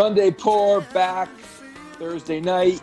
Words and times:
Sunday 0.00 0.30
pour 0.30 0.80
back 0.94 1.28
Thursday 1.98 2.40
night. 2.40 2.80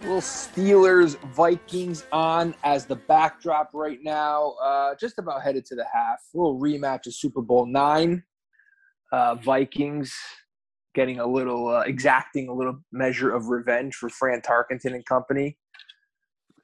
Little 0.00 0.20
Steelers 0.20 1.16
Vikings 1.32 2.04
on 2.10 2.56
as 2.64 2.86
the 2.86 2.96
backdrop 2.96 3.70
right 3.72 4.00
now. 4.02 4.56
Uh, 4.60 4.96
just 4.98 5.20
about 5.20 5.44
headed 5.44 5.64
to 5.66 5.76
the 5.76 5.84
half. 5.84 6.18
A 6.34 6.36
little 6.36 6.58
rematch 6.58 7.06
of 7.06 7.14
Super 7.14 7.40
Bowl 7.40 7.66
nine. 7.66 8.24
Uh, 9.12 9.36
Vikings 9.36 10.12
getting 10.96 11.20
a 11.20 11.26
little 11.26 11.68
uh, 11.68 11.82
exacting 11.82 12.48
a 12.48 12.52
little 12.52 12.80
measure 12.90 13.32
of 13.32 13.46
revenge 13.46 13.94
for 13.94 14.08
Fran 14.08 14.40
Tarkenton 14.40 14.92
and 14.92 15.06
company 15.06 15.56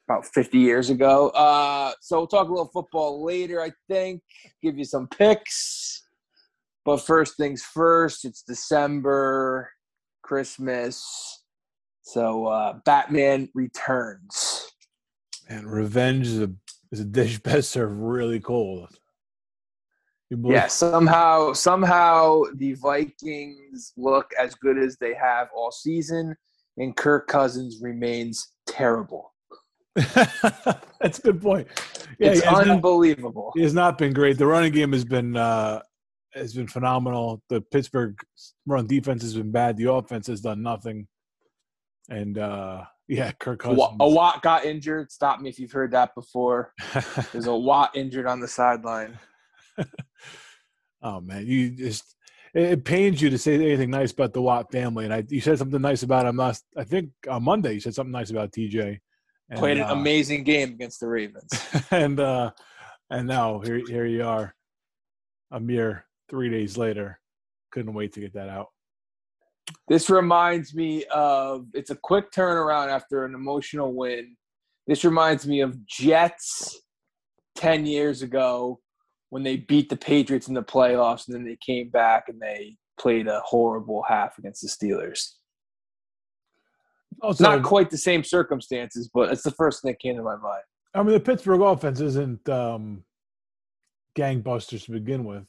about 0.05 0.25
50 0.25 0.57
years 0.57 0.89
ago. 0.89 1.29
Uh, 1.29 1.93
so 2.01 2.17
we'll 2.17 2.27
talk 2.27 2.49
a 2.49 2.51
little 2.51 2.69
football 2.73 3.23
later, 3.23 3.61
I 3.61 3.71
think. 3.87 4.21
Give 4.61 4.77
you 4.77 4.83
some 4.83 5.07
picks. 5.07 6.02
But 6.85 6.97
first 6.97 7.37
things 7.37 7.63
first, 7.63 8.25
it's 8.25 8.41
December, 8.41 9.69
Christmas. 10.21 11.43
So 12.01 12.47
uh, 12.47 12.79
Batman 12.85 13.49
returns. 13.53 14.69
And 15.47 15.71
revenge 15.71 16.27
is 16.27 16.41
a 16.41 16.51
is 16.91 16.99
a 16.99 17.05
dish 17.05 17.39
best 17.43 17.71
served 17.71 17.95
really 17.95 18.39
cold. 18.39 18.89
Yeah, 20.45 20.67
somehow 20.67 21.53
somehow 21.53 22.41
the 22.55 22.73
Vikings 22.73 23.93
look 23.97 24.31
as 24.39 24.55
good 24.55 24.79
as 24.79 24.97
they 24.97 25.13
have 25.13 25.49
all 25.55 25.71
season, 25.71 26.35
and 26.77 26.95
Kirk 26.95 27.27
Cousins 27.27 27.79
remains 27.81 28.53
terrible. 28.65 29.33
That's 29.95 31.19
a 31.19 31.21
good 31.21 31.41
point. 31.41 31.67
Yeah, 32.17 32.31
it's 32.31 32.41
has, 32.41 32.51
not, 32.51 32.67
unbelievable. 32.67 33.51
he 33.55 33.61
has 33.61 33.75
not 33.75 33.99
been 33.99 34.11
great. 34.11 34.39
The 34.39 34.47
running 34.47 34.73
game 34.73 34.91
has 34.93 35.05
been 35.05 35.37
uh, 35.37 35.81
has 36.33 36.53
been 36.53 36.67
phenomenal. 36.67 37.41
The 37.49 37.61
Pittsburgh 37.61 38.17
run 38.65 38.87
defense 38.87 39.21
has 39.23 39.35
been 39.35 39.51
bad. 39.51 39.77
The 39.77 39.91
offense 39.91 40.27
has 40.27 40.41
done 40.41 40.61
nothing. 40.61 41.07
And 42.09 42.37
uh, 42.37 42.83
yeah, 43.07 43.31
Kirk 43.31 43.59
Cousins. 43.59 43.97
A 43.99 44.09
Watt 44.09 44.41
got 44.41 44.65
injured. 44.65 45.11
Stop 45.11 45.39
me 45.39 45.49
if 45.49 45.59
you've 45.59 45.71
heard 45.71 45.91
that 45.91 46.15
before. 46.15 46.73
There's 47.31 47.47
a 47.47 47.55
Watt 47.55 47.95
injured 47.95 48.27
on 48.27 48.39
the 48.39 48.47
sideline. 48.47 49.17
oh 51.01 51.21
man, 51.21 51.45
you 51.45 51.69
just 51.71 52.15
it, 52.53 52.83
pains 52.85 53.21
you 53.21 53.29
to 53.29 53.37
say 53.37 53.55
anything 53.55 53.89
nice 53.89 54.11
about 54.11 54.33
the 54.33 54.41
Watt 54.41 54.71
family. 54.71 55.05
And 55.05 55.13
I, 55.13 55.23
you 55.27 55.41
said 55.41 55.57
something 55.57 55.81
nice 55.81 56.03
about 56.03 56.25
him 56.25 56.37
last. 56.37 56.63
I 56.77 56.83
think 56.83 57.09
on 57.29 57.43
Monday 57.43 57.73
you 57.73 57.79
said 57.79 57.95
something 57.95 58.11
nice 58.11 58.29
about 58.29 58.51
TJ. 58.51 58.99
And, 59.49 59.59
Played 59.59 59.77
an 59.77 59.83
uh, 59.83 59.93
amazing 59.93 60.43
game 60.43 60.69
against 60.69 60.99
the 60.99 61.07
Ravens. 61.07 61.51
and 61.91 62.19
uh, 62.19 62.51
and 63.09 63.27
now 63.27 63.59
here 63.59 63.81
here 63.87 64.05
you 64.05 64.23
are, 64.23 64.55
a 65.51 65.59
mere 65.59 66.05
three 66.33 66.49
days 66.49 66.79
later. 66.79 67.19
Couldn't 67.71 67.93
wait 67.93 68.11
to 68.13 68.19
get 68.19 68.33
that 68.33 68.49
out. 68.49 68.69
This 69.87 70.09
reminds 70.09 70.73
me 70.73 71.05
of 71.13 71.67
it's 71.75 71.91
a 71.91 71.95
quick 71.95 72.31
turnaround 72.31 72.87
after 72.87 73.23
an 73.23 73.35
emotional 73.35 73.93
win. 73.93 74.35
This 74.87 75.05
reminds 75.05 75.45
me 75.45 75.61
of 75.61 75.85
Jets 75.85 76.81
10 77.57 77.85
years 77.85 78.23
ago 78.23 78.79
when 79.29 79.43
they 79.43 79.57
beat 79.57 79.89
the 79.89 79.95
Patriots 79.95 80.47
in 80.47 80.55
the 80.55 80.63
playoffs 80.63 81.27
and 81.27 81.35
then 81.35 81.45
they 81.45 81.57
came 81.63 81.89
back 81.89 82.29
and 82.29 82.41
they 82.41 82.77
played 82.99 83.27
a 83.27 83.39
horrible 83.45 84.01
half 84.01 84.39
against 84.39 84.63
the 84.63 84.67
Steelers. 84.67 85.33
Also, 87.21 87.43
Not 87.43 87.61
quite 87.61 87.91
the 87.91 87.97
same 87.97 88.23
circumstances, 88.23 89.07
but 89.13 89.31
it's 89.31 89.43
the 89.43 89.51
first 89.51 89.83
thing 89.83 89.91
that 89.91 89.99
came 89.99 90.17
to 90.17 90.23
my 90.23 90.35
mind. 90.37 90.63
I 90.95 91.03
mean, 91.03 91.13
the 91.13 91.19
Pittsburgh 91.19 91.61
offense 91.61 92.01
isn't 92.01 92.49
um, 92.49 93.03
gangbusters 94.17 94.85
to 94.85 94.91
begin 94.91 95.25
with. 95.25 95.45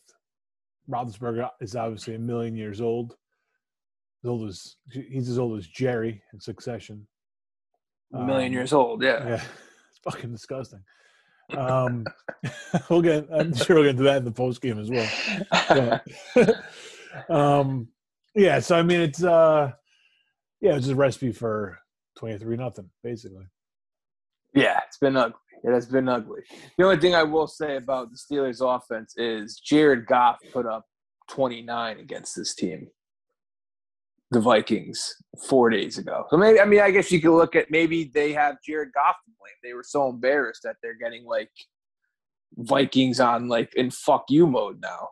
Roethlisberger 0.91 1.49
is 1.61 1.77
obviously 1.77 2.15
a 2.15 2.19
million 2.19 2.55
years 2.57 2.81
old. 2.81 3.17
As 4.23 4.29
old 4.29 4.49
as 4.49 4.77
he's 4.91 5.29
as 5.29 5.39
old 5.39 5.59
as 5.59 5.67
Jerry 5.67 6.23
in 6.33 6.41
Succession. 6.41 7.07
A 8.13 8.19
million 8.25 8.49
Um, 8.49 8.55
years 8.55 8.73
old, 8.73 9.03
yeah. 9.03 9.27
Yeah, 9.27 9.35
it's 9.91 9.99
fucking 10.03 10.33
disgusting. 10.33 10.83
Um, 11.57 12.07
we'll 12.89 13.03
get. 13.03 13.27
I'm 13.33 13.55
sure 13.55 13.77
we'll 13.77 13.85
get 13.85 13.97
to 13.99 14.03
that 14.05 14.19
in 14.19 14.25
the 14.25 14.31
post 14.33 14.63
game 14.63 14.79
as 14.79 14.91
well. 14.91 16.03
But, 16.35 16.55
um, 17.31 17.89
yeah. 18.35 18.61
So 18.61 18.77
I 18.77 18.83
mean, 18.83 19.01
it's 19.01 19.23
uh, 19.23 19.73
yeah, 20.61 20.73
it's 20.77 20.87
just 20.87 20.93
a 20.93 20.97
recipe 20.97 21.33
for 21.33 21.79
twenty 22.17 22.39
three 22.39 22.57
nothing, 22.57 22.89
basically. 23.03 23.45
Yeah, 24.55 24.81
it's 24.87 24.99
been 24.99 25.17
ugly. 25.17 25.37
It 25.65 25.73
has 25.73 25.87
been 25.87 26.09
ugly. 26.11 26.43
The 26.77 26.85
only 26.85 26.99
thing 26.99 27.15
I 27.15 27.23
will 27.23 27.47
say 27.47 27.77
about 27.77 28.11
the 28.11 28.19
Steelers 28.19 28.61
offense 28.61 29.15
is 29.17 29.59
Jared 29.59 30.07
Goff 30.07 30.39
put 30.53 30.67
up 30.67 30.85
29 31.31 31.99
against 32.01 32.37
this 32.37 32.55
team, 32.55 32.89
the 34.31 34.41
Vikings, 34.41 35.15
four 35.49 35.71
days 35.71 35.97
ago. 35.97 36.27
So 36.29 36.37
maybe, 36.37 36.61
I 36.61 36.67
mean, 36.67 36.81
I 36.81 36.91
guess 36.91 37.11
you 37.11 37.19
could 37.19 37.35
look 37.35 37.57
at 37.57 37.71
maybe 37.71 38.11
they 38.13 38.33
have 38.35 38.57
Jared 38.63 38.91
Goff 38.95 39.17
to 39.25 39.31
blame. 39.41 39.55
They 39.63 39.73
were 39.73 39.83
so 39.83 40.11
embarrassed 40.11 40.61
that 40.65 40.77
they're 40.83 40.99
getting 40.99 41.25
like 41.25 41.51
Vikings 42.59 43.19
on 43.19 43.49
like 43.49 43.75
in 43.75 43.91
fuck 43.91 44.27
you 44.29 44.47
mode 44.47 44.83
now. 44.83 45.09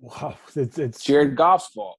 Wow, 0.00 0.36
it's 0.54 0.78
it's 0.78 1.04
Jared 1.04 1.34
Goff's 1.36 1.66
fault. 1.68 1.98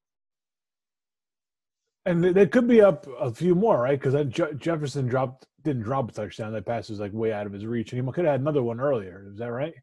And 2.06 2.24
they- 2.24 2.48
could 2.48 2.70
be 2.70 2.80
up 2.82 3.06
a 3.20 3.34
few 3.34 3.54
more, 3.54 3.82
right? 3.82 4.00
Because 4.00 4.14
Je- 4.30 4.54
Jefferson 4.58 5.08
dropped 5.08 5.46
didn't 5.68 5.84
drop 5.84 6.10
a 6.10 6.14
touchdown. 6.14 6.54
That 6.54 6.66
pass 6.66 6.90
was 6.90 7.00
like 7.00 7.14
way 7.14 7.32
out 7.34 7.46
of 7.46 7.54
his 7.54 7.66
reach, 7.66 7.92
and 7.92 8.02
he 8.02 8.12
could 8.12 8.26
have 8.26 8.34
had 8.34 8.42
another 8.42 8.64
one 8.64 8.80
earlier. 8.80 9.28
Is 9.32 9.38
that 9.38 9.52
right? 9.52 9.74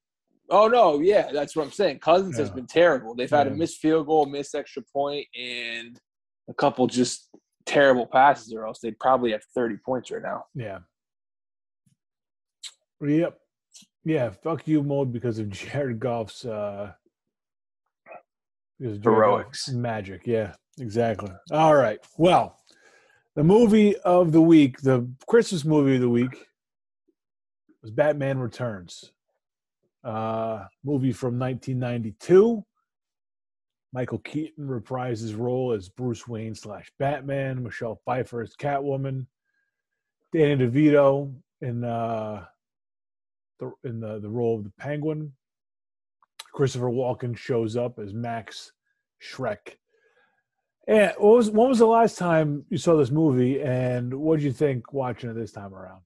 Oh 0.51 0.69
no, 0.69 1.01
yeah, 1.01 1.31
that's 1.33 1.57
what 1.57 1.65
I'm 1.65 1.73
saying. 1.73 2.01
Cousins 2.01 2.37
has 2.37 2.51
been 2.51 2.67
terrible. 2.67 3.15
They've 3.15 3.31
had 3.31 3.47
a 3.47 3.51
missed 3.51 3.79
field 3.79 4.07
goal, 4.07 4.27
missed 4.27 4.55
extra 4.55 4.83
point, 4.93 5.27
and 5.39 5.99
a 6.49 6.55
couple 6.55 6.87
just 6.87 7.29
terrible 7.67 8.07
passes, 8.07 8.53
or 8.53 8.67
else 8.67 8.81
they'd 8.81 8.99
probably 8.99 9.33
have 9.33 9.43
30 9.55 9.77
points 9.85 10.11
right 10.11 10.23
now. 10.23 10.45
Yeah. 10.55 10.79
Yep. 13.01 13.39
Yeah. 14.05 14.31
Fuck 14.31 14.69
you 14.69 14.83
mode 14.83 15.13
because 15.13 15.39
of 15.39 15.49
Jared 15.51 15.99
Goff's 15.99 16.45
uh, 16.45 16.93
because 18.79 18.97
of 18.97 19.03
Jared 19.03 19.17
Heroics. 19.17 19.67
Goff's 19.67 19.77
magic. 19.77 20.27
Yeah. 20.27 20.55
Exactly. 20.79 21.31
All 21.53 21.75
right. 21.75 21.99
Well, 22.19 22.59
the 23.35 23.45
movie 23.45 23.97
of 23.99 24.33
the 24.33 24.41
week, 24.41 24.81
the 24.81 25.09
Christmas 25.27 25.65
movie 25.65 25.97
of 25.97 26.01
the 26.01 26.09
week, 26.09 26.47
was 27.83 27.91
Batman 27.91 28.39
Returns. 28.39 29.13
Uh, 30.03 30.65
movie 30.85 31.13
from 31.13 31.39
1992. 31.39 32.65
Michael 33.93 34.19
Keaton 34.19 34.67
reprised 34.67 35.21
his 35.21 35.35
role 35.35 35.73
as 35.73 35.89
Bruce 35.89 36.27
Wayne 36.29 36.55
slash 36.55 36.91
Batman. 36.99 37.63
Michelle 37.63 38.01
Pfeiffer 38.05 38.43
as 38.43 38.55
Catwoman. 38.57 39.27
Danny 40.33 40.67
DeVito 40.67 41.33
in 41.61 41.85
uh, 41.85 42.45
the 43.61 43.73
in 43.85 44.01
the, 44.01 44.19
the 44.19 44.29
role 44.29 44.59
of 44.59 44.65
the 44.65 44.73
Penguin. 44.79 45.33
Christopher 46.53 46.91
Walken 46.91 47.37
shows 47.37 47.77
up 47.77 47.99
as 47.99 48.13
Max 48.13 48.73
Shreck. 49.23 49.77
And 50.87 51.13
what 51.17 51.37
was 51.37 51.51
when 51.51 51.69
was 51.69 51.79
the 51.79 51.87
last 51.87 52.19
time 52.19 52.65
you 52.69 52.77
saw 52.77 52.97
this 52.97 53.11
movie, 53.11 53.63
and 53.63 54.13
what 54.13 54.37
did 54.37 54.45
you 54.45 54.53
think 54.53 54.93
watching 54.93 55.31
it 55.31 55.35
this 55.35 55.53
time 55.53 55.75
around? 55.75 56.03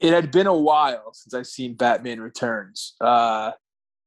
It 0.00 0.14
had 0.14 0.30
been 0.30 0.46
a 0.46 0.56
while 0.56 1.12
since 1.12 1.34
I've 1.34 1.46
seen 1.46 1.74
Batman 1.74 2.20
Returns. 2.20 2.94
Uh, 2.98 3.50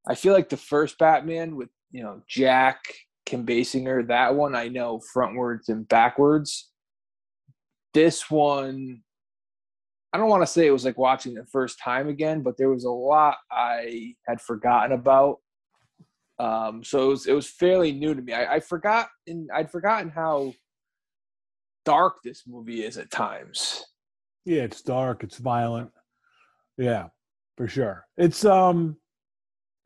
I 0.08 0.16
feel 0.16 0.34
like 0.34 0.50
the 0.50 0.58
first 0.58 0.98
Batman 0.98 1.56
with 1.56 1.70
you 1.92 2.02
know 2.02 2.24
Jack 2.28 2.80
Kim 3.26 3.46
Basinger, 3.46 4.08
that 4.08 4.36
one 4.36 4.56
I 4.56 4.68
know 4.68 5.02
frontwards 5.16 5.70
and 5.70 5.88
backwards. 5.88 6.70
This 7.94 8.30
one, 8.30 9.04
I 10.12 10.18
don't 10.18 10.30
want 10.30 10.42
to 10.42 10.48
say 10.48 10.66
it 10.66 10.72
was 10.72 10.86
like 10.86 10.98
watching 10.98 11.36
the 11.36 11.46
first 11.46 11.80
time 11.80 12.10
again, 12.10 12.42
but 12.42 12.58
there 12.58 12.70
was 12.70 12.86
a 12.86 12.92
lot 12.92 13.38
I 13.52 14.16
had 14.28 14.42
forgotten 14.42 14.92
about. 14.92 15.38
Um, 16.44 16.84
so 16.84 17.06
it 17.06 17.08
was 17.08 17.26
it 17.28 17.34
was 17.34 17.48
fairly 17.48 17.94
new 17.94 18.14
to 18.14 18.22
me. 18.22 18.34
I, 18.34 18.56
I 18.56 18.60
forgot 18.60 19.08
and 19.28 19.50
I'd 19.54 19.72
forgotten 19.72 20.10
how 20.10 20.54
dark 21.86 22.16
this 22.22 22.44
movie 22.46 22.84
is 22.84 22.98
at 22.98 23.12
times. 23.12 23.86
Yeah, 24.44 24.64
it's 24.64 24.82
dark, 24.82 25.24
it's 25.24 25.38
violent. 25.38 25.92
Yeah, 26.78 27.08
for 27.56 27.68
sure. 27.68 28.06
It's 28.18 28.44
um 28.44 28.98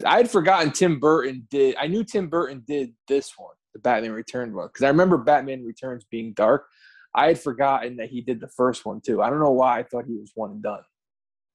I 0.03 0.17
had 0.17 0.31
forgotten 0.31 0.71
Tim 0.71 0.99
Burton 0.99 1.47
did. 1.51 1.75
I 1.79 1.85
knew 1.85 2.03
Tim 2.03 2.27
Burton 2.27 2.63
did 2.67 2.93
this 3.07 3.33
one, 3.37 3.55
the 3.73 3.79
Batman 3.79 4.13
Returns 4.13 4.55
one, 4.55 4.67
because 4.67 4.83
I 4.83 4.89
remember 4.89 5.17
Batman 5.17 5.63
Returns 5.63 6.05
being 6.09 6.33
dark. 6.33 6.65
I 7.13 7.27
had 7.27 7.39
forgotten 7.39 7.97
that 7.97 8.09
he 8.09 8.21
did 8.21 8.39
the 8.39 8.49
first 8.49 8.83
one 8.83 8.99
too. 9.05 9.21
I 9.21 9.29
don't 9.29 9.39
know 9.39 9.51
why 9.51 9.79
I 9.79 9.83
thought 9.83 10.05
he 10.07 10.15
was 10.15 10.31
one 10.33 10.51
and 10.51 10.63
done. 10.63 10.81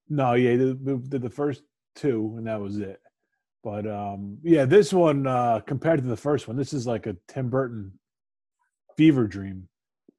no, 0.09 0.35
yeah, 0.35 0.55
the, 0.57 0.79
the, 0.81 0.97
did 1.09 1.23
the 1.23 1.31
first 1.31 1.63
two, 1.97 2.35
and 2.37 2.47
that 2.47 2.61
was 2.61 2.79
it. 2.79 3.01
But 3.65 3.87
um 3.87 4.39
yeah, 4.43 4.65
this 4.65 4.93
one 4.93 5.27
uh 5.27 5.61
compared 5.61 6.03
to 6.03 6.09
the 6.09 6.17
first 6.17 6.49
one, 6.49 6.57
this 6.57 6.73
is 6.73 6.87
like 6.87 7.07
a 7.07 7.17
Tim 7.29 7.49
Burton 7.49 7.99
fever 8.97 9.27
dream, 9.27 9.69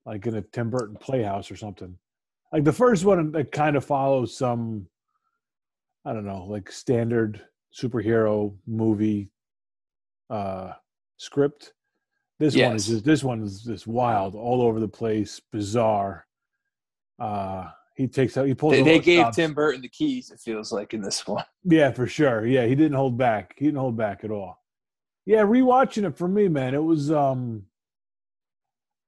like 0.06 0.26
in 0.26 0.36
a 0.36 0.42
Tim 0.42 0.70
Burton 0.70 0.98
playhouse 1.00 1.52
or 1.52 1.56
something. 1.56 1.98
Like 2.52 2.64
the 2.64 2.74
first 2.74 3.04
one, 3.04 3.34
it 3.36 3.52
kind 3.52 3.76
of 3.76 3.84
follows 3.84 4.38
some, 4.38 4.88
I 6.06 6.14
don't 6.14 6.26
know, 6.26 6.46
like 6.46 6.72
standard 6.72 7.42
superhero 7.74 8.56
movie 8.68 9.30
uh 10.30 10.74
script. 11.18 11.74
This 12.40 12.56
one 12.56 12.76
is 12.76 12.88
just 12.88 13.06
this 13.06 13.24
one 13.24 13.44
is 13.44 13.62
just 13.64 13.88
wild, 13.88 14.36
all 14.36 14.62
over 14.62 14.80
the 14.80 14.88
place, 14.88 15.42
bizarre. 15.52 16.26
Uh, 17.20 17.70
he 17.96 18.08
takes 18.08 18.38
out, 18.38 18.48
he 18.48 18.56
pulls. 18.56 18.74
They, 18.74 18.82
they 18.82 19.00
gave 19.00 19.20
stops. 19.20 19.36
Tim 19.36 19.54
Burton 19.54 19.82
the 19.82 19.90
keys. 19.90 20.32
It 20.32 20.40
feels 20.40 20.72
like 20.72 20.94
in 20.94 21.02
this 21.02 21.28
one. 21.28 21.46
Yeah, 21.66 21.92
for 21.92 22.08
sure. 22.08 22.46
Yeah, 22.46 22.66
he 22.66 22.76
didn't 22.76 22.98
hold 22.98 23.18
back. 23.18 23.54
He 23.58 23.66
didn't 23.66 23.80
hold 23.80 23.96
back 23.96 24.24
at 24.24 24.32
all. 24.32 24.62
Yeah, 25.26 25.44
rewatching 25.44 26.06
it 26.06 26.18
for 26.18 26.28
me, 26.28 26.48
man, 26.48 26.74
it 26.74 26.84
was. 26.84 27.12
um 27.12 27.64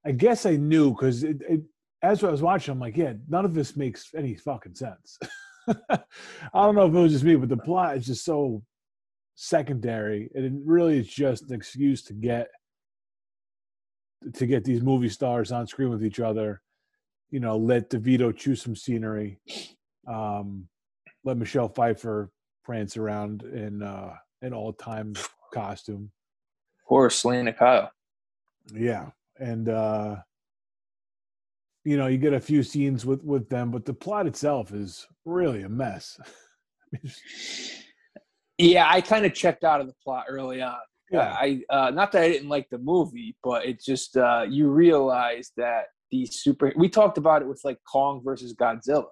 I 0.06 0.12
guess 0.12 0.46
I 0.46 0.54
knew 0.54 0.90
because 0.90 1.24
it, 1.24 1.42
it, 1.48 1.62
as 2.00 2.22
I 2.22 2.30
was 2.30 2.40
watching, 2.40 2.70
I'm 2.70 2.78
like, 2.78 2.96
yeah, 2.96 3.14
none 3.28 3.44
of 3.44 3.54
this 3.54 3.76
makes 3.76 4.10
any 4.16 4.36
fucking 4.36 4.76
sense. 4.76 5.18
I 5.68 5.98
don't 6.54 6.76
know 6.76 6.86
if 6.86 6.94
it 6.94 6.98
was 6.98 7.12
just 7.12 7.24
me, 7.24 7.34
but 7.34 7.48
the 7.48 7.56
plot 7.56 7.96
is 7.96 8.06
just 8.06 8.24
so 8.24 8.62
secondary, 9.34 10.30
and 10.34 10.44
it 10.44 10.52
really 10.64 11.00
is 11.00 11.08
just 11.08 11.42
an 11.48 11.54
excuse 11.54 12.02
to 12.04 12.14
get 12.14 12.48
to 14.34 14.46
get 14.46 14.64
these 14.64 14.80
movie 14.80 15.08
stars 15.08 15.52
on 15.52 15.66
screen 15.66 15.90
with 15.90 16.04
each 16.04 16.20
other. 16.20 16.62
You 17.30 17.40
know, 17.40 17.56
let 17.56 17.90
DeVito 17.90 18.36
choose 18.36 18.62
some 18.62 18.76
scenery. 18.76 19.38
Um, 20.06 20.68
let 21.24 21.36
Michelle 21.36 21.68
Pfeiffer 21.68 22.30
prance 22.64 22.96
around 22.96 23.42
in 23.42 23.82
uh, 23.82 24.14
an 24.42 24.52
all-time 24.52 25.14
costume. 25.52 26.10
Poor 26.88 27.10
Selina 27.10 27.52
Kyle. 27.52 27.90
Yeah, 28.72 29.10
and 29.38 29.68
uh, 29.68 30.16
you 31.84 31.96
know, 31.96 32.06
you 32.06 32.18
get 32.18 32.32
a 32.32 32.40
few 32.40 32.62
scenes 32.62 33.04
with 33.04 33.22
with 33.24 33.48
them, 33.48 33.70
but 33.70 33.84
the 33.84 33.94
plot 33.94 34.26
itself 34.26 34.72
is 34.72 35.06
really 35.24 35.62
a 35.62 35.68
mess. 35.68 36.20
Yeah, 38.58 38.88
I 38.90 39.00
kind 39.00 39.26
of 39.26 39.34
checked 39.34 39.64
out 39.64 39.80
of 39.80 39.86
the 39.86 39.94
plot 40.02 40.24
early 40.28 40.62
on. 40.62 40.76
yeah, 41.10 41.36
I 41.38 41.60
uh, 41.68 41.90
not 41.90 42.10
that 42.12 42.22
I 42.22 42.28
didn't 42.28 42.48
like 42.48 42.68
the 42.70 42.78
movie, 42.78 43.36
but 43.42 43.66
it 43.66 43.82
just 43.82 44.16
uh, 44.16 44.46
you 44.48 44.68
realize 44.68 45.52
that 45.56 45.86
these 46.10 46.36
super. 46.42 46.72
We 46.76 46.88
talked 46.88 47.18
about 47.18 47.42
it 47.42 47.48
with 47.48 47.60
like 47.64 47.78
Kong 47.90 48.22
versus 48.24 48.54
Godzilla. 48.54 49.04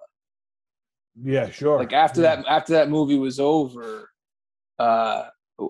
yeah, 1.23 1.49
sure. 1.49 1.77
Like 1.79 1.93
after 1.93 2.21
Yeah. 2.21 2.37
that, 2.37 2.45
after 2.47 2.73
that 2.73 2.89
movie 2.89 3.17
was 3.17 3.39
over, 3.39 4.09
uh, 4.79 5.25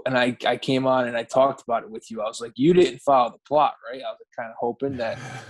and 0.06 0.18
I 0.18 0.36
I 0.45 0.57
came 0.57 0.88
on 0.88 1.07
and 1.07 1.16
I 1.16 1.24
talked 1.24 1.62
about 1.62 1.83
it 1.83 1.89
with 1.89 2.10
you. 2.10 2.22
I 2.22 2.25
was 2.25 2.42
like, 2.42 2.54
you 2.56 2.74
didn't 2.74 3.00
follow 3.00 3.31
the 3.31 3.39
plot, 3.48 3.75
right? 3.92 4.01
I 4.01 4.12
was 4.12 4.27
kind 4.38 4.50
of 4.50 4.56
hoping 4.60 4.98
that, 4.98 5.19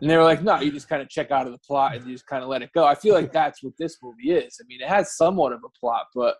and 0.00 0.10
they 0.10 0.16
were 0.16 0.24
like, 0.24 0.42
no, 0.42 0.60
you 0.60 0.72
just 0.72 0.88
kind 0.88 1.00
of 1.02 1.08
check 1.08 1.30
out 1.30 1.46
of 1.46 1.52
the 1.52 1.60
plot 1.66 1.94
and 1.94 2.04
you 2.06 2.12
just 2.12 2.26
kind 2.26 2.42
of 2.42 2.48
let 2.48 2.62
it 2.62 2.70
go. 2.74 2.84
I 2.84 2.94
feel 2.96 3.14
like 3.14 3.32
that's 3.32 3.62
what 3.62 3.74
this 3.78 3.98
movie 4.02 4.32
is. 4.32 4.58
I 4.60 4.64
mean, 4.66 4.80
it 4.80 4.88
has 4.88 5.16
somewhat 5.16 5.52
of 5.52 5.60
a 5.64 5.68
plot, 5.78 6.06
but 6.14 6.36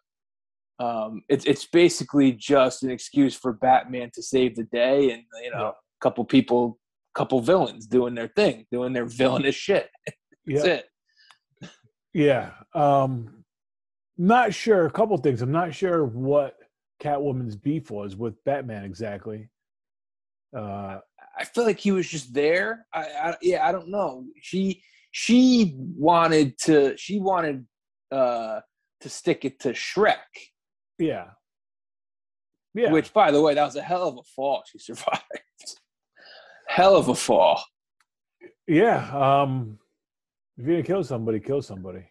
um, 0.81 1.23
it's 1.29 1.45
it's 1.45 1.67
basically 1.67 2.33
just 2.33 2.83
an 2.83 2.91
excuse 2.91 3.37
for 3.37 3.53
Batman 3.53 4.11
to 4.15 4.23
save 4.23 4.57
the 4.57 4.65
day, 4.65 5.13
and 5.13 5.23
you 5.45 5.51
know, 5.53 5.59
Yeah. 5.61 5.69
a 5.69 6.01
couple 6.01 6.25
people, 6.25 6.79
couple 7.15 7.41
villains 7.41 7.87
doing 7.87 8.15
their 8.15 8.29
thing, 8.29 8.67
doing 8.71 8.93
their 8.93 9.05
villainous 9.07 9.55
shit. 9.55 9.91
That's 10.47 10.67
yeah, 10.67 10.81
it. 11.61 11.71
yeah. 12.13 12.51
Um, 12.75 13.45
not 14.19 14.55
sure. 14.55 14.87
A 14.87 14.91
couple 14.91 15.17
things. 15.19 15.43
I'm 15.43 15.53
not 15.53 15.75
sure 15.75 16.05
what 16.05 16.57
Catwoman's 17.03 17.57
beef 17.57 17.91
was 17.91 18.17
with 18.17 18.43
Batman 18.45 18.85
exactly. 18.85 19.51
Uh, 20.57 20.99
I 21.39 21.45
feel 21.45 21.65
like 21.65 21.79
he 21.79 21.93
was 21.93 22.09
just 22.09 22.35
there. 22.35 22.87
I, 22.93 23.01
I 23.01 23.37
yeah, 23.41 23.67
I 23.67 23.73
don't 23.73 23.89
know. 23.89 24.25
She 24.41 24.83
she 25.11 25.75
wanted 25.77 26.59
to 26.65 26.97
she 26.97 27.19
wanted 27.19 27.67
uh 28.11 28.61
to 29.01 29.09
stick 29.09 29.45
it 29.45 29.61
to 29.61 29.71
Shreck, 29.71 30.17
yeah, 30.99 31.29
yeah. 32.75 32.93
which 32.93 33.13
by 33.13 33.31
the 33.31 33.41
way, 33.41 33.55
that 33.55 33.65
was 33.65 33.77
a 33.77 33.83
hell 33.83 34.09
of 34.09 34.19
a 34.19 34.23
fall. 34.37 34.63
She 34.71 34.79
survived. 34.79 35.23
Hell 36.67 36.97
of 36.97 37.09
a 37.09 37.15
fall. 37.15 37.63
Yeah. 38.67 39.09
Um, 39.13 39.79
if 40.57 40.67
you're 40.67 40.77
gonna 40.77 40.87
kill 40.87 41.05
somebody, 41.05 41.41
kill 41.41 41.63
somebody. 41.63 42.05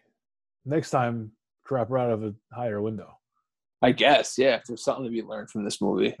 Next 0.64 0.90
time, 0.90 1.32
drop 1.66 1.88
her 1.88 1.98
out 1.98 2.10
of 2.10 2.24
a 2.24 2.34
higher 2.52 2.80
window. 2.80 3.18
I 3.82 3.92
guess, 3.92 4.38
yeah. 4.38 4.56
If 4.56 4.64
there's 4.64 4.84
something 4.84 5.04
to 5.04 5.10
be 5.10 5.22
learned 5.22 5.50
from 5.50 5.64
this 5.64 5.80
movie. 5.80 6.16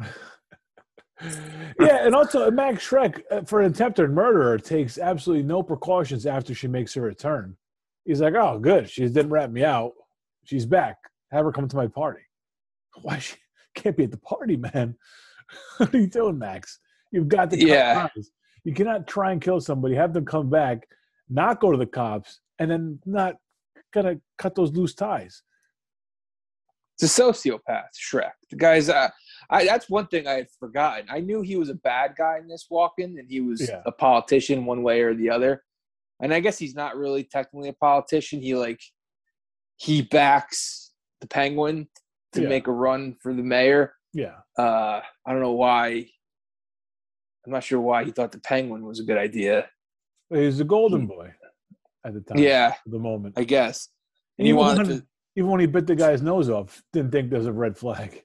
yeah, 1.80 2.04
and 2.04 2.14
also 2.14 2.50
Max 2.50 2.88
Shreck 2.88 3.22
uh, 3.30 3.42
for 3.42 3.60
an 3.60 3.70
attempted 3.70 4.10
murderer 4.10 4.58
takes 4.58 4.98
absolutely 4.98 5.44
no 5.44 5.62
precautions 5.62 6.26
after 6.26 6.54
she 6.54 6.66
makes 6.66 6.94
her 6.94 7.02
return. 7.02 7.56
He's 8.04 8.20
like, 8.20 8.34
"Oh, 8.34 8.58
good, 8.58 8.90
she 8.90 9.02
didn't 9.06 9.30
rat 9.30 9.52
me 9.52 9.64
out. 9.64 9.92
She's 10.44 10.66
back. 10.66 10.96
Have 11.30 11.44
her 11.44 11.52
come 11.52 11.68
to 11.68 11.76
my 11.76 11.86
party." 11.86 12.22
Why 13.02 13.18
she 13.18 13.36
can't 13.74 13.96
be 13.96 14.04
at 14.04 14.10
the 14.10 14.18
party, 14.18 14.56
man? 14.56 14.96
what 15.76 15.94
are 15.94 15.98
you 15.98 16.08
doing, 16.08 16.38
Max? 16.38 16.80
You've 17.12 17.28
got 17.28 17.50
to 17.50 17.58
Yeah. 17.58 18.08
ties. 18.14 18.30
You 18.64 18.72
cannot 18.74 19.06
try 19.06 19.32
and 19.32 19.40
kill 19.40 19.60
somebody, 19.60 19.94
have 19.94 20.12
them 20.12 20.24
come 20.24 20.48
back, 20.50 20.88
not 21.28 21.60
go 21.60 21.70
to 21.70 21.78
the 21.78 21.86
cops, 21.86 22.40
and 22.58 22.70
then 22.70 22.98
not 23.04 23.36
gonna 23.92 24.16
cut 24.38 24.54
those 24.54 24.72
loose 24.72 24.94
ties. 24.94 25.42
It's 27.00 27.18
a 27.18 27.22
sociopath, 27.22 27.88
Shreck. 27.98 28.32
The 28.50 28.56
guy's 28.56 28.88
uh, 28.88 29.10
I 29.50 29.64
that's 29.64 29.90
one 29.90 30.06
thing 30.06 30.26
I 30.26 30.32
had 30.34 30.48
forgotten. 30.58 31.06
I 31.10 31.20
knew 31.20 31.42
he 31.42 31.56
was 31.56 31.68
a 31.68 31.74
bad 31.74 32.14
guy 32.16 32.38
in 32.38 32.48
this 32.48 32.66
Walken 32.70 33.18
and 33.18 33.28
he 33.28 33.40
was 33.40 33.68
Yeah. 33.68 33.82
a 33.84 33.92
politician 33.92 34.64
one 34.64 34.82
way 34.82 35.02
or 35.02 35.14
the 35.14 35.28
other. 35.30 35.64
And 36.20 36.32
I 36.32 36.40
guess 36.40 36.58
he's 36.58 36.74
not 36.74 36.96
really 36.96 37.24
technically 37.24 37.68
a 37.70 37.72
politician. 37.74 38.40
He 38.40 38.54
like 38.54 38.80
he 39.76 40.02
backs 40.02 40.92
the 41.20 41.26
penguin 41.26 41.88
to 42.34 42.42
Yeah. 42.42 42.48
make 42.48 42.68
a 42.68 42.72
run 42.72 43.16
for 43.20 43.34
the 43.34 43.42
mayor. 43.42 43.94
Yeah, 44.12 44.38
Uh 44.56 45.00
I 45.26 45.32
don't 45.32 45.40
know 45.42 45.52
why 45.52 46.08
I'm 47.46 47.52
not 47.52 47.64
sure 47.64 47.80
why 47.80 48.04
he 48.04 48.10
thought 48.12 48.32
the 48.32 48.40
penguin 48.40 48.84
was 48.84 49.00
a 49.00 49.04
good 49.04 49.18
idea. 49.18 49.68
he 50.30 50.46
was 50.46 50.60
a 50.60 50.64
golden 50.64 51.06
boy 51.06 51.32
at 52.04 52.14
the 52.14 52.20
time. 52.20 52.38
Yeah, 52.38 52.74
the 52.86 52.98
moment. 52.98 53.34
I 53.38 53.44
guess. 53.44 53.88
And 54.38 54.46
he 54.46 54.50
Even 54.50 54.58
wanted 54.60 54.86
when- 54.88 55.00
to 55.00 55.06
Even 55.36 55.50
when 55.50 55.60
he 55.60 55.66
bit 55.66 55.86
the 55.86 55.94
guy's 55.96 56.22
nose 56.22 56.48
off, 56.50 56.82
didn't 56.92 57.10
think 57.12 57.30
there's 57.30 57.46
a 57.46 57.52
red 57.52 57.76
flag. 57.76 58.22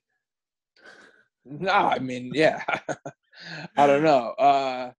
No, 1.46 1.72
I 1.72 2.00
mean, 2.00 2.32
yeah. 2.34 2.64
I 3.78 3.88
don't 3.88 4.04
know. 4.04 4.30
Uh 4.38 4.92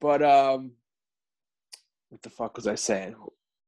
but 0.00 0.22
um 0.22 0.72
what 2.08 2.22
the 2.22 2.30
fuck 2.30 2.56
was 2.56 2.66
I 2.66 2.74
saying? 2.76 3.14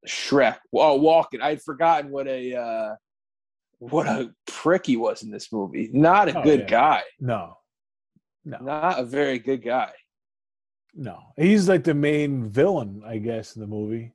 Shreck. 0.09 0.59
Oh, 0.73 0.99
Walken. 0.99 1.43
I'd 1.43 1.63
forgotten 1.63 2.11
what 2.11 2.27
a 2.27 2.55
uh 2.57 2.95
what 3.79 4.07
a 4.07 4.33
prick 4.47 4.87
he 4.87 4.97
was 4.97 5.23
in 5.23 5.31
this 5.31 5.53
movie. 5.53 5.91
Not 5.93 6.29
a 6.29 6.39
Oh, 6.39 6.43
good 6.43 6.61
yeah. 6.61 6.67
guy. 6.67 7.03
No, 7.21 7.59
no, 8.45 8.59
Not 8.59 8.99
a 8.99 9.05
very 9.05 9.39
good 9.39 9.63
guy. 9.63 9.93
no. 10.95 11.19
He's 11.37 11.69
like 11.69 11.85
the 11.85 11.95
main 11.95 12.49
villain, 12.49 13.03
I 13.07 13.19
guess, 13.19 13.57
in 13.57 13.61
the 13.63 13.69
movie. 13.69 14.13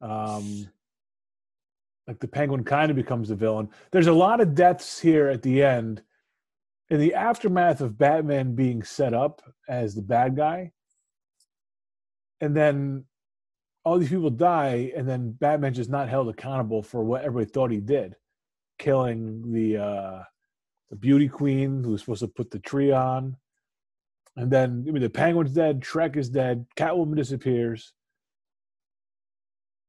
Um, 0.00 0.68
like 2.06 2.20
the 2.20 2.28
penguin 2.28 2.64
kind 2.64 2.90
of 2.90 2.96
becomes 2.96 3.28
the 3.28 3.34
villain. 3.34 3.68
There's 3.90 4.06
a 4.06 4.12
lot 4.12 4.40
of 4.40 4.54
deaths 4.54 4.98
here 4.98 5.28
at 5.28 5.42
the 5.42 5.62
end. 5.62 6.02
In 6.90 6.98
the 7.00 7.14
aftermath 7.14 7.82
of 7.82 7.98
Batman 7.98 8.54
being 8.54 8.82
set 8.82 9.12
up 9.12 9.42
as 9.68 9.94
the 9.94 10.00
bad 10.02 10.34
guy, 10.36 10.72
and 12.40 12.56
then 12.56 13.04
all 13.84 13.98
these 13.98 14.08
people 14.08 14.30
die, 14.30 14.92
and 14.96 15.06
then 15.06 15.32
Batman 15.32 15.74
just 15.74 15.90
not 15.90 16.08
held 16.08 16.28
accountable 16.30 16.82
for 16.82 17.02
what 17.04 17.22
everybody 17.22 17.50
thought 17.50 17.70
he 17.70 17.80
did, 17.80 18.16
killing 18.78 19.52
the 19.52 19.76
uh, 19.76 20.22
the 20.88 20.96
beauty 20.96 21.28
queen 21.28 21.82
who 21.84 21.90
was 21.90 22.00
supposed 22.00 22.20
to 22.20 22.28
put 22.28 22.50
the 22.50 22.58
tree 22.58 22.90
on, 22.92 23.36
and 24.38 24.52
then 24.52 24.84
I 24.86 24.92
mean 24.92 25.02
the 25.02 25.10
penguin's 25.10 25.50
dead, 25.50 25.80
Shreck 25.80 26.16
is 26.16 26.30
dead, 26.30 26.64
Catwoman 26.76 27.16
disappears, 27.16 27.92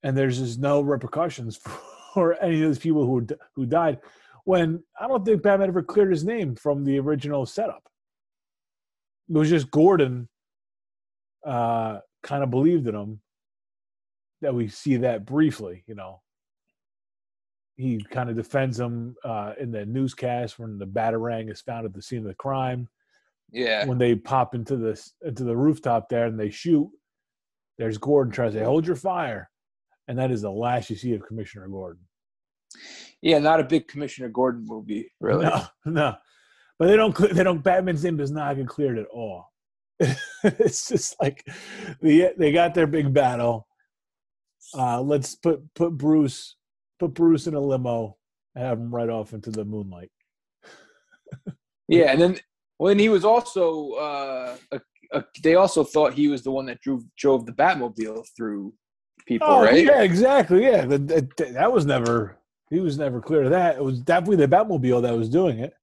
and 0.02 0.18
there's 0.18 0.40
just 0.40 0.60
no 0.60 0.82
repercussions 0.82 1.58
for 2.14 2.36
any 2.42 2.56
of 2.56 2.62
those 2.62 2.80
people 2.80 3.06
who 3.06 3.28
who 3.56 3.68
died. 3.68 4.00
When 4.46 4.84
I 5.00 5.08
don't 5.08 5.24
think 5.24 5.44
Batman 5.44 5.70
ever 5.70 5.84
cleared 5.84 6.12
his 6.12 6.26
name 6.26 6.56
from 6.56 6.84
the 6.84 7.00
original 7.00 7.46
setup. 7.46 7.88
It 9.30 9.38
was 9.38 9.50
just 9.50 9.70
Gordon 9.70 10.28
uh, 11.46 12.00
kind 12.24 12.44
of 12.44 12.50
believed 12.50 12.88
in 12.88 12.96
him. 12.96 13.22
That 14.42 14.56
we 14.56 14.68
see 14.70 14.98
that 14.98 15.26
briefly, 15.26 15.84
you 15.86 15.94
know. 15.94 16.22
He 17.76 18.04
kind 18.10 18.30
of 18.30 18.36
defends 18.36 18.80
him 18.80 19.16
uh, 19.24 19.54
in 19.60 19.72
the 19.72 19.86
newscast 19.86 20.58
when 20.58 20.80
the 20.80 20.88
batarang 20.88 21.52
is 21.52 21.62
found 21.62 21.86
at 21.86 21.94
the 21.94 22.02
scene 22.02 22.20
of 22.20 22.26
the 22.26 22.34
crime 22.34 22.90
Yeah. 23.52 23.86
when 23.86 23.98
they 23.98 24.16
pop 24.16 24.56
into 24.56 24.76
this 24.78 25.14
into 25.24 25.44
the 25.44 25.56
rooftop 25.56 26.10
there 26.10 26.26
and 26.26 26.40
they 26.40 26.50
shoot, 26.50 26.90
there's 27.78 27.98
Gordon 27.98 28.34
trying 28.34 28.52
to 28.52 28.60
say, 28.60 28.64
"Hold 28.64 28.86
your 28.86 28.96
fire," 28.96 29.50
and 30.08 30.18
that 30.18 30.32
is 30.32 30.42
the 30.42 30.52
last 30.52 30.90
you 30.90 30.96
see 30.96 31.14
of 31.14 31.26
Commissioner 31.26 31.68
Gordon. 31.68 32.04
Yeah, 33.22 33.40
not 33.40 33.60
a 33.60 33.64
big 33.64 33.88
Commissioner 33.88 34.30
Gordon 34.30 34.66
movie, 34.66 35.12
really. 35.20 35.46
No, 35.46 35.66
no, 35.86 36.16
but 36.78 36.88
they 36.88 36.96
don't. 36.96 37.16
They 37.34 37.44
don't. 37.44 37.64
Batman's 37.64 38.04
name 38.04 38.18
does 38.18 38.32
not 38.32 38.56
get 38.56 38.68
cleared 38.68 38.98
at 38.98 39.08
all. 39.08 39.52
it's 40.44 40.88
just 40.88 41.16
like 41.22 41.46
they 42.02 42.32
they 42.38 42.52
got 42.52 42.74
their 42.74 42.88
big 42.88 43.14
battle. 43.14 43.68
Uh, 44.74 45.02
let's 45.02 45.36
put 45.36 45.62
put 45.74 45.98
Bruce 45.98 46.56
put 47.00 47.14
Bruce 47.14 47.48
in 47.48 47.54
a 47.56 47.60
limo 47.60 48.18
and 48.56 48.66
have 48.66 48.80
him 48.80 48.94
right 48.94 49.10
off 49.10 49.34
into 49.34 49.52
the 49.52 49.66
moonlight. 49.66 50.12
Yeah, 51.88 52.12
and 52.12 52.22
then 52.22 52.40
Well, 52.80 52.92
and 52.92 53.00
he 53.00 53.10
was 53.10 53.26
also 53.26 53.92
uh, 53.92 54.56
a, 54.72 54.82
a, 55.12 55.24
they 55.44 55.56
also 55.56 55.84
thought 55.84 56.14
he 56.14 56.30
was 56.30 56.44
the 56.44 56.52
one 56.52 56.66
that 56.68 56.80
drove 56.82 57.04
drove 57.18 57.46
the 57.46 57.52
Batmobile 57.52 58.26
through 58.36 58.74
people, 59.28 59.48
Oh 59.50 59.64
right? 59.64 59.86
yeah, 59.86 60.02
exactly. 60.02 60.64
Yeah, 60.64 60.86
that, 60.86 61.08
that, 61.08 61.54
that 61.54 61.72
was 61.72 61.86
never. 61.86 62.38
He 62.72 62.80
was 62.80 63.00
never 63.00 63.20
clear 63.20 63.44
of 63.44 63.50
that. 63.50 63.78
It 63.78 63.84
was 63.84 64.00
definitely 64.00 64.38
the 64.38 64.48
Batmobile 64.48 65.02
that 65.02 65.18
was 65.18 65.28
doing 65.28 65.60
it. 65.60 65.74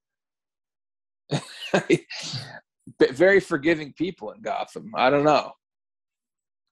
Very 3.11 3.41
forgiving 3.41 3.93
people 3.95 4.31
in 4.31 4.41
Gotham. 4.41 4.93
I 4.95 5.11
don't 5.11 5.25
know. 5.25 5.53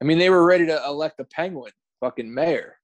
I 0.00 0.04
mean, 0.04 0.18
they 0.18 0.30
were 0.30 0.46
ready 0.46 0.66
to 0.66 0.80
elect 0.86 1.16
the 1.18 1.24
Penguin 1.24 1.72
fucking 1.98 2.32
mayor. 2.32 2.76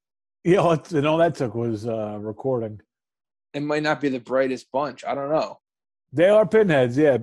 Yeah, 0.42 0.74
and 0.92 1.06
all 1.06 1.18
that 1.18 1.36
took 1.36 1.54
was 1.54 1.86
uh, 1.86 2.18
recording. 2.18 2.80
It 3.54 3.62
might 3.62 3.84
not 3.84 4.00
be 4.00 4.08
the 4.08 4.18
brightest 4.18 4.66
bunch. 4.72 5.04
I 5.04 5.14
don't 5.14 5.30
know. 5.30 5.60
They 6.12 6.28
are 6.28 6.44
pinheads. 6.46 6.96
Yeah, 6.98 7.18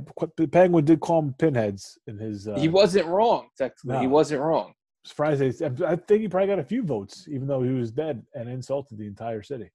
Penguin 0.51 0.85
did 0.85 0.99
call 1.01 1.21
them 1.21 1.33
pinheads 1.37 1.97
in 2.07 2.17
his. 2.17 2.47
Uh, 2.47 2.57
he 2.57 2.69
wasn't 2.69 3.07
wrong. 3.07 3.49
Technically, 3.57 3.99
he 3.99 4.07
wasn't 4.07 4.41
wrong. 4.41 4.73
surprised. 5.03 5.41
They, 5.41 5.85
I 5.85 5.95
think 5.97 6.21
he 6.21 6.27
probably 6.29 6.47
got 6.47 6.59
a 6.59 6.63
few 6.63 6.83
votes, 6.83 7.27
even 7.29 7.47
though 7.47 7.61
he 7.63 7.71
was 7.71 7.91
dead 7.91 8.23
and 8.33 8.47
insulted 8.49 8.97
the 8.97 9.07
entire 9.07 9.43
city. 9.43 9.69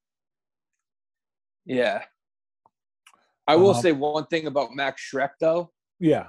Yeah. 1.66 2.02
I 3.46 3.56
will 3.56 3.74
Um, 3.74 3.82
say 3.82 3.92
one 3.92 4.26
thing 4.26 4.46
about 4.46 4.74
Max 4.74 5.02
Shreck 5.12 5.30
though. 5.40 5.72
Yeah, 6.00 6.28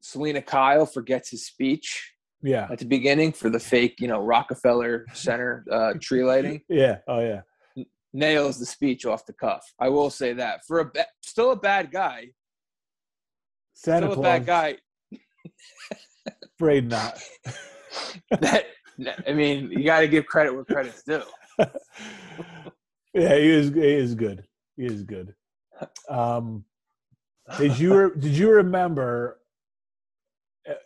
Selina 0.00 0.40
Kyle 0.42 0.86
forgets 0.86 1.30
his 1.30 1.44
speech 1.46 2.12
yeah, 2.42 2.68
at 2.70 2.78
the 2.78 2.84
beginning 2.84 3.32
for 3.32 3.50
the 3.50 3.58
fake, 3.58 3.96
you 4.00 4.08
know, 4.08 4.20
Rockefeller 4.20 5.04
Center 5.12 5.64
uh, 5.70 5.94
tree 6.00 6.24
lighting. 6.24 6.62
yeah. 6.68 6.98
Oh 7.08 7.20
yeah. 7.20 7.40
Nails 8.16 8.58
the 8.58 8.64
speech 8.64 9.04
off 9.04 9.26
the 9.26 9.34
cuff. 9.34 9.72
I 9.78 9.90
will 9.90 10.08
say 10.08 10.32
that 10.32 10.64
for 10.66 10.80
a 10.80 10.86
ba- 10.86 11.06
still 11.22 11.52
a 11.52 11.56
bad 11.56 11.90
guy, 11.92 12.30
Santa 13.74 14.10
still 14.10 14.20
a 14.20 14.22
bad 14.22 14.46
guy. 14.46 14.76
Afraid 16.58 16.88
not. 16.88 17.22
That 18.40 18.66
I 19.28 19.32
mean, 19.32 19.70
you 19.70 19.84
got 19.84 20.00
to 20.00 20.08
give 20.08 20.26
credit 20.26 20.54
where 20.54 20.64
credit's 20.64 21.02
due. 21.02 21.22
yeah, 21.58 23.36
he 23.36 23.50
is. 23.50 23.68
He 23.74 23.92
is 23.94 24.14
good. 24.14 24.44
He 24.76 24.86
is 24.86 25.02
good. 25.02 25.34
Um, 26.08 26.64
did 27.58 27.78
you 27.78 28.12
did 28.18 28.36
you 28.36 28.50
remember? 28.50 29.38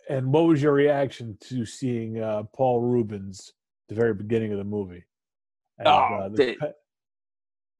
And 0.09 0.31
what 0.31 0.43
was 0.45 0.61
your 0.61 0.73
reaction 0.73 1.37
to 1.49 1.65
seeing 1.65 2.21
uh, 2.21 2.43
Paul 2.53 2.81
Reubens 2.81 3.53
the 3.89 3.95
very 3.95 4.13
beginning 4.13 4.51
of 4.51 4.57
the 4.57 4.63
movie? 4.65 5.05
As, 5.79 5.87
Oh, 5.87 5.91
uh, 5.91 6.29
the 6.29 6.73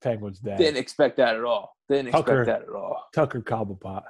Penguin's 0.02 0.40
dad, 0.40 0.58
Didn't 0.58 0.78
expect 0.78 1.18
that 1.18 1.36
at 1.36 1.44
all. 1.44 1.76
Didn't 1.90 2.10
expect 2.10 2.46
that 2.46 2.64
at 2.64 2.70
all. 2.76 3.04
Tucker 3.14 3.42
Cobblepot. 3.42 4.04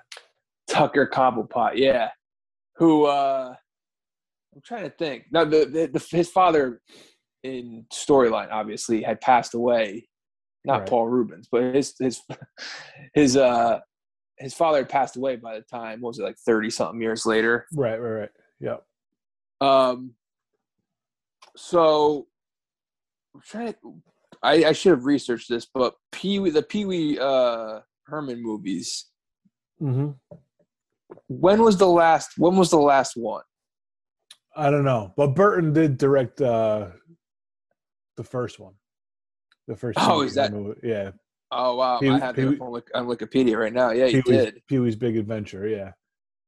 Tucker 0.69 1.10
Cobblepot, 1.12 1.71
yeah. 1.75 2.10
Who 2.77 3.05
uh 3.05 3.53
I'm 4.53 4.62
trying 4.65 4.83
to 4.83 4.89
think. 4.89 5.25
Now 5.31 5.45
the, 5.45 5.65
the, 5.65 5.89
the 6.00 6.05
his 6.15 6.29
father 6.29 6.81
in 7.43 7.86
storyline 7.93 8.50
obviously 8.51 9.01
had 9.01 9.21
passed 9.21 9.53
away. 9.53 10.07
Not 10.63 10.81
Right. 10.81 10.89
Paul 10.89 11.07
Reubens, 11.07 11.48
but 11.51 11.75
his 11.75 11.93
his 12.00 12.21
his 13.13 13.38
uh 13.38 13.79
his 14.38 14.53
father 14.53 14.79
had 14.79 14.89
passed 14.89 15.17
away 15.17 15.36
by 15.36 15.55
the 15.55 15.62
time 15.63 16.01
what 16.01 16.10
was 16.10 16.19
it 16.19 16.24
like 16.24 16.38
30 16.38 16.69
something 16.69 17.01
years 17.01 17.25
later. 17.25 17.65
Right, 17.74 18.00
right, 18.00 18.19
right. 18.21 18.29
Yep. 18.60 18.83
Um 19.60 20.13
so 21.57 22.27
I'm 23.36 23.41
trying 23.41 23.74
to 23.74 24.01
I, 24.43 24.65
I 24.65 24.71
should 24.71 24.91
have 24.91 25.05
researched 25.05 25.50
this, 25.50 25.67
but 25.74 25.93
Pee 26.12 26.39
Wee 26.39 26.50
the 26.50 26.63
Pee 26.63 26.86
Wee 26.86 27.19
uh 27.19 27.79
Herman 28.05 28.41
movies 28.41 29.05
hmm 29.79 30.12
when 31.27 31.62
was 31.62 31.77
the 31.77 31.88
last 31.88 32.31
when 32.38 32.55
was 32.55 32.69
the 32.69 32.77
last 32.79 33.15
one 33.15 33.43
I 34.55 34.69
don't 34.69 34.83
know, 34.83 35.13
but 35.15 35.27
Burton 35.36 35.71
did 35.71 35.98
direct 35.98 36.41
uh, 36.41 36.88
the 38.17 38.24
first 38.24 38.60
one. 38.60 38.74
The 39.67 39.77
first. 39.77 39.98
Oh, 40.01 40.21
is 40.24 40.36
that- 40.36 40.51
movie. 40.51 40.79
Yeah, 40.83 41.12
oh 41.51 41.75
wow 41.75 42.00
Pee- 42.00 42.10
i 42.10 42.19
have 42.19 42.36
Pee- 42.36 42.41
it 42.43 42.62
on, 42.62 43.07
wikipedia 43.07 43.57
right 43.57 43.74
now 43.74 43.91
yeah 43.91 44.05
you 44.05 44.21
Pee 44.24 44.31
Wee's, 44.31 44.45
did 44.45 44.62
Pee 44.67 44.79
Wee's 44.79 44.95
Big 44.95 45.17
Adventure. 45.17 45.67
Yeah, 45.67 45.91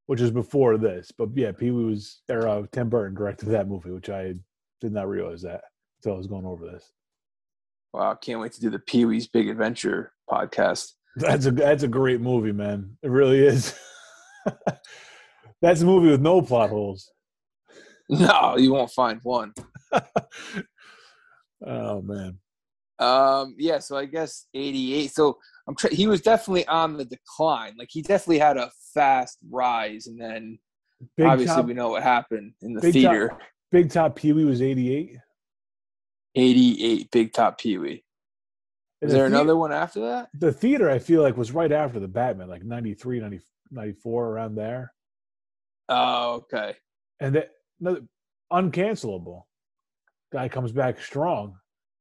which 0.07 0.19
is 0.21 0.31
before 0.31 0.77
this, 0.77 1.11
but 1.17 1.29
yeah, 1.35 1.51
Pee 1.51 1.71
Wee 1.71 1.85
was 1.85 2.21
or 2.29 2.47
uh, 2.47 2.63
Tim 2.71 2.89
Burton 2.89 3.15
directed 3.15 3.49
that 3.49 3.67
movie, 3.67 3.91
which 3.91 4.09
I 4.09 4.33
did 4.81 4.91
not 4.91 5.07
realize 5.07 5.41
that 5.43 5.63
until 5.99 6.15
I 6.15 6.17
was 6.17 6.27
going 6.27 6.45
over 6.45 6.65
this. 6.65 6.91
Wow 7.93 8.13
can't 8.15 8.39
wait 8.39 8.51
to 8.51 8.61
do 8.61 8.69
the 8.69 8.79
pee-wee's 8.79 9.27
big 9.27 9.47
adventure 9.47 10.11
podcast 10.29 10.91
That's 11.15 11.45
a 11.45 11.51
that's 11.51 11.83
a 11.83 11.87
great 11.87 12.21
movie, 12.21 12.51
man. 12.53 12.97
It 13.03 13.09
really 13.09 13.39
is. 13.39 13.75
that's 15.61 15.81
a 15.81 15.85
movie 15.85 16.09
with 16.09 16.21
no 16.21 16.41
plot 16.41 16.69
holes. 16.71 17.11
no 18.09 18.57
you 18.57 18.73
won't 18.73 18.91
find 18.91 19.19
one 19.23 19.53
oh 21.65 22.01
man. 22.01 22.37
um 22.99 23.55
yeah 23.57 23.79
so 23.79 23.95
i 23.95 24.03
guess 24.05 24.47
88 24.53 25.09
so 25.11 25.37
i'm 25.67 25.75
tr- 25.75 25.87
he 25.87 26.05
was 26.07 26.19
definitely 26.19 26.67
on 26.67 26.97
the 26.97 27.05
decline 27.05 27.75
like 27.79 27.87
he 27.89 28.01
definitely 28.01 28.39
had 28.39 28.57
a 28.57 28.69
fast 28.93 29.37
rise 29.49 30.07
and 30.07 30.19
then 30.19 30.59
Big 31.15 31.25
obviously 31.25 31.55
top, 31.55 31.65
we 31.65 31.73
know 31.73 31.89
what 31.89 32.03
happened 32.03 32.53
in 32.61 32.73
the 32.73 32.81
Big 32.81 32.93
Top- 32.93 33.11
theater 33.11 33.37
Big 33.71 33.89
Top 33.89 34.15
Pee 34.17 34.33
Wee 34.33 34.43
was 34.45 34.61
eighty 34.61 34.93
eight. 34.93 35.17
88 36.35 37.11
big 37.11 37.33
top 37.33 37.59
pee-wee 37.59 38.03
is 39.03 39.11
there 39.11 39.25
another 39.25 39.57
one 39.57 39.73
after 39.73 39.99
that? 40.01 40.29
The 40.33 40.51
theater 40.51 40.89
i 40.89 40.97
feel 40.99 41.21
like 41.21 41.35
was 41.35 41.51
right 41.51 41.71
after 41.71 41.99
the 41.99 42.07
batman 42.07 42.47
like 42.47 42.63
93 42.63 43.19
90, 43.19 43.41
94 43.71 44.27
around 44.29 44.55
there. 44.55 44.93
Oh 45.89 46.35
okay. 46.35 46.75
And 47.19 47.35
that 47.35 47.49
another 47.81 48.01
uncancelable 48.51 49.43
guy 50.31 50.47
comes 50.47 50.71
back 50.71 51.01
strong. 51.01 51.55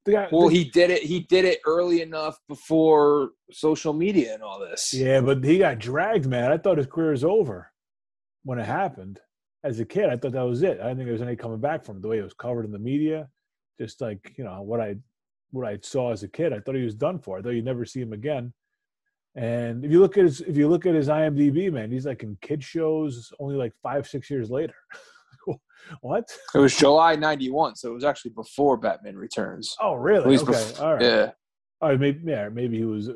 The 0.04 0.12
guy, 0.12 0.28
well 0.30 0.48
the- 0.48 0.54
he 0.56 0.64
did 0.64 0.90
it 0.90 1.02
he 1.02 1.20
did 1.20 1.44
it 1.44 1.60
early 1.66 2.02
enough 2.02 2.38
before 2.48 3.30
social 3.50 3.92
media 3.92 4.34
and 4.34 4.42
all 4.42 4.60
this. 4.60 4.94
Yeah 4.94 5.20
but 5.20 5.42
he 5.42 5.58
got 5.58 5.78
dragged 5.78 6.26
man. 6.26 6.52
I 6.52 6.58
thought 6.58 6.78
his 6.78 6.86
career 6.86 7.10
was 7.10 7.24
over 7.24 7.70
when 8.44 8.58
it 8.58 8.66
happened. 8.66 9.20
As 9.64 9.80
a 9.80 9.84
kid 9.84 10.08
i 10.08 10.16
thought 10.16 10.32
that 10.32 10.42
was 10.42 10.62
it. 10.62 10.78
I 10.80 10.84
didn't 10.88 10.98
think 10.98 11.06
there 11.06 11.12
was 11.12 11.22
any 11.22 11.36
coming 11.36 11.60
back 11.60 11.84
from 11.84 11.96
it 11.96 12.02
the 12.02 12.08
way 12.08 12.18
it 12.18 12.24
was 12.24 12.34
covered 12.34 12.64
in 12.64 12.70
the 12.72 12.78
media 12.78 13.28
just 13.80 14.00
like 14.00 14.32
you 14.36 14.44
know 14.44 14.62
what 14.62 14.80
i 14.80 14.94
what 15.50 15.66
i 15.66 15.78
saw 15.82 16.12
as 16.12 16.22
a 16.22 16.28
kid 16.28 16.52
i 16.52 16.60
thought 16.60 16.74
he 16.74 16.84
was 16.84 16.94
done 16.94 17.18
for. 17.18 17.38
I 17.38 17.42
thought 17.42 17.50
you'd 17.50 17.64
never 17.64 17.84
see 17.84 18.00
him 18.00 18.12
again. 18.12 18.52
And 19.34 19.84
if 19.84 19.90
you 19.90 20.00
look 20.00 20.18
at 20.18 20.24
his 20.24 20.40
if 20.42 20.56
you 20.56 20.68
look 20.68 20.86
at 20.86 20.94
his 20.94 21.08
imdb 21.08 21.72
man 21.72 21.90
he's 21.90 22.06
like 22.06 22.22
in 22.22 22.36
kid 22.40 22.62
shows 22.62 23.32
only 23.38 23.56
like 23.56 23.72
five 23.82 24.06
six 24.06 24.30
years 24.30 24.50
later. 24.50 24.74
What? 26.00 26.30
It 26.54 26.58
was 26.58 26.76
July 26.76 27.16
'91, 27.16 27.74
so 27.74 27.90
it 27.90 27.94
was 27.94 28.04
actually 28.04 28.30
before 28.30 28.76
Batman 28.76 29.16
Returns. 29.16 29.76
oh 29.80 29.94
really? 29.94 30.36
Okay 30.36 30.52
bef- 30.52 30.80
all 30.80 30.94
right. 30.94 31.02
Yeah, 31.02 31.30
all 31.80 31.88
right 31.90 32.00
maybe 32.00 32.20
yeah 32.24 32.48
maybe 32.48 32.78
he 32.78 32.84
was 32.84 33.10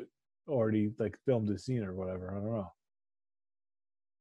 already 0.47 0.91
like 0.99 1.17
filmed 1.25 1.47
the 1.47 1.57
scene 1.57 1.83
or 1.83 1.93
whatever. 1.93 2.31
I 2.31 2.35
don't 2.35 2.51
know. 2.51 2.71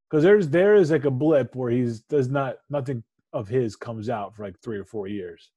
Because 0.08 0.22
there's 0.22 0.48
there 0.48 0.74
is 0.74 0.90
like 0.90 1.04
a 1.04 1.10
blip 1.10 1.54
where 1.56 1.70
he's 1.70 2.00
does 2.02 2.28
not 2.28 2.56
nothing 2.70 3.02
of 3.32 3.48
his 3.48 3.76
comes 3.76 4.08
out 4.08 4.34
for 4.34 4.44
like 4.44 4.58
three 4.62 4.78
or 4.78 4.84
four 4.84 5.08
years 5.08 5.50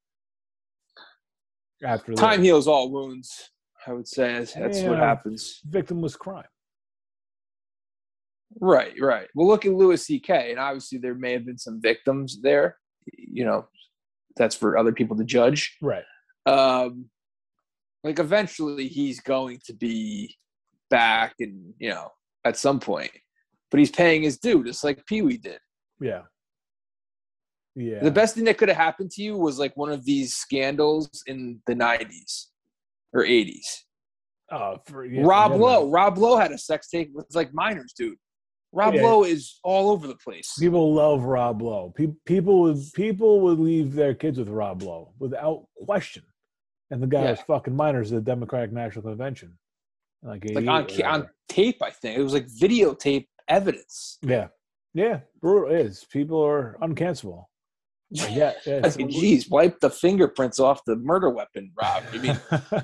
after 1.83 2.13
time 2.13 2.39
that. 2.39 2.45
heals 2.45 2.67
all 2.67 2.91
wounds. 2.91 3.51
I 3.87 3.93
would 3.93 4.07
say 4.07 4.33
that's, 4.39 4.53
that's 4.53 4.81
what 4.81 4.97
happens. 4.97 5.61
victimless 5.69 6.17
crime 6.17 6.45
Right, 8.59 8.93
right. 8.99 9.27
Well, 9.35 9.47
look 9.47 9.65
at 9.65 9.73
Louis 9.73 10.03
C.K. 10.03 10.51
and 10.51 10.59
obviously 10.59 10.97
there 10.97 11.15
may 11.15 11.33
have 11.33 11.45
been 11.45 11.57
some 11.57 11.81
victims 11.81 12.41
there. 12.41 12.77
You 13.13 13.45
know, 13.45 13.67
that's 14.35 14.55
for 14.55 14.77
other 14.77 14.91
people 14.91 15.15
to 15.17 15.23
judge. 15.23 15.77
right 15.81 16.03
Um, 16.45 17.05
like 18.03 18.19
eventually 18.19 18.87
he's 18.87 19.19
going 19.19 19.59
to 19.65 19.73
be 19.73 20.35
back, 20.89 21.35
and 21.39 21.73
you 21.79 21.89
know, 21.89 22.09
at 22.45 22.57
some 22.57 22.79
point, 22.79 23.11
but 23.69 23.79
he's 23.79 23.91
paying 23.91 24.23
his 24.23 24.37
due, 24.37 24.63
just 24.63 24.83
like 24.83 25.05
Pee 25.05 25.21
Wee 25.21 25.37
did. 25.37 25.59
yeah 25.99 26.21
yeah 27.75 28.03
The 28.03 28.11
best 28.11 28.35
thing 28.35 28.45
that 28.45 28.57
could 28.57 28.69
have 28.69 28.77
happened 28.77 29.11
to 29.11 29.21
you 29.21 29.37
was 29.37 29.59
like 29.59 29.75
one 29.77 29.91
of 29.91 30.03
these 30.05 30.35
scandals 30.35 31.09
in 31.27 31.61
the 31.67 31.73
'90s 31.75 32.47
or 33.13 33.23
'80s. 33.23 33.65
oh, 34.51 34.77
for, 34.85 35.05
yeah, 35.05 35.21
Rob 35.23 35.51
forget 35.51 35.61
Lowe. 35.61 35.81
about 35.87 35.91
Rob 35.91 36.17
Lowe 36.17 36.37
had 36.37 36.51
a 36.51 36.57
sex 36.57 36.89
tape 36.89 37.11
with 37.13 37.27
like 37.35 37.53
minors, 37.53 37.93
dude. 37.97 38.17
Rob 38.71 38.93
Yeah. 38.93 39.03
Lowe 39.03 39.23
is 39.23 39.59
all 39.63 39.89
over 39.89 40.05
the 40.07 40.15
place. 40.17 40.53
people 40.59 40.93
love 40.93 41.23
rob 41.23 41.59
lowe 41.61 41.91
Pe- 41.95 42.13
people 42.25 42.61
would 42.61 42.77
people 42.93 43.41
would 43.41 43.59
leave 43.59 43.93
their 43.95 44.13
kids 44.13 44.37
with 44.37 44.47
rob 44.47 44.83
lowe 44.83 45.11
without 45.17 45.65
question 45.85 46.21
and 46.91 47.01
the 47.01 47.07
guy 47.07 47.23
Yeah. 47.23 47.31
was 47.31 47.41
fucking 47.41 47.75
minors 47.75 48.11
at 48.11 48.17
the 48.17 48.21
democratic 48.31 48.71
national 48.71 49.03
convention 49.03 49.57
like, 50.21 50.43
Like 50.53 50.67
on 50.67 50.83
88 50.83 50.99
or 50.99 51.01
ca- 51.03 51.09
on 51.13 51.29
tape, 51.47 51.81
I 51.81 51.89
think 51.91 52.17
it 52.19 52.21
was 52.21 52.33
like 52.33 52.45
videotape 52.47 53.27
evidence. 53.47 54.17
Yeah. 54.21 54.47
Yeah. 54.93 55.21
Brutal 55.41 55.71
is. 55.75 56.05
People 56.11 56.39
are 56.45 56.77
uncancelable. 56.81 57.45
Like, 58.11 58.35
yeah. 58.35 58.53
yeah 58.65 58.81
I 58.85 58.95
mean, 58.97 59.09
geez, 59.09 59.49
wipe 59.49 59.79
the 59.79 59.89
fingerprints 59.89 60.59
off 60.59 60.83
the 60.85 60.95
murder 60.95 61.29
weapon, 61.29 61.71
Rob. 61.79 62.03
I 62.11 62.17
mean, 62.17 62.39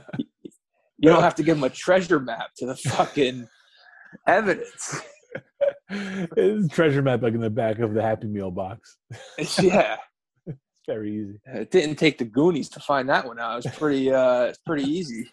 you 0.97 1.09
don't 1.09 1.23
have 1.23 1.35
to 1.35 1.43
give 1.43 1.57
him 1.57 1.63
a 1.63 1.69
treasure 1.69 2.19
map 2.19 2.49
to 2.57 2.65
the 2.65 2.75
fucking 2.75 3.47
evidence. 4.27 5.01
It's 5.89 6.73
treasure 6.73 7.01
map 7.01 7.21
like 7.21 7.33
in 7.33 7.41
the 7.41 7.49
back 7.49 7.79
of 7.79 7.93
the 7.93 8.01
Happy 8.01 8.27
Meal 8.27 8.51
box. 8.51 8.97
yeah, 9.61 9.97
It's 10.45 10.57
very 10.87 11.13
easy. 11.13 11.39
it 11.45 11.71
didn't 11.71 11.95
take 11.95 12.17
the 12.17 12.25
Goonies 12.25 12.69
to 12.69 12.79
find 12.79 13.09
that 13.09 13.25
one 13.25 13.39
out. 13.39 13.53
It 13.53 13.65
was 13.65 13.75
pretty, 13.75 14.11
uh, 14.11 14.43
it's 14.43 14.59
pretty 14.59 14.83
easy. 14.83 15.31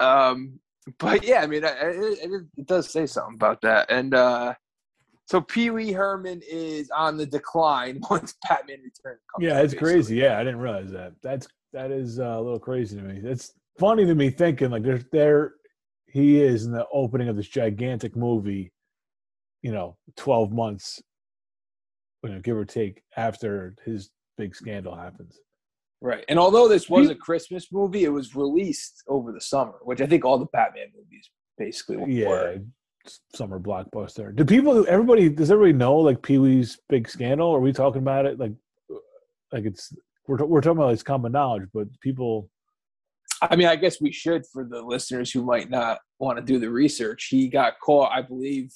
Um, 0.00 0.60
but 0.98 1.24
yeah, 1.24 1.40
I 1.40 1.46
mean, 1.46 1.64
it, 1.64 1.74
it, 1.80 2.42
it 2.56 2.66
does 2.66 2.90
say 2.90 3.06
something 3.06 3.34
about 3.34 3.60
that. 3.62 3.90
And 3.90 4.14
uh, 4.14 4.54
so 5.26 5.40
Pee 5.40 5.70
Wee 5.70 5.92
Herman 5.92 6.40
is 6.48 6.90
on 6.90 7.16
the 7.16 7.26
decline 7.26 8.00
once 8.10 8.34
Batman 8.48 8.78
Returns. 8.78 9.20
comes 9.34 9.44
Yeah, 9.44 9.60
it's 9.60 9.74
crazy. 9.74 10.16
Yeah, 10.16 10.38
I 10.38 10.44
didn't 10.44 10.60
realize 10.60 10.90
that. 10.92 11.12
That's 11.22 11.48
that 11.72 11.90
is 11.90 12.18
uh, 12.18 12.24
a 12.24 12.40
little 12.40 12.60
crazy 12.60 12.96
to 12.96 13.02
me. 13.02 13.20
It's 13.22 13.52
funny 13.78 14.06
to 14.06 14.14
me 14.14 14.30
thinking 14.30 14.70
like 14.70 14.84
there's 14.84 15.04
there 15.12 15.54
he 16.06 16.40
is 16.40 16.64
in 16.64 16.72
the 16.72 16.86
opening 16.92 17.28
of 17.28 17.36
this 17.36 17.48
gigantic 17.48 18.16
movie, 18.16 18.72
you 19.62 19.72
know, 19.72 19.96
twelve 20.16 20.52
months, 20.52 21.02
you 22.22 22.30
know, 22.30 22.40
give 22.40 22.56
or 22.56 22.64
take 22.64 23.02
after 23.16 23.74
his 23.84 24.10
big 24.38 24.54
scandal 24.54 24.94
happens. 24.94 25.40
Right. 26.00 26.24
And 26.28 26.38
although 26.38 26.68
this 26.68 26.88
was 26.88 27.08
a 27.08 27.14
Christmas 27.14 27.72
movie, 27.72 28.04
it 28.04 28.10
was 28.10 28.36
released 28.36 29.02
over 29.08 29.32
the 29.32 29.40
summer, 29.40 29.74
which 29.82 30.00
I 30.00 30.06
think 30.06 30.24
all 30.24 30.38
the 30.38 30.46
Batman 30.52 30.88
movies 30.94 31.30
basically 31.58 31.96
were. 31.96 32.06
Yeah, 32.06 32.54
s- 32.54 32.60
summer 33.34 33.58
blockbuster. 33.58 34.34
Do 34.34 34.44
people? 34.44 34.86
Everybody 34.88 35.28
does 35.28 35.50
everybody 35.50 35.72
know 35.72 35.96
like 35.96 36.22
Pee 36.22 36.38
Wee's 36.38 36.78
big 36.88 37.08
scandal? 37.08 37.54
Are 37.54 37.60
we 37.60 37.72
talking 37.72 38.02
about 38.02 38.26
it 38.26 38.38
like 38.38 38.52
like 39.52 39.64
it's 39.64 39.92
we're 40.26 40.44
we're 40.44 40.60
talking 40.60 40.78
about 40.78 40.92
it's 40.92 41.02
common 41.02 41.32
knowledge, 41.32 41.68
but 41.72 41.88
people 42.00 42.50
I 43.42 43.56
mean, 43.56 43.68
I 43.68 43.76
guess 43.76 44.00
we 44.00 44.12
should 44.12 44.46
for 44.46 44.64
the 44.64 44.80
listeners 44.82 45.30
who 45.30 45.44
might 45.44 45.68
not 45.68 45.98
want 46.18 46.38
to 46.38 46.44
do 46.44 46.58
the 46.58 46.70
research. 46.70 47.28
He 47.30 47.48
got 47.48 47.74
caught, 47.80 48.10
I 48.12 48.22
believe, 48.22 48.72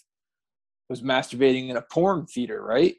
was 0.88 1.02
masturbating 1.02 1.70
in 1.70 1.76
a 1.76 1.82
porn 1.82 2.26
theater, 2.26 2.62
right? 2.62 2.96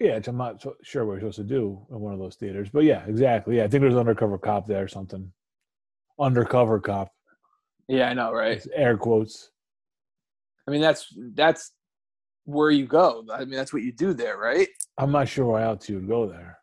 Yeah, 0.00 0.18
I'm 0.26 0.36
not 0.36 0.64
sure 0.82 1.04
what 1.04 1.12
you're 1.12 1.20
supposed 1.20 1.36
to 1.36 1.44
do 1.44 1.86
in 1.90 2.00
one 2.00 2.12
of 2.12 2.18
those 2.18 2.36
theaters, 2.36 2.70
but 2.72 2.84
yeah, 2.84 3.04
exactly. 3.06 3.58
Yeah, 3.58 3.64
I 3.64 3.68
think 3.68 3.82
there's 3.82 3.94
an 3.94 4.00
undercover 4.00 4.38
cop 4.38 4.66
there 4.66 4.82
or 4.82 4.88
something. 4.88 5.32
Undercover 6.18 6.80
cop, 6.80 7.12
Yeah, 7.88 8.08
I 8.08 8.14
know, 8.14 8.32
right? 8.32 8.56
it's 8.56 8.66
air 8.74 8.96
quotes. 8.96 9.51
I 10.66 10.70
mean, 10.70 10.80
that's 10.80 11.06
that's 11.34 11.72
where 12.44 12.70
you 12.70 12.86
go. 12.86 13.24
I 13.32 13.40
mean, 13.40 13.50
that's 13.56 13.72
what 13.72 13.82
you 13.82 13.92
do 13.92 14.14
there, 14.14 14.36
right? 14.36 14.68
I'm 14.98 15.12
not 15.12 15.28
sure 15.28 15.46
why 15.46 15.62
else 15.62 15.88
you 15.88 15.96
would 15.96 16.08
go 16.08 16.28
there. 16.28 16.58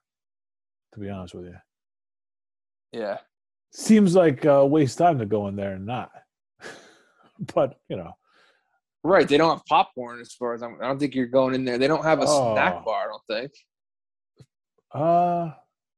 To 0.94 1.00
be 1.00 1.10
honest 1.10 1.36
with 1.36 1.46
you, 1.46 1.56
Yeah. 2.92 3.18
seems 3.72 4.16
like 4.16 4.44
a 4.46 4.66
waste 4.66 4.98
time 4.98 5.20
to 5.20 5.26
go 5.26 5.48
in 5.48 5.56
there 5.56 5.74
and 5.74 5.86
not. 5.86 6.12
but 7.54 7.78
you 7.90 7.96
know, 7.98 8.14
Right. 9.04 9.28
They 9.28 9.38
don't 9.38 9.56
have 9.56 9.66
popcorn 9.66 10.20
as 10.20 10.34
far 10.34 10.54
as 10.54 10.62
I'm, 10.64 10.78
I 10.82 10.88
don't 10.88 11.00
think 11.00 11.16
you're 11.16 11.28
going 11.28 11.56
in 11.56 11.64
there. 11.64 11.78
They 11.78 11.88
don't 11.88 12.04
have 12.04 12.20
a 12.20 12.26
Oh. 12.28 12.54
snack 12.54 12.84
bar, 12.84 13.06
I 13.06 13.08
don't 13.08 13.24
think. 13.28 13.52
uh, 14.94 15.52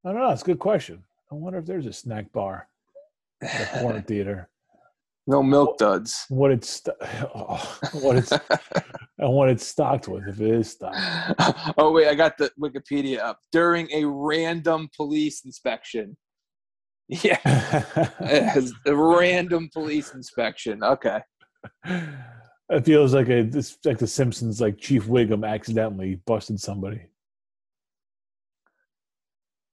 I 0.03 0.12
don't 0.12 0.15
know. 0.15 0.29
It's 0.31 0.41
a 0.43 0.46
good 0.46 0.60
question. 0.60 1.03
I 1.31 1.36
wonder 1.36 1.58
if 1.60 1.65
there's 1.65 1.86
a 1.88 1.93
snack 1.93 2.31
bar 2.31 2.67
at 3.41 3.75
a 3.75 3.79
porn 3.79 4.03
theater. 4.03 4.50
No 5.32 5.42
milk 5.42 5.78
duds. 5.78 6.26
What 6.28 6.52
it's 6.52 6.82
oh, 7.34 7.80
what 7.94 8.18
it's 8.18 8.32
and 9.18 9.34
what 9.34 9.48
it's 9.48 9.66
stocked 9.66 10.10
with 10.10 10.28
if 10.28 10.42
it 10.42 10.56
is 10.56 10.72
stocked. 10.72 10.98
oh 11.78 11.94
wait, 11.94 12.10
I 12.10 12.16
got 12.16 12.38
the 12.38 12.52
Wikipedia 12.62 13.20
up. 13.20 13.40
During 13.54 13.90
a 13.94 14.04
random 14.06 14.89
police 14.94 15.46
inspection. 15.46 16.17
Yeah, 17.08 17.39
a 18.86 18.94
random 18.94 19.70
police 19.72 20.13
inspection. 20.13 20.84
Okay. 20.84 21.22
It 21.86 22.86
feels 22.86 23.13
like 23.13 23.30
a 23.30 23.44
this 23.44 23.78
like 23.86 24.00
the 24.00 24.08
Simpsons, 24.08 24.60
like 24.60 24.80
Chief 24.80 25.06
Wiggum 25.06 25.48
accidentally 25.48 26.15
busted 26.26 26.60
somebody. 26.60 27.04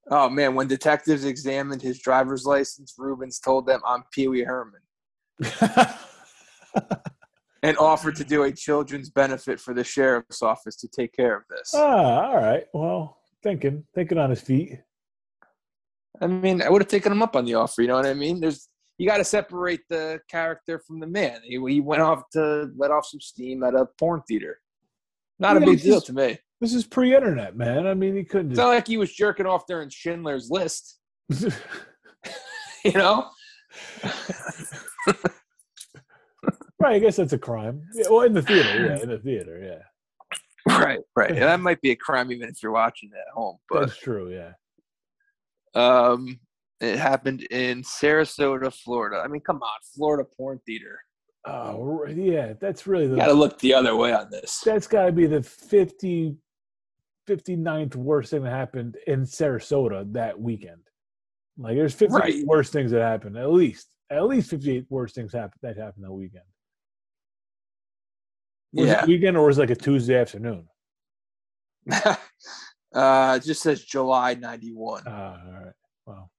Oh 0.08 0.30
man, 0.30 0.54
when 0.54 0.68
detectives 0.68 1.24
examined 1.24 1.82
his 1.82 1.98
driver's 1.98 2.44
license, 2.44 2.94
Reubens 2.96 3.40
told 3.40 3.66
them 3.66 3.80
I'm 3.84 4.04
Pee 4.12 4.28
Wee 4.28 4.44
Herman 4.44 4.82
and 7.62 7.76
offered 7.78 8.16
to 8.16 8.24
do 8.24 8.42
a 8.44 8.52
children's 8.52 9.10
benefit 9.10 9.60
for 9.60 9.74
the 9.74 9.84
sheriff's 9.84 10.42
office 10.42 10.76
to 10.76 10.88
take 10.88 11.12
care 11.12 11.36
of 11.36 11.42
this. 11.50 11.72
ah, 11.74 12.28
all 12.28 12.36
right. 12.36 12.64
Well, 12.72 13.18
thinking, 13.42 13.84
thinking 13.94 14.18
on 14.18 14.30
his 14.30 14.40
feet. 14.40 14.80
I 16.20 16.26
mean, 16.26 16.62
I 16.62 16.68
would 16.70 16.82
have 16.82 16.88
taken 16.88 17.12
him 17.12 17.22
up 17.22 17.36
on 17.36 17.44
the 17.44 17.54
offer. 17.54 17.82
You 17.82 17.88
know 17.88 17.94
what 17.96 18.06
I 18.06 18.14
mean? 18.14 18.40
There's 18.40 18.68
you 18.98 19.06
got 19.08 19.18
to 19.18 19.24
separate 19.24 19.82
the 19.88 20.18
character 20.28 20.80
from 20.84 20.98
the 20.98 21.06
man. 21.06 21.40
He, 21.44 21.60
he 21.68 21.80
went 21.80 22.02
off 22.02 22.22
to 22.32 22.68
let 22.76 22.90
off 22.90 23.06
some 23.06 23.20
steam 23.20 23.62
at 23.62 23.74
a 23.74 23.86
porn 23.98 24.22
theater. 24.26 24.58
Not 25.38 25.56
a 25.56 25.60
big 25.60 25.80
deal 25.80 25.96
just- 25.96 26.06
to 26.06 26.12
me. 26.12 26.38
This 26.60 26.74
is 26.74 26.84
pre-internet, 26.84 27.56
man. 27.56 27.86
I 27.86 27.94
mean, 27.94 28.16
he 28.16 28.24
couldn't 28.24 28.50
It's 28.50 28.58
just. 28.58 28.66
not 28.66 28.74
like 28.74 28.88
he 28.88 28.96
was 28.96 29.12
jerking 29.14 29.46
off 29.46 29.64
during 29.68 29.88
Schindler's 29.90 30.50
List. 30.50 30.98
You 32.84 32.92
know? 32.92 33.28
Right. 35.06 36.94
I 36.94 36.98
guess 36.98 37.16
that's 37.16 37.32
a 37.32 37.38
crime. 37.38 37.82
Yeah, 37.94 38.04
well, 38.10 38.22
in 38.22 38.32
the 38.34 38.42
theater, 38.42 38.86
yeah, 38.86 39.02
in 39.02 39.08
the 39.08 39.18
theater, 39.24 39.60
yeah. 39.62 40.76
Right, 40.78 41.00
right. 41.16 41.30
And 41.30 41.42
that 41.42 41.60
might 41.68 41.80
be 41.80 41.90
a 41.92 41.96
crime 41.96 42.30
even 42.32 42.48
if 42.48 42.62
you're 42.62 42.72
watching 42.72 43.10
it 43.12 43.18
at 43.18 43.32
home. 43.34 43.56
But 43.70 43.80
That's 43.80 43.96
true. 43.98 44.30
Yeah. 44.32 44.52
um, 45.74 46.38
it 46.80 46.96
happened 46.98 47.42
in 47.50 47.82
Sarasota, 47.82 48.72
Florida. 48.72 49.20
I 49.24 49.28
mean, 49.28 49.40
come 49.40 49.56
on, 49.62 49.78
Florida 49.96 50.24
porn 50.36 50.60
theater. 50.66 50.98
Oh, 51.46 52.04
yeah. 52.06 52.52
That's 52.60 52.86
really 52.86 53.06
the. 53.08 53.16
Got 53.16 53.26
to 53.26 53.32
look 53.32 53.58
the 53.58 53.74
other 53.74 53.96
way 53.96 54.12
on 54.12 54.30
this. 54.30 54.60
that's 54.64 54.86
got 54.86 55.06
to 55.06 55.12
be 55.12 55.26
the 55.26 55.42
50, 55.42 56.36
59th 57.28 57.96
worst 57.96 58.30
thing 58.30 58.42
that 58.44 58.50
happened 58.50 58.96
in 59.06 59.22
Sarasota 59.22 60.12
that 60.12 60.38
weekend. 60.38 60.82
Like 61.56 61.74
there's 61.76 61.94
58 61.94 62.14
Right. 62.20 62.44
worst 62.46 62.72
things 62.72 62.90
that 62.92 63.00
happened, 63.02 63.36
at 63.36 63.50
least. 63.50 63.88
At 64.10 64.26
least 64.26 64.50
58 64.50 64.86
worst 64.88 65.14
things 65.14 65.32
happen 65.32 65.58
that 65.62 65.76
happened 65.76 66.04
that 66.04 66.12
weekend. 66.12 66.44
Was 68.72 68.86
Yeah. 68.86 69.02
it 69.02 69.08
weekend 69.08 69.36
or 69.36 69.46
was 69.46 69.58
it 69.58 69.62
like 69.62 69.70
a 69.70 69.76
Tuesday 69.76 70.16
afternoon? 70.18 70.68
uh, 71.92 72.16
it 73.40 73.44
just 73.44 73.62
says 73.62 73.84
July 73.84 74.34
91. 74.34 75.02
Ah, 75.06 75.40
all 75.44 75.52
right. 75.52 75.72
Wow. 76.06 76.30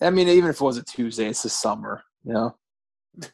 I 0.00 0.10
mean, 0.10 0.28
even 0.28 0.50
if 0.50 0.56
it 0.56 0.64
was 0.64 0.76
a 0.76 0.84
Tuesday, 0.84 1.26
it's 1.26 1.42
the 1.42 1.48
summer, 1.48 2.02
you 2.24 2.32
know? 2.32 2.56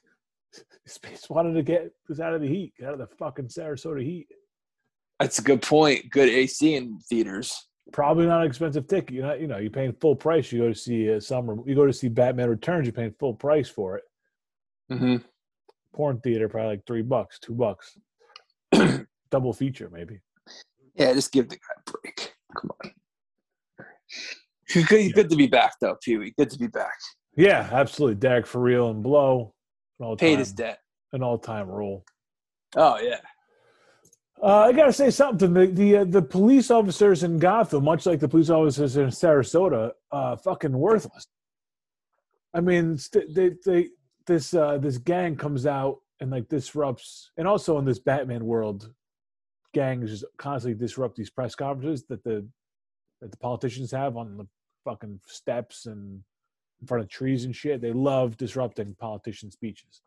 Space 0.87 1.29
wanted 1.31 1.55
to 1.55 1.63
get 1.63 1.93
was 2.09 2.21
out 2.21 2.35
of 2.35 2.41
the 2.41 2.49
heat, 2.49 2.73
out 2.85 2.93
of 2.95 2.99
the 2.99 3.07
fucking 3.07 3.47
Sarasota 3.47 4.03
heat. 4.03 4.27
That's 5.19 5.39
a 5.39 5.43
good 5.43 5.63
point. 5.63 6.11
Good 6.11 6.29
AC 6.29 6.75
in 6.75 6.99
theaters. 7.09 7.69
Probably 7.93 8.27
not 8.27 8.41
an 8.43 8.47
expensive 8.47 8.87
ticket. 8.87 9.15
You're 9.15 9.27
not, 9.27 9.41
you 9.41 9.47
know, 9.47 9.59
you're 9.59 9.71
paying 9.71 9.93
full 10.01 10.15
price. 10.15 10.53
You 10.53 10.61
go 10.61 10.69
to 10.69 10.75
see 10.75 11.09
a 11.09 11.21
summer. 11.21 11.57
You 11.67 11.75
go 11.75 11.87
to 11.87 11.93
see 11.93 12.09
Batman 12.09 12.49
Returns. 12.49 12.87
You're 12.87 12.93
paying 12.93 13.15
full 13.19 13.35
price 13.35 13.69
for 13.69 13.97
it. 13.99 14.05
Mm-hmm. 14.93 15.17
Porn 15.95 16.21
theater 16.21 16.49
probably 16.49 16.71
like 16.71 16.87
three 16.87 17.03
bucks, 17.03 17.39
two 17.41 17.55
bucks, 17.55 17.99
double 19.31 19.53
feature 19.53 19.91
maybe. 19.93 20.21
Yeah, 20.95 21.13
just 21.15 21.33
give 21.33 21.49
the 21.49 21.57
guy 21.57 21.63
a 21.87 21.91
break. 21.91 22.35
Come 22.61 22.71
on. 22.85 22.93
He's 24.69 24.87
good, 24.87 25.01
he's 25.01 25.13
good 25.13 25.31
to 25.31 25.37
be 25.37 25.47
back, 25.49 25.73
though, 25.81 25.97
Pee 26.03 26.17
Wee. 26.19 26.35
Good 26.39 26.51
to 26.51 26.59
be 26.59 26.69
back. 26.69 26.95
Yeah, 27.37 27.69
absolutely. 27.73 28.17
Derek 28.17 28.47
for 28.47 28.61
real 28.61 28.91
and 28.91 29.03
blow. 29.03 29.53
An 29.99 30.07
all 30.07 30.17
Paid 30.17 30.39
his 30.39 30.53
debt. 30.53 30.79
an 31.13 31.23
all 31.23 31.39
time 31.39 31.69
rule. 31.69 32.05
Oh, 32.77 32.99
yeah. 33.01 33.19
Uh, 34.43 34.61
I 34.69 34.73
gotta 34.73 34.93
say 34.93 35.11
something. 35.11 35.53
The 35.53 35.67
the, 35.67 35.97
uh, 35.99 36.05
the 36.05 36.23
police 36.23 36.71
officers 36.71 37.23
in 37.23 37.39
Gotham, 37.39 37.85
much 37.85 38.07
like 38.07 38.21
the 38.21 38.29
police 38.29 38.49
officers 38.49 38.97
in 38.97 39.09
Sarasota, 39.09 39.93
uh, 40.11 40.37
fucking 40.37 40.73
worthless. 40.73 41.27
I 42.55 42.61
mean, 42.61 42.97
st- 42.97 43.35
they 43.35 43.51
they 43.65 43.89
this 44.27 44.55
uh, 44.55 44.79
this 44.79 44.97
gang 44.99 45.37
comes 45.37 45.67
out 45.67 45.99
and 46.21 46.31
like 46.31 46.49
disrupts, 46.49 47.31
and 47.37 47.47
also 47.47 47.79
in 47.79 47.85
this 47.85 47.99
Batman 47.99 48.47
world, 48.47 48.93
gangs 49.75 50.11
just 50.11 50.25
constantly 50.39 50.79
disrupt 50.79 51.17
these 51.17 51.31
press 51.31 51.55
conferences 51.55 52.05
that 52.09 52.25
the 52.25 52.47
that 53.21 53.31
the 53.31 53.37
politicians 53.37 53.91
have 53.91 54.17
on 54.17 54.39
the 54.39 54.47
fucking 54.85 55.21
steps 55.27 55.85
and 55.85 56.23
in 56.81 56.87
front 56.87 57.03
of 57.05 57.11
trees 57.11 57.45
and 57.45 57.55
shit. 57.55 57.83
They 57.83 57.93
love 57.93 58.39
disrupting 58.39 58.95
politician 58.99 59.51
speeches. 59.51 60.01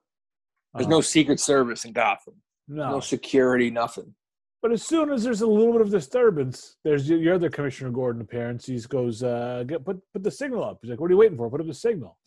There's 0.74 0.88
Uh, 0.88 0.90
no 0.90 1.02
Secret 1.02 1.40
Service 1.40 1.86
in 1.86 1.94
Gotham. 1.94 2.42
no 2.68 2.90
No 2.94 3.00
security, 3.00 3.70
nothing. 3.70 4.16
But 4.64 4.72
as 4.72 4.82
soon 4.82 5.12
as 5.12 5.26
there's 5.26 5.42
a 5.42 5.48
little 5.48 5.74
bit 5.74 5.82
of 5.82 5.92
disturbance, 5.92 6.78
there's 6.86 7.10
your, 7.10 7.20
your 7.20 7.36
other 7.36 7.50
Commissioner 7.50 7.90
Gordon 7.90 8.22
appearance. 8.22 8.66
He 8.66 8.80
goes, 8.88 9.22
uh, 9.22 9.66
get, 9.68 9.84
put 9.84 10.00
put 10.14 10.24
the 10.24 10.32
signal 10.32 10.64
up. 10.64 10.80
He's 10.82 10.90
like, 10.90 11.02
what 11.02 11.08
are 11.08 11.14
you 11.14 11.18
waiting 11.18 11.36
for? 11.36 11.50
Put 11.50 11.60
up 11.60 11.68
the 11.68 11.74
signal. 11.74 12.18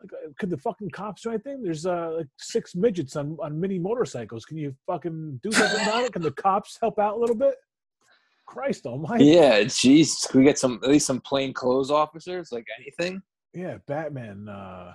Like, 0.00 0.10
uh, 0.14 0.30
could 0.38 0.48
the 0.48 0.56
fucking 0.56 0.88
cops 0.88 1.20
do 1.20 1.28
anything? 1.28 1.62
There's 1.62 1.84
uh, 1.84 2.12
like 2.16 2.28
six 2.38 2.74
midgets 2.74 3.14
on, 3.14 3.36
on 3.42 3.60
mini 3.60 3.78
motorcycles. 3.78 4.46
Can 4.46 4.56
you 4.56 4.74
fucking 4.86 5.40
do 5.42 5.52
something 5.52 5.82
about 5.82 6.04
it? 6.04 6.12
Can 6.14 6.22
the 6.22 6.32
cops 6.32 6.78
help 6.80 6.98
out 6.98 7.18
a 7.18 7.20
little 7.20 7.36
bit? 7.36 7.56
Christ 8.46 8.86
almighty. 8.86 9.26
Yeah, 9.26 9.60
jeez. 9.60 10.26
Can 10.30 10.40
we 10.40 10.46
get 10.46 10.58
some, 10.58 10.80
at 10.82 10.88
least 10.88 11.06
some 11.06 11.20
plain 11.20 11.52
clothes 11.52 11.90
officers? 11.90 12.52
Like 12.52 12.64
anything? 12.80 13.20
Yeah, 13.52 13.76
Batman. 13.86 14.48
Uh, 14.48 14.94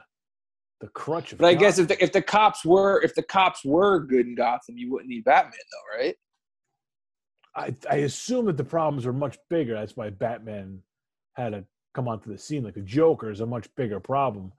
the 0.82 0.88
crutch 0.88 1.32
of 1.32 1.38
But 1.38 1.48
I 1.48 1.54
guess 1.54 1.78
if 1.78 1.88
the 1.88 2.04
if 2.04 2.12
the 2.12 2.22
cops 2.24 2.66
were 2.66 3.02
if 3.04 3.14
the 3.14 3.24
cops 3.24 3.64
were 3.64 4.00
good 4.00 4.26
in 4.26 4.36
Gotham, 4.36 4.78
you 4.78 4.92
wouldn't 4.92 5.10
need 5.10 5.24
Batman 5.24 5.54
though, 5.54 6.04
right? 6.04 6.16
I, 7.58 7.76
I 7.90 7.96
assume 7.98 8.46
that 8.46 8.56
the 8.58 8.64
problems 8.64 9.06
were 9.06 9.14
much 9.14 9.38
bigger. 9.50 9.74
That's 9.74 9.98
why 9.98 10.10
Batman 10.12 10.80
had 11.34 11.54
to 11.54 11.66
come 11.96 12.08
onto 12.08 12.32
the 12.32 12.38
scene. 12.38 12.64
Like 12.64 12.76
the 12.76 12.82
Joker 12.82 13.32
is 13.32 13.40
a 13.42 13.46
much 13.46 13.68
bigger 13.76 14.00
problem. 14.00 14.54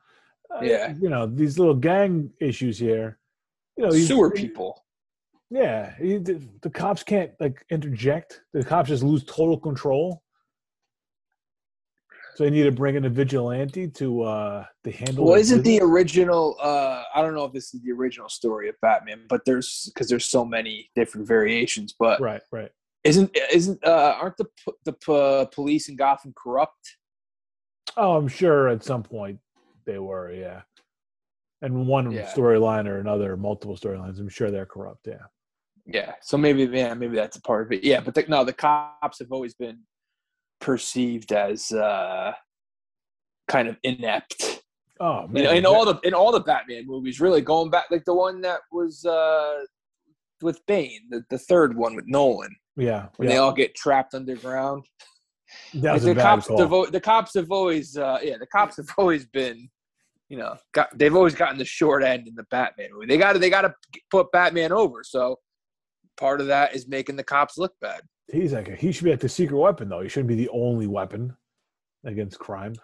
Uh, 0.55 0.61
Yeah. 0.63 0.95
you 1.01 1.09
know 1.09 1.25
these 1.27 1.59
little 1.59 1.75
gang 1.75 2.31
issues 2.41 2.79
here. 2.79 3.19
You 3.77 3.85
know, 3.85 3.91
Sewer 3.91 4.31
people. 4.31 4.85
Yeah, 5.51 5.95
he- 5.97 6.19
the, 6.19 6.43
the 6.63 6.71
cops 6.71 7.03
can't 7.05 7.31
like 7.39 7.65
interject. 7.71 8.43
The 8.53 8.65
cops 8.65 8.89
just 8.89 9.03
lose 9.05 9.25
total 9.25 9.59
control. 9.59 10.23
So 12.35 12.45
they 12.45 12.51
need 12.51 12.65
to 12.65 12.73
bring 12.73 12.95
in 12.95 13.05
a 13.05 13.09
vigilante 13.11 13.89
to 13.89 14.23
uh 14.23 14.65
to 14.85 14.91
handle. 14.93 15.25
Well, 15.27 15.35
isn't 15.35 15.63
the 15.63 15.81
original? 15.83 16.57
uh 16.61 17.03
I 17.15 17.23
don't 17.23 17.35
know 17.35 17.45
if 17.45 17.53
this 17.53 17.75
is 17.75 17.83
the 17.83 17.93
original 17.93 18.29
story 18.29 18.69
of 18.69 18.75
Batman, 18.81 19.23
but 19.29 19.45
there's 19.45 19.91
because 19.93 20.09
there's 20.09 20.25
so 20.25 20.45
many 20.45 20.91
different 20.95 21.27
variations. 21.27 21.95
But 21.99 22.21
right, 22.21 22.43
right? 22.53 22.71
Isn't 23.09 23.37
isn't 23.53 23.85
uh 23.85 24.16
aren't 24.21 24.37
the 24.37 24.47
the 24.85 24.92
p- 24.92 25.55
police 25.55 25.88
in 25.88 25.97
Gotham 25.97 26.33
corrupt? 26.37 26.97
Oh, 27.97 28.16
I'm 28.16 28.29
sure 28.29 28.68
at 28.68 28.85
some 28.85 29.03
point 29.03 29.40
they 29.87 29.99
were, 29.99 30.33
yeah. 30.33 30.62
And 31.62 31.87
one 31.87 32.12
Yeah. 32.12 32.33
storyline 32.33 32.87
or 32.87 32.99
another, 33.01 33.37
multiple 33.37 33.77
storylines. 33.77 34.21
I'm 34.21 34.29
sure 34.29 34.51
they're 34.51 34.66
corrupt. 34.66 35.07
Yeah. 35.09 35.27
Yeah, 35.90 36.12
so 36.21 36.37
maybe 36.37 36.64
yeah, 36.64 36.92
maybe 36.94 37.16
that's 37.16 37.38
a 37.38 37.40
part 37.40 37.66
of 37.66 37.73
it. 37.73 37.83
Yeah, 37.83 38.01
but 38.01 38.14
the, 38.14 38.25
no, 38.29 38.44
the 38.44 38.53
cops 38.53 39.18
have 39.21 39.33
always 39.33 39.55
been 39.55 39.79
perceived 40.61 41.33
as 41.33 41.73
uh 41.73 42.33
kind 43.49 43.68
of 43.68 43.77
inept. 43.83 44.62
Oh 45.01 45.23
You 45.29 45.29
man, 45.35 45.44
know, 45.44 45.51
in 45.53 45.64
all 45.66 45.85
the 45.87 45.99
in 46.05 46.12
all 46.12 46.31
the 46.31 46.40
Batman 46.40 46.85
movies, 46.87 47.21
really 47.21 47.40
going 47.40 47.71
back 47.71 47.87
like 47.90 48.05
the 48.05 48.14
one 48.14 48.42
that 48.42 48.61
was 48.71 49.05
uh 49.05 49.61
with 50.42 50.64
Bane, 50.66 51.01
the, 51.11 51.24
the 51.31 51.38
third 51.38 51.77
one 51.77 51.94
with 51.94 52.07
Nolan, 52.07 52.55
yeah, 52.77 53.09
when 53.16 53.29
yeah. 53.29 53.35
they 53.35 53.38
all 53.38 53.53
get 53.53 53.74
trapped 53.74 54.14
underground. 54.14 54.85
that 55.74 55.83
Like 55.83 55.94
was 55.94 56.05
the 56.05 56.11
a 56.12 56.14
bad 56.14 56.22
cops, 56.22 56.48
devo- 56.48 56.90
the 56.90 57.01
cops 57.01 57.35
have 57.35 57.51
always, 57.51 57.96
uh, 57.96 58.18
yeah, 58.22 58.37
the 58.38 58.46
cops 58.46 58.77
have 58.77 58.88
always 58.98 59.27
been, 59.27 59.68
you 60.29 60.37
know, 60.37 60.57
got 60.72 60.96
they've 60.98 61.14
always 61.14 61.35
gotten 61.35 61.59
the 61.59 61.64
short 61.64 62.03
end 62.03 62.29
in 62.29 62.35
the 62.35 62.44
Batman 62.51 62.90
movie. 62.92 63.07
They 63.07 63.16
got 63.16 63.33
to 63.33 63.38
they 63.38 63.51
got 63.51 63.62
to 63.62 63.74
put 64.11 64.31
Batman 64.31 64.72
over. 64.72 65.03
So 65.03 65.38
part 66.18 66.40
of 66.40 66.48
that 66.48 66.74
is 66.74 66.87
making 66.87 67.16
the 67.16 67.24
cops 67.24 67.57
look 67.57 67.72
bad. 67.81 68.03
He's 68.31 68.53
like 68.53 68.77
he 68.77 68.92
should 68.92 69.05
be 69.05 69.11
like 69.11 69.20
the 69.20 69.29
secret 69.29 69.57
weapon 69.57 69.88
though. 69.88 70.03
He 70.03 70.09
shouldn't 70.09 70.29
be 70.29 70.35
the 70.35 70.51
only 70.51 70.87
weapon 70.87 71.35
against 72.05 72.38
crime. 72.38 72.74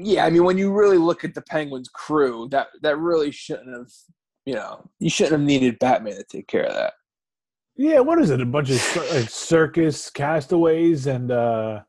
Yeah, 0.00 0.24
I 0.24 0.30
mean, 0.30 0.44
when 0.44 0.58
you 0.58 0.72
really 0.72 0.98
look 0.98 1.24
at 1.24 1.34
the 1.34 1.42
Penguins 1.42 1.88
crew, 1.88 2.48
that 2.50 2.68
that 2.82 2.98
really 2.98 3.30
shouldn't 3.30 3.76
have, 3.76 3.90
you 4.48 4.54
know, 4.54 4.82
you 4.98 5.10
shouldn't 5.10 5.32
have 5.32 5.46
needed 5.46 5.78
Batman 5.78 6.14
to 6.16 6.24
take 6.24 6.48
care 6.48 6.62
of 6.62 6.72
that. 6.72 6.94
Yeah, 7.76 8.00
what 8.00 8.18
is 8.18 8.30
it? 8.30 8.40
A 8.40 8.46
bunch 8.46 8.70
of 8.70 8.96
like 9.12 9.28
circus 9.28 10.08
castaways 10.08 11.06
and 11.06 11.30
uh 11.30 11.80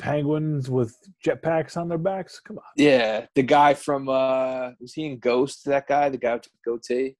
penguins 0.00 0.68
with 0.68 0.96
jetpacks 1.24 1.76
on 1.76 1.88
their 1.88 1.96
backs. 1.96 2.40
Come 2.40 2.58
on. 2.58 2.64
Yeah, 2.74 3.26
the 3.36 3.44
guy 3.44 3.74
from 3.74 4.08
uh 4.08 4.70
was 4.80 4.92
he 4.92 5.06
in 5.06 5.20
Ghost? 5.20 5.66
That 5.66 5.86
guy, 5.86 6.08
the 6.08 6.18
guy 6.18 6.34
with 6.34 6.42
the 6.42 6.50
goatee. 6.64 7.14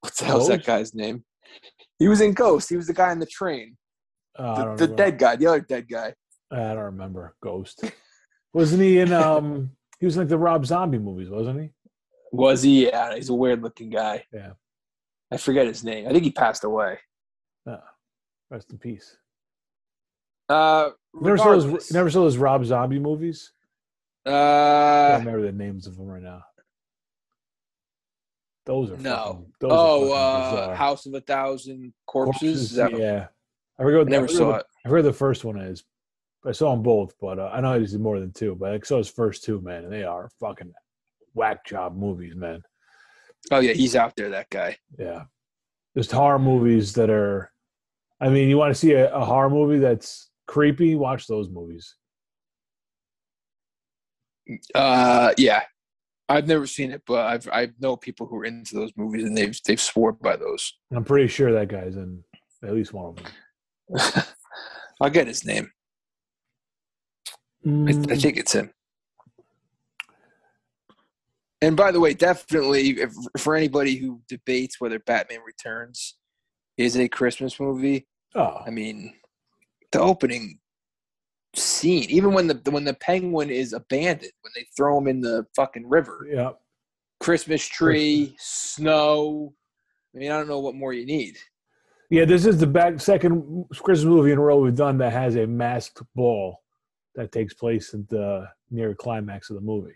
What 0.00 0.14
the 0.14 0.24
hell's 0.24 0.48
that 0.48 0.64
guy's 0.64 0.94
name? 0.94 1.24
He 1.98 2.08
was 2.08 2.22
in 2.22 2.32
Ghost. 2.32 2.70
He 2.70 2.76
was 2.76 2.86
the 2.86 2.94
guy 2.94 3.12
in 3.12 3.18
the 3.18 3.26
train. 3.26 3.76
Uh, 4.38 4.72
I 4.72 4.76
The, 4.76 4.86
the 4.86 4.94
dead 4.94 5.18
guy, 5.18 5.36
the 5.36 5.48
other 5.48 5.60
dead 5.60 5.90
guy. 5.90 6.14
I 6.50 6.56
don't 6.56 6.78
remember. 6.78 7.34
Ghost. 7.42 7.84
Wasn't 8.54 8.80
he 8.80 9.00
in 9.00 9.12
um 9.12 9.72
he 10.00 10.06
was 10.06 10.16
in 10.16 10.22
like 10.22 10.30
the 10.30 10.38
Rob 10.38 10.64
Zombie 10.64 10.98
movies, 10.98 11.28
wasn't 11.28 11.60
he? 11.60 11.73
Was 12.34 12.62
he? 12.62 12.86
Yeah, 12.86 13.14
he's 13.14 13.28
a 13.28 13.34
weird 13.34 13.62
looking 13.62 13.90
guy. 13.90 14.24
Yeah. 14.32 14.52
I 15.30 15.36
forget 15.36 15.66
his 15.66 15.84
name. 15.84 16.08
I 16.08 16.12
think 16.12 16.24
he 16.24 16.30
passed 16.30 16.64
away. 16.64 16.98
Rest 18.50 18.70
in 18.70 18.78
peace. 18.78 19.16
Uh, 20.48 20.90
never 21.14 21.38
saw 21.38 21.56
those 21.56 21.90
never 21.90 22.10
saw 22.10 22.20
those 22.20 22.36
Rob 22.36 22.64
Zombie 22.64 22.98
movies? 22.98 23.52
Uh, 24.26 24.30
I 24.30 24.34
uh, 24.34 25.08
don't 25.12 25.26
remember 25.26 25.46
the 25.46 25.52
names 25.52 25.86
of 25.86 25.96
them 25.96 26.06
right 26.06 26.22
now. 26.22 26.44
Those 28.66 28.90
are 28.90 28.96
No. 28.98 29.16
fucking- 29.16 29.52
those 29.60 29.72
oh, 29.72 30.12
are 30.12 30.72
uh. 30.72 30.74
House 30.74 31.06
of 31.06 31.14
a 31.14 31.20
Thousand 31.20 31.92
Corpses. 32.06 32.74
That- 32.74 32.96
yeah. 32.96 33.28
I 33.78 33.82
forget 33.82 34.00
I 34.00 34.04
never 34.04 34.24
I 34.26 34.28
saw 34.28 34.46
what- 34.48 34.60
it. 34.60 34.66
I 34.84 34.88
forget 34.88 35.04
the 35.04 35.12
first 35.12 35.44
one 35.44 35.58
is. 35.58 35.84
I 36.46 36.52
saw 36.52 36.70
them 36.72 36.82
both, 36.82 37.14
but 37.20 37.38
uh, 37.38 37.50
I 37.52 37.60
know 37.60 37.80
he's 37.80 37.96
more 37.96 38.20
than 38.20 38.32
two. 38.32 38.54
But 38.54 38.72
I 38.72 38.78
saw 38.80 38.98
his 38.98 39.08
first 39.08 39.44
two, 39.44 39.60
man, 39.62 39.84
and 39.84 39.92
they 39.92 40.04
are 40.04 40.30
fucking 40.40 40.72
whack 41.34 41.64
job 41.66 41.96
movies, 41.96 42.34
man. 42.34 42.62
Oh 43.50 43.60
yeah, 43.60 43.72
he's 43.72 43.94
out 43.96 44.14
there. 44.16 44.30
That 44.30 44.48
guy. 44.50 44.78
Yeah, 44.98 45.24
just 45.96 46.10
horror 46.12 46.38
movies 46.38 46.94
that 46.94 47.10
are. 47.10 47.50
I 48.20 48.28
mean, 48.30 48.48
you 48.48 48.56
want 48.56 48.70
to 48.72 48.78
see 48.78 48.92
a, 48.92 49.12
a 49.14 49.24
horror 49.24 49.50
movie 49.50 49.78
that's 49.78 50.30
creepy? 50.46 50.94
Watch 50.94 51.26
those 51.26 51.50
movies. 51.50 51.94
Uh, 54.74 55.32
yeah, 55.36 55.62
I've 56.28 56.46
never 56.46 56.66
seen 56.66 56.90
it, 56.90 57.02
but 57.06 57.26
I've 57.26 57.48
I 57.52 57.70
know 57.80 57.96
people 57.96 58.26
who 58.26 58.36
are 58.36 58.44
into 58.44 58.74
those 58.76 58.92
movies, 58.96 59.24
and 59.24 59.36
they've 59.36 59.58
they've 59.66 59.80
swore 59.80 60.12
by 60.12 60.36
those. 60.36 60.72
I'm 60.94 61.04
pretty 61.04 61.28
sure 61.28 61.52
that 61.52 61.68
guy's 61.68 61.96
in 61.96 62.22
at 62.62 62.72
least 62.74 62.92
one 62.92 63.06
of 63.06 63.16
them. 63.16 64.24
I'll 65.00 65.10
get 65.10 65.26
his 65.26 65.44
name. 65.44 65.70
I, 67.66 67.68
I 67.68 67.68
Mm, 67.68 68.22
think 68.22 68.36
it's 68.36 68.52
him. 68.52 68.70
And 71.64 71.78
by 71.78 71.92
the 71.92 72.00
way, 72.00 72.12
definitely 72.12 72.90
if, 73.00 73.12
for 73.38 73.56
anybody 73.56 73.96
who 73.96 74.20
debates 74.28 74.82
whether 74.82 74.98
Batman 74.98 75.40
Returns 75.46 76.16
is 76.76 76.94
a 76.94 77.08
Christmas 77.08 77.58
movie, 77.58 78.06
oh, 78.34 78.58
I 78.66 78.68
mean, 78.68 79.14
the 79.90 80.00
opening 80.00 80.58
scene, 81.54 82.04
even 82.10 82.34
when 82.34 82.48
the 82.48 82.60
when 82.70 82.84
the 82.84 82.92
penguin 82.92 83.48
is 83.48 83.72
abandoned, 83.72 84.32
when 84.42 84.52
they 84.54 84.66
throw 84.76 84.98
him 84.98 85.08
in 85.08 85.22
the 85.22 85.46
fucking 85.56 85.88
river, 85.88 86.26
yeah. 86.30 86.50
Christmas 87.18 87.66
tree, 87.66 88.36
snow. 88.38 89.54
I 90.14 90.18
mean, 90.18 90.32
I 90.32 90.36
don't 90.36 90.48
know 90.48 90.60
what 90.60 90.74
more 90.74 90.92
you 90.92 91.06
need. 91.06 91.38
Yeah, 92.10 92.26
this 92.26 92.44
is 92.44 92.58
the 92.58 92.66
back 92.66 93.00
second 93.00 93.64
Christmas 93.72 94.04
movie 94.04 94.32
in 94.32 94.38
a 94.38 94.42
row 94.42 94.58
we've 94.58 94.76
done 94.76 94.98
that 94.98 95.14
has 95.14 95.36
a 95.36 95.46
masked 95.46 96.02
ball 96.14 96.58
that 97.14 97.32
takes 97.32 97.54
place 97.54 97.94
at 97.94 98.06
the 98.10 98.46
near 98.70 98.94
climax 98.94 99.48
of 99.48 99.56
the 99.56 99.62
movie. 99.62 99.94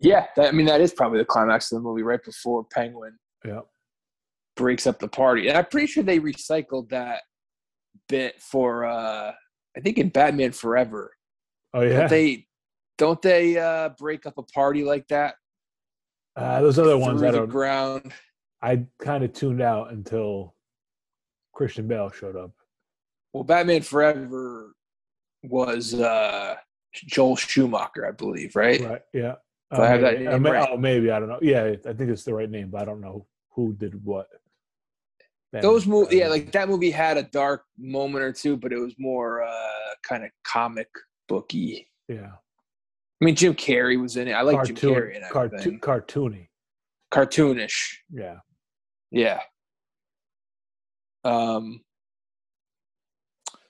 Yeah, 0.00 0.26
that, 0.36 0.48
I 0.48 0.52
mean 0.52 0.66
that 0.66 0.80
is 0.80 0.92
probably 0.92 1.18
the 1.18 1.24
climax 1.24 1.70
of 1.72 1.76
the 1.76 1.82
movie, 1.82 2.02
right 2.02 2.22
before 2.22 2.64
Penguin 2.64 3.16
Yeah. 3.44 3.60
breaks 4.56 4.86
up 4.86 4.98
the 4.98 5.08
party. 5.08 5.48
And 5.48 5.56
I'm 5.56 5.66
pretty 5.66 5.86
sure 5.86 6.02
they 6.02 6.20
recycled 6.20 6.90
that 6.90 7.22
bit 8.08 8.40
for 8.42 8.84
uh 8.84 9.32
I 9.76 9.80
think 9.80 9.98
in 9.98 10.08
Batman 10.10 10.52
Forever. 10.52 11.12
Oh 11.72 11.80
yeah. 11.82 12.00
Don't 12.00 12.10
they 12.10 12.46
don't 12.98 13.22
they 13.22 13.58
uh 13.58 13.90
break 13.98 14.26
up 14.26 14.38
a 14.38 14.42
party 14.42 14.84
like 14.84 15.06
that? 15.08 15.34
uh, 16.36 16.60
those 16.60 16.78
other 16.80 16.98
ones 16.98 17.22
I 17.22 17.30
don't. 17.30 17.48
ground. 17.48 18.12
I 18.60 18.84
kind 19.00 19.22
of 19.24 19.32
tuned 19.32 19.62
out 19.62 19.92
until 19.92 20.54
Christian 21.52 21.86
Bale 21.86 22.10
showed 22.10 22.34
up. 22.36 22.50
Well, 23.32 23.44
Batman 23.44 23.82
Forever 23.82 24.74
was 25.44 25.94
uh 25.94 26.56
Joel 26.94 27.36
Schumacher, 27.36 28.06
I 28.06 28.12
believe, 28.12 28.54
right? 28.56 28.80
Right. 28.80 29.02
Yeah. 29.12 29.34
Do 29.74 29.82
I 29.82 29.88
have 29.88 30.00
that 30.02 30.14
maybe, 30.18 30.26
name 30.30 30.42
may- 30.42 30.50
right? 30.50 30.68
Oh, 30.70 30.76
maybe 30.76 31.10
I 31.10 31.18
don't 31.20 31.28
know. 31.28 31.38
Yeah, 31.42 31.64
I 31.86 31.92
think 31.92 32.10
it's 32.10 32.24
the 32.24 32.34
right 32.34 32.50
name, 32.50 32.70
but 32.70 32.82
I 32.82 32.84
don't 32.84 33.00
know 33.00 33.26
who 33.50 33.72
did 33.74 34.04
what. 34.04 34.28
Those 35.52 35.86
movies, 35.86 36.18
yeah, 36.18 36.26
like 36.28 36.50
that 36.50 36.68
movie 36.68 36.90
had 36.90 37.16
a 37.16 37.22
dark 37.22 37.64
moment 37.78 38.24
or 38.24 38.32
two, 38.32 38.56
but 38.56 38.72
it 38.72 38.78
was 38.78 38.92
more 38.98 39.44
uh 39.44 39.70
kind 40.02 40.24
of 40.24 40.30
comic 40.42 40.88
booky. 41.28 41.88
yeah, 42.08 42.32
I 43.20 43.24
mean, 43.24 43.36
Jim 43.36 43.54
Carrey 43.54 44.00
was 44.00 44.16
in 44.16 44.26
it. 44.26 44.32
I 44.32 44.40
like 44.42 44.64
Jim 44.66 44.74
Cartoon- 44.74 44.94
Carrey 44.94 45.16
and 45.16 45.30
cartoon, 45.30 45.78
cartoony. 45.80 46.48
Cartoonish, 47.12 47.98
Yeah. 48.10 48.38
yeah. 49.12 49.40
Um. 51.24 51.80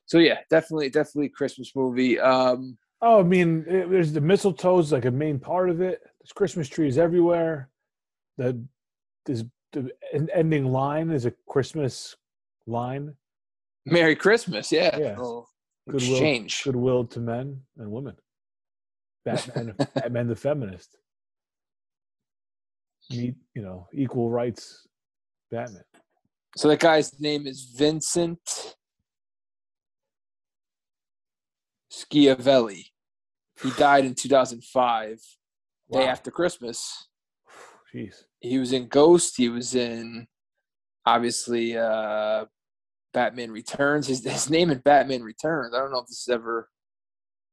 So 0.06 0.18
yeah, 0.18 0.38
definitely, 0.48 0.88
definitely 0.88 1.28
Christmas 1.28 1.70
movie. 1.76 2.18
Um. 2.18 2.78
Oh, 3.02 3.20
I 3.20 3.22
mean, 3.22 3.64
it, 3.68 3.90
there's 3.90 4.12
the 4.12 4.20
mistletoe's 4.20 4.92
like 4.92 5.04
a 5.04 5.10
main 5.10 5.38
part 5.38 5.68
of 5.70 5.80
it. 5.80 6.00
There's 6.20 6.32
Christmas 6.34 6.68
trees 6.68 6.96
everywhere. 6.98 7.68
The 8.38 8.62
this 9.26 9.44
the 9.72 9.90
ending 10.32 10.66
line 10.66 11.10
is 11.10 11.26
a 11.26 11.32
Christmas 11.48 12.16
line. 12.66 13.14
Merry 13.86 14.16
Christmas, 14.16 14.70
yeah. 14.72 14.96
Yeah. 14.98 15.16
Oh, 15.18 15.46
Little 15.86 16.00
Goodwill- 16.00 16.10
exchange. 16.12 16.64
Goodwill 16.64 17.04
to 17.06 17.20
men 17.20 17.60
and 17.78 17.90
women. 17.90 18.16
Batman, 19.24 19.74
Batman 19.94 20.28
the 20.28 20.36
feminist. 20.36 20.96
Meet, 23.10 23.34
you 23.54 23.62
know, 23.62 23.86
equal 23.92 24.30
rights. 24.30 24.86
Batman. 25.50 25.82
So 26.56 26.68
that 26.68 26.80
guy's 26.80 27.18
name 27.20 27.46
is 27.46 27.74
Vincent 27.76 28.76
Schiavelli. 31.94 32.86
He 33.62 33.70
died 33.78 34.04
in 34.04 34.14
2005, 34.14 35.20
Wow. 35.88 36.00
day 36.00 36.06
after 36.06 36.30
Christmas. 36.30 37.08
Jeez. 37.94 38.24
He 38.40 38.58
was 38.58 38.72
in 38.72 38.88
Ghost. 38.88 39.34
He 39.36 39.48
was 39.48 39.74
in, 39.74 40.26
obviously, 41.06 41.76
uh, 41.76 42.46
Batman 43.12 43.50
Returns. 43.50 44.06
His, 44.08 44.24
his 44.24 44.50
name 44.50 44.70
in 44.70 44.78
Batman 44.78 45.22
Returns. 45.22 45.74
I 45.74 45.78
don't 45.78 45.92
know 45.92 46.00
if 46.00 46.06
this 46.06 46.22
is 46.22 46.28
ever 46.28 46.68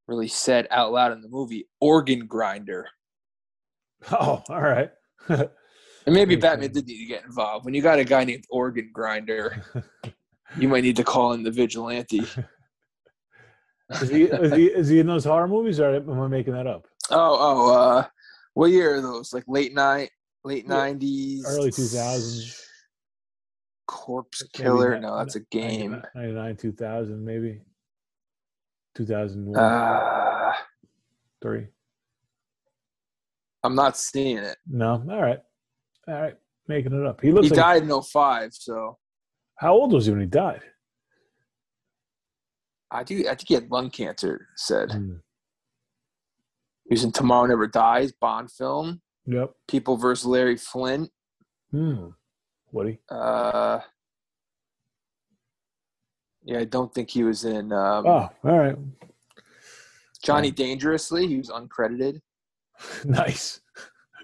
really 0.07 0.27
said 0.27 0.67
out 0.71 0.91
loud 0.91 1.11
in 1.11 1.21
the 1.21 1.29
movie. 1.29 1.67
Organ 1.79 2.25
grinder. 2.27 2.87
Oh, 4.11 4.41
all 4.49 4.61
right. 4.61 4.89
And 6.05 6.15
maybe 6.15 6.35
Batman 6.35 6.71
did 6.71 6.87
need 6.87 6.97
to 6.97 7.05
get 7.05 7.23
involved. 7.25 7.63
When 7.63 7.75
you 7.75 7.81
got 7.83 7.99
a 7.99 8.03
guy 8.03 8.23
named 8.23 8.45
Organ 8.49 8.89
Grinder, 8.91 9.63
you 10.57 10.67
might 10.67 10.81
need 10.81 10.95
to 10.95 11.03
call 11.03 11.33
in 11.33 11.43
the 11.43 11.51
vigilante. 11.51 12.23
Is, 14.01 14.09
he, 14.09 14.23
is 14.23 14.53
he 14.53 14.65
is 14.67 14.87
he 14.89 14.99
in 14.99 15.07
those 15.07 15.25
horror 15.25 15.47
movies, 15.47 15.79
or 15.79 15.95
am 15.95 16.19
I 16.21 16.27
making 16.27 16.53
that 16.53 16.67
up? 16.67 16.87
Oh, 17.09 17.37
oh, 17.39 17.73
uh, 17.73 18.05
what 18.53 18.67
year 18.71 18.95
are 18.95 19.01
those? 19.01 19.33
Like 19.33 19.43
late 19.47 19.73
night, 19.73 20.11
late 20.43 20.67
nineties, 20.67 21.45
Early 21.47 21.71
two 21.71 21.83
thousands. 21.85 22.57
Corpse 23.87 24.43
Killer. 24.53 24.95
ni- 24.95 25.01
No, 25.01 25.17
that's 25.17 25.35
a 25.35 25.41
game. 25.41 26.01
99, 26.15 26.55
2000, 26.55 27.25
maybe. 27.25 27.61
2001, 28.95 29.59
Uh, 29.61 30.53
3. 31.41 31.67
I'm 33.63 33.75
not 33.75 33.97
seeing 33.97 34.37
it. 34.37 34.57
No, 34.67 35.03
all 35.09 35.21
right. 35.21 35.39
All 36.07 36.13
right. 36.21 36.35
Making 36.67 36.99
it 36.99 37.05
up. 37.05 37.19
He 37.21 37.31
looks 37.31 37.45
He 37.45 37.49
like. 37.49 37.57
died 37.57 37.83
in 37.83 37.89
05, 38.01 38.53
so 38.53 38.97
How 39.55 39.73
old 39.73 39.91
was 39.93 40.05
he 40.05 40.11
when 40.11 40.21
he 40.21 40.25
died? 40.27 40.61
I 42.91 43.03
do. 43.03 43.19
I 43.21 43.35
think 43.35 43.47
he 43.47 43.53
had 43.53 43.71
lung 43.71 43.89
cancer. 43.89 44.47
Said 44.55 44.91
Hmm. 44.91 45.13
he 46.85 46.93
was 46.93 47.03
in 47.03 47.11
Tomorrow 47.11 47.47
Never 47.47 47.67
Dies 47.67 48.11
Bond 48.11 48.51
film. 48.51 49.01
Yep. 49.25 49.51
People 49.67 49.97
versus 49.97 50.25
Larry 50.25 50.57
Flynt. 50.57 51.09
Hmm. 51.71 52.07
Woody. 52.71 52.99
Uh, 53.09 53.79
yeah, 56.43 56.59
I 56.59 56.65
don't 56.65 56.93
think 56.93 57.09
he 57.09 57.23
was 57.23 57.45
in 57.45 57.71
um, 57.71 58.05
Oh, 58.07 58.29
all 58.43 58.57
right. 58.59 58.75
Johnny 60.23 60.51
Dangerously. 60.51 61.27
He 61.27 61.37
was 61.37 61.49
uncredited. 61.49 62.19
nice. 63.05 63.59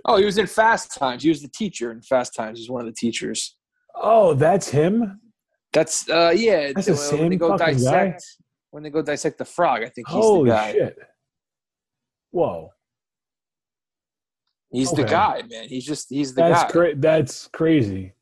Oh, 0.06 0.18
he 0.18 0.26
was 0.26 0.38
in 0.38 0.48
Fast 0.48 0.96
Times. 0.98 1.24
He 1.24 1.30
was 1.30 1.42
the 1.42 1.50
teacher 1.50 1.92
in 1.92 2.02
Fast 2.02 2.34
Times. 2.36 2.60
He's 2.60 2.70
one 2.70 2.82
of 2.82 2.88
the 2.88 2.94
teachers. 3.00 3.56
Oh, 3.96 4.34
that's 4.34 4.70
him. 4.70 5.22
That's 5.74 6.10
uh 6.10 6.34
yeah. 6.36 6.72
That's 6.74 6.88
the 6.88 6.96
same 6.96 7.38
go 7.38 7.50
fucking 7.58 7.66
guy? 7.66 7.72
dissect 7.74 8.24
when 8.78 8.84
they 8.84 8.92
go 8.92 9.02
dissect 9.02 9.40
the 9.40 9.44
frog, 9.46 9.82
I 9.82 9.90
think 9.90 10.08
he's 10.08 10.14
Holy 10.24 10.52
the 10.52 10.56
guy. 10.56 10.72
shit! 10.72 11.00
Whoa, 12.30 12.70
He's 14.70 14.92
the 14.92 15.04
guy, 15.04 15.42
man. 15.50 15.68
He's 15.68 15.84
just 15.84 16.10
he's 16.12 16.36
the 16.36 16.44
that's 16.44 16.66
guy. 16.66 16.72
great. 16.72 17.02
That's 17.02 17.48
crazy. 17.48 18.14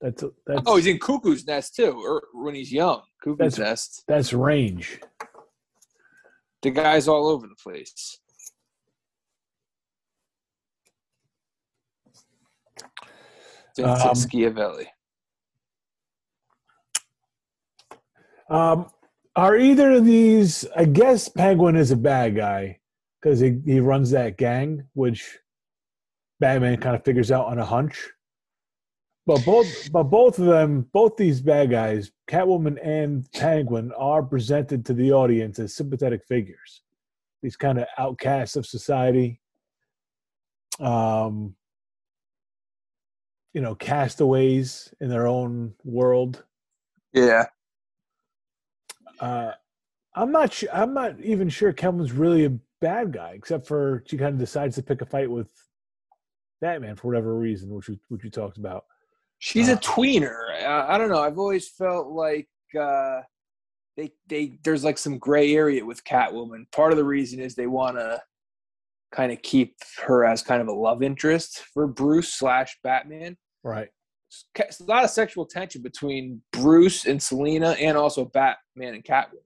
That's 0.00 0.24
that's 0.48 0.62
Oh, 0.66 0.74
he's 0.74 0.88
in 0.88 0.98
Cuckoo's 0.98 1.46
Nest 1.46 1.76
too, 1.76 1.92
or 2.04 2.24
when 2.32 2.56
he's 2.56 2.72
young. 2.72 3.02
Cuckoo's 3.22 3.54
That's- 3.54 3.58
Nest. 3.58 4.02
that's 4.08 4.32
range. 4.32 4.98
The 6.62 6.70
guy's 6.70 7.06
all 7.06 7.28
over 7.28 7.46
the 7.46 7.54
place. 7.62 8.18
Vincent 13.76 14.00
Um, 14.00 14.14
Schiavelli. 14.16 14.86
Um, 18.50 18.90
are 19.36 19.56
either 19.56 19.92
of 19.92 20.04
these? 20.04 20.64
I 20.76 20.84
guess 20.84 21.28
Penguin 21.28 21.76
is 21.76 21.90
a 21.90 21.96
bad 21.96 22.36
guy 22.36 22.80
because 23.20 23.40
he 23.40 23.60
he 23.64 23.80
runs 23.80 24.10
that 24.10 24.36
gang, 24.36 24.86
which 24.94 25.38
Batman 26.40 26.78
kind 26.78 26.96
of 26.96 27.04
figures 27.04 27.30
out 27.30 27.46
on 27.46 27.58
a 27.58 27.64
hunch. 27.64 28.10
But 29.26 29.44
both, 29.46 29.90
but 29.90 30.04
both 30.04 30.38
of 30.38 30.44
them, 30.44 30.86
both 30.92 31.16
these 31.16 31.40
bad 31.40 31.70
guys, 31.70 32.12
Catwoman 32.28 32.78
and 32.84 33.30
Penguin, 33.32 33.90
are 33.96 34.22
presented 34.22 34.84
to 34.86 34.92
the 34.92 35.12
audience 35.12 35.58
as 35.58 35.74
sympathetic 35.74 36.26
figures. 36.26 36.82
These 37.42 37.56
kind 37.56 37.78
of 37.78 37.86
outcasts 37.96 38.56
of 38.56 38.66
society. 38.66 39.40
Um, 40.78 41.54
you 43.54 43.60
know, 43.60 43.74
castaways 43.74 44.92
in 45.00 45.08
their 45.08 45.26
own 45.26 45.74
world. 45.84 46.44
Yeah. 47.12 47.46
Uh, 49.20 49.52
I'm 50.14 50.32
not 50.32 50.52
sure. 50.52 50.68
I'm 50.72 50.94
not 50.94 51.20
even 51.20 51.48
sure 51.48 51.72
Kelvin's 51.72 52.12
really 52.12 52.44
a 52.44 52.52
bad 52.80 53.12
guy, 53.12 53.32
except 53.34 53.66
for 53.66 54.04
she 54.06 54.16
kind 54.16 54.34
of 54.34 54.38
decides 54.38 54.76
to 54.76 54.82
pick 54.82 55.00
a 55.00 55.06
fight 55.06 55.30
with 55.30 55.48
Batman 56.60 56.96
for 56.96 57.08
whatever 57.08 57.36
reason, 57.36 57.70
which 57.74 57.88
we, 57.88 57.98
which 58.08 58.24
we 58.24 58.30
talked 58.30 58.58
about. 58.58 58.84
She's 59.38 59.68
Uh, 59.68 59.72
a 59.72 59.76
tweener. 59.76 60.50
I, 60.62 60.94
I 60.94 60.98
don't 60.98 61.08
know. 61.10 61.20
I've 61.20 61.38
always 61.38 61.68
felt 61.68 62.08
like 62.08 62.48
uh, 62.78 63.20
they 63.96 64.12
they 64.28 64.58
there's 64.62 64.84
like 64.84 64.98
some 64.98 65.18
gray 65.18 65.54
area 65.54 65.84
with 65.84 66.04
Catwoman. 66.04 66.70
Part 66.72 66.92
of 66.92 66.96
the 66.98 67.04
reason 67.04 67.40
is 67.40 67.54
they 67.54 67.66
want 67.66 67.96
to 67.96 68.22
kind 69.12 69.32
of 69.32 69.42
keep 69.42 69.76
her 70.06 70.24
as 70.24 70.42
kind 70.42 70.60
of 70.60 70.68
a 70.68 70.72
love 70.72 71.02
interest 71.02 71.60
for 71.72 71.86
Bruce 71.86 72.34
slash 72.34 72.76
Batman. 72.82 73.36
Right. 73.62 73.88
It's 74.56 74.80
a 74.80 74.84
lot 74.84 75.04
of 75.04 75.10
sexual 75.10 75.46
tension 75.46 75.82
between 75.82 76.42
Bruce 76.52 77.06
and 77.06 77.22
Selina, 77.22 77.70
and 77.80 77.96
also 77.96 78.24
Batman 78.24 78.94
and 78.94 79.04
Catwoman. 79.04 79.38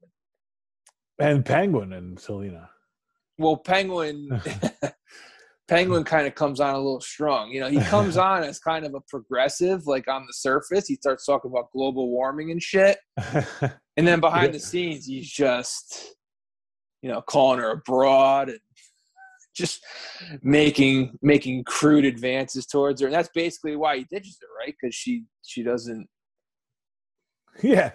And 1.18 1.44
Penguin 1.44 1.92
and 1.92 2.18
Selina. 2.18 2.70
Well, 3.38 3.56
Penguin. 3.56 4.40
Penguin 5.68 6.02
kind 6.02 6.26
of 6.26 6.34
comes 6.34 6.60
on 6.60 6.74
a 6.74 6.78
little 6.78 7.00
strong. 7.00 7.50
You 7.50 7.60
know, 7.60 7.68
he 7.68 7.78
comes 7.80 8.16
on 8.28 8.42
as 8.42 8.58
kind 8.58 8.86
of 8.86 8.94
a 8.94 9.00
progressive, 9.02 9.86
like 9.86 10.08
on 10.08 10.24
the 10.26 10.32
surface. 10.32 10.86
He 10.86 10.94
starts 10.94 11.26
talking 11.26 11.50
about 11.50 11.70
global 11.72 12.10
warming 12.10 12.50
and 12.50 12.62
shit. 12.62 12.98
And 13.98 14.06
then 14.06 14.20
behind 14.20 14.46
Yeah. 14.46 14.52
the 14.52 14.60
scenes, 14.60 15.06
he's 15.06 15.28
just, 15.28 16.14
you 17.02 17.10
know, 17.10 17.20
calling 17.20 17.58
her 17.58 17.72
a 17.72 17.76
broad 17.78 18.48
and 18.48 18.60
just 19.58 19.84
making 20.42 21.18
making 21.20 21.64
crude 21.64 22.04
advances 22.04 22.66
towards 22.66 23.00
her. 23.00 23.08
And 23.08 23.14
that's 23.14 23.30
basically 23.34 23.76
why 23.76 23.98
he 23.98 24.06
ditches 24.10 24.38
her, 24.40 24.48
right? 24.58 24.74
Because 24.80 24.94
she 24.94 25.24
she 25.44 25.62
doesn't. 25.62 26.08
yeah. 27.62 27.90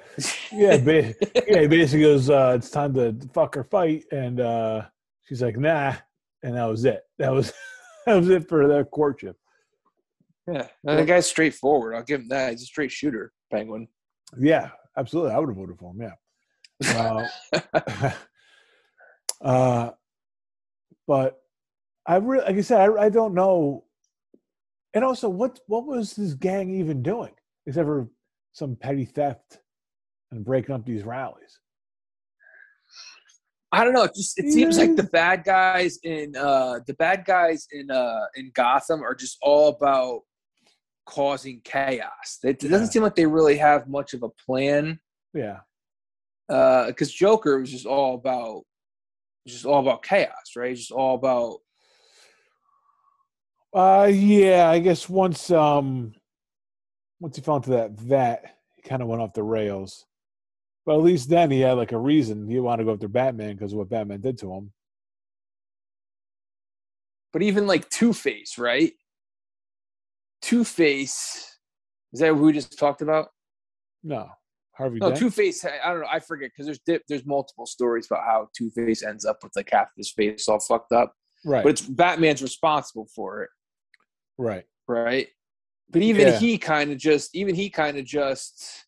Yeah. 0.51 0.77
Ba- 0.77 1.15
yeah. 1.47 1.61
He 1.61 1.67
basically 1.67 2.01
goes, 2.01 2.29
uh, 2.29 2.53
it's 2.57 2.69
time 2.69 2.93
to 2.95 3.15
fuck 3.33 3.55
or 3.55 3.63
fight. 3.63 4.03
And 4.11 4.39
uh, 4.41 4.83
she's 5.25 5.41
like, 5.41 5.57
nah. 5.57 5.95
And 6.43 6.57
that 6.57 6.65
was 6.65 6.83
it. 6.85 7.01
That 7.17 7.31
was 7.31 7.53
that 8.05 8.15
was 8.15 8.29
it 8.29 8.47
for 8.49 8.67
their 8.67 8.83
courtship. 8.83 9.37
Yeah, 10.47 10.67
and 10.85 10.99
the 10.99 11.05
guy's 11.05 11.25
straightforward. 11.25 11.95
I'll 11.95 12.03
give 12.03 12.19
him 12.19 12.27
that. 12.29 12.51
He's 12.51 12.63
a 12.63 12.65
straight 12.65 12.91
shooter, 12.91 13.31
Penguin. 13.49 13.87
Yeah, 14.37 14.71
absolutely. 14.97 15.31
I 15.31 15.39
would 15.39 15.47
have 15.49 15.57
voted 15.57 15.77
for 15.79 15.93
him. 15.93 16.01
Yeah. 16.01 16.11
Uh, 19.43 19.49
uh, 19.49 19.91
but 21.07 21.42
I 22.05 22.17
really, 22.17 22.43
like 22.45 22.57
I 22.57 22.61
said, 22.61 22.81
I, 22.89 23.03
I 23.03 23.09
don't 23.09 23.33
know. 23.33 23.85
And 24.93 25.03
also, 25.03 25.29
what 25.29 25.59
what 25.67 25.85
was 25.85 26.13
this 26.15 26.33
gang 26.33 26.69
even 26.69 27.01
doing 27.01 27.33
except 27.65 27.85
for 27.87 28.09
some 28.51 28.75
petty 28.75 29.05
theft 29.05 29.59
and 30.31 30.45
breaking 30.45 30.75
up 30.75 30.85
these 30.85 31.03
rallies? 31.03 31.59
I 33.71 33.83
don't 33.83 33.93
know. 33.93 34.03
It 34.03 34.13
just 34.15 34.37
it 34.37 34.51
seems 34.51 34.77
like 34.77 34.95
the 34.95 35.03
bad 35.03 35.43
guys 35.43 35.97
in 36.03 36.35
uh 36.35 36.81
the 36.85 36.93
bad 36.93 37.25
guys 37.25 37.67
in 37.71 37.89
uh 37.89 38.25
in 38.35 38.51
Gotham 38.53 39.01
are 39.01 39.15
just 39.15 39.37
all 39.41 39.69
about 39.69 40.21
causing 41.07 41.59
chaos. 41.63 42.37
It, 42.43 42.63
it 42.63 42.67
doesn't 42.69 42.91
seem 42.91 43.01
like 43.01 43.15
they 43.15 43.25
really 43.25 43.57
have 43.57 43.87
much 43.89 44.13
of 44.13 44.21
a 44.21 44.29
plan. 44.29 44.99
Yeah, 45.33 45.61
Uh, 46.47 46.87
because 46.87 47.11
Joker 47.11 47.59
was 47.59 47.71
just 47.71 47.87
all 47.87 48.13
about 48.13 48.61
just 49.47 49.65
all 49.65 49.79
about 49.79 50.03
chaos, 50.03 50.53
right? 50.55 50.75
Just 50.75 50.91
all 50.91 51.15
about 51.15 51.57
uh, 53.73 54.09
yeah. 54.11 54.69
I 54.69 54.79
guess 54.79 55.09
once 55.09 55.51
um, 55.51 56.13
once 57.19 57.35
he 57.35 57.41
fell 57.41 57.57
into 57.57 57.71
that 57.71 57.91
vat, 57.91 58.57
he 58.75 58.81
kind 58.81 59.01
of 59.01 59.07
went 59.07 59.21
off 59.21 59.33
the 59.33 59.43
rails. 59.43 60.05
But 60.85 60.95
at 60.95 61.03
least 61.03 61.29
then 61.29 61.49
he 61.49 61.61
had 61.61 61.73
like 61.77 61.93
a 61.93 61.97
reason. 61.97 62.49
He 62.49 62.59
wanted 62.59 62.83
to 62.83 62.85
go 62.85 62.93
after 62.93 63.07
Batman 63.07 63.55
because 63.55 63.71
of 63.71 63.79
what 63.79 63.89
Batman 63.89 64.21
did 64.21 64.37
to 64.39 64.53
him. 64.53 64.71
but 67.33 67.41
even 67.41 67.67
like 67.67 67.89
Two 67.89 68.13
Face, 68.13 68.57
right? 68.57 68.93
Two 70.41 70.63
Face 70.63 71.57
is 72.13 72.19
that 72.19 72.27
who 72.27 72.43
we 72.43 72.53
just 72.53 72.77
talked 72.77 73.01
about? 73.01 73.29
No, 74.03 74.29
Harvey. 74.73 74.99
No, 74.99 75.13
Two 75.13 75.31
Face. 75.31 75.65
I 75.65 75.89
don't 75.91 76.01
know. 76.01 76.07
I 76.09 76.19
forget 76.19 76.51
because 76.51 76.67
there's 76.67 76.79
dip, 76.85 77.01
there's 77.09 77.25
multiple 77.25 77.65
stories 77.65 78.05
about 78.05 78.23
how 78.25 78.47
Two 78.55 78.69
Face 78.69 79.03
ends 79.03 79.25
up 79.25 79.39
with 79.43 79.53
like 79.55 79.69
half 79.71 79.87
his 79.97 80.11
face 80.11 80.47
all 80.47 80.59
fucked 80.59 80.91
up, 80.91 81.13
right, 81.43 81.63
but 81.63 81.69
it's 81.71 81.81
Batman's 81.81 82.43
responsible 82.43 83.07
for 83.15 83.41
it, 83.43 83.49
right. 84.37 84.65
right? 84.87 85.27
But 85.89 86.01
even 86.01 86.27
Yeah. 86.27 86.39
he 86.39 86.57
kind 86.57 86.91
of 86.91 86.97
just, 86.97 87.35
even 87.35 87.55
he 87.55 87.69
kind 87.69 87.97
of 87.97 88.05
just, 88.05 88.85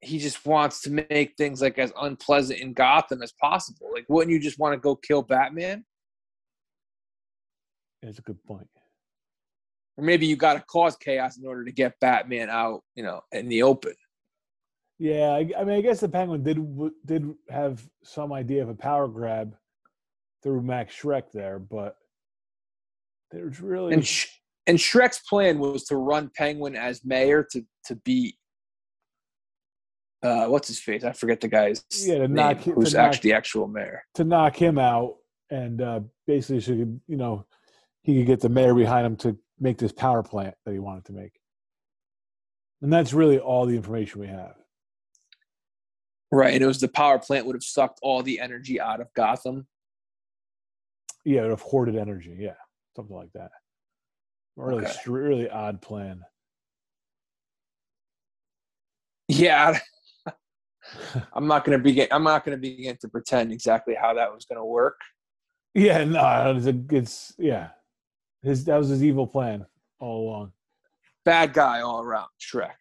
he 0.00 0.18
just 0.18 0.44
wants 0.44 0.80
to 0.82 0.90
make 0.90 1.34
things 1.36 1.62
like 1.62 1.78
as 1.78 1.92
unpleasant 2.00 2.60
in 2.60 2.72
Gotham 2.72 3.22
as 3.22 3.32
possible. 3.32 3.88
Like, 3.92 4.04
wouldn't 4.08 4.32
you 4.32 4.40
just 4.40 4.58
want 4.58 4.74
to 4.74 4.78
go 4.78 4.96
kill 4.96 5.22
Batman? 5.22 5.84
That's 8.02 8.18
a 8.18 8.22
good 8.22 8.42
point. 8.44 8.68
Or 9.96 10.04
maybe 10.04 10.26
you 10.26 10.36
got 10.36 10.54
to 10.54 10.60
cause 10.60 10.96
chaos 10.96 11.36
in 11.36 11.46
order 11.46 11.64
to 11.64 11.72
get 11.72 12.00
Batman 12.00 12.50
out, 12.50 12.82
you 12.94 13.02
know, 13.02 13.20
in 13.30 13.48
the 13.48 13.62
open. 13.62 13.94
Yeah, 14.98 15.30
I, 15.30 15.50
I 15.58 15.64
mean, 15.64 15.78
I 15.78 15.80
guess 15.80 16.00
the 16.00 16.08
Penguin 16.08 16.42
did 16.42 16.56
w- 16.56 16.94
did 17.04 17.34
have 17.50 17.84
some 18.02 18.32
idea 18.32 18.62
of 18.62 18.68
a 18.68 18.74
power 18.74 19.08
grab 19.08 19.54
through 20.42 20.62
Max 20.62 20.94
Shreck 21.00 21.30
there, 21.32 21.58
but 21.58 21.96
there's 23.32 23.60
really 23.60 23.94
And 23.94 24.06
Sh- 24.06 24.26
and 24.66 24.78
Shreck's 24.78 25.18
plan 25.28 25.58
was 25.58 25.84
to 25.84 25.96
run 25.96 26.30
Penguin 26.36 26.76
as 26.76 27.04
mayor 27.04 27.42
to 27.52 27.64
to 27.86 27.96
beat 27.96 28.36
uh 30.22 30.46
what's 30.46 30.68
his 30.68 30.78
face? 30.78 31.02
I 31.04 31.12
forget 31.12 31.40
the 31.40 31.48
guy's 31.48 31.84
Yeah, 32.06 32.14
to 32.18 32.20
name, 32.28 32.34
knock 32.34 32.58
him- 32.60 32.74
who's 32.74 32.90
to 32.92 32.96
knock- 32.98 33.06
actually 33.06 33.30
the 33.30 33.36
actual 33.36 33.66
mayor. 33.68 34.04
to 34.14 34.24
knock 34.24 34.54
him 34.56 34.78
out, 34.78 35.16
and 35.50 35.80
uh, 35.82 36.00
basically, 36.26 36.60
so 36.60 36.72
he 36.74 36.78
could, 36.80 37.00
you 37.08 37.16
know, 37.16 37.46
he 38.02 38.18
could 38.18 38.26
get 38.26 38.40
the 38.40 38.48
mayor 38.48 38.74
behind 38.74 39.04
him 39.06 39.16
to 39.16 39.36
make 39.58 39.78
this 39.78 39.92
power 39.92 40.22
plant 40.22 40.54
that 40.64 40.72
he 40.72 40.78
wanted 40.78 41.04
to 41.06 41.12
make. 41.12 41.32
And 42.82 42.92
that's 42.92 43.12
really 43.12 43.38
all 43.38 43.66
the 43.66 43.76
information 43.76 44.20
we 44.20 44.26
have. 44.28 44.54
Right, 46.30 46.54
and 46.54 46.62
it 46.62 46.66
was 46.66 46.80
the 46.80 46.88
power 46.88 47.18
plant 47.18 47.46
would 47.46 47.54
have 47.56 47.62
sucked 47.64 47.98
all 48.02 48.22
the 48.22 48.40
energy 48.40 48.80
out 48.80 49.00
of 49.00 49.12
Gotham. 49.14 49.66
Yeah, 51.24 51.40
it 51.40 51.42
would 51.42 51.50
have 51.50 51.60
hoarded 51.62 51.96
energy. 51.96 52.36
Yeah, 52.38 52.54
something 52.96 53.16
like 53.16 53.32
that. 53.34 53.50
Really, 54.56 54.84
Okay. 54.84 54.94
really 55.06 55.48
odd 55.50 55.80
plan. 55.80 56.22
Yeah, 59.28 59.78
I'm 61.32 61.46
not 61.46 61.64
gonna 61.64 61.78
begin. 61.78 62.08
I'm 62.10 62.24
not 62.24 62.44
gonna 62.44 62.56
begin 62.58 62.96
to 63.00 63.08
pretend 63.08 63.52
exactly 63.52 63.94
how 63.94 64.12
that 64.14 64.32
was 64.32 64.44
gonna 64.44 64.64
work. 64.64 64.98
Yeah, 65.74 66.04
no, 66.04 66.54
it's, 66.56 66.66
a, 66.66 66.78
it's 66.94 67.32
yeah, 67.38 67.68
his 68.42 68.64
that 68.66 68.76
was 68.76 68.88
his 68.88 69.02
evil 69.02 69.26
plan 69.26 69.64
all 70.00 70.28
along. 70.28 70.52
Bad 71.24 71.54
guy 71.54 71.80
all 71.80 72.02
around, 72.02 72.28
Shreck. 72.40 72.74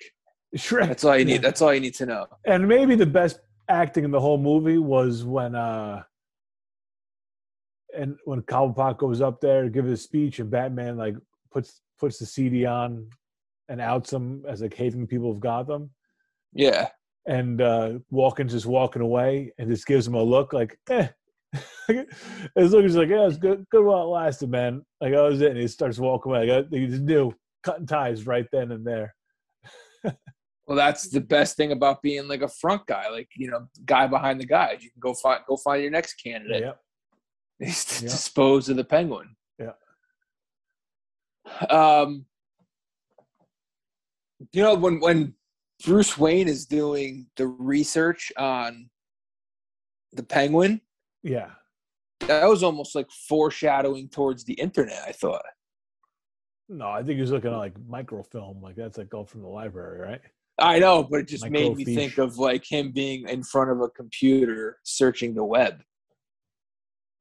Shreck. 0.57 0.87
That's 0.87 1.05
all 1.05 1.17
you 1.17 1.23
need. 1.25 1.41
That's 1.41 1.61
all 1.61 1.73
you 1.73 1.79
need 1.79 1.95
to 1.95 2.05
know. 2.05 2.27
and 2.45 2.67
maybe 2.67 2.95
the 2.95 3.05
best 3.05 3.39
acting 3.69 4.03
in 4.03 4.11
the 4.11 4.19
whole 4.19 4.37
movie 4.37 4.79
was 4.79 5.23
when 5.23 5.55
uh 5.55 6.03
and 7.97 8.17
when 8.25 8.41
Cobblepot 8.41 8.97
goes 8.97 9.21
up 9.21 9.41
there 9.41 9.63
to 9.63 9.69
give 9.69 9.85
his 9.85 10.01
speech 10.01 10.39
and 10.39 10.49
Batman 10.49 10.97
like 10.97 11.15
puts 11.51 11.81
puts 11.99 12.17
the 12.17 12.25
CD 12.25 12.65
on 12.65 13.07
and 13.69 13.81
outs 13.81 14.11
him 14.11 14.43
as 14.47 14.61
like 14.61 14.73
hating 14.73 15.07
people 15.07 15.31
of 15.31 15.39
Gotham. 15.39 15.91
Yeah, 16.53 16.89
and 17.27 17.61
uh 17.61 17.93
Walken's 18.11 18.53
just 18.53 18.65
walking 18.65 19.01
away 19.01 19.53
and 19.57 19.69
just 19.69 19.85
gives 19.85 20.07
him 20.07 20.15
a 20.15 20.23
look 20.23 20.53
like 20.53 20.77
eh. 20.89 21.07
His 22.55 22.71
look 22.71 22.85
is 22.85 22.95
like 22.95 23.09
yeah 23.09 23.27
it's 23.27 23.37
good 23.37 23.65
good 23.69 23.83
while 23.83 24.03
it 24.03 24.07
lasted 24.07 24.49
man. 24.49 24.83
Like 24.99 25.13
that 25.13 25.21
was 25.21 25.41
it. 25.41 25.51
And 25.51 25.59
he 25.59 25.67
starts 25.67 25.99
walking 25.99 26.31
away. 26.31 26.49
Like, 26.49 26.67
he 26.71 26.87
just 26.87 27.03
knew. 27.03 27.33
Cutting 27.63 27.85
ties 27.85 28.25
right 28.25 28.47
then 28.51 28.71
and 28.71 28.85
there. 28.85 29.13
Well, 30.67 30.77
that's 30.77 31.09
the 31.09 31.19
best 31.19 31.57
thing 31.57 31.73
about 31.73 32.01
being 32.01 32.29
like 32.29 32.43
a 32.43 32.47
front 32.47 32.87
guy, 32.87 33.09
like 33.09 33.27
you 33.35 33.49
know, 33.49 33.67
guy 33.83 34.07
behind 34.07 34.39
the 34.39 34.45
guys. 34.45 34.81
You 34.81 34.89
can 34.91 35.01
go 35.01 35.13
find 35.13 35.41
go 35.45 35.57
find 35.57 35.81
your 35.81 35.91
next 35.91 36.13
candidate. 36.13 36.61
yep 36.61 36.79
He's 37.61 37.85
to 37.85 38.05
Yeah. 38.05 38.11
dispose 38.11 38.69
of 38.69 38.77
the 38.77 38.83
penguin. 38.83 39.35
Yeah. 39.59 39.73
Um, 41.69 42.25
you 44.51 44.63
know, 44.63 44.75
when 44.75 44.99
when 44.99 45.35
Bruce 45.85 46.17
Wayne 46.17 46.47
is 46.47 46.65
doing 46.65 47.27
the 47.35 47.47
research 47.47 48.31
on 48.37 48.89
the 50.13 50.23
penguin, 50.23 50.81
yeah 51.23 51.51
that 52.27 52.47
was 52.47 52.63
almost 52.63 52.95
like 52.95 53.09
foreshadowing 53.11 54.09
towards 54.09 54.43
the 54.43 54.53
internet. 54.53 55.03
I 55.07 55.11
thought. 55.11 55.43
No, 56.69 56.87
I 56.87 57.03
think 57.03 57.15
he 57.15 57.21
was 57.21 57.31
looking 57.31 57.51
at 57.51 57.57
like 57.57 57.73
microfilm, 57.87 58.61
like 58.61 58.75
that's 58.75 58.97
like 58.97 59.13
all 59.13 59.25
from 59.25 59.41
the 59.41 59.47
library, 59.47 59.99
right? 59.99 60.21
I 60.57 60.79
know, 60.79 61.03
but 61.03 61.21
it 61.21 61.27
just 61.27 61.49
made 61.49 61.75
me 61.75 61.83
think 61.83 62.17
of 62.17 62.37
like 62.37 62.63
him 62.69 62.91
being 62.91 63.27
in 63.27 63.43
front 63.43 63.71
of 63.71 63.81
a 63.81 63.89
computer 63.89 64.77
searching 64.83 65.33
the 65.33 65.43
web. 65.43 65.81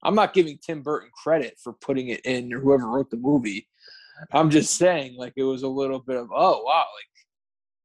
I'm 0.02 0.14
not 0.14 0.32
giving 0.32 0.58
Tim 0.58 0.82
Burton 0.82 1.10
credit 1.12 1.58
for 1.62 1.72
putting 1.74 2.08
it 2.08 2.20
in 2.24 2.52
or 2.52 2.60
whoever 2.60 2.86
wrote 2.86 3.10
the 3.10 3.16
movie. 3.16 3.66
I'm 4.32 4.50
just 4.50 4.76
saying 4.76 5.16
like 5.16 5.34
it 5.36 5.42
was 5.42 5.62
a 5.62 5.68
little 5.68 5.98
bit 5.98 6.16
of 6.16 6.28
oh 6.32 6.62
wow 6.62 6.84
like 6.94 7.26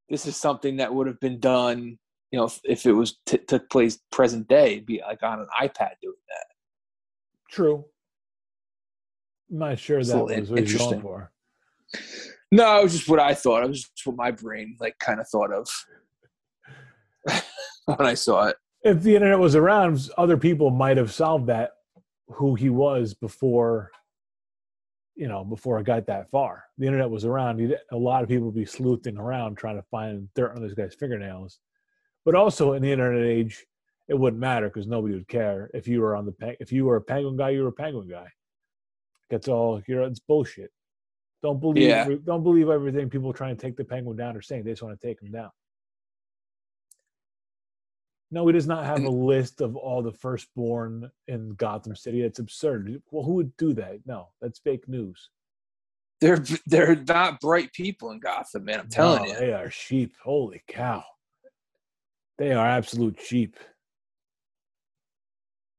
this 0.08 0.26
is 0.26 0.36
something 0.36 0.76
that 0.76 0.94
would 0.94 1.06
have 1.06 1.20
been 1.20 1.40
done 1.40 1.98
you 2.30 2.38
know 2.38 2.44
if, 2.44 2.60
if 2.64 2.86
it 2.86 2.92
was 2.92 3.16
t- 3.24 3.38
took 3.38 3.70
place 3.70 3.98
present 4.10 4.46
day 4.48 4.80
be 4.80 5.00
like 5.06 5.22
on 5.22 5.40
an 5.40 5.48
iPad 5.60 5.92
doing 6.02 6.14
that. 6.28 6.46
True. 7.50 7.84
I'm 9.50 9.58
not 9.58 9.78
sure 9.78 10.02
that 10.02 10.24
was 10.24 10.50
what 10.50 10.60
he's 10.60 10.76
going 10.76 11.00
for. 11.00 11.30
No, 12.52 12.80
it 12.80 12.84
was 12.84 12.92
just 12.92 13.08
what 13.08 13.20
I 13.20 13.34
thought. 13.34 13.62
It 13.62 13.68
was 13.68 13.82
just 13.82 14.06
what 14.06 14.16
my 14.16 14.30
brain 14.30 14.76
like 14.80 14.98
kind 14.98 15.20
of 15.20 15.28
thought 15.28 15.52
of 15.52 15.68
when 17.84 18.06
I 18.06 18.14
saw 18.14 18.48
it. 18.48 18.56
If 18.82 19.02
the 19.02 19.14
internet 19.14 19.38
was 19.38 19.56
around, 19.56 20.10
other 20.18 20.36
people 20.36 20.70
might 20.70 20.96
have 20.96 21.12
solved 21.12 21.46
that 21.46 21.75
who 22.28 22.54
he 22.54 22.70
was 22.70 23.14
before, 23.14 23.90
you 25.14 25.28
know, 25.28 25.44
before 25.44 25.78
it 25.78 25.84
got 25.86 26.06
that 26.06 26.28
far. 26.30 26.64
The 26.78 26.86
internet 26.86 27.10
was 27.10 27.24
around. 27.24 27.58
You'd, 27.58 27.78
a 27.92 27.96
lot 27.96 28.22
of 28.22 28.28
people 28.28 28.46
would 28.46 28.54
be 28.54 28.64
sleuthing 28.66 29.16
around 29.16 29.56
trying 29.56 29.76
to 29.76 29.82
find 29.90 30.28
dirt 30.34 30.54
on 30.56 30.62
this 30.62 30.74
guy's 30.74 30.94
fingernails. 30.94 31.58
But 32.24 32.34
also 32.34 32.72
in 32.72 32.82
the 32.82 32.90
internet 32.90 33.24
age, 33.24 33.64
it 34.08 34.14
wouldn't 34.18 34.40
matter 34.40 34.68
because 34.68 34.86
nobody 34.86 35.14
would 35.14 35.28
care 35.28 35.70
if 35.74 35.86
you 35.88 36.00
were 36.00 36.16
on 36.16 36.26
the 36.26 36.32
pe- 36.32 36.56
if 36.60 36.72
you 36.72 36.84
were 36.84 36.96
a 36.96 37.00
penguin 37.00 37.36
guy, 37.36 37.50
you 37.50 37.62
were 37.62 37.68
a 37.68 37.72
penguin 37.72 38.08
guy. 38.08 38.26
That's 39.30 39.48
all. 39.48 39.80
You're 39.88 40.02
it's 40.02 40.20
bullshit. 40.20 40.70
Don't 41.42 41.60
believe 41.60 41.84
Yeah. 41.84 42.08
don't 42.24 42.42
believe 42.42 42.68
everything 42.68 43.08
people 43.10 43.32
trying 43.32 43.56
to 43.56 43.60
take 43.62 43.76
the 43.76 43.84
penguin 43.84 44.16
down 44.16 44.36
are 44.36 44.42
saying. 44.42 44.64
They 44.64 44.70
just 44.72 44.82
want 44.82 44.98
to 45.00 45.06
take 45.06 45.20
him 45.22 45.30
down. 45.32 45.50
No, 48.32 48.46
he 48.46 48.52
does 48.52 48.66
not 48.66 48.84
have 48.84 49.04
a 49.04 49.08
list 49.10 49.60
of 49.60 49.76
all 49.76 50.02
the 50.02 50.12
firstborn 50.12 51.10
in 51.28 51.50
Gotham 51.50 51.94
City. 51.94 52.22
It's 52.22 52.40
absurd. 52.40 53.00
Well, 53.10 53.24
who 53.24 53.34
would 53.34 53.56
do 53.56 53.72
that? 53.74 54.00
No, 54.04 54.28
that's 54.40 54.58
fake 54.58 54.88
news. 54.88 55.30
They're 56.20 56.42
they're 56.66 56.96
not 56.96 57.40
bright 57.40 57.72
people 57.72 58.10
in 58.10 58.18
Gotham, 58.20 58.64
man. 58.64 58.80
I'm 58.80 58.88
telling 58.88 59.22
No, 59.24 59.28
you. 59.28 59.38
they 59.38 59.52
are 59.52 59.70
sheep. 59.70 60.14
Holy 60.22 60.62
cow, 60.66 61.04
they 62.38 62.52
are 62.52 62.66
absolute 62.66 63.20
sheep. 63.20 63.56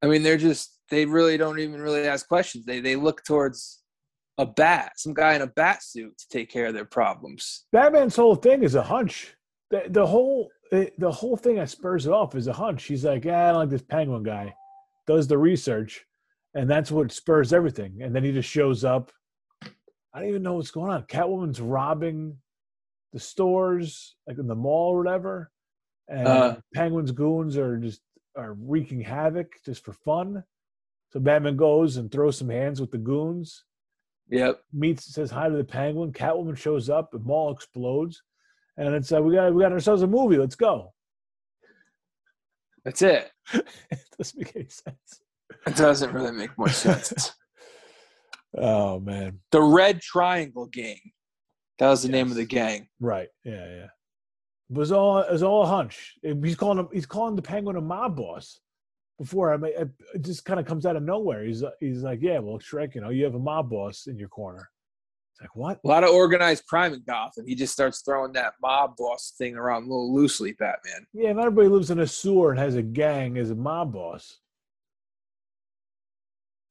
I 0.02 0.08
mean, 0.08 0.24
they're 0.24 0.38
just 0.38 0.80
they 0.90 1.06
really 1.06 1.38
don't 1.38 1.60
even 1.60 1.82
really 1.82 2.08
ask 2.08 2.28
questions. 2.28 2.66
They 2.66 2.80
they 2.80 2.96
look 2.96 3.24
towards 3.26 3.82
a 4.38 4.46
bat, 4.46 4.94
some 4.98 5.14
guy 5.16 5.34
in 5.34 5.42
a 5.42 5.48
bat 5.48 5.82
suit 5.84 6.18
to 6.20 6.28
take 6.30 6.50
care 6.52 6.68
of 6.68 6.74
their 6.76 6.86
problems. 6.86 7.66
Batman's 7.72 8.16
whole 8.16 8.36
thing 8.36 8.64
is 8.64 8.76
a 8.76 8.84
hunch. 8.84 9.36
The, 9.72 9.84
the 9.90 10.06
whole 10.06 10.50
the, 10.72 10.92
the 10.98 11.12
whole 11.12 11.38
thing 11.38 11.56
that 11.56 11.70
spurs 11.70 12.06
it 12.06 12.12
off 12.12 12.36
is 12.36 12.48
a 12.48 12.54
hunch. 12.54 12.84
He's 12.86 13.06
like, 13.06 13.26
yeah, 13.26 13.46
I 13.50 13.52
don't 13.52 13.60
like 13.62 13.70
this 13.70 13.82
penguin 13.82 14.24
guy. 14.24 14.54
Does 15.06 15.28
the 15.28 15.38
research, 15.38 16.06
and 16.54 16.70
that's 16.70 16.92
what 16.92 17.12
spurs 17.12 17.54
everything. 17.54 18.02
And 18.02 18.14
then 18.16 18.24
he 18.24 18.32
just 18.32 18.50
shows 18.50 18.84
up. 18.84 19.12
I 19.64 20.20
don't 20.20 20.30
even 20.30 20.44
know 20.44 20.54
what's 20.56 20.72
going 20.72 20.92
on. 20.92 21.04
Catwoman's 21.04 21.62
robbing 21.62 22.38
the 23.14 23.20
stores, 23.20 24.16
like 24.28 24.38
in 24.38 24.48
the 24.48 24.56
mall 24.56 24.94
or 24.94 24.98
whatever, 24.98 25.52
and 26.10 26.28
Uh. 26.28 26.56
Penguin's 26.74 27.12
goons 27.12 27.58
are 27.58 27.78
just 27.78 28.02
are 28.36 28.54
wreaking 28.54 29.02
havoc 29.02 29.48
just 29.66 29.84
for 29.86 29.94
fun. 29.94 30.44
So 31.12 31.20
Batman 31.20 31.56
goes 31.56 31.98
and 31.98 32.12
throws 32.12 32.38
some 32.38 32.50
hands 32.50 32.80
with 32.82 32.92
the 32.92 32.98
goons 32.98 33.64
Yep. 34.30 34.60
meets 34.74 35.06
says 35.14 35.32
hi 35.32 35.48
to 35.50 35.56
the 35.56 35.64
penguin. 35.64 36.12
Catwoman 36.12 36.58
shows 36.58 36.90
up, 36.90 37.12
the 37.12 37.20
mall 37.20 37.50
explodes, 37.52 38.22
and 38.78 38.94
it's 38.94 39.12
uh, 39.12 39.22
we 39.22 39.34
got 39.36 39.54
we 39.54 39.64
got 39.64 39.72
ourselves 39.72 40.02
a 40.02 40.08
movie. 40.08 40.38
Let's 40.38 40.56
go. 40.56 40.94
That's 42.86 43.02
it. 43.02 43.30
it 43.54 43.68
doesn't 44.18 44.40
make 44.40 44.56
any 44.56 44.70
sense. 44.70 45.22
It 45.66 45.76
doesn't 45.76 46.14
really 46.14 46.32
make 46.32 46.58
much 46.58 46.72
sense. 46.74 47.34
Oh 48.58 49.00
man, 49.00 49.40
the 49.52 49.62
Red 49.62 50.02
Triangle 50.02 50.68
Gang. 50.68 51.00
That 51.80 51.90
was 51.90 52.02
the 52.02 52.10
name 52.10 52.32
of 52.32 52.36
the 52.38 52.46
gang. 52.46 52.88
right? 53.00 53.28
Yeah, 53.44 53.54
yeah. 53.54 53.88
It 54.70 54.78
was 54.78 54.92
all 54.92 55.20
it 55.20 55.32
was 55.32 55.44
all 55.44 55.64
a 55.64 55.68
hunch. 55.68 56.16
He's 56.22 56.56
calling 56.56 56.80
him. 56.80 56.88
He's 56.92 57.06
calling 57.06 57.36
the 57.36 57.42
penguin 57.42 57.76
a 57.76 57.82
mob 57.82 58.16
boss. 58.18 58.60
Before 59.18 59.54
I 59.54 59.58
mean, 59.58 59.74
it 59.76 59.90
it 60.14 60.22
just 60.24 60.46
kind 60.46 60.60
of 60.60 60.66
comes 60.66 60.86
out 60.86 60.96
of 60.96 61.04
nowhere. 61.04 61.44
He's 61.44 61.64
he's 61.80 62.04
like, 62.04 62.20
yeah, 62.22 62.40
well, 62.40 62.60
Shreck, 62.60 62.96
you 62.96 63.02
know, 63.02 63.10
you 63.10 63.24
have 63.24 63.36
a 63.36 63.40
mob 63.40 63.70
boss 63.70 64.08
in 64.08 64.18
your 64.18 64.30
corner. 64.30 64.70
It's 65.38 65.44
like 65.44 65.56
what? 65.56 65.80
A 65.84 65.88
lot 65.88 66.04
of 66.04 66.10
organized 66.10 66.66
crime 66.66 66.94
in 66.94 67.04
Gotham. 67.06 67.46
He 67.46 67.54
just 67.54 67.72
starts 67.72 68.02
throwing 68.02 68.34
that 68.34 68.54
mob 68.60 68.96
boss 68.98 69.36
thing 69.38 69.56
around 69.56 69.84
a 69.84 69.88
little 69.88 70.14
loosely, 70.14 70.54
Batman. 70.54 71.06
Yeah, 71.14 71.32
not 71.34 71.46
everybody 71.46 71.68
lives 71.68 71.92
in 71.92 72.00
a 72.00 72.08
sewer 72.08 72.50
and 72.50 72.60
has 72.60 72.76
a 72.76 72.82
gang 72.82 73.38
as 73.38 73.52
a 73.52 73.56
mob 73.56 73.94
boss. 73.94 74.40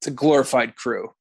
It's 0.01 0.09
a 0.09 0.11
glorified 0.11 0.75
crew. 0.75 1.12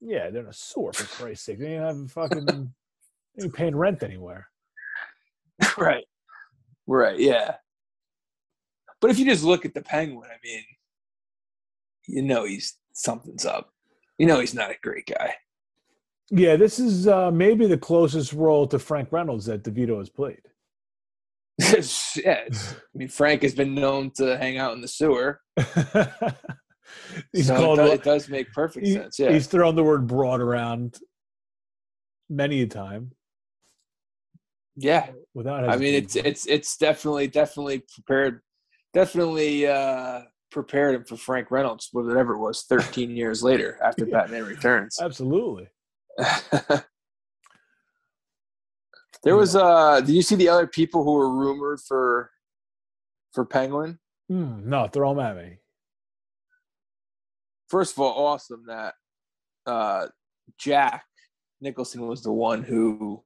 Yeah, 0.00 0.30
they're 0.30 0.42
in 0.42 0.48
a 0.48 0.52
sewer 0.52 0.92
for 0.92 1.04
Christ's 1.04 1.46
sake. 1.46 1.58
They 1.58 1.74
ain't 1.74 1.84
having 1.84 2.06
fucking 2.06 2.44
they 2.44 3.44
ain't 3.44 3.54
paying 3.54 3.74
rent 3.74 4.04
anywhere. 4.04 4.48
right. 5.76 6.04
Right. 6.86 7.18
Yeah. 7.18 7.56
But 9.00 9.10
if 9.10 9.18
you 9.18 9.24
just 9.24 9.42
look 9.42 9.64
at 9.64 9.74
the 9.74 9.82
penguin, 9.82 10.30
I 10.30 10.38
mean, 10.44 10.62
you 12.06 12.22
know 12.22 12.44
he's 12.44 12.76
something's 12.92 13.44
up. 13.44 13.70
You 14.16 14.26
know 14.26 14.38
he's 14.38 14.54
not 14.54 14.70
a 14.70 14.76
great 14.80 15.06
guy. 15.06 15.34
Yeah, 16.30 16.56
this 16.56 16.78
is 16.78 17.06
uh, 17.06 17.30
maybe 17.30 17.66
the 17.66 17.78
closest 17.78 18.32
role 18.32 18.66
to 18.68 18.78
Frank 18.78 19.12
Reynolds 19.12 19.46
that 19.46 19.62
DeVito 19.62 19.98
has 19.98 20.08
played. 20.10 20.40
yeah, 22.16 22.44
I 22.48 22.74
mean, 22.94 23.08
Frank 23.08 23.42
has 23.42 23.54
been 23.54 23.74
known 23.74 24.10
to 24.16 24.36
hang 24.36 24.58
out 24.58 24.74
in 24.74 24.80
the 24.80 24.88
sewer. 24.88 25.40
he's 27.32 27.46
so 27.46 27.56
called, 27.56 27.78
it, 27.78 27.82
does, 27.82 27.92
it 27.92 28.02
does 28.02 28.28
make 28.28 28.52
perfect 28.52 28.86
he- 28.86 28.92
sense. 28.94 29.18
Yeah. 29.18 29.32
He's 29.32 29.46
thrown 29.46 29.74
the 29.76 29.84
word 29.84 30.06
broad 30.06 30.40
around 30.40 30.98
many 32.28 32.60
a 32.62 32.66
time 32.66 33.12
Yeah. 34.76 35.10
without. 35.32 35.68
I 35.68 35.76
mean, 35.76 35.94
it's 35.94 36.16
it's 36.16 36.46
it's 36.46 36.76
definitely 36.76 37.28
definitely 37.28 37.84
prepared, 37.94 38.42
definitely 38.92 39.66
uh 39.66 40.22
prepared 40.50 40.94
him 40.96 41.04
for 41.04 41.16
Frank 41.16 41.50
Reynolds, 41.50 41.88
whatever 41.92 42.34
it 42.34 42.38
was, 42.40 42.64
13 42.68 43.10
years 43.16 43.42
later 43.42 43.78
after 43.82 44.04
Yeah. 44.08 44.20
Batman 44.22 44.44
Returns. 44.44 44.98
absolutely. 45.00 45.68
There 49.22 49.36
was 49.36 49.56
uh 49.56 50.00
did 50.00 50.14
you 50.14 50.22
see 50.22 50.34
the 50.36 50.48
other 50.48 50.66
people 50.66 51.04
who 51.04 51.12
were 51.14 51.28
rumored 51.30 51.80
for 51.80 52.30
for 53.32 53.44
Penguin? 53.44 53.98
Mm, 54.30 54.64
no, 54.64 54.88
throw 54.88 55.12
him 55.12 55.18
at 55.20 55.36
me. 55.36 55.58
First 57.68 57.94
of 57.94 58.00
all, 58.00 58.26
awesome 58.26 58.64
that 58.68 58.94
uh 59.66 60.06
Jack 60.58 61.04
Nicholson 61.60 62.06
was 62.06 62.22
the 62.22 62.32
one 62.32 62.62
who 62.62 63.22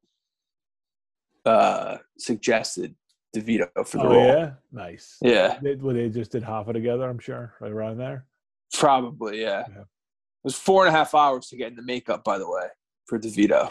uh 1.44 1.98
suggested 2.18 2.94
DeVito 3.36 3.68
for 3.86 3.98
the 3.98 4.04
Oh 4.04 4.10
role. 4.12 4.26
yeah, 4.26 4.52
nice. 4.72 5.16
Yeah, 5.22 5.58
They, 5.62 5.76
well, 5.76 5.94
they 5.94 6.08
just 6.08 6.32
did 6.32 6.42
Hoffa 6.42 6.72
together. 6.72 7.08
I'm 7.08 7.18
sure, 7.20 7.54
right 7.60 7.70
around 7.70 7.98
there. 7.98 8.26
probably, 8.74 9.40
yeah. 9.42 9.64
Yeah. 9.68 9.82
It 9.82 10.44
was 10.44 10.56
four 10.56 10.84
and 10.86 10.92
a 10.94 10.98
half 10.98 11.14
hours 11.14 11.46
to 11.48 11.56
get 11.56 11.68
in 11.68 11.76
the 11.76 11.82
makeup, 11.82 12.24
by 12.24 12.38
the 12.38 12.50
way, 12.50 12.64
for 13.10 13.18
DeVito. 13.18 13.70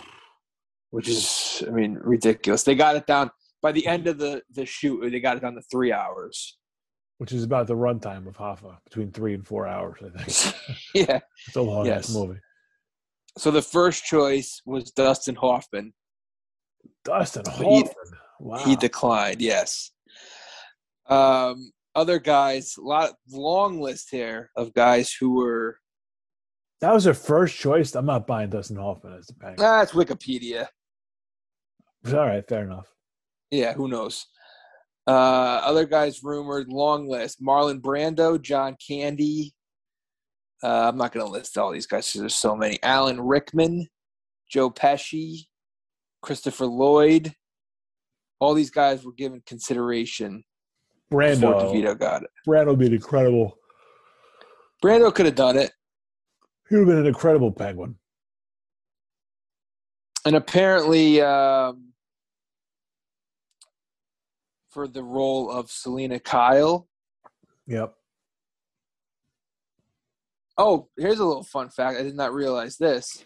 which 0.92 1.08
is 1.08 1.64
I 1.68 1.72
mean 1.72 1.94
ridiculous. 2.16 2.62
They 2.64 2.76
got 2.76 2.96
it 2.96 3.08
down 3.08 3.32
by 3.62 3.72
the 3.72 3.86
end 3.88 4.06
of 4.08 4.18
the 4.20 4.42
the 4.58 4.66
shoot. 4.66 5.10
They 5.10 5.20
got 5.20 5.38
it 5.38 5.42
down 5.42 5.56
to 5.56 5.62
three 5.72 5.92
hours. 5.92 6.58
which 7.20 7.32
is 7.34 7.44
about 7.44 7.68
the 7.68 7.76
runtime 7.76 8.28
of 8.28 8.36
Hoffa, 8.38 8.78
between 8.88 9.12
three 9.12 9.34
and 9.34 9.46
four 9.52 9.68
hours. 9.68 9.98
I 10.08 10.10
think 10.24 10.56
yeah. 11.10 11.20
it's 11.48 11.56
a 11.56 11.62
long 11.62 11.88
ass 11.88 12.08
Yes. 12.10 12.14
movie. 12.14 12.40
So 13.38 13.52
the 13.52 13.62
first 13.62 14.04
choice 14.06 14.62
was 14.66 14.92
Dustin 14.92 15.36
Hoffman. 15.36 15.94
Dustin 17.06 17.44
he- 17.58 17.64
Hoffman. 17.82 18.20
Wow. 18.40 18.58
He 18.66 18.76
declined. 18.78 19.42
Yes. 19.42 19.92
Um, 21.10 21.72
other 21.96 22.20
guys, 22.20 22.76
a 22.78 22.82
lot 22.82 23.12
long 23.30 23.82
list 23.82 24.08
here 24.12 24.50
of 24.56 24.74
guys 24.74 25.12
who 25.14 25.36
were. 25.36 25.78
That 26.82 26.94
was 26.94 27.04
their 27.04 27.14
first 27.14 27.58
choice. 27.58 27.96
I'm 27.96 28.06
not 28.06 28.28
buying 28.28 28.50
Dustin 28.50 28.78
Hoffman 28.78 29.14
as 29.18 29.28
the 29.28 29.34
Penguin. 29.34 29.58
That's 29.58 29.92
Wikipedia. 29.92 30.68
All 32.08 32.14
right, 32.14 32.48
fair 32.48 32.64
enough. 32.64 32.88
Yeah, 33.52 33.74
who 33.74 33.88
knows? 33.88 34.26
Uh, 35.06 35.62
other 35.64 35.86
guys 35.86 36.24
rumored 36.24 36.70
long 36.70 37.10
list: 37.10 37.42
Marlon 37.42 37.82
Brando, 37.82 38.42
John 38.42 38.78
Candy. 38.86 39.54
Uh, 40.64 40.90
I'm 40.90 40.98
not 40.98 41.14
going 41.14 41.26
to 41.26 41.32
list 41.32 41.58
all 41.58 41.72
these 41.72 41.88
guys 41.88 42.08
because 42.08 42.20
there's 42.20 42.36
so 42.36 42.56
many. 42.56 42.80
Alan 42.84 43.20
Rickman, 43.20 43.88
Joe 44.50 44.70
Pesci, 44.70 45.48
Christopher 46.22 46.66
Lloyd. 46.66 47.34
All 48.40 48.54
these 48.54 48.70
guys 48.70 49.04
were 49.04 49.14
given 49.14 49.42
consideration 49.46 50.44
Brando. 51.12 51.74
DeVito 51.74 51.98
got 51.98 52.24
it. 52.24 52.30
Brando 52.48 52.68
would 52.68 52.80
be 52.80 52.94
incredible. 52.94 53.58
Brando 54.84 55.14
could 55.14 55.26
have 55.26 55.36
done 55.36 55.58
it, 55.58 55.72
He 56.70 56.76
would 56.76 56.88
have 56.88 56.88
been 56.88 56.98
an 57.00 57.08
incredible 57.08 57.52
Penguin. 57.52 57.96
and 60.26 60.36
apparently, 60.36 61.22
um, 61.22 61.94
for 64.70 64.88
the 64.88 65.04
role 65.04 65.50
of 65.50 65.72
Selina 65.72 66.20
Kyle. 66.20 66.88
Yep. 67.68 67.94
Oh, 70.58 70.90
here's 70.98 71.20
a 71.20 71.26
little 71.26 71.44
fun 71.44 71.70
fact. 71.70 72.00
I 72.00 72.04
did 72.04 72.16
not 72.16 72.34
realize 72.34 72.78
this. 72.78 73.26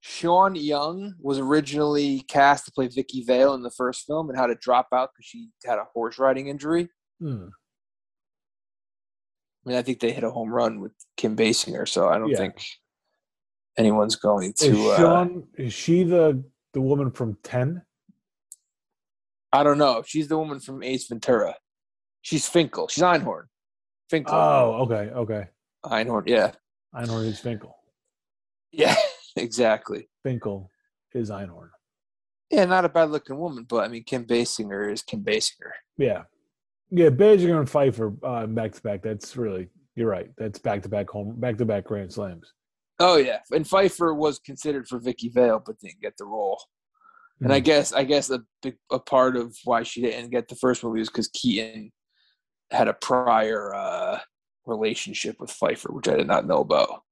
Sean 0.00 0.54
Young 0.56 1.14
was 1.20 1.38
originally 1.38 2.20
cast 2.20 2.64
to 2.66 2.72
play 2.72 2.88
Vicky 2.88 3.22
Vale 3.22 3.54
in 3.54 3.62
the 3.62 3.70
first 3.70 4.06
film 4.06 4.28
and 4.28 4.38
had 4.38 4.48
to 4.48 4.54
drop 4.54 4.88
out 4.92 5.10
because 5.14 5.26
she 5.26 5.50
had 5.64 5.78
a 5.78 5.84
horse 5.92 6.18
riding 6.18 6.48
injury. 6.48 6.88
Hmm. 7.20 7.48
I 9.64 9.68
mean, 9.68 9.78
I 9.78 9.82
think 9.82 10.00
they 10.00 10.12
hit 10.12 10.24
a 10.24 10.30
home 10.30 10.50
run 10.52 10.80
with 10.80 10.92
Kim 11.16 11.36
Basinger, 11.36 11.86
so 11.86 12.08
I 12.08 12.18
don't 12.18 12.30
Yeah. 12.30 12.36
think 12.38 12.64
anyone's 13.76 14.16
going 14.16 14.52
Is 14.52 14.60
to. 14.60 14.90
Uh, 14.90 15.28
Is 15.56 15.72
she 15.72 16.02
the 16.02 16.42
the 16.72 16.80
woman 16.80 17.10
from 17.10 17.36
Ten? 17.42 17.82
I 19.52 19.62
don't 19.64 19.78
know. 19.78 20.02
She's 20.06 20.28
the 20.28 20.38
woman 20.38 20.60
from 20.60 20.82
Ace 20.82 21.08
Ventura. 21.08 21.56
She's 22.22 22.48
Finkel. 22.48 22.88
She's 22.88 23.02
Einhorn. 23.02 23.44
Finkel. 24.08 24.34
Oh, 24.34 24.82
okay, 24.84 25.10
okay. 25.12 25.48
Einhorn. 25.84 26.22
Yeah. 26.26 26.52
Einhorn 26.94 27.26
is 27.26 27.40
Finkel. 27.40 27.76
Yeah. 28.70 28.94
exactly. 29.36 30.08
Finkel 30.22 30.70
is 31.14 31.30
Einhorn. 31.30 31.70
Yeah, 32.50 32.64
not 32.64 32.84
a 32.84 32.88
bad 32.88 33.10
looking 33.10 33.38
woman, 33.38 33.64
but 33.64 33.84
I 33.84 33.88
mean, 33.88 34.04
Kim 34.04 34.24
Basinger 34.24 34.92
is 34.92 35.02
Kim 35.02 35.24
Basinger. 35.24 35.72
Yeah, 35.96 36.24
yeah. 36.90 37.08
Basinger 37.08 37.58
and 37.58 37.68
Pfeiffer 37.68 38.12
uh, 38.22 38.46
back 38.46 38.72
to 38.72 38.82
back. 38.82 39.02
That's 39.02 39.36
really 39.36 39.68
you're 39.96 40.08
right. 40.08 40.30
That's 40.38 40.58
back 40.58 40.82
to 40.82 40.88
back 40.88 41.10
home, 41.10 41.34
back 41.38 41.56
to 41.58 41.64
back 41.64 41.84
Grand 41.84 42.12
Slams. 42.12 42.52
Oh 42.98 43.16
yeah, 43.16 43.38
and 43.52 43.66
Pfeiffer 43.66 44.12
was 44.14 44.38
considered 44.38 44.86
for 44.88 44.98
Vicky 44.98 45.28
Vale, 45.30 45.62
but 45.64 45.78
didn't 45.80 46.00
get 46.02 46.16
the 46.18 46.24
role. 46.26 46.60
And 47.42 47.52
I 47.52 47.58
Hmm. 47.58 47.64
guess 47.64 47.92
I 47.92 48.04
guess 48.04 48.28
a 48.30 48.40
big 48.62 48.76
a 48.90 48.98
part 48.98 49.36
of 49.36 49.56
why 49.64 49.82
she 49.82 50.02
didn't 50.02 50.30
get 50.30 50.48
the 50.48 50.56
first 50.56 50.84
movie 50.84 50.98
was 51.00 51.08
because 51.08 51.28
Keaton 51.28 51.90
had 52.70 52.86
a 52.88 52.92
prior 52.94 53.74
uh, 53.74 54.18
relationship 54.66 55.36
with 55.40 55.50
Pfeiffer, 55.50 55.92
which 55.92 56.06
I 56.08 56.16
did 56.16 56.26
not 56.26 56.46
know 56.46 56.58
about. 56.58 57.02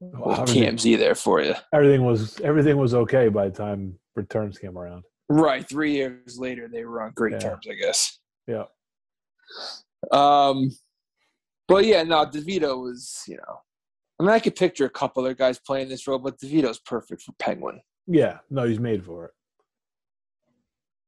Well, 0.00 0.30
Little 0.30 0.44
TMZ 0.46 0.98
there 0.98 1.14
for 1.14 1.40
you. 1.42 1.54
everything 1.72 2.04
was 2.04 2.40
everything 2.40 2.76
was 2.78 2.94
okay 2.94 3.28
by 3.28 3.48
the 3.48 3.54
time 3.56 3.98
returns 4.16 4.58
came 4.58 4.76
around. 4.78 5.04
Right, 5.28 5.66
three 5.68 5.92
years 5.92 6.38
later, 6.38 6.68
they 6.68 6.84
were 6.84 7.02
on 7.02 7.12
great 7.14 7.32
Yeah. 7.34 7.38
terms, 7.38 7.66
I 7.70 7.74
guess. 7.74 8.18
Yeah. 8.46 8.64
Um, 10.12 10.70
but 11.68 11.84
yeah, 11.84 12.02
no, 12.02 12.26
DeVito 12.26 12.82
was, 12.82 13.22
you 13.26 13.36
know, 13.36 13.60
I 14.18 14.22
mean, 14.22 14.30
I 14.30 14.38
could 14.38 14.54
picture 14.54 14.84
a 14.84 14.90
couple 14.90 15.24
other 15.24 15.34
guys 15.34 15.58
playing 15.58 15.88
this 15.88 16.06
role, 16.06 16.18
but 16.18 16.38
DeVito's 16.38 16.78
perfect 16.78 17.22
for 17.22 17.32
Penguin, 17.38 17.80
Yeah, 18.06 18.38
no, 18.50 18.64
he's 18.64 18.78
made 18.78 19.04
for 19.04 19.26
it. 19.26 19.30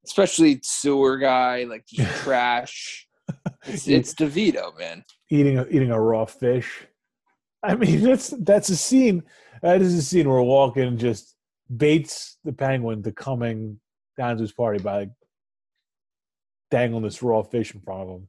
especially 0.06 0.60
sewer 0.62 1.18
guy, 1.18 1.64
like 1.64 1.84
trash. 2.16 3.06
It's, 3.66 3.88
it's 3.88 4.14
DeVito, 4.14 4.78
man. 4.78 5.04
Eating 5.30 5.58
a, 5.58 5.66
eating 5.66 5.90
a 5.90 6.00
raw 6.00 6.24
fish. 6.24 6.86
I 7.62 7.74
mean, 7.74 8.00
that's 8.02 8.28
that's 8.40 8.68
a 8.68 8.76
scene. 8.76 9.22
That 9.62 9.82
is 9.82 9.94
a 9.94 10.02
scene 10.02 10.28
where 10.28 10.40
Walken 10.40 10.96
just 10.96 11.34
baits 11.74 12.38
the 12.44 12.52
penguin 12.52 13.02
to 13.02 13.12
coming 13.12 13.80
down 14.16 14.36
to 14.36 14.42
his 14.42 14.52
party 14.52 14.82
by 14.82 14.98
like, 15.00 15.10
dangling 16.70 17.02
this 17.02 17.22
raw 17.22 17.42
fish 17.42 17.74
in 17.74 17.80
front 17.80 18.02
of 18.02 18.08
him. 18.08 18.28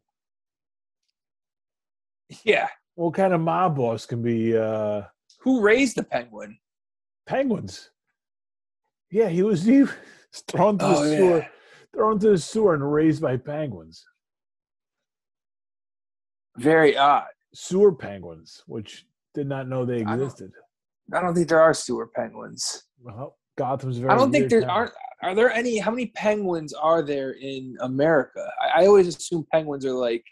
Yeah. 2.44 2.68
What 2.96 3.14
kind 3.14 3.34
of 3.34 3.42
mob 3.42 3.76
boss 3.78 4.06
can 4.06 4.22
be 4.22 4.58
uh, 4.58 5.04
Who 5.42 5.62
raised 5.62 5.96
the 5.98 6.04
Penguin? 6.04 6.58
penguins? 7.26 7.92
Yeah, 9.12 9.30
he 9.30 9.44
was 9.44 9.64
he 9.64 9.82
was 9.84 9.92
thrown 10.50 10.78
to 10.80 10.86
the 10.86 10.92
Oh, 10.92 11.04
sewer, 11.16 11.38
yeah. 11.38 11.48
thrown 11.96 12.20
to 12.20 12.30
the 12.32 12.38
sewer 12.38 12.74
and 12.74 12.92
raised 12.94 13.22
by 13.22 13.38
penguins, 13.38 14.04
Very 16.58 16.98
odd. 16.98 17.28
sewer 17.54 17.94
penguins, 17.94 18.64
which 18.68 19.06
did 19.34 19.48
not 19.48 19.68
know 19.68 19.86
they 19.86 20.02
I 20.02 20.16
don't- 20.16 20.22
existed. 20.24 20.52
I 21.14 21.22
don't 21.22 21.34
think 21.36 21.48
there 21.48 21.62
are 21.62 21.74
sewer 21.74 22.08
penguins. 22.08 22.84
Well, 23.02 23.38
Gotham's 23.58 23.98
very. 23.98 24.12
I 24.12 24.18
don't 24.18 24.32
think 24.32 24.50
there 24.50 24.70
aren't. 24.70 24.92
Are 25.24 25.34
there 25.34 25.50
any? 25.52 25.78
How 25.78 25.92
many 25.92 26.08
penguins 26.08 26.74
are 26.74 27.02
there 27.02 27.32
in 27.32 27.78
America? 27.82 28.52
I, 28.62 28.82
I 28.84 28.88
always 28.88 29.08
assume 29.08 29.48
penguins 29.54 29.86
are 29.86 29.94
like, 29.94 30.26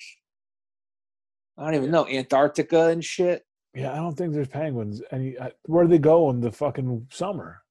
I 1.58 1.66
don't 1.66 1.76
even 1.76 1.92
know, 1.92 2.08
Antarctica 2.08 2.88
and 2.88 3.04
shit. 3.04 3.44
Yeah, 3.74 3.92
I 3.94 3.98
don't 3.98 4.16
think 4.16 4.34
there's 4.34 4.48
penguins. 4.48 5.02
Any 5.12 5.40
I- 5.40 5.52
where 5.66 5.84
do 5.84 5.90
they 5.90 5.98
go 5.98 6.30
in 6.30 6.40
the 6.42 6.52
fucking 6.52 7.08
summer? 7.12 7.62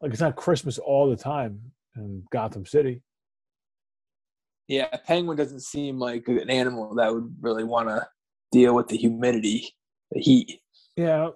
Like 0.00 0.12
it's 0.12 0.20
not 0.20 0.36
Christmas 0.36 0.78
all 0.78 1.08
the 1.08 1.16
time 1.16 1.60
in 1.96 2.24
Gotham 2.30 2.66
City. 2.66 3.02
Yeah, 4.68 4.86
a 4.92 4.98
penguin 4.98 5.36
doesn't 5.36 5.60
seem 5.62 5.98
like 5.98 6.26
an 6.28 6.48
animal 6.50 6.94
that 6.94 7.12
would 7.12 7.36
really 7.40 7.64
want 7.64 7.88
to 7.88 8.06
deal 8.50 8.74
with 8.74 8.88
the 8.88 8.96
humidity, 8.96 9.68
the 10.10 10.20
heat. 10.20 10.60
Yeah, 10.96 11.30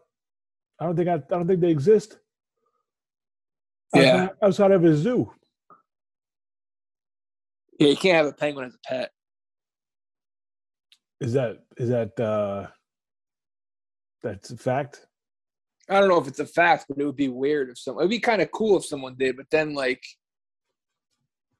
I 0.81 0.85
don't 0.85 0.97
think 0.97 1.09
I, 1.09 1.15
I 1.15 1.19
don't 1.31 1.47
think 1.47 1.61
they 1.61 1.71
exist. 1.71 2.19
Yeah. 3.95 4.25
outside, 4.25 4.37
outside 4.43 4.71
of 4.73 4.85
a 4.85 4.95
zoo. 4.97 5.33
Yeah, 7.79 7.89
you 7.89 7.97
can't 7.97 8.17
have 8.17 8.27
a 8.27 8.33
penguin 8.33 8.67
as 8.67 8.75
a 8.75 8.89
pet. 8.89 9.11
Is 11.21 11.33
that 11.33 11.59
is 11.79 11.89
that 11.89 12.19
uh 12.21 12.67
that's 14.23 14.51
a 14.51 14.57
fact? 14.57 15.07
I 15.89 16.01
don't 16.01 16.09
know 16.09 16.21
if 16.21 16.27
it's 16.27 16.41
a 16.41 16.47
fact, 16.47 16.87
but 16.89 16.99
it 16.99 17.05
would 17.07 17.17
be 17.17 17.29
weird 17.29 17.71
if 17.71 17.79
someone. 17.79 18.03
It'd 18.03 18.11
be 18.11 18.19
kind 18.19 18.43
of 18.43 18.51
cool 18.51 18.77
if 18.77 18.85
someone 18.85 19.15
did, 19.17 19.37
but 19.37 19.47
then 19.51 19.73
like, 19.75 20.03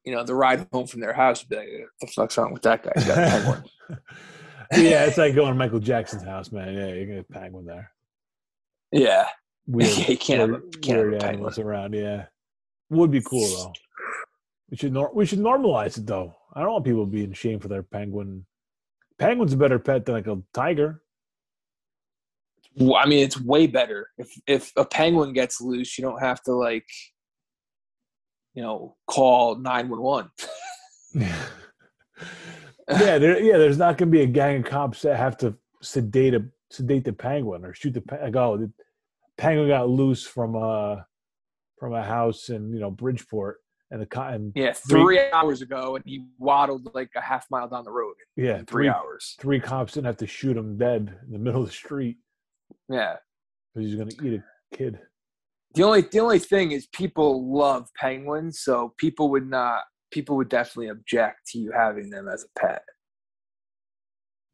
you 0.05 0.13
know, 0.13 0.25
the 0.25 0.35
ride 0.35 0.67
home 0.73 0.87
from 0.87 1.01
their 1.01 1.13
house 1.13 1.43
would 1.43 1.49
be 1.49 1.57
like, 1.57 1.69
"What 1.69 1.91
the 2.01 2.07
fuck's 2.09 2.37
wrong 2.37 2.53
with 2.53 2.63
that 2.63 2.83
guy? 2.83 3.63
Yeah, 4.77 5.05
it's 5.05 5.17
like 5.17 5.37
going 5.37 5.51
to 5.53 5.55
Michael 5.55 5.79
Jackson's 5.79 6.25
house, 6.25 6.51
man. 6.51 6.75
Yeah, 6.75 6.89
you're 6.89 7.07
gonna 7.07 7.23
penguin 7.23 7.67
there. 7.67 7.93
yeah, 8.91 9.29
Weird, 9.69 9.91
Yeah, 9.97 10.07
you 10.11 10.19
can't 10.19 10.41
have 10.41 10.49
a- 10.51 10.53
weird, 10.55 10.83
can't 10.83 10.97
have 10.99 11.07
a 11.07 11.11
weird 11.11 11.21
penguin. 11.21 11.35
animals 11.35 11.59
around. 11.61 11.93
Yeah, 11.95 12.25
would 12.91 13.13
be 13.13 13.21
cool 13.21 13.47
though. 13.47 13.73
We 14.69 14.77
should 14.77 14.93
nor- 14.93 15.15
we 15.15 15.25
should 15.25 15.39
normalize 15.39 15.99
it 15.99 16.07
though. 16.07 16.35
I 16.53 16.63
don't 16.63 16.73
want 16.73 16.85
people 16.85 17.07
being 17.07 17.33
shamed 17.33 17.63
for 17.63 17.69
their 17.69 17.85
penguin. 17.85 18.45
Penguin's 19.19 19.55
a 19.55 19.57
better 19.57 19.79
pet 19.79 20.05
than 20.05 20.15
like 20.15 20.27
a 20.27 20.39
tiger. 20.53 21.03
Well, 22.77 22.97
I 22.97 23.07
mean, 23.07 23.21
it's 23.21 23.41
way 23.41 23.67
better 23.67 24.11
if 24.19 24.31
if 24.47 24.73
a 24.77 24.85
penguin 24.85 25.33
gets 25.33 25.61
loose, 25.61 25.97
you 25.97 26.05
don't 26.05 26.21
have 26.21 26.43
to 26.43 26.53
like, 26.53 26.87
you 28.55 28.63
know, 28.63 28.97
call 29.07 29.57
nine 29.57 29.89
one 29.89 30.03
one. 30.03 30.31
yeah, 31.15 31.49
there, 32.89 33.41
yeah. 33.41 33.57
There's 33.57 33.79
not 33.79 33.97
going 33.97 34.11
to 34.11 34.17
be 34.17 34.23
a 34.23 34.27
gang 34.27 34.59
of 34.59 34.65
cops 34.65 35.03
that 35.03 35.17
have 35.17 35.39
to 35.39 35.57
sedate 35.81 36.35
a 36.35 36.45
sedate 36.71 37.05
the 37.05 37.13
penguin 37.15 37.65
or 37.65 37.73
shoot 37.73 37.95
the 37.95 38.03
like. 38.11 38.37
Oh, 38.37 38.59
the 38.59 38.71
penguin 39.39 39.69
got 39.69 39.89
loose 39.89 40.27
from 40.27 40.55
a 40.55 41.07
from 41.79 41.95
a 41.95 42.03
house 42.03 42.51
in 42.51 42.75
you 42.75 42.81
know 42.81 42.91
Bridgeport, 42.91 43.59
and 43.91 44.03
the 44.03 44.21
and 44.23 44.53
Yeah, 44.57 44.73
Three- 44.73 45.01
three 45.03 45.31
hours 45.33 45.63
ago, 45.63 45.97
and 45.97 46.05
he 46.05 46.27
waddled 46.39 46.89
like 46.95 47.11
a 47.17 47.21
half 47.21 47.47
mile 47.51 47.69
down 47.69 47.85
the 47.85 47.93
road 47.93 48.15
yeah, 48.37 48.59
in 48.59 48.67
three 48.67 48.89
hours. 48.89 49.37
three 49.41 49.61
cops 49.61 49.93
didn't 49.95 50.07
have 50.07 50.17
to 50.19 50.27
shoot 50.27 50.57
him 50.57 50.77
dead 50.77 51.19
in 51.27 51.33
the 51.33 51.39
middle 51.39 51.61
of 51.63 51.67
the 51.69 51.73
street 51.73 52.17
Yeah. 52.89 53.17
because 53.75 53.91
he's 53.91 53.99
to 53.99 54.27
eat 54.27 54.41
a 54.41 54.77
kid. 54.77 54.99
The 55.75 55.83
only 55.83 56.01
the 56.01 56.21
only 56.21 56.39
thing 56.39 56.73
is 56.73 56.87
people 56.89 57.53
love 57.55 57.89
penguins, 57.97 58.61
so 58.61 58.95
people 58.99 59.29
would 59.31 59.49
not 59.49 59.85
people 60.11 60.37
would 60.37 60.49
definitely 60.49 60.89
object 60.89 61.47
to 61.49 61.59
you 61.59 61.73
having 61.73 62.09
them 62.11 62.29
as 62.29 62.45
a 62.45 62.59
pet 62.59 62.83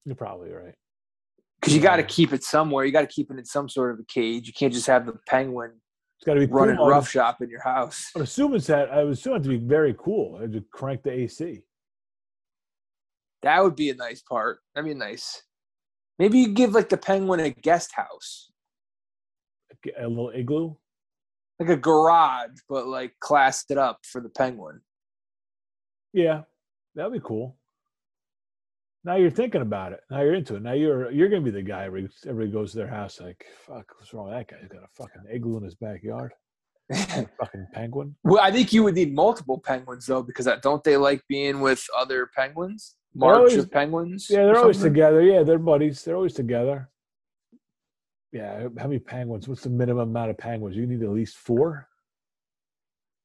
You're 0.05 0.17
probably 0.17 0.51
right. 0.51 0.75
because 1.61 1.75
you 1.75 1.81
got 1.81 1.97
to 1.97 2.03
keep 2.03 2.33
it 2.33 2.43
somewhere. 2.43 2.85
You 2.85 2.91
got 2.93 3.03
to 3.03 3.07
keep 3.07 3.31
it 3.31 3.39
in 3.39 3.45
some 3.45 3.69
sort 3.69 3.93
of 3.93 4.01
a 4.01 4.05
cage. 4.05 4.47
You 4.49 4.53
can't 4.53 4.73
just 4.73 4.87
have 4.89 5.07
the 5.07 5.15
penguin 5.29 5.73
It's 6.23 6.27
got 6.29 6.35
to 6.35 6.47
be 6.47 6.47
running 6.47 6.77
cool. 6.77 6.85
I 6.85 6.87
would- 6.87 6.93
roughshop 6.93 7.43
in 7.43 7.51
your 7.51 7.63
house. 7.63 8.13
I 8.15 8.21
would 8.21 8.29
assume 8.29 8.55
it's 8.55 8.69
that. 8.69 8.93
I 8.93 9.03
would 9.03 9.15
assume 9.15 9.35
it 9.35 9.43
to 9.43 9.49
be 9.49 9.57
very 9.57 9.93
cool. 9.99 10.37
I 10.37 10.43
would 10.43 10.71
crank 10.71 11.03
the 11.03 11.11
AC. 11.11 11.65
That 13.43 13.61
would 13.65 13.75
be 13.75 13.91
a 13.91 13.97
nice 13.97 14.23
part. 14.23 14.61
That'd 14.73 14.89
be 14.89 14.95
nice. 14.95 15.43
Maybe 16.21 16.39
you 16.39 16.53
give 16.53 16.75
like 16.75 16.91
the 16.91 16.97
penguin 16.97 17.41
a 17.41 17.51
guest 17.51 17.91
house, 17.97 18.53
A 19.99 20.07
little 20.07 20.31
igloo. 20.31 20.77
like 21.59 21.71
a 21.71 21.77
garage, 21.77 22.57
but 22.69 22.87
like 22.87 23.19
classed 23.19 23.73
it 23.73 23.79
up 23.79 23.99
for 24.07 24.21
the 24.21 24.29
penguin. 24.29 24.81
Yeah, 26.13 26.43
that'd 26.95 27.13
be 27.13 27.19
cool. 27.19 27.57
Now 29.05 29.17
you're 29.17 29.31
thinking 29.31 29.63
about 29.63 29.93
it. 29.93 30.01
Now 30.11 30.21
you're 30.23 30.35
into 30.35 30.55
it. 30.55 30.63
Now 30.63 30.73
you're 30.75 31.11
you're 31.11 31.29
gonna 31.29 31.43
be 31.43 31.51
the 31.51 31.63
guy. 31.63 31.85
Everybody, 31.85 32.13
everybody 32.27 32.53
goes 32.53 32.71
to 32.73 32.79
their 32.79 32.87
house 32.87 33.21
like, 33.21 33.45
"Fuck, 33.67 33.87
what's 33.99 34.15
wrong 34.15 34.27
with 34.27 34.35
that 34.35 34.49
guy? 34.49 34.59
He's 34.61 34.69
got 34.69 34.85
a 34.85 34.89
fucking 34.97 35.25
igloo 35.31 35.57
in 35.59 35.65
his 35.65 35.75
backyard. 35.75 36.33
fucking 36.95 37.67
penguin." 37.73 38.15
Well, 38.23 38.41
I 38.41 38.53
think 38.53 38.73
you 38.73 38.85
would 38.85 38.95
need 38.95 39.13
multiple 39.15 39.59
penguins 39.59 40.07
though, 40.07 40.23
because 40.23 40.49
don't 40.63 40.85
they 40.85 40.97
like 40.97 41.23
being 41.29 41.61
with 41.61 41.85
other 41.97 42.31
penguins? 42.37 42.95
March 43.15 43.37
always- 43.39 43.57
of 43.57 43.71
penguins. 43.73 44.29
Yeah, 44.31 44.47
they're 44.47 44.59
always 44.59 44.81
together. 44.81 45.21
Yeah, 45.21 45.43
they're 45.43 45.59
buddies. 45.59 46.05
They're 46.05 46.17
always 46.17 46.35
together. 46.35 46.89
Yeah, 48.31 48.69
how 48.79 48.87
many 48.87 48.99
penguins? 48.99 49.49
What's 49.49 49.63
the 49.63 49.69
minimum 49.69 50.11
amount 50.11 50.31
of 50.31 50.39
penguins? 50.39 50.77
You 50.77 50.87
need 50.87 51.03
at 51.03 51.11
least 51.11 51.37
four. 51.37 51.89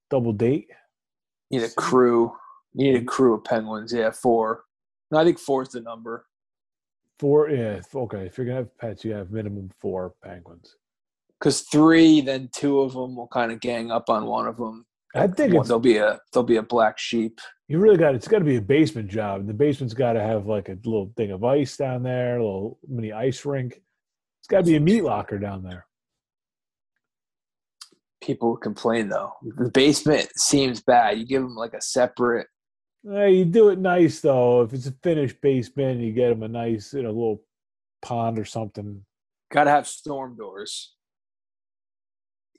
Double 0.10 0.34
date. 0.34 0.70
You 1.50 1.60
need 1.62 1.68
a 1.68 1.74
crew. 1.74 2.34
You 2.74 2.92
need 2.92 3.02
a 3.04 3.06
crew 3.06 3.36
of 3.36 3.44
penguins. 3.44 3.94
Yeah, 3.94 4.12
four. 4.12 4.64
No, 5.12 5.20
I 5.20 5.24
think 5.24 5.40
four 5.40 5.62
is 5.64 5.70
the 5.70 5.82
number. 5.82 6.26
Four. 7.20 7.50
Yeah. 7.50 7.82
Okay. 7.94 8.26
If 8.26 8.38
you're 8.38 8.46
gonna 8.46 8.58
have 8.60 8.78
pets, 8.78 9.04
you 9.06 9.14
have 9.14 9.32
minimum 9.32 9.72
four 9.80 10.14
penguins. 10.24 10.76
Because 11.40 11.62
three, 11.62 12.22
then 12.22 12.50
two 12.54 12.80
of 12.82 12.94
them 12.94 13.16
will 13.16 13.28
kind 13.28 13.52
of 13.52 13.60
gang 13.60 13.92
up 13.92 14.10
on 14.10 14.26
one 14.26 14.48
of 14.48 14.58
them. 14.58 14.86
I 15.16 15.28
think 15.28 15.54
One- 15.54 15.66
there'll 15.66 15.80
be 15.80 15.98
a 15.98 16.20
there'll 16.32 16.46
be 16.46 16.58
a 16.58 16.62
black 16.64 17.00
sheep. 17.00 17.40
you 17.68 17.80
really 17.80 17.98
got. 17.98 18.14
It's 18.16 18.28
got 18.28 18.40
to 18.40 18.46
be 18.46 18.58
a 18.58 18.62
basement 18.62 19.10
job. 19.10 19.48
The 19.48 19.54
basement's 19.54 19.94
got 19.94 20.14
to 20.14 20.22
have 20.22 20.46
like 20.48 20.70
a 20.70 20.78
little 20.84 21.12
thing 21.18 21.32
of 21.32 21.44
ice 21.44 21.78
down 21.78 22.04
there, 22.04 22.38
a 22.38 22.44
little 22.44 22.80
mini 22.88 23.12
ice 23.14 23.46
rink. 23.46 23.82
It's 24.42 24.48
got 24.48 24.60
to 24.60 24.64
be 24.66 24.76
a 24.76 24.80
meat 24.80 25.02
locker 25.04 25.40
down 25.40 25.64
there. 25.64 25.86
People 28.22 28.58
complain 28.58 29.10
though. 29.10 29.34
The 29.58 29.70
basement 29.72 30.30
seems 30.38 30.82
bad. 30.82 31.18
You 31.18 31.26
give 31.26 31.42
them 31.42 31.56
like 31.56 31.74
a 31.74 31.82
separate. 31.82 32.48
Hey, 33.10 33.36
you 33.36 33.46
do 33.46 33.70
it 33.70 33.80
nice 33.80 34.20
though. 34.20 34.64
If 34.64 34.74
it's 34.74 34.88
a 34.88 34.92
finished 35.04 35.40
basement, 35.42 36.02
you 36.02 36.12
get 36.12 36.30
them 36.30 36.44
a 36.44 36.48
nice, 36.48 36.94
you 36.94 37.04
know, 37.04 37.10
little 37.10 37.44
pond 38.02 38.38
or 38.38 38.46
something. 38.46 39.06
Got 39.50 39.66
to 39.66 39.70
have 39.70 39.88
storm 39.88 40.36
doors. 40.36 40.94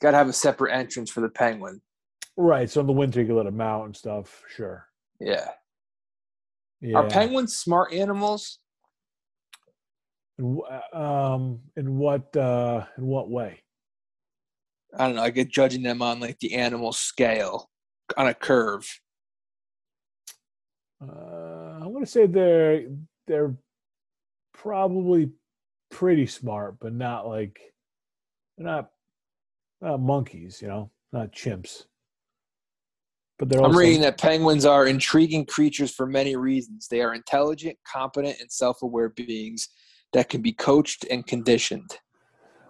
Got 0.01 0.13
to 0.13 0.17
have 0.17 0.29
a 0.29 0.33
separate 0.33 0.73
entrance 0.73 1.11
for 1.11 1.21
the 1.21 1.29
penguin. 1.29 1.83
Right. 2.37 2.71
So 2.71 2.81
in 2.81 2.87
the 2.87 2.93
winter, 2.93 3.21
you 3.21 3.27
can 3.27 3.37
let 3.37 3.45
them 3.45 3.61
out 3.61 3.85
and 3.85 3.97
stuff. 3.97 4.43
Sure. 4.49 4.87
Yeah. 5.21 5.51
Yeah. 6.81 6.99
Are 6.99 7.09
penguins 7.09 7.57
smart 7.57 7.93
animals? 7.93 8.61
In 10.39 10.61
um, 10.93 11.61
in 11.77 11.99
what 11.99 12.35
uh, 12.37 12.87
in 12.97 13.05
what 13.05 13.29
way? 13.29 13.61
I 14.97 15.07
don't 15.07 15.17
know. 15.17 15.23
I 15.23 15.31
get 15.31 15.51
judging 15.51 15.83
them 15.83 16.01
on 16.01 16.21
like 16.21 16.39
the 16.39 16.55
animal 16.55 16.93
scale 16.93 17.69
on 18.17 18.29
a 18.29 18.35
curve. 18.35 18.89
Uh, 21.01 21.79
I'm 21.81 21.93
gonna 21.93 22.07
say 22.07 22.27
they're 22.27 22.87
they're 23.27 23.55
probably 24.53 25.31
pretty 25.91 26.27
smart, 26.27 26.79
but 26.81 26.93
not 26.93 27.27
like 27.27 27.61
they're 28.57 28.67
not 28.67 28.91
not 29.81 30.01
monkeys, 30.01 30.61
you 30.61 30.69
know, 30.69 30.91
not 31.13 31.33
chimps. 31.33 31.85
But 33.39 33.49
they're 33.49 33.61
I'm 33.61 33.67
also 33.67 33.79
reading 33.79 34.01
that 34.01 34.19
penguins 34.19 34.65
are 34.65 34.89
intriguing 34.89 35.47
creatures 35.47 35.95
for 35.95 36.07
many 36.07 36.35
reasons. 36.35 36.89
They 36.89 37.01
are 37.03 37.15
intelligent, 37.15 37.79
competent, 37.87 38.41
and 38.41 38.51
self 38.51 38.83
aware 38.83 39.11
beings 39.11 39.69
that 40.13 40.29
can 40.29 40.43
be 40.43 40.53
coached 40.53 41.07
and 41.11 41.27
conditioned. 41.27 41.99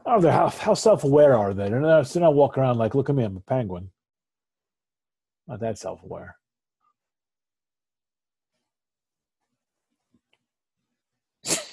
Oh, 0.05 0.21
they're 0.21 0.33
how, 0.33 0.49
how 0.49 0.75
self-aware 0.75 1.37
are 1.37 1.53
they? 1.53 1.69
They're 1.69 1.81
not, 1.81 2.09
they're 2.09 2.23
not 2.23 2.35
walking 2.35 2.63
around 2.63 2.79
like, 2.79 2.95
look 2.95 3.11
at 3.11 3.15
me, 3.15 3.25
I'm 3.25 3.37
a 3.37 3.41
penguin. 3.41 3.91
Not 5.47 5.61
that 5.61 5.79
self-aware. 5.79 6.37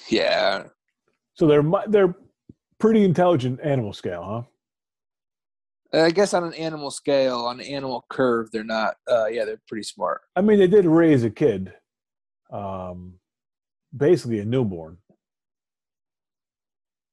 Yeah. 0.08 0.64
So 1.34 1.46
they're 1.46 1.64
they're 1.88 2.14
pretty 2.78 3.04
intelligent 3.04 3.60
animal 3.62 3.92
scale, 3.92 4.22
huh? 5.92 6.02
I 6.02 6.10
guess 6.10 6.34
on 6.34 6.44
an 6.44 6.54
animal 6.54 6.90
scale, 6.90 7.40
on 7.40 7.60
an 7.60 7.66
animal 7.66 8.04
curve, 8.10 8.50
they're 8.50 8.64
not. 8.64 8.96
Uh, 9.10 9.26
yeah, 9.26 9.44
they're 9.44 9.60
pretty 9.68 9.84
smart. 9.84 10.22
I 10.34 10.40
mean, 10.40 10.58
they 10.58 10.66
did 10.66 10.84
raise 10.84 11.24
a 11.24 11.30
kid, 11.30 11.72
um, 12.52 13.14
basically 13.96 14.40
a 14.40 14.44
newborn. 14.44 14.98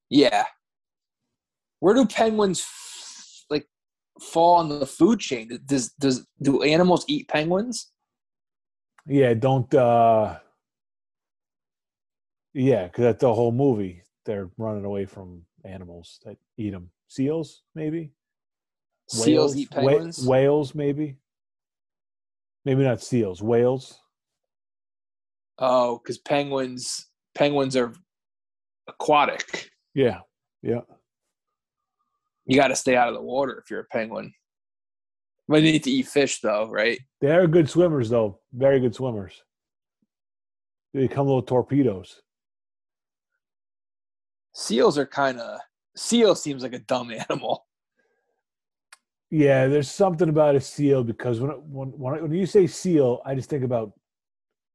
Yeah. 0.10 0.46
Where 1.80 1.94
do 1.94 2.06
penguins 2.06 2.62
f- 2.62 3.46
like 3.50 3.68
fall 4.22 4.56
on 4.56 4.70
the 4.70 4.86
food 4.86 5.20
chain? 5.20 5.60
Does 5.66 5.94
does 5.94 6.26
do 6.42 6.64
animals 6.64 7.06
eat 7.08 7.28
penguins? 7.28 7.92
Yeah, 9.06 9.34
don't. 9.34 9.74
uh 9.74 10.40
Yeah, 12.54 12.86
because 12.86 13.04
that's 13.04 13.22
the 13.22 13.34
whole 13.34 13.52
movie. 13.52 14.04
They're 14.26 14.50
running 14.58 14.86
away 14.86 15.06
from 15.06 15.44
animals 15.66 16.20
that 16.26 16.38
eat 16.58 16.72
them. 16.72 16.90
Seals, 17.08 17.64
maybe. 17.76 18.12
Seals 19.08 19.56
eat 19.56 19.70
Wha- 19.76 19.82
penguins. 19.82 20.26
whales, 20.26 20.74
maybe. 20.76 21.18
Maybe 22.66 22.84
not 22.84 23.02
seals. 23.02 23.42
Whales. 23.42 24.00
Oh, 25.60 26.00
because 26.00 26.18
penguins 26.18 27.08
penguins 27.36 27.76
are 27.76 27.94
aquatic. 28.88 29.70
Yeah, 29.94 30.20
yeah. 30.62 30.82
You 32.46 32.56
got 32.58 32.70
to 32.70 32.76
stay 32.76 32.96
out 32.96 33.08
of 33.10 33.14
the 33.14 33.22
water 33.22 33.60
if 33.64 33.70
you're 33.70 33.82
a 33.82 33.86
penguin. 33.86 34.34
But 35.48 35.62
you 35.62 35.72
need 35.74 35.84
to 35.84 35.92
eat 35.92 36.08
fish, 36.08 36.40
though, 36.42 36.70
right? 36.70 37.00
They're 37.22 37.48
good 37.48 37.70
swimmers, 37.70 38.10
though. 38.10 38.40
Very 38.54 38.80
good 38.80 38.96
swimmers. 38.96 39.44
They 40.94 41.02
become 41.02 41.28
little 41.28 41.42
torpedoes. 41.44 42.22
Seals 44.54 44.98
are 44.98 45.06
kind 45.06 45.40
of. 45.40 45.60
Seal 45.96 46.36
seems 46.36 46.64
like 46.64 46.74
a 46.74 46.80
dumb 46.80 47.12
animal. 47.30 47.66
Yeah, 49.30 49.68
there's 49.68 49.90
something 49.90 50.30
about 50.30 50.56
a 50.56 50.62
seal 50.62 51.04
because 51.04 51.40
when 51.40 51.50
when 51.50 51.90
when, 51.90 52.22
when 52.22 52.34
you 52.34 52.46
say 52.46 52.68
seal, 52.68 53.22
I 53.26 53.34
just 53.34 53.50
think 53.50 53.64
about 53.64 53.94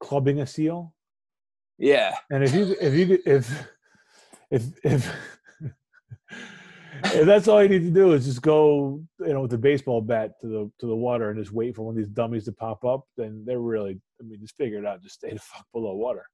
clubbing 0.00 0.40
a 0.40 0.46
seal. 0.46 0.92
Yeah. 1.78 2.14
And 2.30 2.42
if 2.42 2.52
you 2.52 2.74
if 2.80 2.94
you 2.94 3.18
if 3.24 3.68
if 4.50 4.64
if 4.84 5.12
if 7.04 7.26
that's 7.26 7.46
all 7.46 7.62
you 7.62 7.68
need 7.68 7.84
to 7.84 7.90
do 7.90 8.12
is 8.14 8.24
just 8.24 8.42
go, 8.42 9.00
you 9.20 9.32
know, 9.32 9.42
with 9.42 9.52
the 9.52 9.58
baseball 9.58 10.00
bat 10.00 10.40
to 10.40 10.48
the 10.48 10.72
to 10.80 10.86
the 10.86 10.96
water 10.96 11.30
and 11.30 11.38
just 11.38 11.52
wait 11.52 11.76
for 11.76 11.82
one 11.82 11.92
of 11.92 11.96
these 11.96 12.08
dummies 12.08 12.44
to 12.46 12.52
pop 12.52 12.84
up, 12.84 13.04
then 13.16 13.44
they're 13.46 13.60
really 13.60 14.00
I 14.20 14.24
mean, 14.24 14.40
just 14.40 14.56
figure 14.56 14.78
it 14.78 14.86
out. 14.86 15.02
Just 15.02 15.16
stay 15.16 15.32
the 15.32 15.38
fuck 15.38 15.66
below 15.72 15.94
water. 15.94 16.26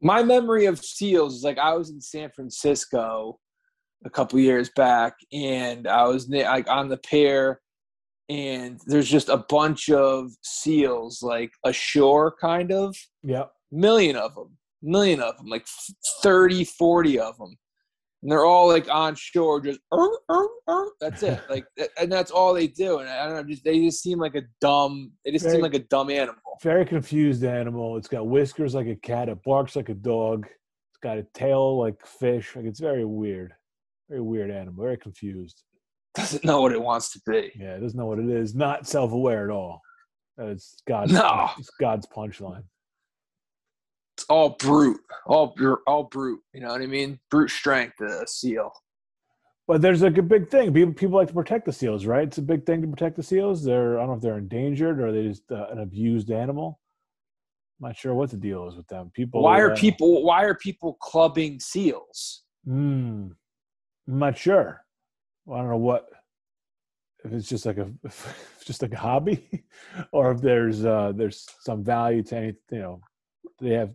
My 0.00 0.22
memory 0.22 0.66
of 0.66 0.84
seals 0.84 1.36
is 1.36 1.44
like 1.44 1.58
I 1.58 1.74
was 1.74 1.90
in 1.90 2.00
San 2.00 2.30
Francisco 2.30 3.38
a 4.04 4.10
couple 4.10 4.38
years 4.38 4.70
back, 4.76 5.14
and 5.32 5.88
I 5.88 6.04
was 6.04 6.28
like 6.28 6.68
on 6.68 6.88
the 6.88 6.98
pier, 6.98 7.60
and 8.28 8.80
there's 8.86 9.08
just 9.08 9.28
a 9.28 9.44
bunch 9.48 9.90
of 9.90 10.30
seals 10.42 11.22
like 11.22 11.50
ashore, 11.64 12.34
kind 12.40 12.72
of. 12.72 12.96
Yeah. 13.22 13.46
Million 13.72 14.16
of 14.16 14.34
them, 14.34 14.56
million 14.82 15.20
of 15.20 15.36
them, 15.36 15.46
like 15.46 15.66
30, 16.22 16.64
40 16.64 17.18
of 17.18 17.36
them 17.38 17.56
and 18.22 18.30
they're 18.30 18.44
all 18.44 18.68
like 18.68 18.88
on 18.90 19.14
shore, 19.14 19.60
just 19.60 19.80
er, 19.92 20.08
er, 20.30 20.48
er. 20.68 20.88
that's 21.00 21.22
it. 21.22 21.40
Like, 21.48 21.66
and 22.00 22.10
that's 22.10 22.30
all 22.30 22.52
they 22.52 22.66
do. 22.66 22.98
And 22.98 23.08
I 23.08 23.24
don't 23.26 23.36
know, 23.36 23.42
just 23.44 23.64
they 23.64 23.80
just 23.80 24.02
seem 24.02 24.18
like 24.18 24.34
a 24.34 24.42
dumb. 24.60 25.12
They 25.24 25.30
just 25.30 25.44
very, 25.44 25.56
seem 25.56 25.62
like 25.62 25.74
a 25.74 25.80
dumb 25.80 26.10
animal. 26.10 26.40
Very 26.62 26.84
confused 26.84 27.44
animal. 27.44 27.96
It's 27.96 28.08
got 28.08 28.26
whiskers 28.26 28.74
like 28.74 28.88
a 28.88 28.96
cat. 28.96 29.28
It 29.28 29.42
barks 29.44 29.76
like 29.76 29.88
a 29.88 29.94
dog. 29.94 30.46
It's 30.46 30.98
got 31.02 31.18
a 31.18 31.26
tail 31.34 31.78
like 31.78 32.04
fish. 32.04 32.56
Like 32.56 32.64
it's 32.64 32.80
very 32.80 33.04
weird. 33.04 33.54
Very 34.08 34.22
weird 34.22 34.50
animal. 34.50 34.82
Very 34.82 34.96
confused. 34.96 35.62
Doesn't 36.14 36.44
know 36.44 36.60
what 36.60 36.72
it 36.72 36.82
wants 36.82 37.12
to 37.12 37.20
be. 37.24 37.52
Yeah, 37.54 37.76
it 37.76 37.80
doesn't 37.80 37.98
know 37.98 38.06
what 38.06 38.18
it 38.18 38.28
is. 38.28 38.54
Not 38.54 38.88
self-aware 38.88 39.44
at 39.44 39.54
all. 39.54 39.80
It's 40.38 40.82
God's. 40.88 41.12
No. 41.12 41.50
It's 41.58 41.70
God's 41.80 42.06
punchline 42.06 42.64
all 44.28 44.50
brute, 44.58 45.00
all 45.26 45.54
all 45.86 46.04
brute. 46.04 46.40
You 46.52 46.60
know 46.60 46.68
what 46.68 46.82
I 46.82 46.86
mean? 46.86 47.18
Brute 47.30 47.50
strength, 47.50 48.00
a 48.00 48.26
seal. 48.26 48.72
But 49.66 49.82
there's 49.82 50.02
like 50.02 50.16
a 50.16 50.22
big 50.22 50.48
thing. 50.48 50.72
People 50.72 50.94
people 50.94 51.16
like 51.16 51.28
to 51.28 51.34
protect 51.34 51.66
the 51.66 51.72
seals, 51.72 52.06
right? 52.06 52.26
It's 52.26 52.38
a 52.38 52.42
big 52.42 52.64
thing 52.64 52.80
to 52.82 52.88
protect 52.88 53.16
the 53.16 53.22
seals. 53.22 53.62
They're 53.62 53.98
I 53.98 54.02
don't 54.02 54.10
know 54.10 54.16
if 54.16 54.22
they're 54.22 54.38
endangered 54.38 55.00
or 55.00 55.12
they 55.12 55.28
just 55.28 55.50
uh, 55.50 55.66
an 55.70 55.80
abused 55.80 56.30
animal. 56.30 56.80
I'm 57.80 57.88
not 57.88 57.96
sure 57.96 58.14
what 58.14 58.30
the 58.30 58.36
deal 58.36 58.66
is 58.66 58.76
with 58.76 58.88
them. 58.88 59.10
People. 59.14 59.42
Why 59.42 59.60
are 59.60 59.72
uh, 59.72 59.76
people 59.76 60.24
Why 60.24 60.44
are 60.44 60.54
people 60.54 60.96
clubbing 61.00 61.60
seals? 61.60 62.42
Hmm. 62.64 63.28
I'm 64.08 64.18
not 64.18 64.38
sure. 64.38 64.80
I 65.52 65.58
don't 65.58 65.68
know 65.68 65.76
what 65.76 66.08
if 67.24 67.32
it's 67.32 67.48
just 67.48 67.66
like 67.66 67.78
a 67.78 67.90
just 68.64 68.82
like 68.82 68.92
a 68.92 68.98
hobby, 68.98 69.64
or 70.12 70.32
if 70.32 70.40
there's 70.40 70.84
uh 70.84 71.12
there's 71.14 71.46
some 71.60 71.84
value 71.84 72.22
to 72.24 72.36
any 72.36 72.54
you 72.70 72.78
know 72.78 73.00
they 73.60 73.70
have 73.70 73.94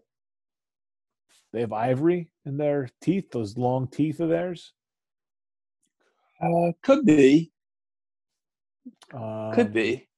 they 1.54 1.62
have 1.62 1.72
ivory 1.72 2.30
in 2.46 2.58
their 2.58 2.90
teeth, 3.00 3.32
those 3.32 3.58
long 3.58 3.88
teeth 3.88 4.20
of 4.20 4.30
theirs. 4.30 4.74
Uh, 6.42 6.72
could 6.82 7.06
be. 7.06 7.52
Um, 9.14 9.52
could 9.54 9.72
be. 9.72 10.10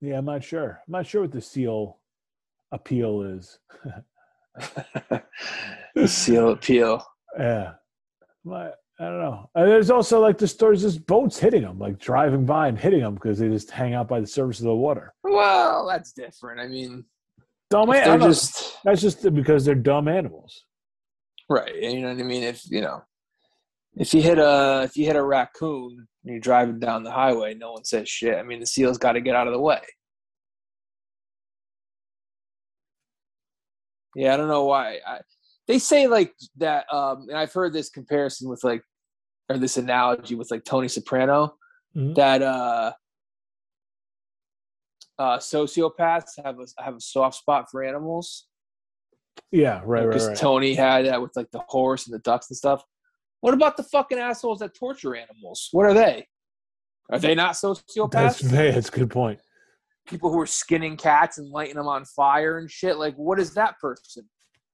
Yeah, 0.00 0.18
I'm 0.18 0.24
not 0.24 0.42
sure. 0.42 0.80
I'm 0.86 0.92
not 0.92 1.06
sure 1.06 1.22
what 1.22 1.32
the 1.32 1.40
seal 1.40 2.00
appeal 2.72 3.22
is. 3.22 3.58
the 5.94 6.06
seal 6.08 6.50
appeal. 6.50 7.04
Yeah. 7.38 7.74
My, 8.44 8.68
I 8.98 9.04
don't 9.04 9.20
know. 9.20 9.50
And 9.54 9.68
there's 9.68 9.90
also 9.90 10.20
like 10.20 10.38
the 10.38 10.48
stories, 10.48 10.82
just 10.82 11.06
boats 11.06 11.38
hitting 11.38 11.62
them, 11.62 11.78
like 11.78 11.98
driving 11.98 12.46
by 12.46 12.68
and 12.68 12.78
hitting 12.78 13.00
them 13.00 13.14
because 13.14 13.38
they 13.38 13.48
just 13.48 13.70
hang 13.70 13.94
out 13.94 14.08
by 14.08 14.20
the 14.20 14.26
surface 14.26 14.60
of 14.60 14.66
the 14.66 14.74
water. 14.74 15.14
Well, 15.22 15.86
that's 15.86 16.12
different. 16.12 16.60
I 16.60 16.66
mean, 16.66 17.04
dumb 17.70 17.90
animals. 17.90 18.36
Just, 18.36 18.78
that's 18.84 19.00
just 19.00 19.34
because 19.34 19.64
they're 19.64 19.74
dumb 19.74 20.08
animals. 20.08 20.64
Right. 21.48 21.74
You 21.74 22.00
know 22.00 22.08
what 22.08 22.20
I 22.20 22.22
mean? 22.22 22.42
If 22.42 22.62
you 22.70 22.80
know, 22.80 23.02
if 23.96 24.14
you 24.14 24.22
hit 24.22 24.38
a 24.38 24.82
if 24.84 24.96
you 24.96 25.06
hit 25.06 25.16
a 25.16 25.22
raccoon 25.22 26.06
and 26.24 26.32
you're 26.32 26.40
driving 26.40 26.80
down 26.80 27.02
the 27.02 27.10
highway, 27.10 27.54
no 27.54 27.72
one 27.72 27.84
says 27.84 28.08
shit. 28.08 28.36
I 28.36 28.42
mean, 28.42 28.60
the 28.60 28.66
seal's 28.66 28.98
got 28.98 29.12
to 29.12 29.20
get 29.20 29.36
out 29.36 29.46
of 29.46 29.52
the 29.52 29.60
way. 29.60 29.80
Yeah, 34.16 34.32
I 34.32 34.36
don't 34.36 34.48
know 34.48 34.64
why. 34.64 35.00
I, 35.06 35.20
they 35.66 35.78
say 35.78 36.06
like 36.06 36.32
that, 36.58 36.86
um, 36.92 37.26
and 37.28 37.36
I've 37.36 37.52
heard 37.52 37.72
this 37.72 37.90
comparison 37.90 38.48
with 38.48 38.62
like, 38.62 38.82
or 39.48 39.58
this 39.58 39.76
analogy 39.76 40.34
with 40.34 40.50
like 40.50 40.64
Tony 40.64 40.88
Soprano, 40.88 41.54
mm-hmm. 41.96 42.14
that 42.14 42.40
uh, 42.40 42.92
uh, 45.18 45.38
sociopaths 45.38 46.42
have 46.44 46.58
a 46.58 46.82
have 46.82 46.96
a 46.96 47.00
soft 47.00 47.36
spot 47.36 47.66
for 47.70 47.82
animals. 47.82 48.46
Yeah, 49.50 49.80
right, 49.84 49.84
right, 49.84 50.08
Because 50.08 50.28
right. 50.28 50.36
Tony 50.36 50.74
had 50.74 51.06
that 51.06 51.20
with 51.20 51.32
like 51.36 51.50
the 51.50 51.62
horse 51.68 52.06
and 52.06 52.14
the 52.14 52.20
ducks 52.20 52.50
and 52.50 52.56
stuff. 52.56 52.82
What 53.40 53.54
about 53.54 53.76
the 53.76 53.82
fucking 53.82 54.18
assholes 54.18 54.60
that 54.60 54.74
torture 54.74 55.14
animals? 55.14 55.68
What 55.72 55.86
are 55.86 55.94
they? 55.94 56.26
Are 57.10 57.18
they 57.18 57.34
not 57.34 57.54
sociopaths? 57.54 58.10
That's, 58.10 58.40
that's 58.40 58.88
a 58.88 58.92
good 58.92 59.10
point. 59.10 59.38
People 60.06 60.30
who 60.32 60.40
are 60.40 60.46
skinning 60.46 60.96
cats 60.96 61.38
and 61.38 61.50
lighting 61.50 61.76
them 61.76 61.88
on 61.88 62.04
fire 62.04 62.58
and 62.58 62.70
shit. 62.70 62.96
Like, 62.96 63.14
what 63.16 63.38
is 63.38 63.54
that 63.54 63.78
person? 63.80 64.28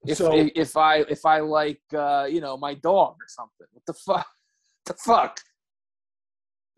If 0.07 0.18
So- 0.18 0.34
if, 0.34 0.51
if 0.55 0.76
I 0.76 0.99
if 1.09 1.26
I 1.26 1.41
like 1.41 1.80
uh, 1.95 2.26
you 2.30 2.41
know 2.41 2.57
my 2.57 2.74
dog 2.74 3.14
or 3.14 3.26
something, 3.28 3.66
what 3.72 3.84
the 3.86 3.95
fuck? 3.95 4.26
the 4.86 4.95
fuck? 4.95 5.41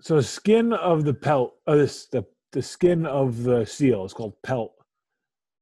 So 0.00 0.20
skin 0.20 0.72
of 0.72 1.04
the 1.04 1.14
pelt, 1.14 1.54
uh, 1.66 1.76
this 1.76 2.06
the 2.06 2.24
the 2.52 2.62
skin 2.62 3.06
of 3.06 3.42
the 3.42 3.64
seal 3.64 4.04
is 4.04 4.12
called 4.12 4.34
pelt. 4.42 4.74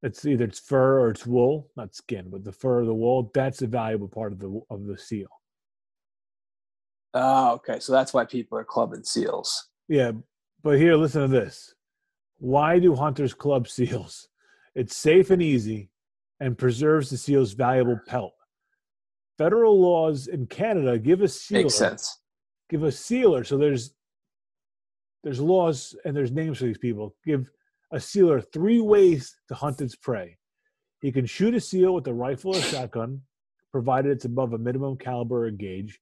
It's 0.02 0.24
either 0.24 0.44
it's 0.44 0.58
fur 0.58 1.00
or 1.00 1.10
it's 1.10 1.26
wool, 1.26 1.70
not 1.76 1.94
skin, 1.94 2.30
but 2.30 2.44
the 2.44 2.52
fur 2.52 2.80
or 2.80 2.84
the 2.86 2.94
wool. 2.94 3.30
That's 3.34 3.62
a 3.62 3.66
valuable 3.66 4.08
part 4.08 4.32
of 4.32 4.38
the 4.38 4.60
of 4.70 4.86
the 4.86 4.96
seal. 4.98 5.28
Oh, 7.14 7.52
okay. 7.54 7.80
So 7.80 7.92
that's 7.92 8.14
why 8.14 8.24
people 8.24 8.56
are 8.58 8.64
clubbing 8.64 9.04
seals. 9.04 9.68
Yeah, 9.88 10.12
but 10.62 10.78
here, 10.78 10.94
listen 10.94 11.22
to 11.22 11.28
this. 11.28 11.74
Why 12.38 12.78
do 12.78 12.94
hunters 12.94 13.34
club 13.34 13.68
seals? 13.76 14.28
It's 14.74 14.96
safe 14.96 15.30
and 15.30 15.42
easy, 15.42 15.90
and 16.38 16.56
preserves 16.56 17.10
the 17.10 17.16
seal's 17.16 17.52
valuable 17.52 18.00
pelt. 18.06 18.32
Federal 19.36 19.78
laws 19.80 20.26
in 20.28 20.46
Canada 20.46 20.98
give 20.98 21.22
a 21.22 21.28
sealer 21.28 21.62
Makes 21.64 21.74
sense. 21.74 22.20
give 22.68 22.84
a 22.84 22.92
sealer. 22.92 23.42
So 23.44 23.56
there's 23.58 23.94
there's 25.22 25.40
laws 25.40 25.94
and 26.04 26.16
there's 26.16 26.32
names 26.32 26.58
for 26.58 26.64
these 26.64 26.78
people. 26.78 27.14
Give 27.24 27.50
a 27.92 28.00
sealer 28.00 28.40
three 28.40 28.80
ways 28.80 29.36
to 29.48 29.54
hunt 29.54 29.80
its 29.80 29.96
prey. 29.96 30.36
He 31.00 31.12
can 31.12 31.26
shoot 31.26 31.54
a 31.54 31.60
seal 31.60 31.94
with 31.94 32.06
a 32.06 32.14
rifle 32.14 32.56
or 32.56 32.60
shotgun, 32.60 33.22
provided 33.72 34.12
it's 34.12 34.24
above 34.24 34.52
a 34.52 34.58
minimum 34.58 34.96
caliber 34.96 35.46
or 35.46 35.50
gauge. 35.50 36.00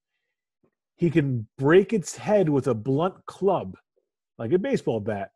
He 0.96 1.10
can 1.10 1.46
break 1.56 1.92
its 1.92 2.16
head 2.16 2.48
with 2.48 2.66
a 2.66 2.74
blunt 2.74 3.14
club, 3.26 3.76
like 4.38 4.52
a 4.52 4.58
baseball 4.58 5.00
bat, 5.00 5.30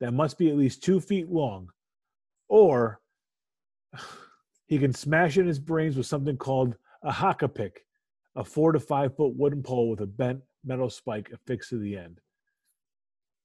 that 0.00 0.12
must 0.12 0.38
be 0.38 0.50
at 0.50 0.56
least 0.56 0.82
two 0.82 1.00
feet 1.00 1.30
long. 1.30 1.68
Or 2.48 3.00
he 4.66 4.78
can 4.78 4.92
smash 4.92 5.38
in 5.38 5.48
its 5.48 5.58
brains 5.58 5.96
with 5.96 6.06
something 6.06 6.36
called 6.36 6.74
a 7.02 7.12
hakapik, 7.12 7.72
a 8.34 8.44
four 8.44 8.72
to 8.72 8.80
five 8.80 9.16
foot 9.16 9.34
wooden 9.36 9.62
pole 9.62 9.90
with 9.90 10.00
a 10.00 10.06
bent 10.06 10.40
metal 10.64 10.90
spike 10.90 11.30
affixed 11.32 11.70
to 11.70 11.78
the 11.78 11.96
end. 11.96 12.20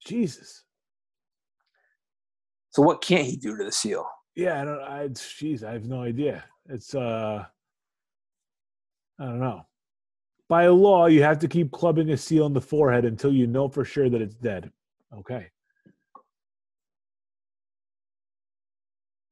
Jesus. 0.04 0.64
So 2.70 2.82
what 2.82 3.02
can't 3.02 3.26
he 3.26 3.36
do 3.36 3.56
to 3.56 3.64
the 3.64 3.72
seal? 3.72 4.06
Yeah, 4.36 4.60
I 4.60 4.64
don't. 4.64 4.80
I 4.80 5.08
jeez, 5.08 5.64
I 5.64 5.72
have 5.72 5.86
no 5.86 6.02
idea. 6.02 6.44
It's 6.68 6.94
uh, 6.94 7.44
I 9.18 9.24
don't 9.24 9.40
know. 9.40 9.66
By 10.48 10.66
law, 10.68 11.06
you 11.06 11.22
have 11.22 11.38
to 11.40 11.48
keep 11.48 11.70
clubbing 11.72 12.10
a 12.10 12.16
seal 12.16 12.46
in 12.46 12.52
the 12.52 12.60
forehead 12.60 13.04
until 13.04 13.32
you 13.32 13.46
know 13.46 13.68
for 13.68 13.84
sure 13.84 14.08
that 14.08 14.20
it's 14.22 14.34
dead. 14.36 14.70
Okay. 15.16 15.48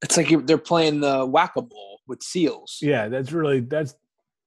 It's 0.03 0.17
like 0.17 0.31
you're- 0.31 0.45
they're 0.45 0.59
playing 0.59 1.01
the 1.01 1.27
whack 1.27 1.57
a 1.57 1.63
mole 1.63 2.01
with 2.07 2.23
seals. 2.23 2.79
Yeah, 2.81 3.09
that's 3.09 3.33
really 3.33 3.61
that's 3.61 3.95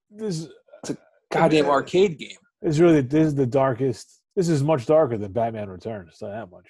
this. 0.10 0.48
It's 0.84 0.92
a 0.92 0.98
goddamn 1.32 1.66
Yeah. 1.66 1.72
arcade 1.72 2.18
game. 2.18 2.38
It's 2.62 2.80
really 2.80 3.02
this 3.02 3.28
is 3.28 3.36
the 3.36 3.46
darkest. 3.46 4.21
This 4.36 4.48
is 4.50 4.64
much 4.64 4.86
darker 4.86 5.18
than 5.18 5.32
Batman 5.34 5.70
Returns. 5.70 6.18
Not 6.22 6.30
that 6.32 6.52
much. 6.52 6.68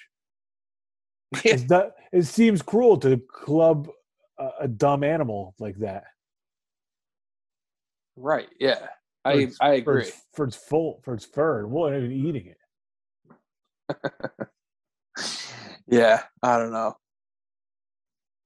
It's 1.45 1.63
that, 1.65 1.93
it 2.11 2.23
seems 2.23 2.61
cruel 2.61 2.97
to 2.97 3.17
club 3.31 3.87
a, 4.37 4.49
a 4.61 4.67
dumb 4.67 5.03
animal 5.03 5.55
like 5.59 5.77
that. 5.77 6.03
right. 8.17 8.49
Yeah. 8.59 8.87
I 9.23 9.33
its- 9.33 9.57
I 9.61 9.81
for 9.83 9.91
agree. 9.97 10.07
its, 10.07 10.21
for 10.33 10.45
its 10.45 10.55
full 10.57 10.99
for 11.03 11.13
its 11.13 11.25
fur 11.25 11.59
and 11.59 11.71
what 11.71 11.95
even 11.95 12.11
eating 12.11 12.47
it. 12.47 12.57
Yeah. 15.87 16.23
I 16.41 16.57
don't 16.57 16.71
know. 16.71 16.95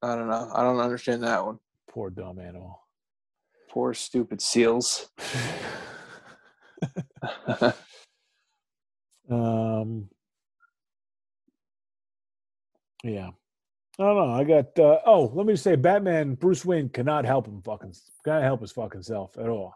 I 0.01 0.15
don't 0.15 0.27
know. 0.27 0.49
I 0.53 0.63
don't 0.63 0.79
understand 0.79 1.21
that 1.23 1.45
one. 1.45 1.59
Poor 1.89 2.09
dumb 2.09 2.39
animal. 2.39 2.81
Poor 3.69 3.93
stupid 3.93 4.41
seals. 4.41 5.09
um. 9.29 10.09
Yeah. 13.03 13.29
I 13.97 14.03
don't 14.03 14.15
know. 14.15 14.33
I 14.33 14.43
got. 14.43 14.77
Uh, 14.77 14.99
oh, 15.05 15.31
let 15.33 15.45
me 15.45 15.53
just 15.53 15.63
say, 15.63 15.75
Batman 15.75 16.35
Bruce 16.35 16.65
Wayne 16.65 16.89
cannot 16.89 17.23
help 17.25 17.47
him 17.47 17.61
fucking 17.61 17.93
cannot 18.25 18.43
help 18.43 18.61
his 18.61 18.71
fucking 18.71 19.03
self 19.03 19.37
at 19.37 19.47
all. 19.47 19.73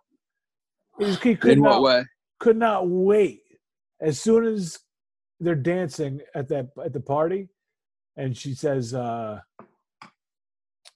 He, 0.98 1.06
just, 1.06 1.24
he 1.24 1.36
could 1.36 1.52
In 1.54 1.62
what 1.62 1.72
not 1.72 1.82
way? 1.82 2.04
could 2.40 2.58
not 2.58 2.90
wait. 2.90 3.44
As 4.02 4.20
soon 4.20 4.46
as 4.46 4.80
they're 5.40 5.56
dancing 5.56 6.22
at 6.36 6.50
that 6.50 6.70
at 6.84 6.92
the 6.92 7.00
party, 7.00 7.48
and 8.18 8.36
she 8.36 8.54
says, 8.54 8.94
uh, 8.94 9.40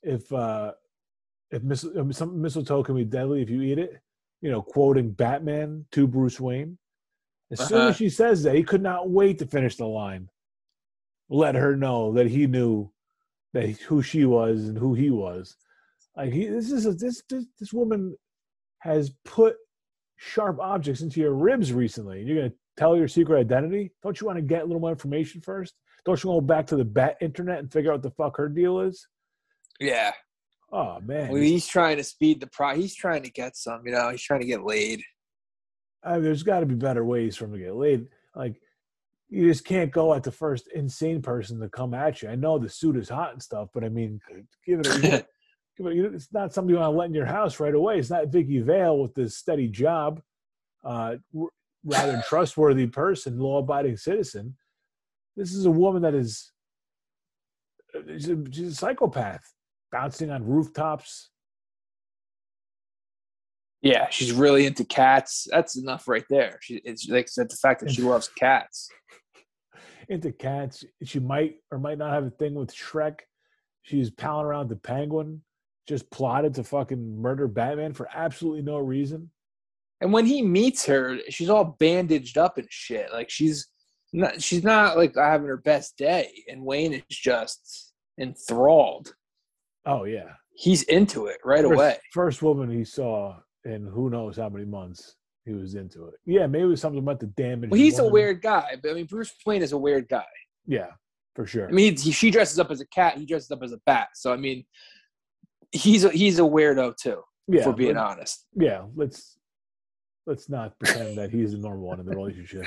"If 0.01 0.31
uh, 0.33 0.73
if 1.49 1.63
mis- 1.63 1.85
um, 1.95 2.11
some 2.11 2.41
mistletoe 2.41 2.83
can 2.83 2.95
be 2.95 3.05
deadly 3.05 3.41
if 3.41 3.49
you 3.49 3.61
eat 3.61 3.79
it," 3.79 4.01
you 4.41 4.51
know, 4.51 4.61
quoting 4.61 5.11
Batman 5.11 5.85
to 5.93 6.07
Bruce 6.07 6.41
Wayne. 6.41 6.77
As 7.53 7.67
soon 7.67 7.77
Uh-huh. 7.79 7.89
as 7.89 7.95
she 7.97 8.09
says 8.09 8.43
that, 8.43 8.55
he 8.55 8.63
could 8.63 8.81
not 8.81 9.09
wait 9.09 9.39
to 9.39 9.45
finish 9.45 9.75
the 9.75 9.85
line. 9.87 10.29
Let 11.29 11.55
her 11.55 11.75
know 11.75 12.13
that 12.13 12.27
he 12.27 12.47
knew 12.47 12.91
that 13.53 13.69
who 13.81 14.01
she 14.01 14.25
was 14.25 14.67
and 14.67 14.77
who 14.77 14.93
he 14.93 15.09
was. 15.09 15.55
Like 16.15 16.31
he, 16.33 16.47
this 16.47 16.71
is 16.71 16.85
a, 16.85 16.93
this, 16.93 17.23
this 17.29 17.45
this 17.59 17.73
woman 17.73 18.15
has 18.79 19.11
put 19.25 19.55
sharp 20.17 20.59
objects 20.59 21.01
into 21.01 21.19
your 21.21 21.33
ribs 21.33 21.71
recently. 21.73 22.19
And 22.19 22.27
you're 22.27 22.37
gonna 22.37 22.53
tell 22.77 22.95
your 22.97 23.07
secret 23.07 23.39
identity? 23.39 23.91
Don't 24.03 24.19
you 24.19 24.27
want 24.27 24.37
to 24.37 24.43
get 24.43 24.61
a 24.61 24.65
little 24.65 24.79
more 24.81 24.91
information 24.91 25.41
first? 25.41 25.73
Don't 26.05 26.21
you 26.23 26.29
want 26.29 26.39
to 26.39 26.41
go 26.41 26.47
back 26.47 26.67
to 26.67 26.75
the 26.75 26.85
bat 26.85 27.17
internet 27.21 27.59
and 27.59 27.71
figure 27.71 27.91
out 27.91 27.95
what 27.95 28.03
the 28.03 28.11
fuck 28.11 28.37
her 28.37 28.49
deal 28.49 28.81
is? 28.81 29.07
Yeah. 29.79 30.11
Oh 30.71 30.99
man, 31.01 31.29
Well, 31.31 31.41
he's 31.41 31.67
trying 31.67 31.97
to 31.97 32.03
speed 32.03 32.39
the 32.41 32.47
pro. 32.47 32.75
He's 32.75 32.95
trying 32.95 33.21
to 33.23 33.29
get 33.31 33.55
some. 33.55 33.81
You 33.85 33.91
know, 33.93 34.09
he's 34.09 34.23
trying 34.23 34.41
to 34.41 34.47
get 34.47 34.63
laid. 34.63 35.01
I 36.05 36.13
mean, 36.13 36.23
there's 36.23 36.43
got 36.43 36.61
to 36.61 36.65
be 36.65 36.75
better 36.75 37.03
ways 37.03 37.35
for 37.35 37.45
him 37.45 37.53
to 37.53 37.59
get 37.59 37.75
laid. 37.75 38.07
Like, 38.35 38.59
you 39.29 39.47
just 39.47 39.65
can't 39.65 39.91
go 39.91 40.13
at 40.13 40.23
the 40.23 40.31
first 40.31 40.67
insane 40.73 41.21
person 41.21 41.59
to 41.59 41.69
come 41.69 41.93
at 41.93 42.21
you. 42.21 42.29
I 42.29 42.35
know 42.35 42.59
the 42.59 42.69
suit 42.69 42.97
is 42.97 43.09
hot 43.09 43.33
and 43.33 43.41
stuff, 43.41 43.69
but 43.73 43.83
I 43.83 43.89
mean, 43.89 44.19
give 44.65 44.81
it. 44.81 44.87
A, 44.87 44.99
give 45.77 45.87
it 45.87 46.13
it's 46.13 46.31
not 46.31 46.53
somebody 46.53 46.75
you 46.75 46.79
want 46.79 46.93
to 46.93 46.97
let 46.97 47.07
in 47.07 47.15
your 47.15 47.25
house 47.25 47.59
right 47.59 47.73
away. 47.73 47.97
It's 47.97 48.09
not 48.09 48.27
Vicky 48.27 48.59
Vale 48.59 48.99
with 48.99 49.15
this 49.15 49.37
steady 49.37 49.67
job, 49.67 50.21
uh, 50.83 51.15
rather 51.83 52.23
trustworthy 52.29 52.87
person, 52.87 53.39
law-abiding 53.39 53.97
citizen. 53.97 54.55
This 55.35 55.53
is 55.53 55.65
a 55.65 55.71
woman 55.71 56.03
that 56.03 56.13
is 56.13 56.51
she's 58.07 58.29
a, 58.29 58.43
she's 58.51 58.71
a 58.73 58.75
psychopath, 58.75 59.51
bouncing 59.91 60.29
on 60.29 60.45
rooftops. 60.45 61.31
Yeah, 63.84 64.07
she's 64.09 64.31
really 64.31 64.65
into 64.65 64.86
cats. 64.86 65.45
That's 65.51 65.77
enough 65.77 66.07
right 66.07 66.23
there. 66.29 66.57
She 66.61 66.81
it's 66.86 67.07
like 67.09 67.27
said 67.27 67.49
the 67.49 67.57
fact 67.57 67.81
that 67.81 67.91
she 67.91 68.01
loves 68.01 68.29
cats. 68.29 68.89
into 70.09 70.31
cats. 70.31 70.86
She 71.03 71.19
might 71.19 71.55
or 71.69 71.79
might 71.79 71.97
not 71.97 72.13
have 72.13 72.23
a 72.25 72.29
thing 72.29 72.55
with 72.55 72.73
Shreck. 72.73 73.19
She's 73.81 74.09
palling 74.09 74.45
around 74.45 74.69
the 74.69 74.77
penguin, 74.77 75.41
just 75.86 76.09
plotted 76.11 76.53
to 76.55 76.63
fucking 76.63 77.21
murder 77.21 77.49
Batman 77.49 77.91
for 77.93 78.07
absolutely 78.13 78.61
no 78.61 78.77
reason. 78.77 79.29
And 79.99 80.13
when 80.13 80.25
he 80.25 80.41
meets 80.41 80.86
her, 80.86 81.17
she's 81.29 81.49
all 81.49 81.75
bandaged 81.77 82.38
up 82.38 82.57
and 82.57 82.67
shit. 82.69 83.11
Like 83.11 83.29
she's 83.29 83.67
not 84.13 84.41
she's 84.41 84.63
not 84.63 84.95
like 84.95 85.13
having 85.17 85.47
her 85.47 85.57
best 85.57 85.97
day. 85.97 86.31
And 86.47 86.63
Wayne 86.63 86.93
is 86.93 87.03
just 87.09 87.91
enthralled. 88.17 89.13
Oh 89.86 90.05
yeah. 90.05 90.31
He's 90.55 90.84
into 90.84 91.25
it 91.25 91.39
right 91.43 91.63
First, 91.65 91.73
away. 91.73 91.97
first 92.13 92.41
woman 92.41 92.69
he 92.69 92.86
saw 92.86 93.39
in 93.66 93.86
who 93.86 94.09
knows 94.09 94.38
how 94.38 94.49
many 94.49 94.66
months 94.66 95.16
he 95.45 95.53
was 95.53 95.76
into 95.76 96.05
it. 96.05 96.16
Yeah, 96.26 96.47
maybe 96.47 96.64
it 96.64 96.68
was 96.68 96.82
something 96.82 96.99
about 96.99 97.20
the 97.20 97.28
damage. 97.28 97.70
Well, 97.70 97.80
he's 97.80 97.99
a 97.99 98.07
weird 98.07 98.41
guy, 98.41 98.78
but 98.82 98.91
I 98.91 98.93
mean 98.93 99.05
Bruce 99.05 99.34
Wayne 99.45 99.61
is 99.61 99.72
a 99.72 99.78
weird 99.78 100.07
guy. 100.07 100.26
Yeah, 100.66 100.91
for 101.36 101.45
sure. 101.45 101.68
I 101.68 101.72
mean, 101.72 101.97
he, 101.97 102.11
she 102.11 102.32
dresses 102.32 102.59
up 102.59 102.72
as 102.72 102.82
a 102.82 102.88
cat. 102.88 103.18
He 103.18 103.26
dresses 103.26 103.51
up 103.51 103.64
as 103.64 103.72
a 103.72 103.80
bat. 103.86 104.09
So 104.16 104.32
I 104.32 104.38
mean, 104.38 104.66
he's 105.72 106.05
a, 106.05 106.09
he's 106.09 106.39
a 106.39 106.43
weirdo 106.43 106.95
too. 106.97 107.22
yeah, 107.47 107.61
if 107.61 107.68
we're 107.68 107.74
being 107.74 107.97
honest. 107.97 108.45
yeah. 108.55 108.84
Let's 108.95 109.38
let's 110.26 110.49
not 110.49 110.78
pretend 110.80 111.18
that 111.18 111.32
he's 111.32 111.51
the 111.51 111.57
normal 111.57 111.88
one 111.88 111.99
in 111.99 112.05
the 112.05 112.16
relationship. 112.16 112.66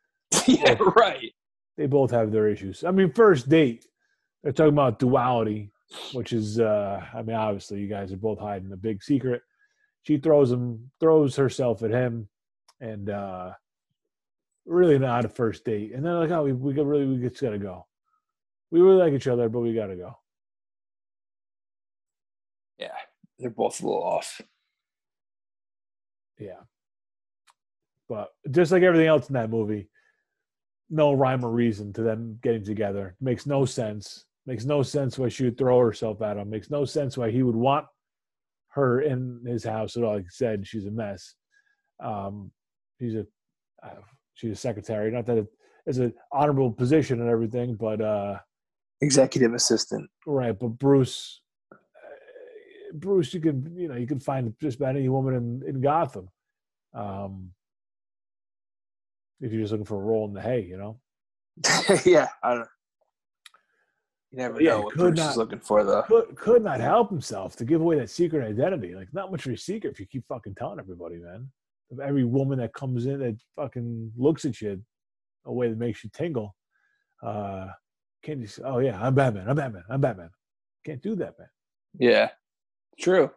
yeah, 0.46 0.76
right. 0.96 1.32
they 1.76 1.86
both 1.86 2.10
have 2.10 2.30
their 2.30 2.48
issues. 2.48 2.84
I 2.84 2.90
mean, 2.90 3.12
first 3.12 3.48
date, 3.48 3.86
they're 4.42 4.52
talking 4.52 4.72
about 4.72 4.98
duality, 4.98 5.70
which 6.12 6.32
is, 6.32 6.60
uh, 6.60 7.04
I 7.12 7.22
mean, 7.22 7.36
obviously 7.36 7.80
you 7.80 7.88
guys 7.88 8.12
are 8.12 8.16
both 8.16 8.38
hiding 8.38 8.72
a 8.72 8.76
big 8.76 9.02
secret. 9.02 9.42
She 10.02 10.18
throws 10.18 10.50
him, 10.50 10.90
throws 11.00 11.36
herself 11.36 11.82
at 11.82 11.90
him, 11.90 12.28
and 12.80 13.08
uh, 13.08 13.52
really 14.66 14.98
not 14.98 15.24
a 15.24 15.28
first 15.28 15.64
date. 15.64 15.92
And 15.92 16.04
they're 16.04 16.14
like, 16.14 16.30
oh, 16.30 16.44
we, 16.44 16.52
we 16.52 16.74
got 16.74 16.86
really, 16.86 17.06
we 17.06 17.28
just 17.28 17.40
gotta 17.40 17.58
go. 17.58 17.86
We 18.70 18.80
really 18.80 18.98
like 18.98 19.12
each 19.12 19.28
other, 19.28 19.48
but 19.48 19.60
we 19.60 19.74
gotta 19.74 19.96
go. 19.96 20.18
Yeah, 22.78 22.96
they're 23.38 23.50
both 23.50 23.80
a 23.80 23.86
little 23.86 24.02
off. 24.02 24.40
Yeah. 26.38 26.60
But 28.08 28.30
just 28.50 28.72
like 28.72 28.82
everything 28.82 29.06
else 29.06 29.28
in 29.28 29.34
that 29.34 29.50
movie, 29.50 29.88
no 30.90 31.12
rhyme 31.12 31.44
or 31.44 31.50
reason 31.50 31.92
to 31.94 32.02
them 32.02 32.38
getting 32.42 32.64
together. 32.64 33.16
Makes 33.20 33.46
no 33.46 33.64
sense. 33.64 34.24
Makes 34.44 34.64
no 34.64 34.82
sense 34.82 35.18
why 35.18 35.28
she 35.28 35.44
would 35.44 35.56
throw 35.56 35.78
herself 35.78 36.20
at 36.20 36.36
him. 36.36 36.50
Makes 36.50 36.70
no 36.70 36.84
sense 36.84 37.16
why 37.16 37.30
he 37.30 37.42
would 37.42 37.54
want 37.54 37.86
her 38.74 39.00
in 39.00 39.44
his 39.46 39.64
house 39.64 39.96
at 39.96 40.02
all. 40.02 40.14
Like 40.14 40.24
I 40.24 40.30
said, 40.30 40.66
she's 40.66 40.86
a 40.86 40.90
mess. 40.90 41.34
Um, 42.02 42.50
she's 43.00 43.14
a 43.14 43.26
uh, 43.82 44.00
she's 44.34 44.52
a 44.52 44.56
secretary. 44.56 45.10
Not 45.10 45.26
that 45.26 45.38
it 45.38 45.46
is 45.86 45.98
an 45.98 46.14
honorable 46.32 46.70
position 46.70 47.20
and 47.20 47.30
everything, 47.30 47.74
but 47.74 48.00
uh, 48.00 48.38
Executive 49.02 49.52
assistant. 49.52 50.08
Right, 50.26 50.56
but 50.56 50.78
Bruce, 50.78 51.40
uh, 51.72 51.76
Bruce, 52.94 53.34
you 53.34 53.40
can 53.40 53.74
you 53.76 53.88
know 53.88 53.96
you 53.96 54.06
can 54.06 54.20
find 54.20 54.54
just 54.60 54.76
about 54.76 54.94
any 54.94 55.08
woman 55.08 55.34
in 55.34 55.62
in 55.68 55.80
Gotham, 55.80 56.28
um, 56.94 57.50
if 59.40 59.52
you're 59.52 59.60
just 59.60 59.72
looking 59.72 59.86
for 59.86 59.96
a 59.96 60.04
roll 60.04 60.28
in 60.28 60.34
the 60.34 60.40
hay, 60.40 60.62
you 60.62 60.76
know. 60.76 61.00
yeah, 62.04 62.28
I 62.44 62.54
don't. 62.54 62.68
You 64.32 64.38
never 64.38 64.62
Yeah, 64.62 64.70
know 64.70 64.80
what 64.82 64.92
could 64.94 64.98
Bruce 65.00 65.18
not- 65.18 65.30
is 65.32 65.36
looking 65.36 65.60
for, 65.60 65.84
though. 65.84 66.02
Could 66.02 66.34
could 66.36 66.64
not 66.64 66.80
help 66.80 67.10
himself 67.10 67.54
to 67.56 67.64
give 67.66 67.80
away 67.82 67.98
that 67.98 68.08
secret 68.10 68.44
identity. 68.48 68.94
Like 68.94 69.12
not 69.12 69.30
much 69.30 69.46
of 69.46 69.52
a 69.52 69.56
secret 69.58 69.90
if 69.92 70.00
you 70.00 70.06
keep 70.06 70.26
fucking 70.26 70.54
telling 70.54 70.78
everybody, 70.78 71.18
man. 71.18 71.50
Every 72.02 72.24
woman 72.24 72.58
that 72.58 72.72
comes 72.72 73.04
in 73.04 73.18
that 73.20 73.36
fucking 73.56 74.12
looks 74.16 74.46
at 74.46 74.60
you 74.62 74.82
a 75.44 75.52
way 75.52 75.68
that 75.68 75.76
makes 75.78 76.02
you 76.02 76.08
tingle, 76.14 76.56
uh, 77.22 77.66
can't 78.22 78.40
you? 78.40 78.46
Say, 78.46 78.62
oh 78.64 78.78
yeah, 78.78 78.98
I'm 79.02 79.14
Batman. 79.14 79.48
I'm 79.50 79.56
Batman. 79.56 79.84
I'm 79.90 80.00
Batman. 80.00 80.30
Can't 80.86 81.02
do 81.02 81.14
that, 81.16 81.38
man. 81.38 81.48
Yeah, 81.98 82.30
true. 82.98 83.30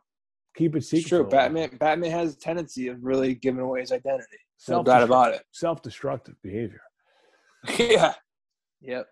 Keep 0.55 0.77
it 0.77 0.83
secret. 0.85 0.99
It's 1.01 1.09
true. 1.09 1.27
Batman. 1.27 1.75
Batman 1.77 2.11
has 2.11 2.35
a 2.35 2.37
tendency 2.37 2.87
of 2.87 3.03
really 3.03 3.35
giving 3.35 3.59
away 3.59 3.81
his 3.81 3.91
identity. 3.91 4.37
No 4.69 4.75
Self- 4.75 4.85
doubt 4.85 5.03
about 5.03 5.33
it. 5.33 5.43
Self-destructive 5.51 6.35
behavior. 6.41 6.81
yeah. 7.77 8.13
Yep. 8.79 9.07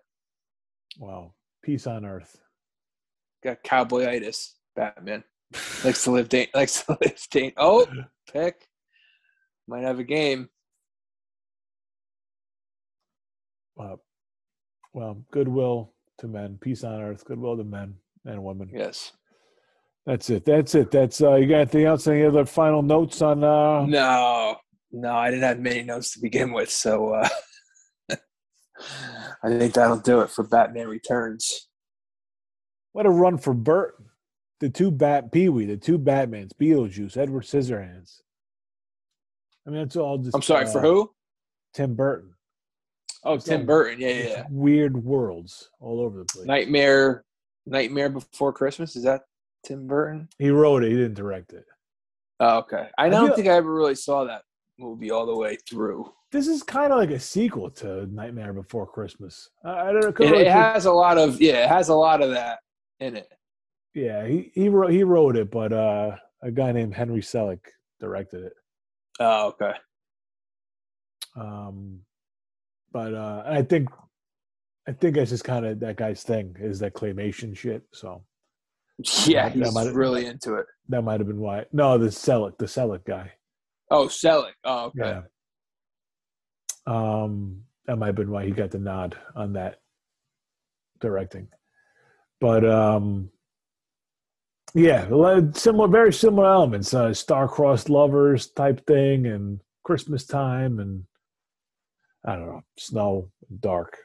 Wow. 0.98 1.34
Peace 1.64 1.86
on 1.86 2.04
earth. 2.04 2.38
Got 3.42 3.64
cowboyitis. 3.64 4.52
Batman 4.76 5.24
likes 5.82 6.04
to 6.04 6.10
live. 6.10 6.28
Da- 6.28 6.50
likes 6.54 6.84
to 6.84 6.92
live. 7.00 7.26
Da- 7.30 7.54
oh, 7.56 7.86
pick. 8.30 8.68
Might 9.66 9.84
have 9.84 9.98
a 9.98 10.04
game. 10.04 10.50
Uh, 13.80 13.96
well, 14.92 15.24
goodwill 15.32 15.94
to 16.18 16.28
men, 16.28 16.58
peace 16.60 16.84
on 16.84 17.00
earth, 17.00 17.24
goodwill 17.24 17.56
to 17.56 17.64
men 17.64 17.94
and 18.26 18.44
women. 18.44 18.70
Yes. 18.72 19.12
That's 20.06 20.28
it. 20.28 20.44
That's 20.44 20.74
it. 20.74 20.90
That's 20.90 21.22
uh 21.22 21.36
you 21.36 21.48
got 21.48 21.56
anything 21.56 21.86
else? 21.86 22.06
Any 22.06 22.24
other 22.24 22.44
final 22.44 22.82
notes 22.82 23.22
on 23.22 23.42
uh 23.42 23.86
No, 23.86 24.56
no, 24.92 25.12
I 25.16 25.30
didn't 25.30 25.44
have 25.44 25.58
many 25.60 25.82
notes 25.82 26.12
to 26.12 26.20
begin 26.20 26.52
with, 26.52 26.70
so 26.70 27.14
uh, 27.14 27.28
I 29.44 29.48
think 29.58 29.74
that'll 29.74 29.98
do 29.98 30.20
it 30.20 30.30
for 30.30 30.42
Batman 30.42 30.88
Returns. 30.88 31.68
what 32.92 33.06
a 33.06 33.10
run 33.10 33.36
for 33.38 33.52
Burt. 33.52 33.96
The 34.60 34.70
two 34.70 34.90
bat 34.90 35.30
Pee 35.32 35.48
Wee, 35.50 35.66
the 35.66 35.76
two 35.76 35.98
Batmans, 35.98 36.52
Beetlejuice, 36.58 37.16
Edward 37.18 37.42
Scissorhands. 37.42 38.20
I 39.66 39.70
mean 39.70 39.80
that's 39.82 39.96
all 39.96 40.16
just 40.18 40.34
I'm 40.34 40.42
sorry 40.42 40.64
uh, 40.66 40.70
for 40.72 40.80
who? 40.80 41.10
Tim 41.74 41.94
Burton. 41.94 42.30
Oh, 43.24 43.34
it's 43.34 43.44
Tim 43.44 43.66
Burton. 43.66 44.00
Yeah, 44.00 44.08
yeah. 44.10 44.24
Yeah. 44.28 44.44
Weird 44.50 45.02
worlds 45.02 45.70
all 45.80 46.00
over 46.00 46.18
the 46.20 46.24
place. 46.26 46.46
Nightmare, 46.46 47.24
Nightmare 47.66 48.10
Before 48.10 48.52
Christmas. 48.52 48.96
Is 48.96 49.02
that 49.04 49.22
Tim 49.66 49.86
Burton? 49.86 50.28
He 50.38 50.50
wrote 50.50 50.84
it, 50.84 50.90
he 50.90 50.96
didn't 50.96 51.14
direct 51.14 51.52
it. 51.52 51.64
Oh, 52.40 52.58
okay. 52.58 52.88
I 52.98 53.06
I 53.06 53.08
don't 53.08 53.28
feel- 53.28 53.36
think 53.36 53.48
I 53.48 53.52
ever 53.56 53.72
really 53.74 53.94
saw 53.94 54.24
that 54.24 54.42
movie 54.78 55.10
all 55.10 55.26
the 55.26 55.36
way 55.36 55.56
through. 55.68 56.10
This 56.34 56.48
is 56.48 56.64
kind 56.64 56.92
of 56.92 56.98
like 56.98 57.10
a 57.10 57.20
sequel 57.20 57.70
to 57.70 58.06
Nightmare 58.12 58.52
Before 58.52 58.88
Christmas. 58.88 59.50
I, 59.64 59.70
I 59.70 59.92
don't 59.92 60.00
know. 60.02 60.08
It, 60.08 60.18
really 60.18 60.46
it 60.46 60.50
has 60.50 60.84
a 60.86 60.92
lot 60.92 61.16
of 61.16 61.40
yeah, 61.40 61.62
it 61.62 61.68
has 61.68 61.90
a 61.90 61.94
lot 61.94 62.20
of 62.22 62.30
that 62.32 62.58
in 62.98 63.14
it. 63.16 63.28
Yeah, 63.94 64.26
he 64.26 64.50
he 64.52 64.68
wrote 64.68 64.90
he 64.90 65.04
wrote 65.04 65.36
it, 65.36 65.52
but 65.52 65.72
uh, 65.72 66.16
a 66.42 66.50
guy 66.50 66.72
named 66.72 66.92
Henry 66.92 67.20
Selick 67.20 67.60
directed 68.00 68.42
it. 68.46 68.52
Oh, 69.20 69.46
okay. 69.50 69.74
Um, 71.36 72.00
but 72.92 73.14
uh, 73.14 73.44
I 73.46 73.62
think 73.62 73.88
I 74.88 74.92
think 74.92 75.14
that's 75.14 75.30
just 75.30 75.44
kind 75.44 75.64
of 75.64 75.78
that 75.78 75.94
guy's 75.96 76.24
thing 76.24 76.56
is 76.58 76.80
that 76.80 76.94
claymation 76.94 77.56
shit. 77.56 77.84
So 77.92 78.24
Yeah, 79.26 79.50
That- 79.50 79.58
that 79.58 79.64
he's 79.66 79.74
might- 79.74 79.94
really 79.94 80.26
into 80.26 80.54
it. 80.54 80.66
that 80.88 81.02
might 81.02 81.20
have 81.20 81.28
been 81.28 81.38
why. 81.38 81.66
No, 81.72 81.96
the 81.96 82.08
Selick, 82.08 82.58
the 82.58 82.66
Selick 82.66 83.04
guy. 83.04 83.30
Oh, 83.88 84.06
Selleck. 84.06 84.54
Oh, 84.64 84.86
okay. 84.86 84.98
Yeah. 84.98 85.20
Um, 86.86 87.62
that 87.86 87.96
might 87.96 88.06
have 88.06 88.14
been 88.14 88.30
why 88.30 88.44
he 88.44 88.50
got 88.50 88.70
the 88.70 88.78
nod 88.78 89.16
on 89.34 89.54
that 89.54 89.80
directing. 91.00 91.48
But 92.40 92.64
um, 92.68 93.30
yeah, 94.74 95.06
similar, 95.52 95.88
very 95.88 96.12
similar 96.12 96.46
elements. 96.46 96.92
Uh, 96.92 97.14
star-crossed 97.14 97.88
lovers 97.88 98.48
type 98.48 98.86
thing, 98.86 99.26
and 99.26 99.60
Christmas 99.84 100.26
time, 100.26 100.80
and 100.80 101.04
I 102.24 102.36
don't 102.36 102.46
know, 102.46 102.62
snow, 102.78 103.30
dark. 103.60 103.96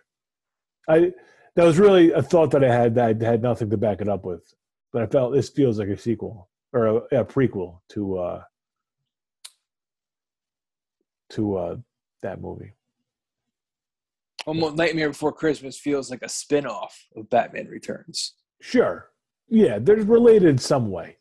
I 0.87 1.11
that 1.55 1.65
was 1.65 1.79
really 1.79 2.11
a 2.11 2.21
thought 2.21 2.51
that 2.51 2.63
I 2.63 2.71
had 2.73 2.95
that 2.95 3.21
I 3.21 3.25
had 3.25 3.41
nothing 3.41 3.69
to 3.71 3.77
back 3.77 4.01
it 4.01 4.09
up 4.09 4.25
with, 4.25 4.53
but 4.93 5.01
I 5.01 5.07
felt 5.07 5.33
this 5.33 5.49
feels 5.49 5.79
like 5.79 5.89
a 5.89 5.97
sequel 5.97 6.49
or 6.71 6.85
a, 6.85 6.95
a 7.19 7.25
prequel 7.25 7.79
to 7.89 8.17
uh 8.17 8.43
to 11.31 11.57
uh 11.57 11.75
that 12.21 12.41
movie. 12.41 12.73
Almost 14.45 14.75
Nightmare 14.75 15.09
Before 15.09 15.31
Christmas 15.31 15.77
feels 15.77 16.09
like 16.09 16.21
a 16.23 16.29
spin-off 16.29 17.07
of 17.15 17.29
Batman 17.29 17.67
Returns. 17.67 18.33
Sure. 18.61 19.09
Yeah, 19.47 19.79
they're 19.79 19.97
related 19.97 20.47
in 20.49 20.57
some 20.57 20.89
way. 20.91 21.17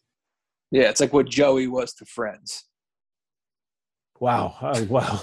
Yeah, 0.70 0.88
it's 0.90 1.00
like 1.00 1.12
what 1.12 1.28
Joey 1.28 1.66
was 1.66 1.94
to 1.94 2.04
Friends. 2.04 2.64
Wow. 4.20 4.54
Oh, 4.60 4.84
wow. 4.84 5.20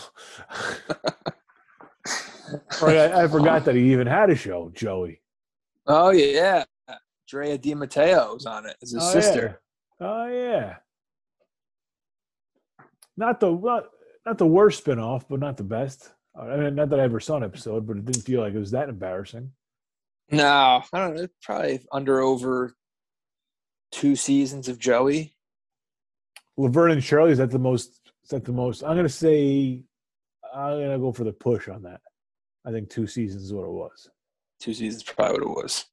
Right, 2.81 2.97
I, 2.97 3.23
I 3.23 3.27
forgot 3.27 3.65
that 3.65 3.75
he 3.75 3.91
even 3.91 4.07
had 4.07 4.29
a 4.29 4.35
show, 4.35 4.71
Joey. 4.73 5.21
Oh 5.87 6.11
yeah, 6.11 6.63
Drea 7.27 7.57
de 7.57 7.73
Matteo 7.73 8.33
was 8.33 8.45
on 8.45 8.65
it 8.67 8.75
as 8.81 8.91
his 8.91 9.03
Oh, 9.03 9.11
sister. 9.11 9.59
Yeah. 9.99 10.07
Oh 10.07 10.27
yeah. 10.27 10.75
Not 13.17 13.39
the 13.39 13.51
not, 13.51 13.85
not 14.25 14.37
the 14.37 14.47
worst 14.47 14.83
spinoff, 14.83 15.25
but 15.29 15.39
not 15.39 15.57
the 15.57 15.63
best. 15.63 16.11
I 16.39 16.57
mean, 16.57 16.75
not 16.75 16.89
that 16.89 16.99
I 16.99 17.03
ever 17.03 17.19
saw 17.19 17.37
an 17.37 17.43
episode, 17.43 17.87
but 17.87 17.97
it 17.97 18.05
didn't 18.05 18.23
feel 18.23 18.41
like 18.41 18.53
it 18.53 18.59
was 18.59 18.71
that 18.71 18.89
embarrassing. 18.89 19.51
No, 20.31 20.83
I 20.91 20.99
don't 20.99 21.15
know. 21.15 21.27
Probably 21.41 21.85
under 21.91 22.19
over 22.19 22.73
two 23.91 24.15
seasons 24.15 24.67
of 24.67 24.79
Joey. 24.79 25.35
Laverne 26.57 26.91
and 26.91 27.03
Shirley 27.03 27.31
is 27.31 27.37
that 27.37 27.51
the 27.51 27.59
most? 27.59 27.99
Is 28.23 28.29
that 28.31 28.45
the 28.45 28.51
most? 28.51 28.83
I'm 28.83 28.95
gonna 28.95 29.09
say, 29.09 29.83
I'm 30.53 30.79
gonna 30.79 30.99
go 30.99 31.11
for 31.11 31.23
the 31.23 31.33
push 31.33 31.67
on 31.67 31.83
that. 31.83 32.01
I 32.65 32.71
think 32.71 32.89
two 32.89 33.07
seasons 33.07 33.43
is 33.43 33.53
what 33.53 33.65
it 33.65 33.71
was. 33.71 34.09
Two 34.59 34.73
seasons, 34.73 35.03
probably 35.03 35.45
what 35.45 35.59
it 35.59 35.63
was. 35.63 35.85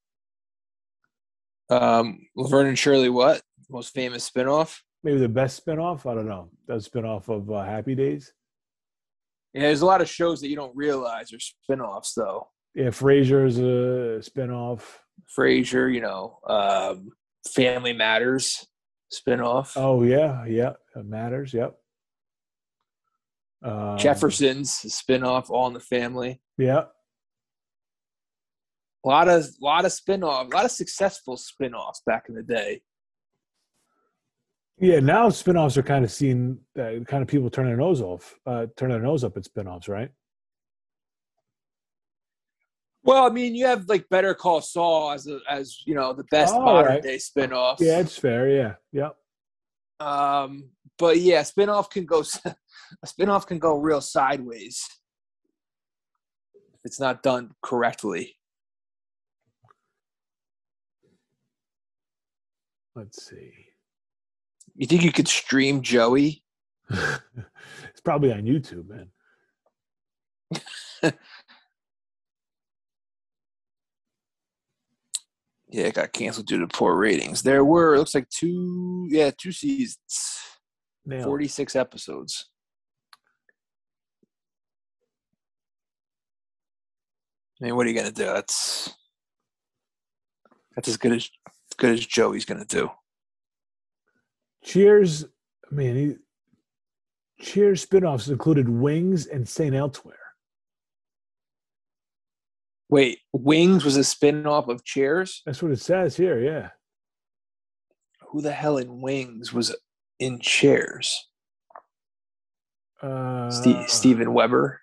Um, 1.69 2.27
Laverne 2.35 2.69
and 2.69 2.79
Shirley, 2.79 3.11
what 3.11 3.43
most 3.69 3.95
famous 3.95 4.29
spinoff? 4.29 4.81
Maybe 5.05 5.19
the 5.19 5.29
best 5.29 5.65
spinoff. 5.65 6.11
I 6.11 6.15
don't 6.15 6.29
know. 6.29 6.51
That 6.69 6.79
spinoff 6.79 7.29
of 7.29 7.51
uh, 7.51 7.65
Happy 7.65 7.95
Days. 7.95 8.33
Yeah, 9.53 9.63
there's 9.63 9.83
a 9.83 9.87
lot 9.87 10.01
of 10.01 10.09
shows 10.09 10.41
that 10.41 10.49
you 10.49 10.57
don't 10.57 10.75
realize 10.77 11.33
are 11.33 11.39
spinoffs, 11.39 12.15
though. 12.17 12.49
Yeah, 12.75 12.87
Frasier's 12.87 13.59
a 13.59 14.21
spinoff. 14.31 14.83
Frasier, 15.37 15.93
you 15.93 16.01
know, 16.01 16.39
um, 16.47 17.11
Family 17.55 17.93
Matters 17.93 18.67
spinoff. 19.13 19.73
Oh 19.77 20.03
yeah, 20.05 20.47
yeah, 20.47 20.73
it 20.97 21.05
matters. 21.05 21.53
Yep. 21.53 21.75
Um, 23.63 23.99
Jefferson's 23.99 24.71
spinoff, 24.71 25.51
All 25.51 25.67
in 25.67 25.75
the 25.75 25.81
Family. 25.81 26.41
Yeah, 26.57 26.85
A 29.05 29.09
lot 29.09 29.29
of 29.29 29.45
lot 29.61 29.85
of 29.85 29.93
spin-off, 29.93 30.47
a 30.51 30.55
lot 30.55 30.65
of 30.65 30.71
successful 30.71 31.37
spin-offs 31.37 32.03
back 32.07 32.27
in 32.29 32.35
the 32.35 32.43
day. 32.43 32.81
Yeah. 34.83 35.01
Now 35.01 35.29
spinoffs 35.29 35.77
are 35.77 35.83
kind 35.83 36.05
of 36.05 36.13
seen. 36.13 36.59
Uh, 36.79 37.01
kind 37.07 37.23
of 37.23 37.29
people 37.29 37.49
turn 37.49 37.67
their 37.67 37.77
nose 37.77 38.01
off, 38.03 38.39
uh, 38.47 38.67
turn 38.77 38.91
their 38.91 39.01
nose 39.01 39.25
up 39.25 39.37
at 39.37 39.45
spinoffs, 39.45 39.89
right? 39.89 40.11
Well, 43.05 43.27
I 43.27 43.31
mean, 43.31 43.55
you 43.55 43.67
have 43.67 43.89
like 43.89 44.09
Better 44.09 44.35
Call 44.35 44.61
Saul 44.61 45.13
as 45.13 45.27
a, 45.27 45.41
as 45.49 45.79
you 45.87 45.95
know 45.95 46.13
the 46.13 46.25
best 46.31 46.55
Oh, 46.55 46.63
modern 46.65 46.93
right. 46.93 47.03
day 47.03 47.17
spinoff. 47.17 47.77
Yeah, 47.81 48.01
it's 48.01 48.17
fair. 48.19 48.49
Yeah, 48.49 48.75
yep. 48.93 49.17
Um, 49.99 50.71
but 50.99 51.19
yeah, 51.19 51.43
spinoff 51.43 51.91
can 51.91 52.05
go 52.05 52.21
a 52.45 53.07
spinoff 53.07 53.47
can 53.47 53.59
go 53.59 53.77
real 53.77 54.01
sideways 54.01 54.87
if 56.55 56.81
it's 56.85 57.01
not 57.01 57.23
done 57.23 57.53
correctly. 57.63 58.37
Let's 62.95 63.25
see. 63.29 63.62
You 64.75 64.87
think 64.87 65.03
you 65.03 65.13
could 65.13 65.29
stream 65.29 65.83
Joey? 65.83 66.43
it's 66.91 68.01
probably 68.05 68.33
on 68.33 68.43
YouTube, 68.43 68.89
man. 68.89 69.09
Yeah, 75.73 75.85
it 75.85 75.95
got 75.95 76.13
canceled 76.13 76.47
due 76.47 76.59
to 76.59 76.67
poor 76.67 76.95
ratings. 76.95 77.43
There 77.43 77.65
were 77.65 77.95
it 77.95 77.99
looks 77.99 78.15
like 78.15 78.29
two 78.29 79.07
yeah, 79.09 79.31
two 79.31 79.53
seasons. 79.53 80.39
Nailed 81.07 81.25
46 81.25 81.75
episodes. 81.75 82.51
I 87.61 87.65
mean, 87.65 87.75
what 87.75 87.87
are 87.87 87.89
you 87.91 87.97
gonna 87.97 88.13
do? 88.13 88.27
That's 88.27 88.93
that's 90.77 90.89
as 90.89 90.99
good 90.99 91.13
as 91.13 91.31
good 91.79 91.93
as 91.93 92.05
Joey's 92.05 92.45
gonna 92.45 92.67
do. 92.67 92.91
Cheers. 94.63 95.25
man, 95.71 95.97
he, 95.97 96.15
Cheers 97.41 97.85
spinoffs 97.85 98.31
included 98.31 98.69
Wings 98.69 99.27
and 99.27 99.49
Saint 99.49 99.75
Elsewhere. 99.75 100.17
Wait, 102.89 103.19
Wings 103.33 103.85
was 103.85 103.97
a 103.97 104.05
spin-off 104.05 104.69
of 104.69 104.85
Cheers? 104.85 105.43
That's 105.45 105.63
what 105.63 105.73
it 105.73 105.81
says 105.81 106.17
here. 106.17 106.39
Yeah. 106.41 106.69
Who 108.29 108.43
the 108.43 108.53
hell 108.53 108.77
in 108.77 109.01
Wings 109.01 109.53
was 109.53 109.75
in 110.19 110.39
Cheers? 110.41 111.27
Uh, 113.03 113.51
Ste- 113.51 113.89
Steven 113.89 114.33
Weber. 114.33 114.81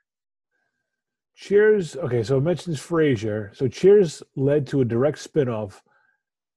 Cheers. 1.36 1.96
Okay, 1.96 2.24
so 2.24 2.38
it 2.38 2.42
mentions 2.42 2.80
Frasier. 2.80 3.56
So 3.56 3.70
Cheers 3.70 4.22
led 4.36 4.68
to 4.68 4.82
a 4.82 4.86
direct 4.86 5.18
spinoff, 5.20 5.80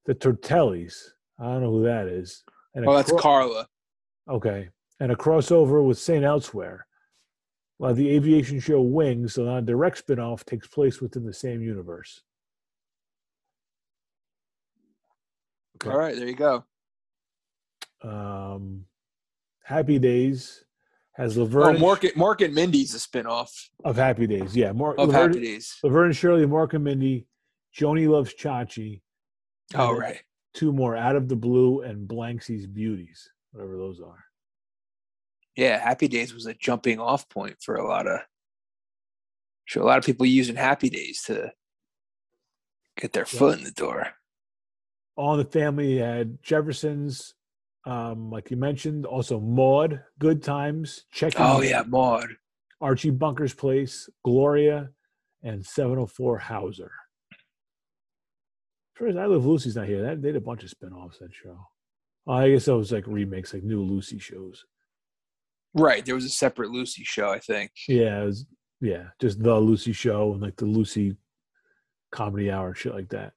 the 0.07 0.15
Tortellis. 0.15 0.97
I 1.39 1.45
don't 1.45 1.63
know 1.63 1.71
who 1.71 1.85
that 1.85 2.09
is. 2.09 2.43
And 2.75 2.87
Oh, 2.87 2.95
that's 2.95 3.11
cro- 3.11 3.19
Carla. 3.21 3.69
okay, 4.29 4.69
and 5.01 5.13
a 5.13 5.17
crossover 5.17 5.87
with 5.87 5.99
Saint 5.99 6.25
Elsewhere. 6.25 6.87
While 7.79 7.95
the 7.95 8.11
aviation 8.11 8.61
show 8.61 8.81
Wings, 8.81 9.37
now 9.37 9.57
a 9.57 9.63
direct 9.63 10.07
spinoff, 10.07 10.45
takes 10.45 10.69
place 10.69 11.01
within 11.01 11.25
the 11.25 11.33
same 11.35 11.63
universe. 11.63 12.23
Okay. 15.77 15.91
All 15.91 15.99
right, 15.99 16.15
there 16.15 16.29
you 16.29 16.37
go. 16.37 16.65
Um, 18.03 18.87
Happy 19.65 19.99
Days 19.99 20.65
has 21.13 21.37
Laverne 21.37 21.77
Oh, 21.77 21.79
Mork, 21.81 22.03
and- 22.05 22.13
Mork 22.21 22.45
and 22.45 22.55
Mindy's 22.55 22.95
a 22.95 22.99
spinoff 22.99 23.51
of 23.85 23.97
Happy 23.97 24.27
Days. 24.27 24.57
Yeah, 24.57 24.73
more 24.73 24.93
of 24.93 25.09
Laverne, 25.09 25.33
Happy 25.33 25.41
Days. 25.45 25.77
Laverne 25.83 26.07
and 26.07 26.17
Shirley, 26.17 26.47
Mark 26.47 26.75
and 26.75 26.85
Mindy, 26.85 27.27
Joanie 27.73 28.07
Loves 28.07 28.35
Chachi. 28.35 29.03
Oh, 29.75 29.93
right. 29.97 30.23
Two 30.55 30.73
more, 30.73 30.97
Out 30.97 31.17
of 31.17 31.29
the 31.29 31.37
Blue 31.37 31.81
and 31.81 32.09
Blansky's 32.09 32.67
Beauties, 32.67 33.31
whatever 33.53 33.77
those 33.77 34.01
are. 34.01 34.25
Yeah, 35.57 35.79
Happy 35.79 36.09
Days 36.09 36.35
was 36.35 36.47
a 36.47 36.55
jumping 36.55 36.99
off 36.99 37.29
point 37.29 37.57
for 37.61 37.77
a 37.77 37.87
lot 37.87 38.07
of 38.07 38.21
sure 39.65 39.83
a 39.83 39.87
lot 39.87 39.99
of 39.99 40.05
people 40.05 40.27
using 40.27 40.57
Happy 40.57 40.91
Days 40.91 41.23
to 41.25 41.53
get 42.99 43.13
their 43.13 43.27
foot 43.27 43.59
in 43.59 43.65
the 43.65 43.71
door. 43.71 44.09
All 45.17 45.35
in 45.35 45.39
the 45.39 45.51
Family 45.51 45.99
had 45.99 46.43
Jeffersons, 46.43 47.35
um, 47.85 48.31
like 48.31 48.51
you 48.51 48.57
mentioned, 48.57 49.05
also 49.05 49.41
Maude, 49.41 50.03
Good 50.19 50.43
Times, 50.43 51.05
Check. 51.13 51.35
Oh 51.39 51.63
yeah, 51.63 51.83
Maude. 51.87 52.37
Archie 52.81 53.11
Bunker's 53.11 53.55
Place, 53.55 54.09
Gloria, 54.25 54.91
and 55.43 55.65
704 55.65 56.39
Hauser. 56.39 56.91
First, 59.03 59.19
I 59.19 59.27
Love 59.27 59.45
Lucy's 59.45 59.75
not 59.75 59.89
here. 59.89 60.01
That, 60.01 60.23
they 60.23 60.29
did 60.29 60.37
a 60.37 60.41
bunch 60.41 60.63
of 60.63 60.71
spin-offs, 60.71 61.19
that 61.19 61.35
show. 61.35 61.59
Oh, 62.25 62.35
I 62.35 62.51
guess 62.51 62.67
that 62.67 62.77
was 62.77 62.93
like 62.93 63.05
remakes, 63.09 63.53
like 63.53 63.65
new 63.65 63.83
Lucy 63.83 64.21
shows. 64.21 64.65
Right, 65.75 66.07
there 66.07 66.15
was 66.15 66.25
a 66.25 66.29
separate 66.29 66.71
Lucy 66.71 67.03
show, 67.03 67.29
I 67.29 67.41
think. 67.41 67.73
Yeah, 67.89 68.23
it 68.23 68.27
was, 68.27 68.47
yeah, 68.81 69.07
just 69.21 69.43
the 69.43 69.59
Lucy 69.59 69.93
show 69.93 70.35
and 70.35 70.41
like 70.41 70.55
the 70.55 70.67
Lucy 70.67 71.17
comedy 72.13 72.49
hour 72.49 72.69
and 72.69 72.77
shit 72.77 72.95
like 72.95 73.09
that. 73.09 73.33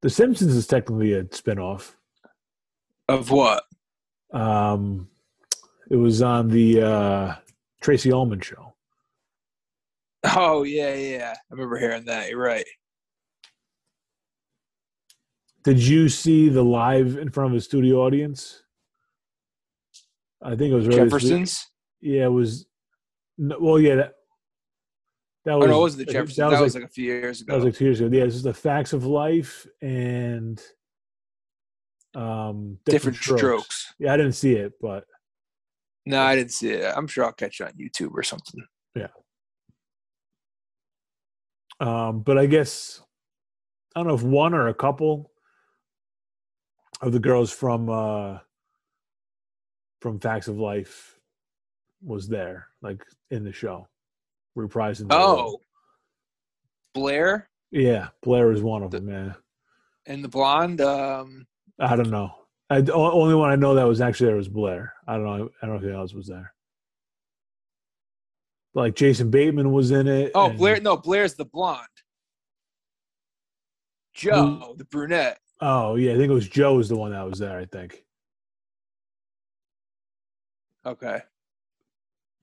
The 0.00 0.08
Simpsons 0.08 0.56
is 0.56 0.66
technically 0.66 1.12
a 1.12 1.26
spin-off. 1.30 1.94
Of 3.10 3.30
what? 3.30 3.64
Um, 4.32 5.10
it 5.90 5.96
was 5.96 6.22
on 6.22 6.48
the 6.48 6.80
uh, 6.80 7.34
Tracey 7.82 8.10
Ullman 8.10 8.40
show. 8.40 8.72
Oh 10.24 10.62
yeah, 10.62 10.94
yeah. 10.94 11.34
I 11.34 11.38
remember 11.50 11.76
hearing 11.76 12.06
that. 12.06 12.30
You're 12.30 12.40
right. 12.40 12.64
Did 15.64 15.82
you 15.86 16.08
see 16.08 16.48
the 16.48 16.62
live 16.62 17.16
in 17.18 17.30
front 17.30 17.52
of 17.52 17.56
a 17.56 17.60
studio 17.60 18.04
audience? 18.04 18.62
I 20.42 20.56
think 20.56 20.72
it 20.72 20.74
was. 20.74 20.88
Jefferson's. 20.88 21.68
Yeah, 22.00 22.24
it 22.24 22.32
was. 22.32 22.66
Well, 23.38 23.78
yeah, 23.78 23.94
that, 23.96 24.12
that 25.44 25.52
Oh 25.52 25.58
was. 25.58 25.68
no, 25.68 25.76
it 25.78 25.80
wasn't 25.80 26.06
the 26.06 26.12
Jeffersons. 26.12 26.36
That, 26.36 26.50
That 26.50 26.60
was, 26.60 26.60
was, 26.60 26.74
like, 26.74 26.82
like, 26.82 26.90
a 26.90 26.92
few 26.94 27.04
years 27.04 27.40
ago. 27.40 27.52
that 27.52 27.56
was 27.56 27.64
like 27.64 27.74
two 27.74 27.84
years 27.84 28.00
ago. 28.00 28.16
Yeah, 28.16 28.24
this 28.24 28.34
is 28.34 28.42
the 28.42 28.54
facts 28.54 28.92
of 28.92 29.04
life 29.04 29.66
and 29.80 30.60
um 32.14 32.78
different 32.84 33.16
strokes. 33.16 33.94
Yeah, 33.98 34.12
I 34.12 34.16
didn't 34.18 34.32
see 34.34 34.52
it, 34.54 34.74
but 34.80 35.04
No, 36.04 36.20
I 36.20 36.34
didn't 36.36 36.52
see 36.52 36.70
it. 36.70 36.92
I'm 36.94 37.06
sure 37.06 37.24
I'll 37.24 37.32
catch 37.32 37.60
it 37.60 37.64
on 37.64 37.72
YouTube 37.72 38.10
or 38.12 38.22
something. 38.22 38.66
Yeah. 38.94 39.08
Um, 41.80 42.20
but 42.20 42.36
I 42.36 42.46
guess 42.46 43.00
I 43.96 44.00
don't 44.00 44.08
know 44.08 44.14
if 44.14 44.22
one 44.22 44.52
or 44.54 44.68
a 44.68 44.74
couple 44.74 45.31
of 47.02 47.12
the 47.12 47.20
girls 47.20 47.52
from 47.52 47.90
uh 47.90 48.38
from 50.00 50.18
Facts 50.18 50.48
of 50.48 50.58
Life 50.58 51.18
was 52.02 52.28
there, 52.28 52.68
like 52.80 53.04
in 53.30 53.44
the 53.44 53.52
show, 53.52 53.86
reprising. 54.56 55.08
the 55.08 55.16
role. 55.16 55.60
Oh, 55.60 55.60
Blair 56.94 57.48
yeah, 57.72 58.08
Blair 58.22 58.52
is 58.52 58.62
one 58.62 58.82
of 58.82 58.90
them. 58.90 59.08
Yeah, 59.08 59.32
and 60.06 60.22
the 60.22 60.28
blonde. 60.28 60.80
Um, 60.82 61.46
I 61.78 61.96
don't 61.96 62.10
know. 62.10 62.34
I 62.68 62.82
the 62.82 62.92
only 62.94 63.34
one 63.34 63.50
I 63.50 63.56
know 63.56 63.74
that 63.74 63.84
was 63.88 64.00
actually 64.00 64.26
there 64.26 64.36
was 64.36 64.48
Blair. 64.48 64.92
I 65.08 65.14
don't 65.14 65.24
know. 65.24 65.48
I 65.62 65.66
don't 65.66 65.82
know 65.82 65.88
who 65.88 65.94
else 65.94 66.12
was 66.12 66.26
there. 66.28 66.52
Like 68.74 68.94
Jason 68.94 69.30
Bateman 69.30 69.72
was 69.72 69.90
in 69.90 70.06
it. 70.06 70.32
oh, 70.34 70.50
and- 70.50 70.58
Blair. 70.58 70.80
No, 70.80 70.96
Blair's 70.96 71.34
the 71.34 71.46
blonde. 71.46 71.86
Joe, 74.14 74.74
the 74.76 74.84
brunette. 74.84 75.38
Oh 75.64 75.94
yeah, 75.94 76.12
I 76.12 76.16
think 76.16 76.28
it 76.28 76.34
was 76.34 76.48
Joe 76.48 76.74
was 76.74 76.88
the 76.88 76.96
one 76.96 77.12
that 77.12 77.24
was 77.24 77.38
there. 77.38 77.56
I 77.56 77.66
think. 77.66 78.04
Okay. 80.84 81.20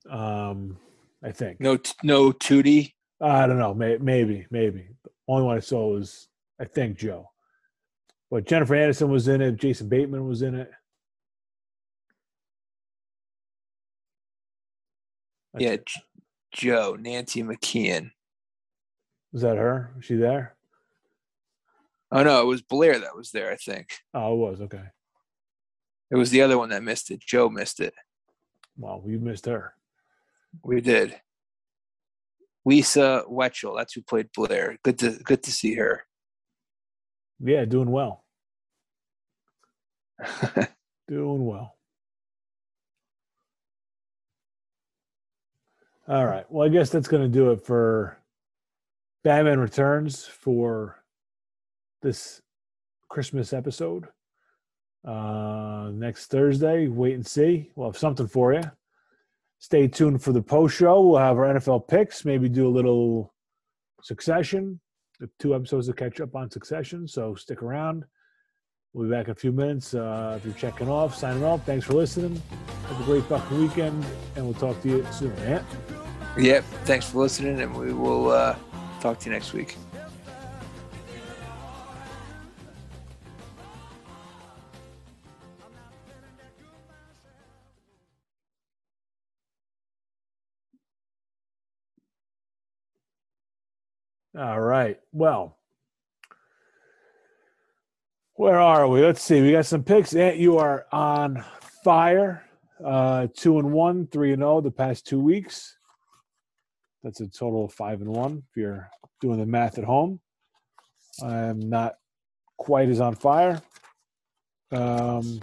Um, 0.09 0.78
I 1.22 1.32
think. 1.32 1.59
No, 1.59 1.76
t- 1.76 1.91
no 2.01 2.32
Tootie. 2.32 2.93
I 3.22 3.45
don't 3.45 3.59
know. 3.59 3.74
May, 3.74 3.97
maybe, 3.97 4.47
maybe. 4.49 4.88
The 5.03 5.09
only 5.28 5.43
one 5.43 5.57
I 5.57 5.59
saw 5.59 5.89
was 5.89 6.30
I 6.61 6.63
think 6.63 6.97
Joe. 6.97 7.30
But 8.32 8.47
Jennifer 8.47 8.76
Aniston 8.76 9.09
was 9.09 9.28
in 9.28 9.41
it. 9.41 9.57
Jason 9.57 9.89
Bateman 9.89 10.26
was 10.26 10.41
in 10.41 10.55
it. 10.55 10.72
That's 15.53 15.65
Yeah, 15.65 15.72
it. 15.72 15.86
J- 15.88 16.01
Joe, 16.53 16.95
Nancy 16.97 17.43
McKeon. 17.43 18.11
Was 19.34 19.41
that 19.41 19.57
her? 19.57 19.91
Was 19.97 20.05
she 20.05 20.15
there? 20.15 20.55
Oh 22.12 22.24
no, 22.24 22.41
it 22.41 22.45
was 22.45 22.62
Blair 22.62 22.99
that 22.99 23.16
was 23.16 23.32
there. 23.32 23.51
I 23.51 23.55
think 23.55 23.89
Oh, 24.14 24.34
it 24.34 24.51
was 24.51 24.62
okay. 24.62 24.84
it 26.12 26.16
was 26.16 26.32
the 26.32 26.41
other 26.41 26.57
one 26.57 26.70
that 26.70 26.84
missed 26.84 27.12
it. 27.12 27.20
Joe 27.22 27.49
missed 27.49 27.80
it. 27.80 27.93
Well, 28.78 29.01
we 29.03 29.18
missed 29.18 29.45
her. 29.45 29.74
We 30.64 30.82
did. 30.82 31.20
Lisa 32.66 33.24
Whelchel, 33.30 33.78
that's 33.78 33.93
who 33.93 34.01
played 34.01 34.30
Blair. 34.36 34.78
Good 34.84 34.97
to 34.99 35.12
good 35.24 35.43
to 35.43 35.51
see 35.51 35.76
her. 35.76 36.03
Yeah, 37.39 37.66
doing 37.66 37.89
well. 37.91 38.26
Doing 41.07 41.45
well. 41.45 41.76
All 46.07 46.26
right. 46.26 46.45
Well, 46.49 46.66
I 46.68 46.70
guess 46.70 46.89
that's 46.89 47.07
going 47.07 47.24
to 47.24 47.30
do 47.30 47.51
it 47.51 47.66
for 47.66 48.18
Batman 49.24 49.60
Returns 49.60 50.26
for 50.26 50.99
this 52.02 52.41
Christmas 53.10 53.54
episode. 53.54 54.08
Uh, 55.08 55.89
next 55.93 56.28
Thursday, 56.28 56.88
wait 56.88 57.16
and 57.16 57.26
see. 57.26 57.72
We'll 57.76 57.89
have 57.89 57.97
something 57.97 58.28
for 58.28 58.54
you. 58.54 58.64
Stay 59.60 59.88
tuned 59.88 60.24
for 60.24 60.32
the 60.32 60.41
post 60.41 60.78
show. 60.78 61.02
We'll 61.02 61.20
have 61.20 61.38
our 61.38 61.54
NFL 61.54 61.88
picks, 61.88 62.24
maybe 62.24 62.47
do 62.47 62.68
a 62.68 62.70
little 62.70 63.34
succession, 64.02 64.80
the 65.20 65.30
two 65.39 65.54
episodes 65.54 65.88
to 65.88 65.93
catch 65.93 66.22
up 66.22 66.36
on 66.36 66.50
succession. 66.50 67.08
So 67.08 67.36
stick 67.36 67.62
around. 67.62 68.06
We'll 68.93 69.08
be 69.08 69.12
back 69.12 69.26
in 69.26 69.32
a 69.32 69.36
few 69.36 69.52
minutes. 69.52 69.93
Uh, 69.93 70.36
if 70.38 70.45
you're 70.45 70.54
checking 70.56 70.89
off, 70.89 71.16
signing 71.16 71.43
off. 71.43 71.66
Thanks 71.66 71.86
for 71.86 71.93
listening. 71.93 72.41
Have 72.88 73.02
a 73.02 73.04
great 73.04 73.24
fucking 73.26 73.60
weekend, 73.60 74.04
and 74.36 74.45
we'll 74.45 74.56
talk 74.56 74.82
to 74.82 74.89
you 74.89 75.06
soon. 75.12 75.36
Yep. 76.38 76.64
Thanks 76.86 77.10
for 77.10 77.20
listening, 77.20 77.62
and 77.62 77.76
we 77.76 77.93
will 77.93 78.32
uh, 78.32 78.56
talk 79.00 79.20
to 79.20 79.26
you 79.26 79.34
next 79.34 79.54
week. 79.54 79.76
All 94.39 94.61
right. 94.61 94.97
Well, 95.11 95.57
where 98.35 98.57
are 98.57 98.87
we? 98.87 99.01
Let's 99.01 99.21
see. 99.21 99.41
We 99.41 99.51
got 99.51 99.65
some 99.65 99.83
picks. 99.83 100.15
Ant, 100.15 100.37
you 100.37 100.59
are 100.59 100.85
on 100.93 101.43
fire. 101.83 102.45
Uh, 102.81 103.27
two 103.35 103.59
and 103.59 103.73
one, 103.73 104.07
three 104.07 104.31
and 104.31 104.39
zero 104.39 104.61
the 104.61 104.71
past 104.71 105.05
two 105.05 105.19
weeks. 105.19 105.75
That's 107.03 107.19
a 107.19 107.27
total 107.27 107.65
of 107.65 107.73
five 107.73 107.99
and 107.99 108.09
one. 108.09 108.43
If 108.49 108.55
you're 108.55 108.89
doing 109.19 109.39
the 109.39 109.45
math 109.45 109.77
at 109.77 109.83
home, 109.83 110.21
I'm 111.21 111.59
not 111.59 111.95
quite 112.57 112.87
as 112.87 113.01
on 113.01 113.15
fire. 113.15 113.61
Um, 114.71 115.41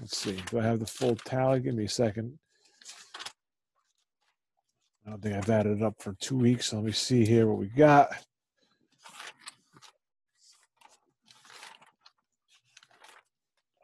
let's 0.00 0.18
see. 0.18 0.36
Do 0.50 0.58
I 0.58 0.64
have 0.64 0.80
the 0.80 0.86
full 0.86 1.14
tally? 1.14 1.60
Give 1.60 1.76
me 1.76 1.84
a 1.84 1.88
second. 1.88 2.39
I 5.06 5.10
don't 5.10 5.22
think 5.22 5.34
I've 5.36 5.50
added 5.50 5.78
it 5.78 5.82
up 5.82 6.00
for 6.00 6.14
two 6.14 6.36
weeks. 6.36 6.72
Let 6.72 6.84
me 6.84 6.92
see 6.92 7.24
here 7.24 7.46
what 7.46 7.58
we 7.58 7.66
got. 7.66 8.10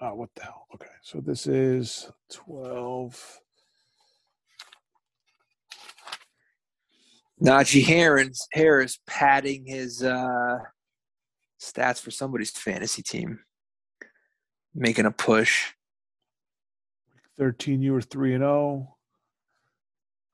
Oh, 0.00 0.14
what 0.14 0.28
the 0.34 0.42
hell? 0.42 0.66
Okay, 0.74 0.86
so 1.02 1.20
this 1.20 1.46
is 1.46 2.10
12. 2.30 3.40
Najee 7.42 7.84
Harris, 7.84 8.46
Harris 8.52 8.98
padding 9.06 9.64
his 9.66 10.02
uh, 10.02 10.58
stats 11.60 12.00
for 12.00 12.10
somebody's 12.10 12.50
fantasy 12.50 13.02
team, 13.02 13.40
making 14.74 15.06
a 15.06 15.10
push. 15.10 15.72
13, 17.38 17.82
you 17.82 17.92
were 17.92 18.02
3 18.02 18.34
and 18.34 18.42
0. 18.42 18.95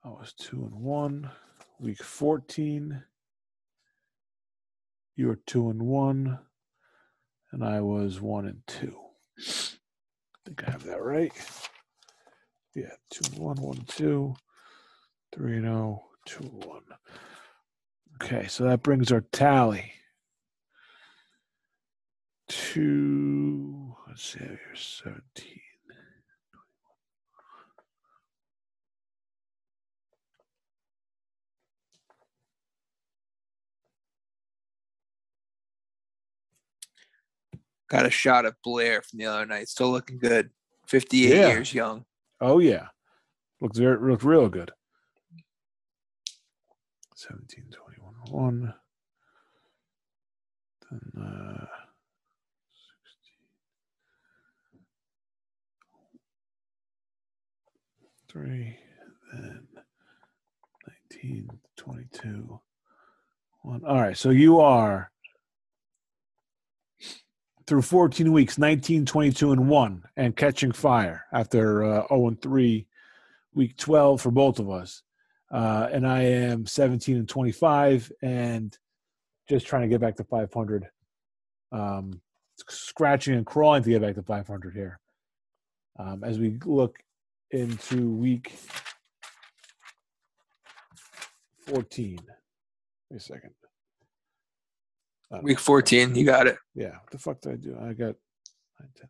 I 0.05 0.09
was 0.09 0.33
2 0.33 0.65
and 0.65 0.75
1. 0.75 1.31
Week 1.79 2.03
14, 2.03 3.03
you 5.15 5.27
were 5.27 5.39
2 5.47 5.69
and 5.69 5.81
1. 5.83 6.39
And 7.51 7.63
I 7.63 7.79
was 7.81 8.19
1 8.19 8.45
and 8.45 8.61
2. 8.67 8.95
I 9.37 9.41
think 10.45 10.63
I 10.67 10.71
have 10.71 10.83
that 10.83 11.01
right. 11.01 11.31
Yeah, 12.75 12.91
2 13.11 13.33
and 13.33 13.39
1, 13.39 13.55
1 13.61 13.77
and 13.77 13.87
2, 13.87 14.35
3 15.35 15.55
and 15.55 15.65
0, 15.65 16.03
2 16.25 16.43
and 16.43 16.65
1. 16.65 16.81
Okay, 18.21 18.47
so 18.47 18.65
that 18.65 18.83
brings 18.83 19.11
our 19.11 19.21
tally 19.21 19.93
to, 22.49 23.95
let's 24.07 24.23
see, 24.23 24.39
here, 24.39 24.59
17. 24.75 25.62
Got 37.93 38.07
a 38.07 38.09
shot 38.09 38.45
of 38.45 38.55
Blair 38.63 39.03
from 39.03 39.19
the 39.19 39.27
other 39.27 39.45
night. 39.45 39.69
Still 39.69 39.91
looking 39.91 40.17
good. 40.17 40.49
58 40.87 41.29
Yeah. 41.29 41.47
years 41.49 41.75
young. 41.75 42.05
Oh 42.41 42.57
yeah, 42.57 42.87
looks 43.61 43.77
very 43.77 43.99
looks 44.09 44.23
real 44.23 44.49
good. 44.49 44.71
17, 47.15 47.65
21, 47.71 48.13
1. 48.31 48.73
Then 50.89 51.23
uh, 51.23 51.65
16, 58.27 58.43
3, 58.43 58.77
then 59.33 59.67
19, 61.11 61.49
22, 61.77 62.59
1. 63.61 63.85
All 63.85 64.01
right, 64.01 64.17
so 64.17 64.31
you 64.31 64.59
are 64.59 65.11
through 67.65 67.81
14 67.81 68.31
weeks 68.31 68.57
19 68.57 69.05
22 69.05 69.51
and 69.51 69.69
1 69.69 70.03
and 70.17 70.35
catching 70.35 70.71
fire 70.71 71.25
after 71.31 71.83
uh, 71.83 72.07
0 72.07 72.27
and 72.27 72.41
3 72.41 72.87
week 73.53 73.77
12 73.77 74.21
for 74.21 74.31
both 74.31 74.59
of 74.59 74.69
us 74.69 75.03
uh, 75.53 75.87
and 75.91 76.05
I 76.07 76.23
am 76.23 76.65
17 76.65 77.15
and 77.15 77.29
25, 77.29 78.11
and 78.23 78.75
just 79.47 79.67
trying 79.67 79.83
to 79.83 79.87
get 79.87 80.01
back 80.01 80.15
to 80.15 80.23
500. 80.23 80.89
Um, 81.71 82.21
scratching 82.67 83.35
and 83.35 83.45
crawling 83.45 83.83
to 83.83 83.89
get 83.89 84.01
back 84.01 84.15
to 84.15 84.23
500 84.23 84.73
here. 84.73 84.99
Um, 85.99 86.23
as 86.23 86.39
we 86.39 86.57
look 86.65 86.97
into 87.51 88.09
week 88.09 88.51
14. 91.67 92.19
Wait 93.11 93.17
a 93.17 93.19
second. 93.19 93.51
Week 95.41 95.59
14, 95.59 96.15
you 96.15 96.25
got 96.25 96.47
it. 96.47 96.57
Yeah. 96.75 96.91
What 96.91 97.11
the 97.11 97.17
fuck 97.17 97.41
did 97.41 97.53
I 97.53 97.55
do? 97.55 97.75
I 97.79 97.93
got 97.93 98.15
9, 98.79 98.89
10, 98.95 99.09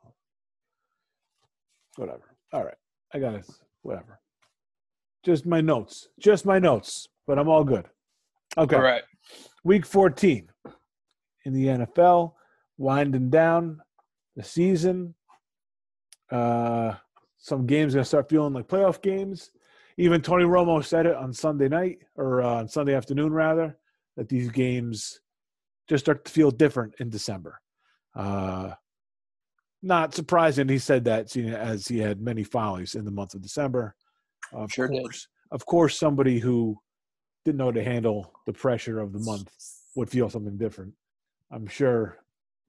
12. 0.00 0.14
Whatever. 1.96 2.36
All 2.52 2.64
right. 2.64 2.76
I 3.14 3.18
got 3.18 3.34
it. 3.34 3.46
Whatever. 3.82 4.20
Just 5.22 5.46
my 5.46 5.60
notes. 5.60 6.08
Just 6.18 6.44
my 6.44 6.58
notes. 6.58 7.08
But 7.26 7.38
I'm 7.38 7.48
all 7.48 7.64
good. 7.64 7.86
Okay. 8.58 8.76
All 8.76 8.82
right. 8.82 9.02
Week 9.64 9.86
14 9.86 10.48
in 11.44 11.52
the 11.52 11.66
NFL, 11.66 12.32
winding 12.76 13.30
down 13.30 13.80
the 14.36 14.42
season. 14.42 15.14
Uh, 16.30 16.94
some 17.38 17.66
games 17.66 17.94
going 17.94 18.02
to 18.02 18.08
start 18.08 18.28
feeling 18.28 18.52
like 18.52 18.68
playoff 18.68 19.00
games. 19.02 19.50
Even 19.96 20.22
Tony 20.22 20.44
Romo 20.44 20.82
said 20.84 21.06
it 21.06 21.14
on 21.14 21.32
Sunday 21.32 21.68
night, 21.68 21.98
or 22.16 22.42
uh, 22.42 22.54
on 22.54 22.68
Sunday 22.68 22.94
afternoon, 22.94 23.32
rather, 23.32 23.76
that 24.16 24.28
these 24.28 24.50
games 24.50 25.20
just 25.88 26.04
start 26.04 26.24
to 26.24 26.32
feel 26.32 26.50
different 26.50 26.94
in 26.98 27.10
December. 27.10 27.60
Uh, 28.14 28.72
not 29.82 30.14
surprising 30.14 30.68
he 30.68 30.78
said 30.78 31.04
that, 31.04 31.30
seeing 31.30 31.50
as 31.50 31.88
he 31.88 31.98
had 31.98 32.20
many 32.20 32.44
follies 32.44 32.94
in 32.94 33.04
the 33.04 33.10
month 33.10 33.34
of 33.34 33.42
December. 33.42 33.94
Of 34.52 34.70
Sure 34.72 34.88
did. 34.88 35.02
course, 35.02 35.28
of 35.50 35.66
course, 35.66 35.98
somebody 35.98 36.38
who 36.38 36.76
didn't 37.44 37.58
know 37.58 37.66
how 37.66 37.72
to 37.72 37.82
handle 37.84 38.32
the 38.46 38.52
pressure 38.52 39.00
of 39.00 39.12
the 39.12 39.18
month 39.18 39.50
would 39.96 40.08
feel 40.08 40.30
something 40.30 40.56
different. 40.56 40.94
I'm 41.50 41.66
sure 41.66 42.18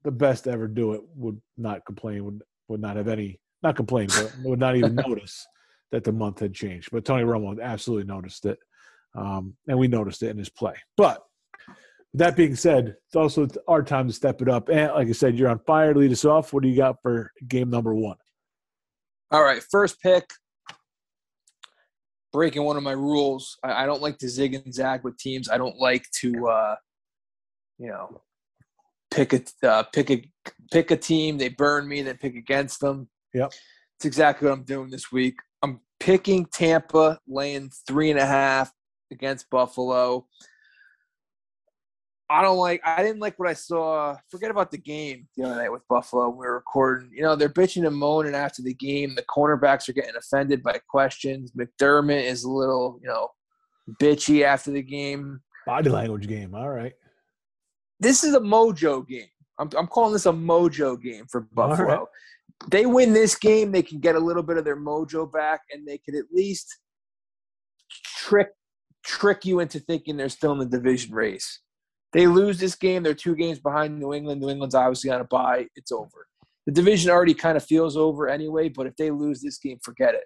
the 0.03 0.11
best 0.11 0.45
to 0.45 0.51
ever 0.51 0.67
do 0.67 0.93
it 0.93 1.01
would 1.15 1.39
not 1.57 1.85
complain, 1.85 2.25
would 2.25 2.41
would 2.67 2.81
not 2.81 2.95
have 2.97 3.07
any 3.07 3.39
not 3.61 3.75
complain, 3.75 4.07
but 4.07 4.33
would 4.43 4.59
not 4.59 4.75
even 4.75 4.95
notice 4.95 5.45
that 5.91 6.03
the 6.03 6.11
month 6.11 6.39
had 6.39 6.53
changed. 6.53 6.89
But 6.91 7.05
Tony 7.05 7.23
Romo 7.23 7.61
absolutely 7.61 8.05
noticed 8.11 8.45
it, 8.45 8.57
um, 9.15 9.55
and 9.67 9.77
we 9.77 9.87
noticed 9.87 10.23
it 10.23 10.29
in 10.29 10.37
his 10.37 10.49
play. 10.49 10.73
But 10.97 11.23
that 12.15 12.35
being 12.35 12.55
said, 12.55 12.95
it's 13.07 13.15
also 13.15 13.47
our 13.67 13.81
time 13.81 14.07
to 14.07 14.13
step 14.13 14.41
it 14.41 14.49
up. 14.49 14.69
And 14.69 14.91
like 14.93 15.07
I 15.07 15.13
said, 15.13 15.37
you're 15.37 15.49
on 15.49 15.59
fire. 15.59 15.95
Lead 15.95 16.11
us 16.11 16.25
off. 16.25 16.53
What 16.53 16.63
do 16.63 16.69
you 16.69 16.77
got 16.77 16.97
for 17.01 17.31
game 17.47 17.69
number 17.69 17.93
one? 17.93 18.17
All 19.31 19.43
right, 19.43 19.63
first 19.71 19.99
pick. 19.99 20.29
Breaking 22.31 22.63
one 22.63 22.77
of 22.77 22.83
my 22.83 22.91
rules. 22.91 23.57
I, 23.63 23.83
I 23.83 23.85
don't 23.85 24.01
like 24.01 24.17
to 24.19 24.29
zig 24.29 24.53
and 24.53 24.73
zag 24.73 25.03
with 25.03 25.17
teams. 25.17 25.49
I 25.49 25.57
don't 25.57 25.77
like 25.79 26.05
to, 26.21 26.47
uh, 26.47 26.75
you 27.77 27.87
know, 27.87 28.21
pick 29.11 29.33
a 29.33 29.41
uh, 29.67 29.83
pick 29.83 30.09
a 30.11 30.23
pick 30.71 30.91
a 30.91 30.97
team. 30.97 31.37
They 31.37 31.49
burn 31.49 31.87
me, 31.87 32.01
then 32.01 32.17
pick 32.17 32.35
against 32.35 32.79
them. 32.79 33.07
Yep. 33.33 33.53
It's 33.97 34.05
exactly 34.05 34.47
what 34.47 34.57
I'm 34.57 34.63
doing 34.63 34.89
this 34.89 35.11
week. 35.11 35.35
I'm 35.61 35.79
picking 35.99 36.45
Tampa, 36.45 37.19
laying 37.27 37.71
three 37.87 38.09
and 38.09 38.19
a 38.19 38.25
half 38.25 38.71
against 39.11 39.49
Buffalo. 39.49 40.27
I 42.33 42.41
don't 42.41 42.57
like. 42.57 42.81
I 42.83 43.03
didn't 43.03 43.19
like 43.19 43.37
what 43.37 43.47
I 43.47 43.53
saw. 43.53 44.17
Forget 44.31 44.49
about 44.49 44.71
the 44.71 44.79
game 44.79 45.27
the 45.37 45.43
other 45.43 45.55
night 45.55 45.71
with 45.71 45.87
Buffalo. 45.87 46.29
We 46.29 46.47
were 46.47 46.55
recording. 46.55 47.11
You 47.13 47.21
know, 47.21 47.35
they're 47.35 47.47
bitching 47.47 47.85
and 47.85 47.95
moaning 47.95 48.33
after 48.33 48.63
the 48.63 48.73
game. 48.73 49.13
The 49.13 49.21
cornerbacks 49.23 49.87
are 49.87 49.93
getting 49.93 50.15
offended 50.15 50.63
by 50.63 50.79
questions. 50.89 51.51
McDermott 51.51 52.23
is 52.23 52.43
a 52.43 52.49
little, 52.49 52.99
you 53.03 53.07
know, 53.07 53.29
bitchy 54.01 54.43
after 54.43 54.71
the 54.71 54.81
game. 54.81 55.41
Body 55.67 55.91
language 55.91 56.27
game. 56.27 56.55
All 56.55 56.69
right. 56.69 56.93
This 57.99 58.23
is 58.23 58.33
a 58.33 58.39
mojo 58.39 59.07
game. 59.07 59.27
I'm, 59.59 59.69
I'm 59.77 59.87
calling 59.87 60.13
this 60.13 60.25
a 60.25 60.31
mojo 60.31 60.99
game 60.99 61.27
for 61.29 61.41
Buffalo. 61.53 61.87
right. 61.87 62.07
They 62.71 62.87
win 62.87 63.13
this 63.13 63.35
game, 63.35 63.71
they 63.71 63.83
can 63.83 63.99
get 63.99 64.15
a 64.15 64.19
little 64.19 64.43
bit 64.43 64.57
of 64.57 64.65
their 64.65 64.77
mojo 64.77 65.31
back, 65.31 65.61
and 65.71 65.87
they 65.87 65.99
could 65.99 66.15
at 66.15 66.25
least 66.33 66.79
trick 68.17 68.49
trick 69.05 69.45
you 69.45 69.59
into 69.59 69.79
thinking 69.79 70.17
they're 70.17 70.29
still 70.29 70.53
in 70.53 70.59
the 70.59 70.65
division 70.65 71.13
race. 71.13 71.59
They 72.13 72.27
lose 72.27 72.59
this 72.59 72.75
game, 72.75 73.03
they're 73.03 73.13
two 73.13 73.35
games 73.35 73.59
behind 73.59 73.99
New 73.99 74.13
England. 74.13 74.41
New 74.41 74.49
England's 74.49 74.75
obviously 74.75 75.09
on 75.09 75.21
a 75.21 75.25
bye. 75.25 75.67
It's 75.75 75.91
over. 75.91 76.27
The 76.65 76.71
division 76.71 77.11
already 77.11 77.33
kind 77.33 77.57
of 77.57 77.65
feels 77.65 77.97
over 77.97 78.29
anyway, 78.29 78.69
but 78.69 78.87
if 78.87 78.95
they 78.95 79.11
lose 79.11 79.41
this 79.41 79.57
game, 79.57 79.79
forget 79.83 80.13
it. 80.13 80.23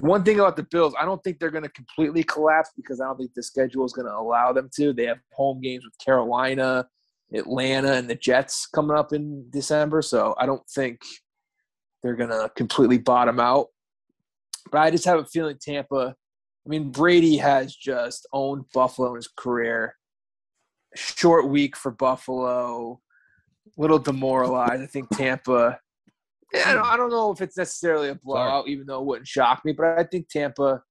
One 0.00 0.22
thing 0.22 0.38
about 0.38 0.56
the 0.56 0.62
Bills, 0.62 0.94
I 1.00 1.04
don't 1.04 1.22
think 1.24 1.38
they're 1.38 1.50
going 1.50 1.64
to 1.64 1.70
completely 1.70 2.22
collapse 2.22 2.70
because 2.76 3.00
I 3.00 3.06
don't 3.06 3.16
think 3.16 3.34
the 3.34 3.42
schedule 3.42 3.84
is 3.84 3.92
going 3.92 4.06
to 4.06 4.14
allow 4.14 4.52
them 4.52 4.70
to. 4.76 4.92
They 4.92 5.06
have 5.06 5.18
home 5.32 5.60
games 5.60 5.84
with 5.84 5.98
Carolina, 6.04 6.86
Atlanta, 7.34 7.94
and 7.94 8.08
the 8.08 8.14
Jets 8.14 8.66
coming 8.66 8.96
up 8.96 9.12
in 9.12 9.50
December, 9.50 10.02
so 10.02 10.36
I 10.38 10.46
don't 10.46 10.68
think 10.68 11.00
they're 12.02 12.14
going 12.14 12.30
to 12.30 12.50
completely 12.54 12.98
bottom 12.98 13.40
out. 13.40 13.66
But 14.70 14.82
I 14.82 14.90
just 14.92 15.06
have 15.06 15.18
a 15.18 15.24
feeling 15.24 15.58
Tampa. 15.60 16.14
I 16.64 16.68
mean, 16.68 16.92
Brady 16.92 17.36
has 17.38 17.74
just 17.74 18.28
owned 18.32 18.66
Buffalo 18.72 19.10
in 19.10 19.16
his 19.16 19.28
career. 19.28 19.96
Short 20.94 21.48
week 21.48 21.76
for 21.76 21.92
Buffalo, 21.92 23.00
little 23.76 23.98
demoralized. 23.98 24.82
I 24.82 24.86
think 24.86 25.08
Tampa. 25.10 25.78
Yeah, 26.52 26.70
I 26.70 26.72
don't, 26.74 26.86
I 26.86 26.96
don't 26.96 27.10
know 27.10 27.30
if 27.30 27.40
it's 27.40 27.56
necessarily 27.56 28.08
a 28.08 28.16
blowout, 28.16 28.66
even 28.66 28.86
though 28.86 29.00
it 29.00 29.06
wouldn't 29.06 29.28
shock 29.28 29.64
me. 29.64 29.72
But 29.72 29.98
I 29.98 30.02
think 30.02 30.28
Tampa 30.28 30.82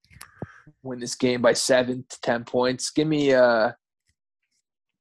win 0.83 0.99
this 0.99 1.15
game 1.15 1.41
by 1.41 1.51
seven 1.51 2.05
to 2.09 2.21
ten 2.21 2.45
points. 2.45 2.91
Give 2.91 3.07
me, 3.07 3.33
uh, 3.33 3.71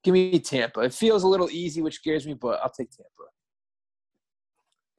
give 0.03 0.15
me 0.15 0.39
Tampa. 0.41 0.81
It 0.81 0.95
feels 0.95 1.23
a 1.23 1.29
little 1.29 1.49
easy, 1.51 1.81
which 1.81 1.95
scares 1.95 2.27
me, 2.27 2.35
but 2.35 2.59
I'll 2.61 2.71
take 2.71 2.91
Tampa. 2.91 3.13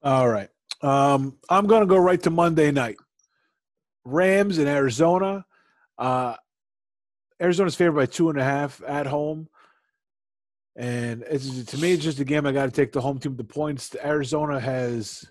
All 0.02 0.30
right. 0.30 0.50
Um, 0.82 1.38
I'm 1.50 1.68
going 1.68 1.82
to 1.82 1.88
go 1.88 1.98
right 1.98 2.22
to 2.24 2.30
Monday 2.30 2.72
night. 2.72 2.96
Rams 4.06 4.60
in 4.60 4.68
Arizona. 4.68 5.46
Uh, 5.98 6.36
Arizona's 7.42 7.76
favored 7.76 7.98
by 7.98 8.06
two 8.06 8.30
and 8.30 8.40
a 8.40 8.44
half 8.46 8.82
at 8.88 9.08
home. 9.08 9.50
And 10.80 11.26
it's 11.30 11.66
to 11.66 11.78
me, 11.78 11.92
it's 11.92 12.04
just 12.06 12.22
a 12.22 12.26
game 12.26 12.46
I 12.46 12.54
got 12.54 12.66
to 12.66 12.72
take 12.72 12.94
the 12.94 13.02
home 13.02 13.20
team 13.20 13.36
the 13.36 13.44
points. 13.44 13.94
Arizona 14.02 14.58
has, 14.62 15.26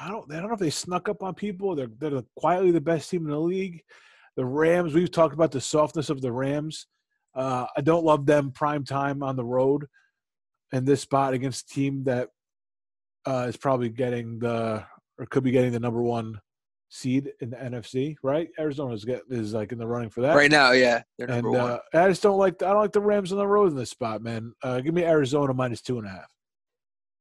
I 0.00 0.08
don't, 0.08 0.32
I 0.32 0.36
don't 0.36 0.48
know 0.48 0.54
if 0.54 0.60
they 0.60 0.70
snuck 0.70 1.10
up 1.10 1.22
on 1.22 1.34
people. 1.34 1.76
They're 1.76 1.90
they're 1.98 2.22
quietly 2.36 2.70
the 2.70 2.80
best 2.80 3.10
team 3.10 3.26
in 3.26 3.30
the 3.30 3.38
league. 3.38 3.82
The 4.36 4.46
Rams, 4.46 4.94
we've 4.94 5.10
talked 5.10 5.34
about 5.34 5.52
the 5.52 5.60
softness 5.60 6.08
of 6.08 6.22
the 6.22 6.32
Rams. 6.32 6.86
Uh, 7.34 7.66
I 7.76 7.82
don't 7.82 8.04
love 8.04 8.24
them 8.24 8.50
prime 8.50 8.82
time 8.82 9.22
on 9.22 9.36
the 9.36 9.44
road 9.44 9.86
in 10.72 10.86
this 10.86 11.02
spot 11.02 11.34
against 11.34 11.70
a 11.70 11.74
team 11.74 12.04
that 12.04 12.30
uh, 13.26 13.44
is 13.46 13.58
probably 13.58 13.90
getting 13.90 14.38
the 14.38 14.86
or 15.18 15.26
could 15.26 15.44
be 15.44 15.50
getting 15.50 15.72
the 15.72 15.80
number 15.80 16.00
one 16.00 16.40
seed 16.88 17.32
in 17.40 17.50
the 17.50 17.56
NFC. 17.56 18.16
Right? 18.22 18.48
Arizona's 18.58 19.04
get 19.04 19.22
is 19.30 19.54
like 19.54 19.72
in 19.72 19.78
the 19.78 19.86
running 19.86 20.10
for 20.10 20.22
that 20.22 20.34
Right 20.34 20.50
now, 20.50 20.72
yeah, 20.72 21.02
they're 21.18 21.30
and 21.30 21.46
one. 21.46 21.58
uh, 21.60 21.78
I 21.94 22.08
just 22.08 22.22
don't 22.22 22.38
like 22.38 22.62
I 22.62 22.68
don't 22.68 22.80
like 22.80 22.92
the 22.92 23.00
Rams 23.00 23.32
on 23.32 23.38
the 23.38 23.46
road 23.46 23.70
in 23.70 23.76
this 23.76 23.90
spot, 23.90 24.22
man. 24.22 24.52
Uh, 24.62 24.80
give 24.80 24.94
me 24.94 25.04
Arizona 25.04 25.54
minus 25.54 25.82
two 25.82 25.98
and 25.98 26.06
a 26.06 26.10
half. 26.10 26.30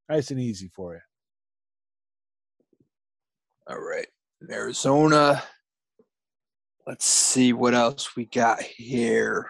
Nice 0.09 0.31
and 0.31 0.39
easy 0.39 0.69
for 0.73 0.93
you. 0.93 1.01
All 3.69 3.79
right. 3.79 4.07
Arizona. 4.49 5.43
Let's 6.85 7.05
see 7.05 7.51
what 7.51 7.73
else 7.73 8.15
we 8.15 8.25
got 8.27 8.61
here. 8.61 9.49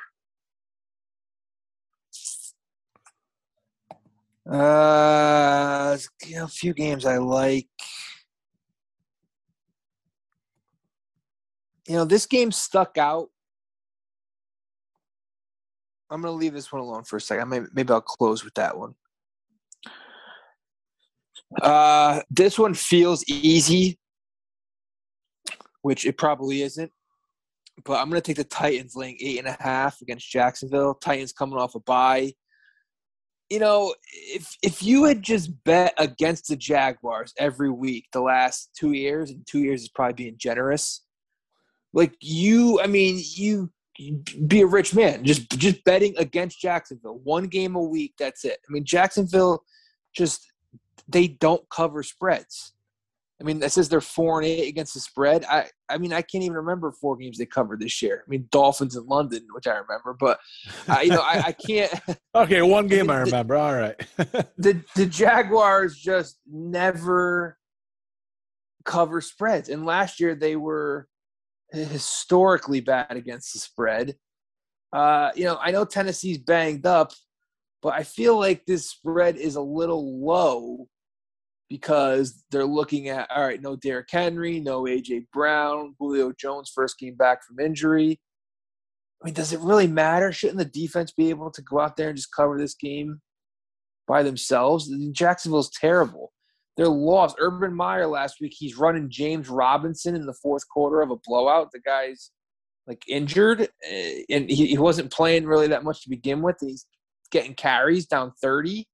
Uh, 4.50 5.98
a 6.36 6.48
few 6.48 6.74
games 6.74 7.06
I 7.06 7.18
like. 7.18 7.68
You 11.88 11.96
know, 11.96 12.06
this 12.06 12.26
game 12.26 12.52
stuck 12.52 12.98
out. 12.98 13.30
I'm 16.10 16.22
gonna 16.22 16.34
leave 16.34 16.54
this 16.54 16.72
one 16.72 16.82
alone 16.82 17.04
for 17.04 17.18
a 17.18 17.22
second. 17.22 17.50
Maybe, 17.50 17.66
maybe 17.74 17.94
I'll 17.94 18.02
close 18.02 18.44
with 18.44 18.54
that 18.56 18.78
one. 18.78 18.96
Uh, 21.62 22.22
this 22.30 22.60
one 22.60 22.74
feels 22.74 23.24
easy 23.28 23.98
which 25.88 26.06
it 26.06 26.18
probably 26.18 26.64
isn't. 26.64 26.92
But 27.86 28.00
I'm 28.00 28.10
going 28.10 28.22
to 28.22 28.26
take 28.26 28.36
the 28.36 28.44
Titans 28.44 28.96
laying 28.96 29.18
eight 29.22 29.40
and 29.40 29.48
a 29.48 29.56
half 29.58 30.02
against 30.02 30.30
Jacksonville. 30.30 30.96
Titans 30.96 31.32
coming 31.32 31.58
off 31.58 31.76
a 31.76 31.80
bye. 31.80 32.34
You 33.50 33.60
know, 33.60 33.96
if 34.12 34.54
if 34.62 34.84
you 34.84 35.06
had 35.06 35.24
just 35.24 35.64
bet 35.64 35.94
against 35.98 36.50
the 36.50 36.58
Jaguars 36.58 37.34
every 37.38 37.70
week 37.72 38.08
the 38.12 38.20
last 38.20 38.72
two 38.78 38.92
years, 38.92 39.30
and 39.30 39.48
two 39.48 39.60
years 39.60 39.84
is 39.84 39.90
probably 39.90 40.26
being 40.26 40.36
generous. 40.38 41.06
Like 41.94 42.16
you, 42.20 42.80
I 42.82 42.88
mean, 42.88 43.22
you 43.36 43.72
be 44.46 44.62
a 44.62 44.68
rich 44.68 44.94
man 44.94 45.24
just 45.24 45.50
just 45.58 45.84
betting 45.84 46.16
against 46.18 46.62
Jacksonville 46.62 47.20
one 47.24 47.48
game 47.48 47.76
a 47.76 47.82
week. 47.82 48.14
That's 48.20 48.46
it. 48.46 48.60
I 48.68 48.72
mean, 48.72 48.86
Jacksonville 48.86 49.64
just 50.16 50.52
they 51.08 51.28
don't 51.28 51.68
cover 51.70 52.04
spreads. 52.04 52.74
I 53.40 53.44
mean, 53.44 53.60
that 53.60 53.72
says 53.72 53.88
they're 53.88 54.02
four 54.02 54.40
and 54.40 54.48
eight 54.48 54.68
against 54.68 54.96
the 54.96 55.00
spread. 55.00 55.46
I, 55.46 55.68
I 55.90 56.00
mean, 56.00 56.12
I 56.12 56.24
can't 56.24 56.44
even 56.44 56.58
remember 56.58 56.92
four 56.92 57.16
games 57.16 57.38
they 57.38 57.46
covered 57.46 57.80
this 57.80 58.02
year. 58.02 58.24
I 58.26 58.30
mean, 58.30 58.48
Dolphins 58.52 58.96
in 58.96 59.06
London, 59.06 59.46
which 59.52 59.68
I 59.68 59.76
remember, 59.76 60.16
but 60.20 60.40
uh, 60.90 61.02
you 61.04 61.12
know, 61.12 61.22
I, 61.22 61.44
I 61.48 61.52
can't. 61.52 61.94
okay, 62.36 62.64
one 62.64 62.88
game 62.88 63.12
I 63.12 63.20
remember. 63.20 63.54
The, 63.56 63.62
All 63.62 63.76
right. 63.76 63.96
the 64.58 64.84
the 64.96 65.06
Jaguars 65.06 65.96
just 65.96 66.40
never 66.48 67.60
cover 68.86 69.22
spreads, 69.22 69.70
and 69.70 69.86
last 69.86 70.20
year 70.20 70.34
they 70.34 70.56
were 70.56 71.08
historically 71.72 72.80
bad 72.80 73.12
against 73.12 73.54
the 73.54 73.60
spread. 73.60 74.16
Uh, 74.94 75.32
you 75.36 75.44
know, 75.44 75.58
I 75.62 75.72
know 75.72 75.86
Tennessee's 75.86 76.38
banged 76.38 76.86
up, 76.86 77.12
but 77.82 77.94
I 77.94 78.04
feel 78.04 78.40
like 78.40 78.66
this 78.66 78.90
spread 78.90 79.38
is 79.38 79.56
a 79.56 79.62
little 79.62 80.26
low 80.26 80.88
because 81.70 82.44
they're 82.50 82.66
looking 82.66 83.10
at 83.10 83.30
all 83.30 83.46
right, 83.46 83.62
no 83.62 83.76
Derrick 83.76 84.08
Henry, 84.10 84.60
no 84.60 84.84
AJ 84.84 85.28
Brown, 85.34 85.96
Julio 86.00 86.32
Jones 86.40 86.72
first 86.74 86.98
came 86.98 87.16
back 87.16 87.44
from 87.46 87.60
injury. 87.60 88.20
I 89.22 89.26
mean, 89.26 89.34
does 89.34 89.52
it 89.52 89.60
really 89.60 89.88
matter? 89.88 90.32
Shouldn't 90.32 90.60
the 90.60 90.66
defense 90.66 91.12
be 91.12 91.30
able 91.30 91.52
to 91.52 91.62
go 91.62 91.80
out 91.80 91.98
there 91.98 92.10
and 92.10 92.18
just 92.18 92.34
cover 92.34 92.58
this 92.58 92.76
game 92.76 93.20
by 94.08 94.24
themselves? 94.24 94.94
Jacksonville's 95.12 95.72
terrible. 95.72 96.32
They're 96.78 96.88
lost. 96.88 97.38
Urban 97.40 97.74
Meyer 97.74 98.06
last 98.06 98.38
week, 98.40 98.54
he's 98.56 98.78
running 98.78 99.10
James 99.10 99.50
Robinson 99.50 100.16
in 100.16 100.28
the 100.28 100.34
fourth 100.34 100.68
quarter 100.70 101.02
of 101.02 101.10
a 101.10 101.18
blowout. 101.26 101.72
The 101.72 101.80
guy's 101.80 102.32
like 102.86 103.04
injured, 103.08 103.68
eh, 103.84 104.22
and 104.30 104.50
he, 104.50 104.68
he 104.68 104.78
wasn't 104.78 105.12
playing 105.12 105.48
really 105.48 105.68
that 105.68 105.84
much 105.84 106.04
to 106.04 106.10
begin 106.10 106.42
with. 106.42 106.58
He's 106.62 106.86
getting 107.32 107.56
carries 107.56 108.06
down 108.06 108.32
30. 108.42 108.88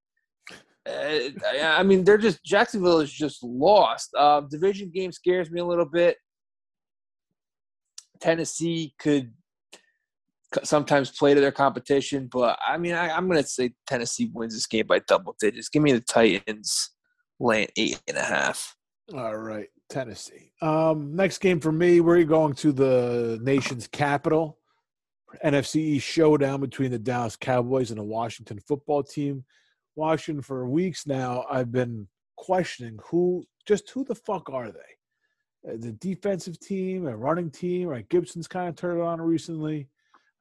Uh, 0.85 1.19
I 1.61 1.83
mean, 1.83 2.03
they're 2.03 2.17
just 2.17 2.43
Jacksonville 2.43 2.99
is 2.99 3.11
just 3.11 3.43
lost. 3.43 4.09
Uh, 4.17 4.41
division 4.41 4.89
game 4.93 5.11
scares 5.11 5.51
me 5.51 5.59
a 5.59 5.65
little 5.65 5.85
bit. 5.85 6.17
Tennessee 8.21 8.93
could 8.97 9.33
sometimes 10.63 11.11
play 11.11 11.33
to 11.33 11.41
their 11.41 11.51
competition, 11.51 12.29
but 12.31 12.57
I 12.65 12.77
mean, 12.77 12.93
I, 12.93 13.17
am 13.17 13.27
going 13.27 13.41
to 13.41 13.47
say 13.47 13.73
Tennessee 13.87 14.29
wins 14.33 14.53
this 14.53 14.67
game 14.67 14.87
by 14.87 14.99
double 14.99 15.35
digits. 15.39 15.67
Give 15.67 15.81
me 15.81 15.91
the 15.91 16.01
Titans 16.01 16.92
laying 17.43 17.67
eight 17.77 18.01
and 18.07 18.17
a 18.17 18.23
half. 18.23 18.75
All 19.13 19.35
right, 19.35 19.67
Tennessee. 19.89 20.51
Um, 20.61 21.15
next 21.15 21.39
game 21.39 21.59
for 21.59 21.71
me, 21.71 21.99
we're 21.99 22.23
going 22.23 22.53
to 22.55 22.71
the 22.71 23.39
nation's 23.41 23.87
capital. 23.87 24.57
NFC 25.43 26.01
showdown 26.01 26.61
between 26.61 26.91
the 26.91 26.99
Dallas 26.99 27.35
Cowboys 27.35 27.91
and 27.91 27.99
the 27.99 28.03
Washington 28.03 28.59
football 28.59 29.03
team. 29.03 29.43
Washington 29.95 30.41
for 30.41 30.67
weeks 30.67 31.05
now, 31.05 31.45
I've 31.49 31.71
been 31.71 32.07
questioning 32.37 32.99
who, 33.09 33.43
just 33.67 33.89
who 33.89 34.03
the 34.03 34.15
fuck 34.15 34.49
are 34.49 34.71
they? 34.71 35.69
Uh, 35.69 35.77
the 35.77 35.91
defensive 35.93 36.59
team, 36.59 37.07
a 37.07 37.15
running 37.15 37.49
team, 37.49 37.87
right? 37.87 38.07
Gibson's 38.09 38.47
kind 38.47 38.69
of 38.69 38.75
turned 38.75 38.99
it 38.99 39.03
on 39.03 39.21
recently. 39.21 39.87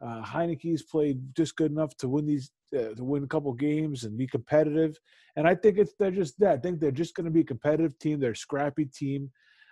Uh, 0.00 0.22
Heinicke's 0.22 0.82
played 0.82 1.20
just 1.34 1.56
good 1.56 1.70
enough 1.70 1.96
to 1.98 2.08
win 2.08 2.26
these, 2.26 2.50
to 2.72 2.94
win 2.98 3.24
a 3.24 3.28
couple 3.28 3.52
games 3.52 4.04
and 4.04 4.16
be 4.16 4.26
competitive. 4.26 4.98
And 5.36 5.46
I 5.46 5.54
think 5.54 5.78
it's 5.78 5.94
they're 5.98 6.10
just 6.10 6.38
that. 6.40 6.54
I 6.54 6.58
think 6.58 6.80
they're 6.80 6.90
just 6.90 7.14
going 7.14 7.26
to 7.26 7.30
be 7.30 7.40
a 7.40 7.44
competitive 7.44 7.98
team. 7.98 8.20
They're 8.20 8.32
a 8.32 8.36
scrappy 8.36 8.86
team. 8.86 9.30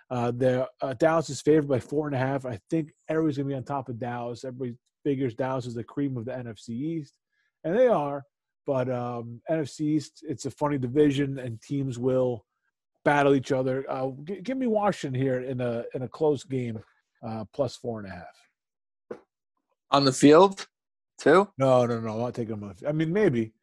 Uh, 0.09 0.31
they're, 0.35 0.67
uh, 0.81 0.93
Dallas 0.93 1.29
is 1.29 1.41
favored 1.41 1.69
by 1.69 1.79
four 1.79 2.07
and 2.07 2.15
a 2.15 2.19
half. 2.19 2.45
I 2.45 2.59
think 2.69 2.91
everybody's 3.07 3.37
going 3.37 3.47
to 3.47 3.53
be 3.53 3.57
on 3.57 3.63
top 3.63 3.87
of 3.87 3.97
Dallas. 3.97 4.43
Everybody 4.43 4.75
figures 5.05 5.33
Dallas 5.33 5.65
is 5.65 5.73
the 5.73 5.83
cream 5.83 6.17
of 6.17 6.25
the 6.25 6.33
NFC 6.33 6.69
East, 6.69 7.13
and 7.63 7.77
they 7.77 7.87
are. 7.87 8.23
But 8.67 8.89
um, 8.91 9.41
NFC 9.49 9.81
East, 9.81 10.23
it's 10.27 10.45
a 10.45 10.51
funny 10.51 10.77
division, 10.77 11.39
and 11.39 11.61
teams 11.61 11.97
will 11.97 12.45
battle 13.05 13.33
each 13.33 13.51
other. 13.51 13.85
Uh, 13.89 14.09
g- 14.25 14.41
give 14.41 14.57
me 14.57 14.67
Washington 14.67 15.19
here 15.19 15.41
in 15.41 15.61
a 15.61 15.83
in 15.95 16.03
a 16.03 16.07
close 16.07 16.43
game, 16.43 16.79
uh, 17.25 17.45
plus 17.53 17.75
four 17.75 17.99
and 17.99 18.07
a 18.07 18.11
half. 18.11 19.19
On 19.91 20.05
the 20.05 20.13
field, 20.13 20.67
too? 21.21 21.47
No, 21.57 21.85
no, 21.85 21.99
no. 21.99 22.23
I'll 22.23 22.31
take 22.31 22.47
them. 22.47 22.73
I 22.87 22.91
mean, 22.91 23.13
maybe, 23.13 23.53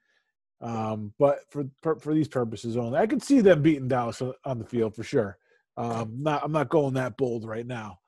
um, 0.60 1.12
but 1.18 1.40
for, 1.50 1.64
for, 1.82 1.98
for 1.98 2.14
these 2.14 2.28
purposes 2.28 2.76
only, 2.76 2.98
I 2.98 3.06
can 3.06 3.20
see 3.20 3.40
them 3.40 3.62
beating 3.62 3.88
Dallas 3.88 4.22
on 4.44 4.58
the 4.58 4.64
field 4.64 4.94
for 4.94 5.04
sure. 5.04 5.38
Um, 5.76 6.14
not 6.18 6.42
I'm 6.42 6.52
not 6.52 6.68
going 6.68 6.94
that 6.94 7.16
bold 7.16 7.44
right 7.44 7.66
now, 7.66 8.00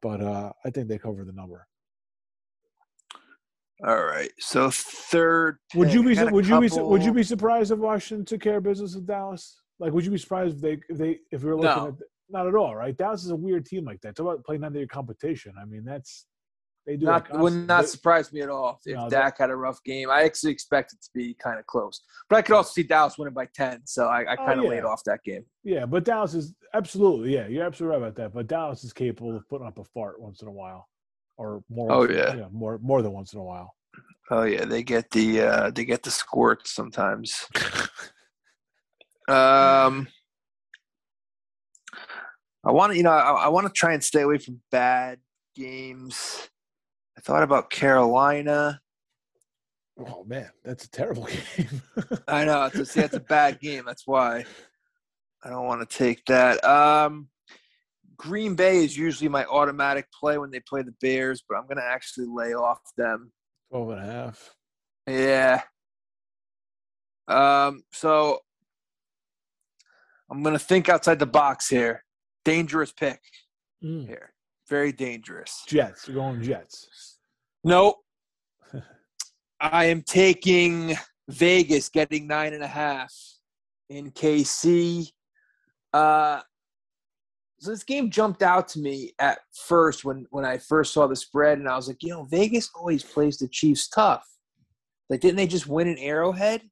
but 0.00 0.22
uh, 0.22 0.52
I 0.64 0.70
think 0.70 0.88
they 0.88 0.96
cover 0.96 1.24
the 1.24 1.32
number. 1.32 1.66
All 3.86 4.04
right. 4.04 4.30
So 4.38 4.70
third. 4.70 5.58
Would 5.74 5.92
you 5.92 6.02
be 6.02 6.14
would 6.22 6.46
you 6.46 6.60
couple... 6.60 6.60
be 6.60 6.90
would 6.90 7.02
you 7.02 7.12
be 7.12 7.22
surprised 7.22 7.72
if 7.72 7.78
Washington 7.78 8.24
took 8.24 8.40
care 8.40 8.58
of 8.58 8.62
business 8.62 8.94
with 8.94 9.06
Dallas? 9.06 9.60
Like, 9.78 9.92
would 9.92 10.04
you 10.04 10.10
be 10.10 10.18
surprised 10.18 10.56
if 10.56 10.62
they 10.62 10.78
if 10.88 10.98
they 10.98 11.18
if 11.30 11.42
we 11.42 11.50
were 11.50 11.56
looking 11.56 11.82
no. 11.82 11.88
at 11.88 11.94
not 12.30 12.46
at 12.46 12.54
all, 12.54 12.74
right? 12.76 12.96
Dallas 12.96 13.24
is 13.24 13.30
a 13.30 13.36
weird 13.36 13.66
team 13.66 13.84
like 13.84 14.00
that. 14.00 14.16
Talk 14.16 14.26
about 14.26 14.44
playing 14.44 14.64
under 14.64 14.78
your 14.78 14.88
competition. 14.88 15.52
I 15.60 15.64
mean, 15.64 15.84
that's 15.84 16.26
they 16.90 16.96
do. 16.96 17.06
Not 17.06 17.38
would 17.38 17.52
not 17.52 17.88
surprise 17.88 18.32
me 18.32 18.40
at 18.40 18.48
all 18.48 18.80
if 18.84 18.96
no, 18.96 19.08
Dak 19.08 19.38
had 19.38 19.50
a 19.50 19.54
rough 19.54 19.80
game. 19.84 20.10
I 20.10 20.24
actually 20.24 20.50
expect 20.50 20.92
it 20.92 21.00
to 21.02 21.10
be 21.14 21.34
kind 21.34 21.56
of 21.56 21.66
close, 21.66 22.00
but 22.28 22.34
I 22.36 22.42
could 22.42 22.56
also 22.56 22.72
see 22.72 22.82
Dallas 22.82 23.16
winning 23.16 23.32
by 23.32 23.46
ten. 23.54 23.82
So 23.84 24.08
I, 24.08 24.32
I 24.32 24.34
kind 24.34 24.58
of 24.58 24.58
oh, 24.58 24.62
yeah. 24.64 24.70
laid 24.70 24.84
off 24.84 25.04
that 25.04 25.22
game. 25.22 25.44
Yeah, 25.62 25.86
but 25.86 26.02
Dallas 26.02 26.34
is 26.34 26.52
absolutely 26.74 27.32
yeah. 27.32 27.46
You're 27.46 27.64
absolutely 27.64 27.96
right 27.96 28.08
about 28.08 28.16
that. 28.16 28.34
But 28.34 28.48
Dallas 28.48 28.82
is 28.82 28.92
capable 28.92 29.36
of 29.36 29.48
putting 29.48 29.68
up 29.68 29.78
a 29.78 29.84
fart 29.84 30.20
once 30.20 30.42
in 30.42 30.48
a 30.48 30.50
while, 30.50 30.88
or 31.36 31.62
more. 31.70 31.92
Oh 31.92 32.10
yeah, 32.10 32.34
yeah 32.34 32.48
more 32.50 32.78
more 32.78 33.02
than 33.02 33.12
once 33.12 33.34
in 33.34 33.38
a 33.38 33.44
while. 33.44 33.72
Oh 34.32 34.42
yeah, 34.42 34.64
they 34.64 34.82
get 34.82 35.12
the 35.12 35.42
uh, 35.42 35.70
they 35.70 35.84
get 35.84 36.02
the 36.02 36.10
squirts 36.10 36.72
sometimes. 36.74 37.46
um, 39.28 40.08
I 42.64 42.72
want 42.72 42.90
to 42.90 42.96
you 42.96 43.04
know 43.04 43.12
I, 43.12 43.44
I 43.44 43.48
want 43.48 43.68
to 43.68 43.72
try 43.72 43.92
and 43.92 44.02
stay 44.02 44.22
away 44.22 44.38
from 44.38 44.60
bad 44.72 45.20
games. 45.54 46.49
I 47.20 47.22
thought 47.22 47.42
about 47.42 47.68
Carolina. 47.68 48.80
Oh 49.98 50.24
man, 50.24 50.48
that's 50.64 50.86
a 50.86 50.90
terrible 50.90 51.28
game. 51.56 51.82
I 52.26 52.46
know. 52.46 52.64
It's 52.64 52.76
a, 52.76 52.86
see, 52.86 53.00
that's 53.02 53.14
a 53.14 53.20
bad 53.20 53.60
game. 53.60 53.84
That's 53.86 54.06
why 54.06 54.46
I 55.44 55.50
don't 55.50 55.66
want 55.66 55.86
to 55.86 55.98
take 55.98 56.24
that. 56.26 56.64
Um, 56.64 57.28
Green 58.16 58.54
Bay 58.54 58.82
is 58.82 58.96
usually 58.96 59.28
my 59.28 59.44
automatic 59.44 60.06
play 60.18 60.38
when 60.38 60.50
they 60.50 60.60
play 60.60 60.80
the 60.80 60.94
Bears, 61.02 61.44
but 61.46 61.56
I'm 61.56 61.64
going 61.64 61.76
to 61.76 61.84
actually 61.84 62.26
lay 62.26 62.54
off 62.54 62.80
them. 62.96 63.32
12 63.70 63.90
and 63.90 64.00
a 64.00 64.12
half. 64.12 64.54
Yeah. 65.06 65.60
Um, 67.28 67.82
so 67.92 68.38
I'm 70.30 70.42
going 70.42 70.54
to 70.54 70.58
think 70.58 70.88
outside 70.88 71.18
the 71.18 71.26
box 71.26 71.68
here. 71.68 72.02
Dangerous 72.46 72.92
pick 72.92 73.20
mm. 73.84 74.06
here. 74.06 74.32
Very 74.70 74.92
dangerous. 74.92 75.64
Jets. 75.66 76.06
You're 76.06 76.14
going 76.14 76.40
Jets. 76.40 77.09
Nope. 77.64 77.96
I 79.60 79.86
am 79.86 80.02
taking 80.02 80.96
Vegas, 81.28 81.88
getting 81.88 82.26
nine 82.26 82.54
and 82.54 82.62
a 82.62 82.68
half 82.68 83.12
in 83.88 84.10
KC. 84.10 85.10
Uh, 85.92 86.40
so 87.58 87.70
this 87.70 87.84
game 87.84 88.10
jumped 88.10 88.42
out 88.42 88.68
to 88.68 88.78
me 88.78 89.12
at 89.18 89.40
first 89.66 90.04
when 90.04 90.26
when 90.30 90.46
I 90.46 90.56
first 90.56 90.94
saw 90.94 91.06
the 91.06 91.16
spread, 91.16 91.58
and 91.58 91.68
I 91.68 91.76
was 91.76 91.88
like, 91.88 92.02
you 92.02 92.08
know, 92.08 92.24
Vegas 92.24 92.70
always 92.74 93.04
plays 93.04 93.36
the 93.36 93.48
Chiefs 93.48 93.88
tough. 93.88 94.26
Like, 95.10 95.20
didn't 95.20 95.36
they 95.36 95.46
just 95.46 95.66
win 95.66 95.88
an 95.88 95.98
Arrowhead? 95.98 96.62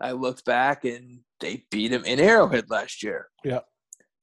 I 0.00 0.12
looked 0.12 0.44
back 0.44 0.84
and 0.84 1.20
they 1.40 1.64
beat 1.70 1.88
them 1.88 2.04
in 2.04 2.20
Arrowhead 2.20 2.70
last 2.70 3.02
year. 3.02 3.28
Yeah. 3.44 3.60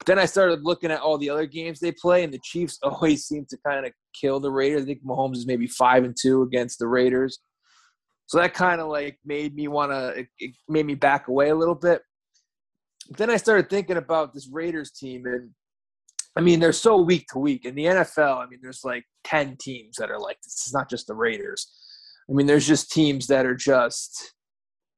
Then 0.08 0.18
I 0.18 0.24
started 0.24 0.64
looking 0.64 0.90
at 0.90 1.02
all 1.02 1.18
the 1.18 1.28
other 1.28 1.44
games 1.44 1.80
they 1.80 1.92
play, 1.92 2.24
and 2.24 2.32
the 2.32 2.40
Chiefs 2.42 2.78
always 2.82 3.26
seem 3.26 3.44
to 3.50 3.58
kind 3.66 3.84
of 3.84 3.92
kill 4.18 4.40
the 4.40 4.50
Raiders. 4.50 4.82
I 4.82 4.86
think 4.86 5.04
Mahomes 5.04 5.36
is 5.36 5.46
maybe 5.46 5.66
five 5.66 6.02
and 6.02 6.16
two 6.18 6.42
against 6.42 6.78
the 6.78 6.88
Raiders. 6.88 7.38
So 8.24 8.38
that 8.38 8.54
kind 8.54 8.80
of 8.80 8.88
like 8.88 9.18
made 9.26 9.54
me 9.54 9.68
want 9.68 9.92
to, 9.92 10.26
made 10.66 10.86
me 10.86 10.94
back 10.94 11.28
away 11.28 11.50
a 11.50 11.54
little 11.54 11.74
bit. 11.74 12.00
But 13.08 13.18
then 13.18 13.30
I 13.30 13.36
started 13.36 13.68
thinking 13.68 13.98
about 13.98 14.32
this 14.32 14.48
Raiders 14.50 14.92
team, 14.92 15.26
and 15.26 15.50
I 16.36 16.40
mean, 16.40 16.58
they're 16.58 16.72
so 16.72 16.96
week 17.02 17.26
to 17.32 17.38
week. 17.38 17.66
In 17.66 17.74
the 17.74 17.84
NFL, 17.84 18.38
I 18.38 18.46
mean, 18.46 18.60
there's 18.62 18.84
like 18.84 19.04
10 19.24 19.58
teams 19.60 19.96
that 19.96 20.10
are 20.10 20.18
like 20.18 20.38
this. 20.42 20.54
It's 20.54 20.74
not 20.74 20.88
just 20.88 21.06
the 21.06 21.14
Raiders. 21.14 21.70
I 22.30 22.32
mean, 22.32 22.46
there's 22.46 22.66
just 22.66 22.92
teams 22.92 23.26
that 23.26 23.44
are 23.44 23.54
just 23.54 24.32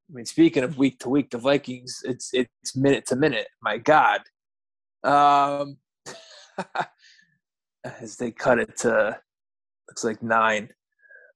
I 0.08 0.12
mean, 0.12 0.24
speaking 0.24 0.62
of 0.62 0.78
week 0.78 1.00
to 1.00 1.08
week, 1.08 1.30
the 1.30 1.38
Vikings, 1.38 2.00
it's 2.04 2.30
it's 2.32 2.76
minute 2.76 3.06
to 3.06 3.16
minute. 3.16 3.48
My 3.60 3.76
God. 3.76 4.20
Um 5.04 5.76
as 7.84 8.16
they 8.16 8.30
cut 8.30 8.58
it 8.58 8.76
to 8.78 9.18
looks 9.88 10.04
like 10.04 10.22
nine. 10.22 10.68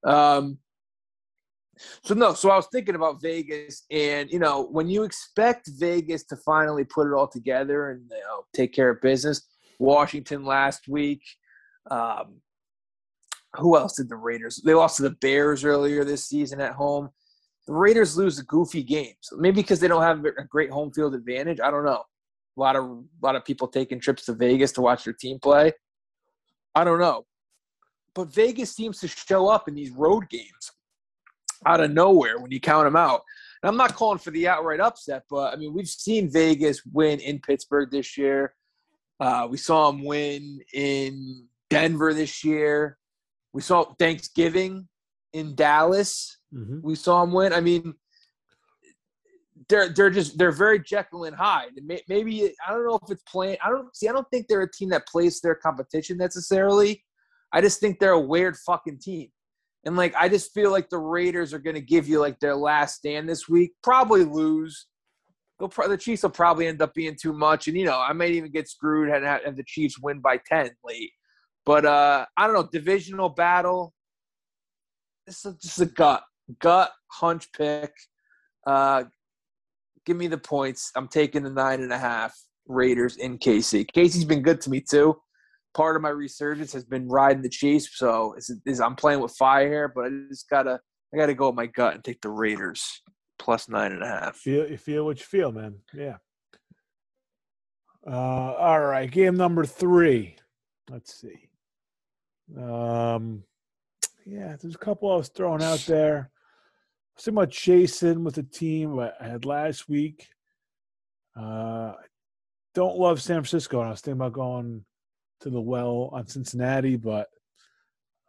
Um 0.04 0.58
so 2.04 2.14
no, 2.14 2.34
so 2.34 2.50
I 2.50 2.56
was 2.56 2.68
thinking 2.70 2.94
about 2.94 3.20
Vegas, 3.20 3.84
and 3.90 4.30
you 4.30 4.38
know, 4.38 4.68
when 4.70 4.88
you 4.88 5.02
expect 5.02 5.68
Vegas 5.76 6.22
to 6.26 6.36
finally 6.36 6.84
put 6.84 7.08
it 7.08 7.14
all 7.14 7.26
together 7.26 7.90
and 7.90 8.02
you 8.10 8.20
know 8.20 8.44
take 8.54 8.72
care 8.72 8.90
of 8.90 9.00
business, 9.00 9.42
Washington 9.78 10.44
last 10.44 10.88
week. 10.88 11.22
Um, 11.90 12.40
who 13.56 13.76
else 13.76 13.96
did 13.96 14.08
the 14.08 14.16
Raiders? 14.16 14.60
They 14.64 14.74
lost 14.74 14.96
to 14.96 15.02
the 15.02 15.10
Bears 15.10 15.64
earlier 15.64 16.04
this 16.04 16.26
season 16.26 16.60
at 16.60 16.72
home. 16.72 17.10
The 17.66 17.72
Raiders 17.72 18.16
lose 18.16 18.40
goofy 18.42 18.82
games, 18.82 19.30
maybe 19.36 19.62
because 19.62 19.80
they 19.80 19.88
don't 19.88 20.02
have 20.02 20.24
a 20.24 20.44
great 20.44 20.70
home 20.70 20.92
field 20.92 21.14
advantage. 21.14 21.60
I 21.60 21.70
don't 21.70 21.84
know, 21.84 22.02
A 22.56 22.60
lot 22.60 22.76
of 22.76 22.84
a 22.84 23.04
lot 23.22 23.36
of 23.36 23.44
people 23.44 23.68
taking 23.68 24.00
trips 24.00 24.24
to 24.26 24.32
Vegas 24.32 24.72
to 24.72 24.80
watch 24.80 25.04
their 25.04 25.12
team 25.12 25.38
play. 25.38 25.72
I 26.74 26.84
don't 26.84 27.00
know, 27.00 27.26
but 28.14 28.32
Vegas 28.32 28.74
seems 28.74 29.00
to 29.00 29.08
show 29.08 29.48
up 29.48 29.68
in 29.68 29.74
these 29.74 29.90
road 29.90 30.28
games 30.28 30.72
out 31.66 31.80
of 31.80 31.90
nowhere 31.90 32.38
when 32.38 32.50
you 32.50 32.60
count 32.60 32.86
them 32.86 32.96
out. 32.96 33.22
And 33.62 33.68
I'm 33.68 33.76
not 33.76 33.94
calling 33.94 34.18
for 34.18 34.30
the 34.30 34.48
outright 34.48 34.80
upset, 34.80 35.22
but 35.30 35.52
I 35.52 35.56
mean 35.56 35.72
we've 35.72 35.88
seen 35.88 36.30
Vegas 36.30 36.82
win 36.92 37.20
in 37.20 37.40
Pittsburgh 37.40 37.90
this 37.90 38.16
year. 38.16 38.54
Uh, 39.20 39.46
we 39.50 39.56
saw 39.56 39.90
them 39.90 40.04
win 40.04 40.60
in 40.72 41.46
Denver 41.70 42.12
this 42.12 42.44
year. 42.44 42.98
We 43.52 43.62
saw 43.62 43.84
Thanksgiving 43.98 44.88
in 45.32 45.54
Dallas. 45.54 46.38
Mm-hmm. 46.52 46.80
We 46.82 46.94
saw 46.94 47.20
them 47.24 47.32
win. 47.32 47.52
I 47.52 47.60
mean, 47.60 47.94
they're 49.68 49.88
they're 49.88 50.10
just 50.10 50.36
they're 50.36 50.52
very 50.52 50.78
Jekyll 50.80 51.24
and 51.24 51.36
Hyde. 51.36 51.80
Maybe 52.08 52.52
I 52.66 52.72
don't 52.72 52.86
know 52.86 52.98
if 53.02 53.10
it's 53.10 53.22
playing. 53.22 53.56
I 53.64 53.70
don't 53.70 53.94
see. 53.94 54.08
I 54.08 54.12
don't 54.12 54.28
think 54.30 54.48
they're 54.48 54.62
a 54.62 54.70
team 54.70 54.88
that 54.90 55.06
plays 55.06 55.40
their 55.40 55.54
competition 55.54 56.16
necessarily. 56.16 57.04
I 57.52 57.60
just 57.60 57.80
think 57.80 57.98
they're 57.98 58.12
a 58.12 58.20
weird 58.20 58.56
fucking 58.56 58.98
team. 58.98 59.28
And 59.84 59.96
like 59.96 60.14
I 60.16 60.28
just 60.28 60.52
feel 60.52 60.70
like 60.70 60.88
the 60.88 60.98
Raiders 60.98 61.54
are 61.54 61.58
going 61.58 61.76
to 61.76 61.80
give 61.80 62.08
you 62.08 62.18
like 62.18 62.40
their 62.40 62.56
last 62.56 62.96
stand 62.96 63.28
this 63.28 63.48
week. 63.48 63.72
Probably 63.82 64.24
lose. 64.24 64.86
Pro- 65.70 65.88
the 65.88 65.96
Chiefs 65.96 66.24
will 66.24 66.30
probably 66.30 66.66
end 66.66 66.82
up 66.82 66.92
being 66.94 67.16
too 67.20 67.32
much, 67.32 67.68
and 67.68 67.76
you 67.76 67.84
know 67.84 68.00
I 68.00 68.12
might 68.12 68.32
even 68.32 68.50
get 68.50 68.68
screwed 68.68 69.08
and 69.08 69.24
have 69.24 69.56
the 69.56 69.64
Chiefs 69.66 69.98
win 70.00 70.20
by 70.20 70.38
ten 70.48 70.70
late. 70.84 71.12
But 71.64 71.86
uh 71.86 72.26
I 72.36 72.46
don't 72.46 72.54
know 72.54 72.68
divisional 72.70 73.28
battle. 73.28 73.94
This 75.26 75.44
is 75.44 75.54
just 75.56 75.80
a 75.80 75.86
gut 75.86 76.24
gut 76.58 76.90
hunch 77.12 77.52
pick. 77.52 77.92
Uh, 78.66 79.04
give 80.06 80.16
me 80.16 80.26
the 80.26 80.38
points. 80.38 80.90
I'm 80.96 81.08
taking 81.08 81.42
the 81.42 81.50
nine 81.50 81.80
and 81.80 81.92
a 81.92 81.98
half 81.98 82.34
Raiders 82.66 83.16
in 83.16 83.38
KC. 83.38 83.86
KC's 83.94 84.24
been 84.24 84.42
good 84.42 84.60
to 84.62 84.70
me 84.70 84.80
too. 84.80 85.16
Part 85.74 85.96
of 85.96 86.02
my 86.02 86.10
resurgence 86.10 86.72
has 86.72 86.84
been 86.84 87.08
riding 87.08 87.42
the 87.42 87.48
Chiefs, 87.48 87.90
so 87.98 88.34
it's, 88.34 88.50
it's, 88.64 88.80
I'm 88.80 88.94
playing 88.94 89.20
with 89.20 89.32
fire 89.32 89.68
here. 89.68 89.92
But 89.94 90.06
I 90.06 90.10
just 90.28 90.48
gotta 90.48 90.80
I 91.12 91.16
gotta 91.16 91.34
go 91.34 91.48
with 91.48 91.56
my 91.56 91.66
gut 91.66 91.94
and 91.94 92.04
take 92.04 92.20
the 92.20 92.30
Raiders 92.30 93.02
plus 93.38 93.68
nine 93.68 93.92
and 93.92 94.02
a 94.02 94.06
half. 94.06 94.36
Feel 94.36 94.70
you 94.70 94.78
feel 94.78 95.04
what 95.04 95.18
you 95.18 95.24
feel, 95.24 95.52
man. 95.52 95.76
Yeah. 95.92 96.16
Uh, 98.06 98.52
all 98.58 98.80
right, 98.80 99.10
game 99.10 99.36
number 99.36 99.64
three. 99.64 100.36
Let's 100.90 101.14
see. 101.14 101.48
Um, 102.56 103.44
yeah, 104.26 104.56
there's 104.60 104.74
a 104.74 104.78
couple 104.78 105.10
I 105.10 105.16
was 105.16 105.28
throwing 105.28 105.62
out 105.62 105.80
there. 105.86 106.30
So 107.16 107.30
much 107.30 107.56
chasing 107.56 108.24
with 108.24 108.34
the 108.34 108.42
team 108.42 108.98
I 108.98 109.12
had 109.20 109.44
last 109.44 109.88
week. 109.88 110.28
Uh, 111.36 111.92
don't 112.74 112.98
love 112.98 113.22
San 113.22 113.36
Francisco, 113.36 113.78
and 113.78 113.88
I 113.88 113.90
was 113.90 114.00
thinking 114.00 114.20
about 114.20 114.32
going 114.32 114.84
to 115.40 115.50
the 115.50 115.60
well 115.60 116.10
on 116.12 116.26
Cincinnati, 116.26 116.96
but 116.96 117.28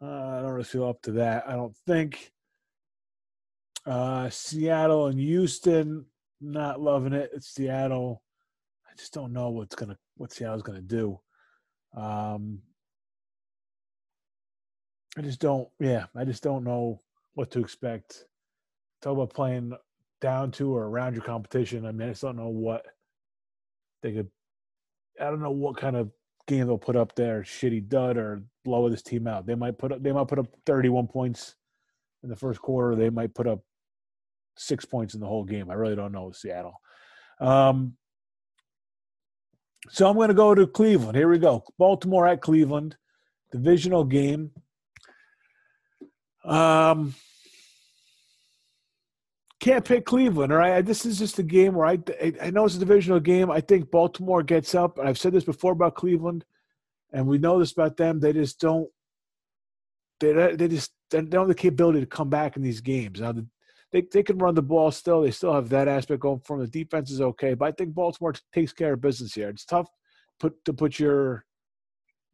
uh, 0.00 0.06
I 0.06 0.40
don't 0.40 0.52
really 0.52 0.64
feel 0.64 0.86
up 0.86 1.02
to 1.02 1.12
that. 1.12 1.48
I 1.48 1.52
don't 1.52 1.76
think. 1.86 2.32
Uh, 3.84 4.28
Seattle 4.30 5.06
and 5.06 5.18
Houston, 5.18 6.06
not 6.40 6.80
loving 6.80 7.12
it. 7.12 7.30
It's 7.34 7.54
Seattle. 7.54 8.22
I 8.88 8.94
just 8.96 9.12
don't 9.12 9.32
know 9.32 9.50
what's 9.50 9.76
gonna 9.76 9.96
what 10.16 10.32
Seattle's 10.32 10.62
gonna 10.62 10.80
do. 10.80 11.20
Um, 11.96 12.60
I 15.16 15.22
just 15.22 15.40
don't. 15.40 15.68
Yeah, 15.78 16.06
I 16.14 16.24
just 16.24 16.42
don't 16.42 16.64
know 16.64 17.00
what 17.34 17.50
to 17.52 17.60
expect. 17.60 18.24
Talk 19.06 19.12
about 19.12 19.34
playing 19.34 19.72
down 20.20 20.50
to 20.50 20.74
or 20.74 20.86
around 20.86 21.14
your 21.14 21.22
competition. 21.22 21.86
I 21.86 21.92
mean, 21.92 22.08
I 22.08 22.10
just 22.10 22.22
don't 22.22 22.34
know 22.34 22.48
what 22.48 22.84
they 24.02 24.10
could. 24.10 24.28
I 25.20 25.26
don't 25.26 25.40
know 25.40 25.52
what 25.52 25.76
kind 25.76 25.94
of 25.94 26.10
game 26.48 26.66
they'll 26.66 26.76
put 26.76 26.96
up 26.96 27.14
there. 27.14 27.42
Shitty 27.42 27.88
dud 27.88 28.16
or 28.16 28.42
blow 28.64 28.88
this 28.88 29.02
team 29.02 29.28
out. 29.28 29.46
They 29.46 29.54
might 29.54 29.78
put 29.78 29.92
up. 29.92 30.02
They 30.02 30.10
might 30.10 30.26
put 30.26 30.40
up 30.40 30.48
thirty-one 30.66 31.06
points 31.06 31.54
in 32.24 32.30
the 32.30 32.34
first 32.34 32.60
quarter. 32.60 32.96
They 32.96 33.08
might 33.08 33.32
put 33.32 33.46
up 33.46 33.60
six 34.56 34.84
points 34.84 35.14
in 35.14 35.20
the 35.20 35.28
whole 35.28 35.44
game. 35.44 35.70
I 35.70 35.74
really 35.74 35.94
don't 35.94 36.10
know 36.10 36.32
Seattle. 36.32 36.80
Um, 37.40 37.92
so 39.88 40.08
I'm 40.08 40.16
going 40.16 40.30
to 40.30 40.34
go 40.34 40.52
to 40.52 40.66
Cleveland. 40.66 41.16
Here 41.16 41.28
we 41.28 41.38
go. 41.38 41.62
Baltimore 41.78 42.26
at 42.26 42.40
Cleveland, 42.40 42.96
divisional 43.52 44.02
game. 44.02 44.50
Um, 46.44 47.14
can't 49.60 49.84
pick 49.84 50.04
Cleveland. 50.04 50.52
All 50.52 50.58
right, 50.58 50.84
this 50.84 51.06
is 51.06 51.18
just 51.18 51.38
a 51.38 51.42
game 51.42 51.74
where 51.74 51.86
I 51.86 51.98
I 52.42 52.50
know 52.50 52.64
it's 52.64 52.76
a 52.76 52.80
divisional 52.80 53.20
game. 53.20 53.50
I 53.50 53.60
think 53.60 53.90
Baltimore 53.90 54.42
gets 54.42 54.74
up. 54.74 54.98
I've 54.98 55.18
said 55.18 55.32
this 55.32 55.44
before 55.44 55.72
about 55.72 55.94
Cleveland, 55.94 56.44
and 57.12 57.26
we 57.26 57.38
know 57.38 57.58
this 57.58 57.72
about 57.72 57.96
them. 57.96 58.20
They 58.20 58.32
just 58.32 58.60
don't. 58.60 58.88
They 60.20 60.54
they 60.56 60.68
just 60.68 60.92
they 61.10 61.22
don't 61.22 61.42
have 61.42 61.48
the 61.48 61.54
capability 61.54 62.00
to 62.00 62.06
come 62.06 62.30
back 62.30 62.56
in 62.56 62.62
these 62.62 62.80
games. 62.80 63.20
Now 63.20 63.32
they 63.92 64.02
they 64.02 64.22
can 64.22 64.38
run 64.38 64.54
the 64.54 64.62
ball 64.62 64.90
still. 64.90 65.22
They 65.22 65.30
still 65.30 65.54
have 65.54 65.68
that 65.70 65.88
aspect 65.88 66.20
going 66.20 66.40
for 66.40 66.58
them. 66.58 66.66
The 66.66 66.84
defense 66.84 67.10
is 67.10 67.20
okay, 67.20 67.54
but 67.54 67.66
I 67.66 67.72
think 67.72 67.94
Baltimore 67.94 68.34
takes 68.52 68.72
care 68.72 68.92
of 68.92 69.00
business 69.00 69.34
here. 69.34 69.48
It's 69.48 69.64
tough 69.64 69.88
put 70.38 70.64
to 70.64 70.72
put 70.72 70.98
your 70.98 71.44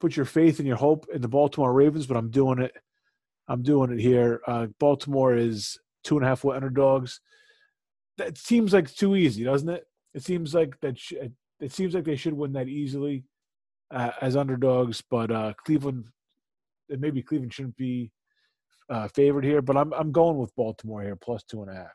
put 0.01 0.17
your 0.17 0.27
faith 0.27 0.59
and 0.59 0.67
your 0.67 0.77
hope 0.77 1.07
in 1.15 1.23
the 1.23 1.29
Baltimore 1.29 1.73
Ravens, 1.73 2.07
but 2.07 2.17
I'm 2.17 2.31
doing 2.31 2.59
it. 2.59 2.73
I'm 3.49 3.63
doing 3.63 3.93
it 3.93 4.01
here. 4.01 4.41
Uh, 4.47 4.67
Baltimore 4.79 5.37
is 5.37 5.79
two 6.05 6.17
and 6.17 6.25
a 6.25 6.29
half 6.29 6.41
foot 6.41 6.57
underdogs. 6.57 7.21
That 8.19 8.37
seems 8.37 8.73
like 8.73 8.93
too 8.95 9.17
easy, 9.17 9.45
doesn't 9.45 9.69
it? 9.69 9.87
It 10.15 10.23
seems 10.23 10.55
like 10.55 10.79
that. 10.81 10.99
Sh- 10.99 11.15
it 11.61 11.73
seems 11.73 11.95
like 11.95 12.05
they 12.05 12.17
should 12.17 12.35
win 12.35 12.53
that 12.55 12.69
easily 12.69 13.25
uh, 13.93 14.11
as 14.21 14.37
underdogs, 14.37 15.03
but 15.09 15.31
uh, 15.31 15.53
Cleveland, 15.65 16.05
maybe 16.89 17.23
Cleveland 17.23 17.55
shouldn't 17.55 17.77
be 17.77 18.11
uh, 18.91 19.09
favored 19.09 19.45
here. 19.45 19.63
But 19.63 19.77
I'm 19.77 19.93
I'm 19.93 20.13
going 20.13 20.39
with 20.39 20.55
Baltimore 20.57 21.03
here 21.03 21.17
plus 21.17 21.43
two 21.45 21.63
and 21.63 21.71
a 21.71 21.75
half. 21.75 21.93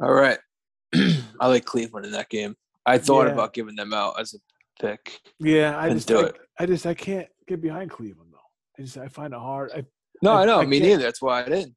All 0.00 0.12
right, 0.12 0.38
I 0.94 1.46
like 1.46 1.64
Cleveland 1.64 2.06
in 2.06 2.12
that 2.12 2.30
game. 2.30 2.56
I 2.86 2.98
thought 2.98 3.26
yeah. 3.26 3.32
about 3.32 3.54
giving 3.54 3.76
them 3.76 3.92
out 3.92 4.20
as 4.20 4.34
a 4.34 4.38
pick. 4.80 5.20
Yeah, 5.38 5.78
I 5.78 5.90
just 5.90 6.08
do 6.08 6.20
I, 6.20 6.24
it. 6.26 6.36
I 6.58 6.66
just 6.66 6.86
I 6.86 6.94
can't 6.94 7.28
get 7.46 7.60
behind 7.60 7.90
Cleveland 7.90 8.30
though. 8.32 8.38
I 8.78 8.82
just 8.82 8.98
I 8.98 9.08
find 9.08 9.32
it 9.32 9.40
hard. 9.40 9.72
I, 9.72 9.84
no, 10.22 10.32
I, 10.32 10.42
I 10.42 10.44
know. 10.44 10.60
I 10.60 10.66
me 10.66 10.80
neither. 10.80 11.02
That's 11.02 11.22
why 11.22 11.42
I 11.42 11.48
didn't. 11.48 11.74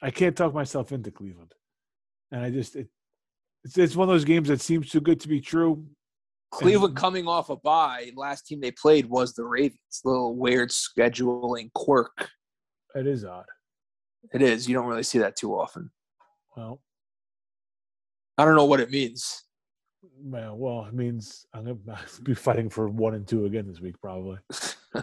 I 0.00 0.10
can't 0.10 0.36
talk 0.36 0.52
myself 0.52 0.92
into 0.92 1.10
Cleveland, 1.10 1.54
and 2.30 2.42
I 2.42 2.50
just 2.50 2.76
it, 2.76 2.88
it's 3.64 3.78
it's 3.78 3.96
one 3.96 4.08
of 4.08 4.14
those 4.14 4.24
games 4.24 4.48
that 4.48 4.60
seems 4.60 4.90
too 4.90 5.00
good 5.00 5.20
to 5.20 5.28
be 5.28 5.40
true. 5.40 5.86
Cleveland 6.50 6.92
and, 6.92 6.98
coming 6.98 7.26
off 7.26 7.48
a 7.48 7.56
bye, 7.56 8.10
last 8.14 8.46
team 8.46 8.60
they 8.60 8.72
played 8.72 9.06
was 9.06 9.32
the 9.32 9.44
Ravens. 9.44 9.78
Little 10.04 10.36
weird 10.36 10.70
scheduling 10.70 11.72
quirk. 11.72 12.28
It 12.94 13.06
is 13.06 13.24
odd. 13.24 13.46
It 14.34 14.42
is. 14.42 14.68
You 14.68 14.74
don't 14.74 14.86
really 14.86 15.02
see 15.02 15.18
that 15.18 15.36
too 15.36 15.54
often. 15.58 15.90
Well, 16.56 16.80
I 18.36 18.44
don't 18.44 18.56
know 18.56 18.66
what 18.66 18.80
it 18.80 18.90
means. 18.90 19.44
Well, 20.18 20.56
well, 20.56 20.84
it 20.84 20.94
means 20.94 21.46
I'm 21.54 21.64
gonna 21.64 22.00
be 22.22 22.34
fighting 22.34 22.68
for 22.68 22.88
one 22.88 23.14
and 23.14 23.26
two 23.26 23.46
again 23.46 23.66
this 23.66 23.80
week, 23.80 24.00
probably. 24.00 24.38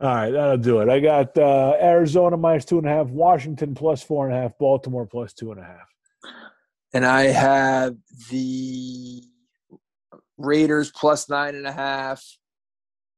All 0.00 0.14
right, 0.14 0.30
that'll 0.30 0.58
do 0.58 0.78
it. 0.80 0.88
I 0.88 1.00
got 1.00 1.36
uh, 1.36 1.76
Arizona 1.80 2.36
minus 2.36 2.64
two 2.64 2.78
and 2.78 2.86
a 2.86 2.90
half, 2.90 3.08
Washington 3.08 3.74
plus 3.74 4.02
four 4.02 4.28
and 4.28 4.36
a 4.36 4.40
half, 4.40 4.56
Baltimore 4.58 5.06
plus 5.06 5.32
two 5.32 5.50
and 5.50 5.60
a 5.60 5.64
half. 5.64 5.88
And 6.94 7.04
I 7.04 7.24
have 7.24 7.96
the 8.30 9.22
Raiders 10.36 10.92
plus 10.92 11.28
nine 11.28 11.56
and 11.56 11.66
a 11.66 11.72
half, 11.72 12.24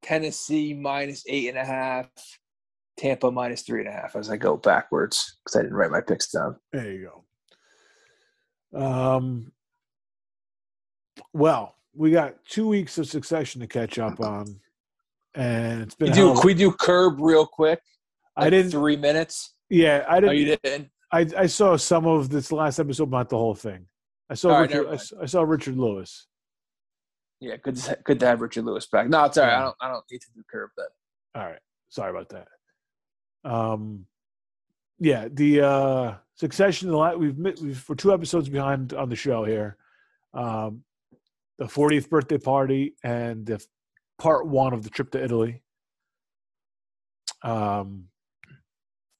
Tennessee 0.03 0.73
minus 0.73 1.23
eight 1.29 1.49
and 1.49 1.59
a 1.59 1.65
half, 1.65 2.09
Tampa 2.97 3.31
minus 3.31 3.61
three 3.63 3.81
and 3.81 3.89
a 3.89 3.93
half 3.93 4.17
as 4.17 4.31
I 4.31 4.39
go 4.39 4.57
backwards 4.57 5.39
because 5.45 5.57
I 5.57 5.63
didn't 5.63 5.77
write 5.77 5.91
my 5.91 6.01
picks 6.01 6.31
down. 6.31 6.57
There 6.73 6.91
you 6.91 7.11
go. 8.73 8.81
Um, 8.81 9.53
well, 11.35 11.77
we 11.95 12.11
got 12.11 12.43
two 12.47 12.69
weeks 12.69 12.97
of 12.97 13.07
succession 13.07 13.61
to 13.61 13.67
catch 13.67 13.99
up 13.99 14.21
on 14.21 14.61
and 15.35 15.83
it's 15.83 15.95
been. 15.95 16.09
We 16.09 16.15
do, 16.15 16.41
we 16.45 16.55
do 16.55 16.73
curb 16.73 17.21
real 17.21 17.47
quick? 17.47 17.81
Like 18.37 18.47
I 18.47 18.51
didn't 18.51 18.73
three 18.73 18.97
minutes. 18.97 19.55
Yeah, 19.69 20.05
I 20.09 20.21
didn't. 20.21 20.31
Oh, 20.31 20.33
you 20.33 20.57
didn't. 20.63 20.91
I 21.13 21.27
I 21.37 21.47
saw 21.47 21.77
some 21.77 22.07
of 22.07 22.31
this 22.31 22.53
last 22.53 22.79
episode, 22.79 23.11
not 23.11 23.29
the 23.29 23.39
whole 23.39 23.55
thing. 23.55 23.87
I 24.29 24.35
saw 24.35 24.55
all 24.55 24.63
Richard. 24.63 24.87
Right, 24.87 25.01
I, 25.19 25.23
I, 25.23 25.27
saw 25.27 25.43
Richard 25.43 25.77
Lewis. 25.77 26.27
Yeah, 27.41 27.57
good. 27.57 27.77
To, 27.77 27.99
good 28.05 28.21
to 28.21 28.27
have 28.27 28.41
Richard 28.41 28.65
Lewis 28.65 28.87
back. 28.87 29.09
No, 29.09 29.25
it's 29.25 29.39
all 29.39 29.45
right. 29.45 29.55
I 29.55 29.61
don't. 29.63 29.77
I 29.81 29.89
don't 29.89 30.05
need 30.11 30.21
to 30.21 30.29
do 30.35 30.43
curb 30.51 30.71
then. 30.77 30.87
All 31.35 31.49
right. 31.49 31.61
Sorry 31.89 32.11
about 32.11 32.29
that. 32.31 32.49
Um, 33.45 34.07
yeah, 34.99 35.29
the 35.31 35.61
uh 35.63 36.15
Succession. 36.41 36.91
We've 37.19 37.37
we've 37.37 37.85
we're 37.87 37.95
two 37.97 38.15
episodes 38.15 38.49
behind 38.49 38.95
on 38.95 39.11
the 39.11 39.15
show 39.15 39.45
here. 39.45 39.77
Um, 40.33 40.85
the 41.59 41.67
40th 41.67 42.09
birthday 42.09 42.39
party 42.39 42.95
and 43.05 43.45
the 43.45 43.63
part 44.21 44.47
one 44.47 44.73
of 44.73 44.85
the 44.85 44.91
trip 44.91 45.11
to 45.13 45.23
Italy. 45.25 45.63
Um, 47.43 48.05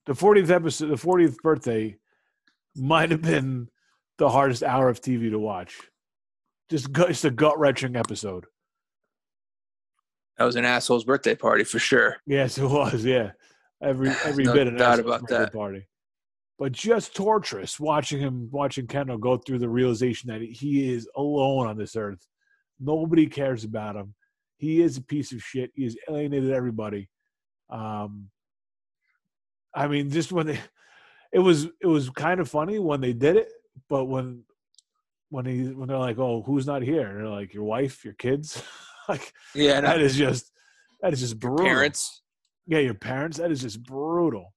the 0.05 0.13
40th 0.13 0.49
episode, 0.49 0.87
the 0.87 0.95
40th 0.95 1.37
birthday, 1.37 1.97
might 2.75 3.11
have 3.11 3.21
been 3.21 3.67
the 4.17 4.29
hardest 4.29 4.63
hour 4.63 4.87
of 4.87 5.01
TV 5.01 5.29
to 5.31 5.39
watch. 5.39 5.77
Just 6.69 6.91
gut, 6.91 7.09
just 7.09 7.25
a 7.25 7.31
gut 7.31 7.59
wrenching 7.59 7.95
episode. 7.95 8.45
That 10.37 10.45
was 10.45 10.55
an 10.55 10.65
asshole's 10.65 11.03
birthday 11.03 11.35
party 11.35 11.63
for 11.63 11.79
sure. 11.79 12.17
Yes, 12.25 12.57
it 12.57 12.65
was. 12.65 13.03
Yeah, 13.03 13.31
every 13.83 14.09
every 14.23 14.45
No 14.45 14.53
bit 14.53 14.67
of 14.67 14.77
doubt 14.77 14.99
about 14.99 15.21
birthday 15.21 15.39
that. 15.39 15.53
party. 15.53 15.87
But 16.57 16.71
just 16.71 17.15
torturous 17.15 17.79
watching 17.79 18.19
him, 18.19 18.47
watching 18.51 18.85
Kendall 18.85 19.17
go 19.17 19.37
through 19.37 19.59
the 19.59 19.69
realization 19.69 20.29
that 20.29 20.41
he 20.41 20.93
is 20.93 21.09
alone 21.15 21.67
on 21.67 21.77
this 21.77 21.95
earth. 21.95 22.25
Nobody 22.79 23.25
cares 23.25 23.63
about 23.63 23.95
him. 23.95 24.13
He 24.61 24.79
is 24.79 24.95
a 24.95 25.01
piece 25.01 25.31
of 25.31 25.41
shit. 25.41 25.71
He 25.73 25.85
has 25.85 25.97
alienated 26.07 26.51
everybody. 26.51 27.09
Um, 27.71 28.29
I 29.73 29.87
mean, 29.87 30.11
just 30.11 30.31
when 30.31 30.45
they, 30.45 30.59
it 31.33 31.39
was 31.39 31.65
it 31.65 31.87
was 31.87 32.11
kind 32.11 32.39
of 32.39 32.47
funny 32.47 32.77
when 32.77 33.01
they 33.01 33.11
did 33.11 33.37
it, 33.37 33.49
but 33.89 34.05
when 34.05 34.43
when 35.29 35.47
he 35.47 35.63
when 35.63 35.87
they're 35.87 35.97
like, 35.97 36.19
"Oh, 36.19 36.43
who's 36.43 36.67
not 36.67 36.83
here?" 36.83 37.07
and 37.07 37.17
they're 37.17 37.27
like, 37.27 37.55
"Your 37.55 37.63
wife, 37.63 38.05
your 38.05 38.13
kids," 38.13 38.61
like 39.09 39.33
Yeah, 39.55 39.79
no, 39.79 39.87
that 39.87 39.99
is 39.99 40.15
just 40.15 40.51
that 41.01 41.11
is 41.11 41.21
just 41.21 41.39
brutal. 41.39 41.65
parents. 41.65 42.21
Yeah, 42.67 42.79
your 42.79 42.93
parents. 42.93 43.37
That 43.39 43.49
is 43.49 43.61
just 43.61 43.81
brutal. 43.81 44.53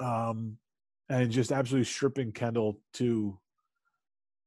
Um, 0.00 0.56
and 1.10 1.30
just 1.30 1.52
absolutely 1.52 1.84
stripping 1.84 2.32
Kendall 2.32 2.80
to 2.94 3.38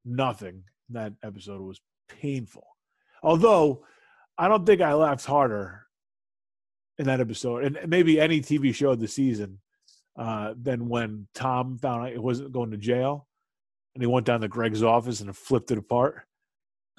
nothing. 0.04 0.64
That 0.90 1.14
episode 1.24 1.62
was 1.62 1.80
painful. 2.10 2.66
Although 3.22 3.84
I 4.38 4.48
don't 4.48 4.66
think 4.66 4.82
I 4.82 4.94
laughed 4.94 5.26
harder 5.26 5.84
in 7.00 7.06
that 7.06 7.20
episode, 7.22 7.64
and 7.64 7.90
maybe 7.90 8.20
any 8.20 8.42
TV 8.42 8.74
show 8.74 8.92
of 8.92 9.00
the 9.00 9.08
season, 9.08 9.60
uh, 10.18 10.54
than 10.60 10.90
when 10.90 11.28
Tom 11.36 11.78
found 11.78 12.04
out 12.06 12.12
he 12.12 12.18
wasn't 12.18 12.52
going 12.52 12.72
to 12.72 12.78
jail, 12.78 13.28
and 13.96 14.02
he 14.02 14.08
went 14.08 14.26
down 14.26 14.42
to 14.42 14.48
Greg's 14.48 14.84
office 14.84 15.22
and 15.22 15.36
flipped 15.36 15.72
it 15.72 15.78
apart. 15.78 16.24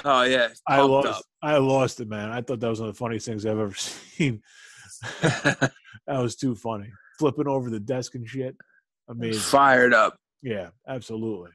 Oh 0.04 0.22
yeah, 0.22 0.48
I 0.66 0.80
lost. 0.82 1.24
I 1.42 1.56
lost 1.58 2.00
it, 2.00 2.08
man. 2.08 2.30
I 2.30 2.40
thought 2.42 2.60
that 2.60 2.68
was 2.68 2.80
one 2.80 2.88
of 2.88 2.94
the 2.94 2.98
funniest 2.98 3.26
things 3.26 3.44
I've 3.44 3.58
ever 3.58 3.74
seen. 3.74 4.42
That 6.06 6.22
was 6.22 6.36
too 6.36 6.54
funny. 6.54 6.90
Flipping 7.18 7.46
over 7.46 7.68
the 7.68 7.80
desk 7.80 8.14
and 8.14 8.26
shit. 8.26 8.56
Amazing. 9.10 9.42
Fired 9.42 9.92
up. 9.92 10.16
Yeah, 10.40 10.68
absolutely. 10.88 11.50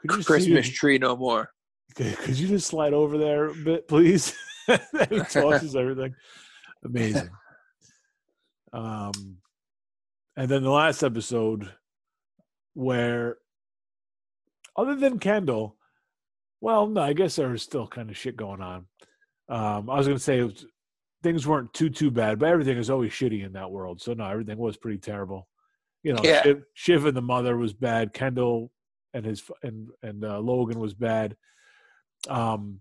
Could 0.00 0.18
you 0.18 0.24
Christmas 0.24 0.66
see- 0.66 0.72
tree 0.72 0.98
no 0.98 1.14
more. 1.16 1.50
could, 1.94 2.16
could 2.24 2.36
you 2.36 2.48
just 2.48 2.66
slide 2.66 2.92
over 2.92 3.18
there 3.18 3.46
a 3.46 3.54
bit, 3.54 3.86
please? 3.86 4.34
He 5.10 5.18
tosses 5.20 5.76
everything. 5.76 6.14
Amazing. 6.84 7.30
Um, 8.72 9.12
and 10.36 10.48
then 10.50 10.62
the 10.62 10.70
last 10.70 11.02
episode, 11.02 11.70
where 12.74 13.36
other 14.76 14.96
than 14.96 15.18
Kendall, 15.18 15.76
well, 16.60 16.86
no, 16.86 17.02
I 17.02 17.12
guess 17.12 17.36
there 17.36 17.48
was 17.50 17.62
still 17.62 17.86
kind 17.86 18.08
of 18.10 18.16
shit 18.16 18.36
going 18.36 18.60
on. 18.60 18.86
Um, 19.48 19.90
I 19.90 19.96
was 19.96 20.06
going 20.06 20.16
to 20.18 20.22
say 20.22 20.42
was, 20.42 20.64
things 21.22 21.46
weren't 21.46 21.74
too 21.74 21.90
too 21.90 22.10
bad, 22.10 22.38
but 22.38 22.48
everything 22.48 22.78
is 22.78 22.90
always 22.90 23.12
shitty 23.12 23.44
in 23.44 23.52
that 23.52 23.70
world. 23.70 24.00
So 24.00 24.14
no, 24.14 24.24
everything 24.24 24.58
was 24.58 24.76
pretty 24.76 24.98
terrible. 24.98 25.48
You 26.02 26.14
know, 26.14 26.22
Yeah. 26.24 26.42
Shiv, 26.42 26.62
Shiv 26.74 27.06
and 27.06 27.16
the 27.16 27.22
mother 27.22 27.56
was 27.56 27.72
bad. 27.72 28.12
Kendall 28.14 28.72
and 29.12 29.24
his 29.24 29.42
and 29.62 29.88
and 30.02 30.24
uh, 30.24 30.38
Logan 30.38 30.78
was 30.80 30.94
bad. 30.94 31.36
Um, 32.28 32.80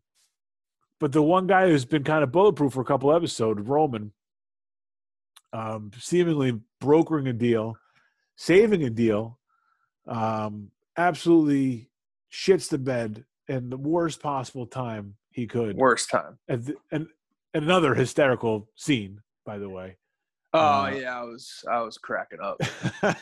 but 1.01 1.11
the 1.11 1.21
one 1.21 1.47
guy 1.47 1.67
who's 1.67 1.83
been 1.83 2.03
kind 2.03 2.23
of 2.23 2.31
bulletproof 2.31 2.73
for 2.73 2.81
a 2.81 2.85
couple 2.85 3.11
episodes, 3.13 3.59
Roman, 3.59 4.13
um, 5.51 5.89
seemingly 5.99 6.59
brokering 6.79 7.27
a 7.27 7.33
deal, 7.33 7.75
saving 8.37 8.83
a 8.83 8.89
deal, 8.91 9.39
um, 10.07 10.69
absolutely 10.95 11.89
shits 12.31 12.69
the 12.69 12.77
bed 12.77 13.25
in 13.47 13.71
the 13.71 13.77
worst 13.77 14.21
possible 14.21 14.67
time 14.67 15.15
he 15.31 15.47
could. 15.47 15.75
Worst 15.75 16.11
time. 16.11 16.37
And, 16.47 16.75
and, 16.91 17.07
and 17.53 17.63
another 17.65 17.95
hysterical 17.95 18.69
scene, 18.75 19.21
by 19.43 19.57
the 19.57 19.67
way. 19.69 19.97
Oh 20.53 20.59
Uh, 20.59 20.89
yeah, 20.93 21.17
I 21.19 21.23
was 21.23 21.63
I 21.71 21.81
was 21.81 21.97
cracking 21.97 22.39
up. 22.41 22.61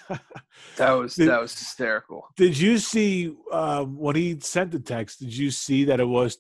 That 0.77 0.91
was 0.91 1.15
Did- 1.15 1.29
that 1.29 1.39
was 1.39 1.57
hysterical. 1.57 2.27
Did 2.35 2.57
you 2.57 2.77
see 2.79 3.33
um, 3.51 3.97
when 3.97 4.15
he 4.15 4.37
sent 4.41 4.71
the 4.71 4.79
text? 4.79 5.19
Did 5.19 5.35
you 5.35 5.51
see 5.51 5.85
that 5.85 5.99
it 6.01 6.07
was, 6.07 6.37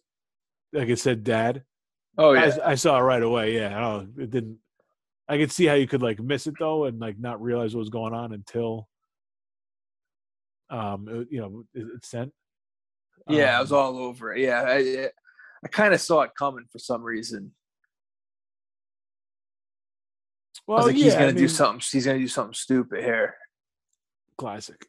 like 0.73 0.89
it 0.89 0.99
said, 0.99 1.23
"Dad"? 1.23 1.63
Oh 2.17 2.33
yeah. 2.33 2.57
I, 2.63 2.71
I 2.71 2.75
saw 2.75 2.97
it 2.99 3.03
right 3.03 3.21
away. 3.23 3.55
Yeah, 3.55 3.77
I 3.77 3.81
don't 3.81 4.13
it 4.17 4.29
didn't. 4.31 4.57
I 5.27 5.37
could 5.37 5.51
see 5.51 5.65
how 5.65 5.75
you 5.75 5.87
could 5.87 6.01
like 6.01 6.19
miss 6.19 6.47
it 6.47 6.55
though, 6.59 6.85
and 6.85 6.99
like 6.99 7.19
not 7.19 7.41
realize 7.41 7.75
what 7.75 7.79
was 7.81 7.89
going 7.89 8.13
on 8.13 8.33
until, 8.33 8.87
um, 10.69 11.07
it, 11.07 11.27
you 11.31 11.39
know, 11.41 11.63
it, 11.73 11.87
it 11.95 12.05
sent. 12.05 12.33
Yeah, 13.27 13.57
I 13.57 13.61
was 13.61 13.71
Um, 13.71 13.77
all 13.77 13.97
over 13.99 14.33
it. 14.33 14.41
Yeah, 14.41 14.63
I, 14.67 15.09
I 15.63 15.67
kind 15.67 15.93
of 15.93 16.01
saw 16.01 16.21
it 16.21 16.31
coming 16.37 16.65
for 16.71 16.79
some 16.79 17.03
reason. 17.03 17.53
I 20.67 20.71
Well, 20.71 20.85
like, 20.87 20.97
yeah, 20.97 21.05
he's 21.05 21.13
gonna 21.15 21.27
I 21.27 21.31
do 21.31 21.47
something. 21.47 21.81
He's 21.91 22.05
gonna 22.05 22.19
do 22.19 22.27
something 22.27 22.53
stupid 22.53 23.03
here. 23.03 23.35
classic. 24.37 24.87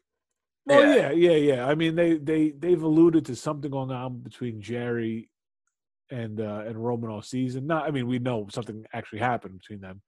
Well, 0.65 0.81
Yeah. 0.95 1.11
yeah. 1.11 1.31
yeah, 1.31 1.53
yeah, 1.55 1.67
I 1.67 1.75
mean, 1.75 1.95
they 1.95 2.17
they 2.17 2.51
they've 2.51 2.81
alluded 2.81 3.25
to 3.25 3.35
something 3.35 3.69
going 3.71 3.91
on 3.91 4.19
between 4.19 4.61
Gerri 4.61 5.27
and 6.11 6.39
uh, 6.39 6.63
and 6.67 6.77
Roman 6.83 7.09
all 7.09 7.21
season. 7.21 7.65
Not, 7.67 7.87
I 7.87 7.91
mean, 7.91 8.07
we 8.07 8.19
know 8.19 8.47
something 8.51 8.85
actually 8.93 9.19
happened 9.19 9.59
between 9.59 9.81
them, 9.81 10.01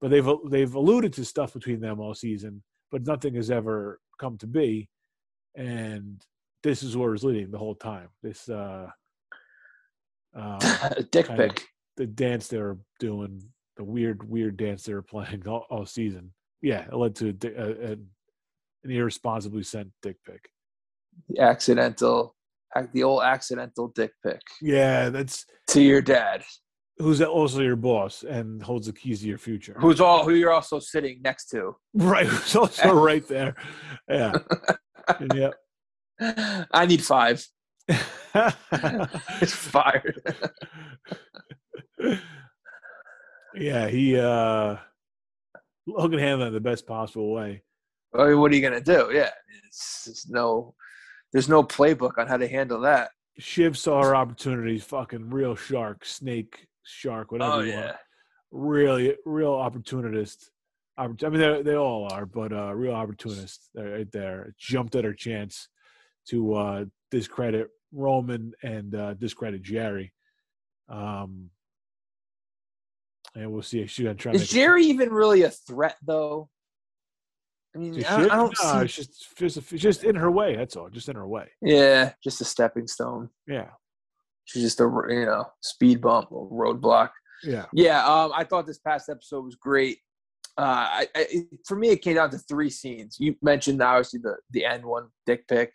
but 0.00 0.10
they've 0.10 0.28
they've 0.48 0.74
alluded 0.74 1.12
to 1.14 1.24
stuff 1.24 1.52
between 1.52 1.80
them 1.80 2.00
all 2.00 2.14
season, 2.14 2.62
but 2.90 3.06
nothing 3.06 3.34
has 3.34 3.50
ever 3.50 4.00
come 4.18 4.38
to 4.38 4.46
be. 4.46 4.88
And 5.54 6.20
this 6.62 6.82
is 6.82 6.96
where 6.96 7.14
it's 7.14 7.22
leading 7.22 7.50
the 7.50 7.58
whole 7.58 7.74
time. 7.76 8.08
This 8.22 8.48
uh, 8.48 8.88
um, 10.34 10.58
Dick 11.10 11.28
pic. 11.28 11.66
the 11.96 12.06
dance 12.06 12.48
they 12.48 12.58
were 12.58 12.78
doing, 12.98 13.42
the 13.76 13.84
weird, 13.84 14.28
weird 14.28 14.56
dance 14.56 14.84
they 14.84 14.94
were 14.94 15.02
playing 15.02 15.42
all, 15.48 15.66
all 15.70 15.86
season. 15.86 16.32
Yeah, 16.62 16.86
it 16.86 16.94
led 16.94 17.14
to 17.16 17.36
a, 17.44 17.90
a, 17.90 17.92
an 17.92 18.90
irresponsibly 18.90 19.62
sent 19.62 19.90
dick 20.02 20.16
pic. 20.26 20.48
The 21.28 21.40
accidental, 21.40 22.22
ac- 22.24 22.43
the 22.92 23.02
old 23.02 23.22
accidental 23.22 23.88
dick 23.94 24.12
pic 24.24 24.40
Yeah, 24.60 25.08
that's 25.10 25.46
to 25.68 25.80
your 25.82 26.02
dad, 26.02 26.42
who's 26.98 27.20
also 27.22 27.60
your 27.60 27.76
boss 27.76 28.22
and 28.24 28.62
holds 28.62 28.86
the 28.86 28.92
keys 28.92 29.20
to 29.20 29.26
your 29.28 29.38
future. 29.38 29.76
who's 29.78 30.00
all 30.00 30.24
who 30.24 30.34
you're 30.34 30.52
also 30.52 30.78
sitting 30.78 31.20
next 31.22 31.48
to. 31.50 31.76
right? 31.94 32.26
Who's 32.26 32.56
also 32.56 32.92
right 33.10 33.26
there. 33.28 33.54
Yeah, 34.08 34.32
yeah. 35.34 35.50
I 36.72 36.86
need 36.86 37.04
five. 37.04 37.46
It's 39.40 39.52
fired. 39.54 40.20
yeah, 43.54 43.86
he 43.88 44.18
uh 44.18 44.76
Logan 45.86 46.18
handled 46.18 46.48
it 46.48 46.52
the 46.52 46.60
best 46.60 46.86
possible 46.86 47.32
way. 47.32 47.62
I 48.16 48.28
mean, 48.28 48.40
what 48.40 48.50
are 48.50 48.54
you 48.56 48.62
gonna 48.62 48.80
do? 48.80 49.10
Yeah, 49.12 49.30
it's, 49.66 50.06
it's 50.08 50.28
no. 50.28 50.74
There's 51.34 51.48
no 51.48 51.64
playbook 51.64 52.16
on 52.16 52.28
how 52.28 52.36
to 52.36 52.46
handle 52.48 52.80
that. 52.82 53.10
Shiv 53.38 53.76
saw 53.76 54.00
her 54.04 54.14
opportunities, 54.14 54.84
fucking 54.84 55.30
real 55.30 55.56
shark, 55.56 56.04
snake, 56.06 56.68
shark, 56.84 57.32
whatever 57.32 57.54
Oh 57.54 57.60
you 57.60 57.72
yeah. 57.72 57.84
want. 57.86 57.96
Really, 58.52 59.16
real 59.26 59.52
opportunist. 59.52 60.50
I 60.96 61.08
mean, 61.08 61.16
they 61.40 61.62
they 61.62 61.74
all 61.74 62.08
are, 62.12 62.24
but 62.24 62.52
uh, 62.52 62.72
real 62.72 62.94
opportunist 62.94 63.68
right 63.74 64.10
there. 64.12 64.54
Jumped 64.58 64.94
at 64.94 65.02
her 65.02 65.12
chance 65.12 65.68
to 66.28 66.54
uh, 66.54 66.84
discredit 67.10 67.68
Roman 67.90 68.52
and 68.62 68.94
uh, 68.94 69.14
discredit 69.14 69.64
Gerri. 69.64 70.12
Um, 70.88 71.50
and 73.34 73.50
we'll 73.50 73.62
see 73.62 73.80
if 73.80 73.90
she's 73.90 74.04
gonna 74.04 74.14
try. 74.14 74.34
Is 74.34 74.42
make 74.42 74.52
a- 74.52 74.54
Gerri 74.54 74.82
even 74.82 75.10
really 75.10 75.42
a 75.42 75.50
threat 75.50 75.96
though? 76.06 76.48
I 77.74 77.78
mean, 77.78 78.04
I, 78.04 78.16
don't-? 78.20 78.30
I 78.30 78.36
don't 78.36 78.54
No, 78.62 78.72
see. 78.72 78.84
it's 78.84 78.94
just 78.96 79.36
just 79.38 79.74
just 79.76 80.04
in 80.04 80.14
her 80.16 80.30
way. 80.30 80.56
That's 80.56 80.76
all. 80.76 80.88
Just 80.88 81.08
in 81.08 81.16
her 81.16 81.26
way. 81.26 81.48
Yeah, 81.60 82.12
just 82.22 82.40
a 82.40 82.44
stepping 82.44 82.86
stone. 82.86 83.30
Yeah, 83.46 83.70
She's 84.44 84.62
just 84.62 84.80
a 84.80 84.84
you 85.08 85.26
know 85.26 85.46
speed 85.60 86.00
bump 86.00 86.30
or 86.30 86.48
roadblock. 86.50 87.10
yeah. 87.42 87.66
Yeah, 87.72 88.04
um, 88.06 88.32
I 88.34 88.44
thought 88.44 88.66
this 88.66 88.78
past 88.78 89.08
episode 89.08 89.44
was 89.44 89.56
great. 89.56 89.98
Uh, 90.56 90.62
I, 91.02 91.08
I, 91.16 91.26
for 91.66 91.76
me, 91.76 91.88
it 91.88 92.00
came 92.02 92.14
down 92.14 92.30
to 92.30 92.38
three 92.38 92.70
scenes. 92.70 93.16
You 93.18 93.34
mentioned 93.42 93.82
obviously 93.82 94.20
the 94.22 94.36
the 94.50 94.64
end 94.64 94.84
one, 94.84 95.08
dick 95.26 95.48
pic, 95.48 95.74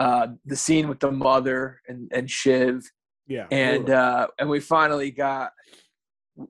uh, 0.00 0.28
the 0.44 0.56
scene 0.56 0.88
with 0.88 0.98
the 0.98 1.12
mother 1.12 1.80
and 1.86 2.10
and 2.12 2.28
Shiv, 2.28 2.82
Yeah, 3.28 3.46
and 3.52 3.88
uh, 3.90 4.26
and 4.40 4.48
we 4.50 4.58
finally 4.58 5.12
got 5.12 5.52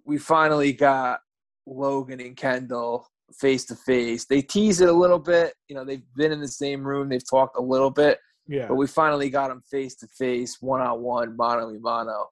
we 0.07 0.17
finally 0.17 0.73
got 0.73 1.21
Logan 1.67 2.21
and 2.21 2.35
Kendall 2.35 3.07
face 3.41 3.65
to 3.67 3.75
face. 3.75 4.27
They 4.27 4.43
tease 4.43 4.81
it 4.81 4.89
a 4.89 4.93
little 4.93 5.19
bit. 5.19 5.55
You 5.69 5.75
know, 5.75 5.85
they've 5.85 6.03
been 6.17 6.33
in 6.33 6.41
the 6.41 6.49
same 6.49 6.85
room. 6.85 7.09
They've 7.09 7.29
talked 7.29 7.57
a 7.57 7.63
little 7.63 7.91
bit 7.91 8.19
yeah, 8.47 8.67
but 8.69 8.75
we 8.75 8.87
finally 8.87 9.31
got 9.31 9.49
them 9.49 9.63
face 9.71 9.95
to 9.97 10.09
face, 10.09 10.59
one 10.61 10.81
on 10.81 11.01
one, 11.01 11.37
mano 11.37 11.71
a 11.71 11.79
mano. 11.79 12.29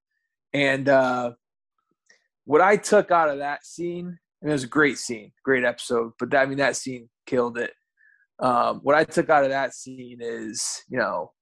And 0.52 0.88
uh, 0.88 1.32
what 2.44 2.60
I 2.60 2.76
took 2.76 3.10
out 3.10 3.30
of 3.30 3.38
that 3.38 3.64
scene, 3.64 4.18
and 4.42 4.50
it 4.50 4.52
was 4.52 4.64
a 4.64 4.68
great 4.68 4.98
scene, 4.98 5.32
great 5.44 5.64
episode, 5.64 6.12
but 6.18 6.30
that, 6.30 6.42
I 6.42 6.46
mean, 6.46 6.58
that 6.58 6.76
scene 6.76 7.08
killed 7.26 7.56
it. 7.56 7.72
Um, 8.38 8.80
what 8.82 8.94
I 8.94 9.04
took 9.04 9.30
out 9.30 9.44
of 9.44 9.50
that 9.50 9.74
scene 9.74 10.18
is, 10.20 10.82
you 10.88 10.98
know, 10.98 11.32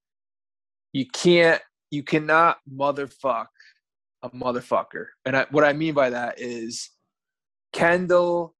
you 0.92 1.06
can't, 1.06 1.60
you 1.90 2.02
cannot 2.02 2.58
motherfuck 2.72 3.46
a 4.22 4.30
motherfucker. 4.30 5.06
And 5.24 5.36
I, 5.36 5.46
what 5.50 5.64
I 5.64 5.72
mean 5.72 5.94
by 5.94 6.10
that 6.10 6.38
is 6.38 6.90
Kendall, 7.72 8.54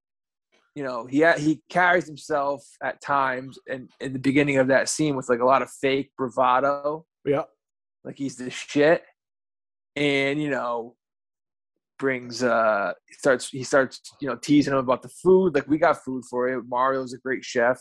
you 0.75 0.85
know, 0.85 1.07
he 1.07 1.25
he 1.39 1.63
carries 1.69 2.07
himself 2.07 2.63
at 2.83 3.01
times, 3.03 3.59
and 3.69 3.91
in 4.01 4.13
the 4.13 4.19
beginning 4.19 4.59
of 4.59 4.69
that 4.69 4.89
scene 4.89 5.17
with 5.17 5.29
like 5.29 5.41
a 5.41 5.45
lot 5.45 5.63
of 5.63 5.71
fake 5.71 6.13
bravado, 6.17 7.05
Yeah. 7.25 7.45
like 8.05 8.17
he's 8.19 8.37
the 8.37 8.51
shit, 8.51 9.03
and 9.97 10.41
you 10.41 10.51
know, 10.51 10.97
brings 11.99 12.43
uh, 12.43 12.93
he 13.09 13.15
starts 13.15 13.49
he 13.49 13.63
starts 13.65 14.01
you 14.21 14.29
know 14.29 14.37
teasing 14.37 14.73
him 14.73 14.79
about 14.79 15.03
the 15.03 15.09
food. 15.23 15.55
Like 15.55 15.69
we 15.69 15.79
got 15.79 16.03
food 16.05 16.25
for 16.31 16.49
you. 16.49 16.65
Mario's 16.69 17.13
a 17.15 17.19
great 17.19 17.45
chef. 17.45 17.81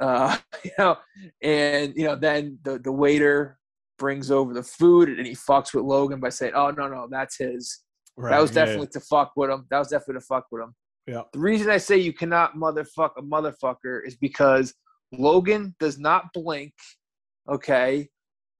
Uh, 0.00 0.36
you 0.64 0.70
know, 0.78 0.96
and 1.42 1.94
you 1.96 2.04
know, 2.04 2.16
then 2.16 2.58
the 2.64 2.78
the 2.78 2.92
waiter 2.92 3.58
brings 3.98 4.30
over 4.30 4.54
the 4.54 4.62
food 4.62 5.10
and 5.10 5.26
he 5.26 5.34
fucks 5.34 5.72
with 5.74 5.84
Logan 5.84 6.20
by 6.20 6.30
saying, 6.30 6.52
"Oh 6.54 6.70
no, 6.70 6.88
no, 6.88 7.06
that's 7.10 7.38
his." 7.38 7.80
Right. 8.16 8.30
that 8.30 8.40
was 8.40 8.50
yeah, 8.50 8.64
definitely 8.64 8.88
to 8.88 9.00
fuck 9.00 9.32
with 9.36 9.50
him. 9.50 9.66
That 9.70 9.78
was 9.78 9.88
definitely 9.88 10.14
to 10.20 10.26
fuck 10.26 10.46
with 10.50 10.62
him. 10.62 10.74
Yeah. 11.06 11.22
The 11.32 11.38
reason 11.40 11.70
I 11.70 11.78
say 11.78 11.96
you 11.98 12.12
cannot 12.12 12.54
motherfuck 12.54 13.10
a 13.16 13.22
motherfucker 13.22 14.00
is 14.06 14.16
because 14.16 14.74
Logan 15.12 15.74
does 15.80 15.98
not 15.98 16.32
blink. 16.32 16.72
Okay, 17.48 18.08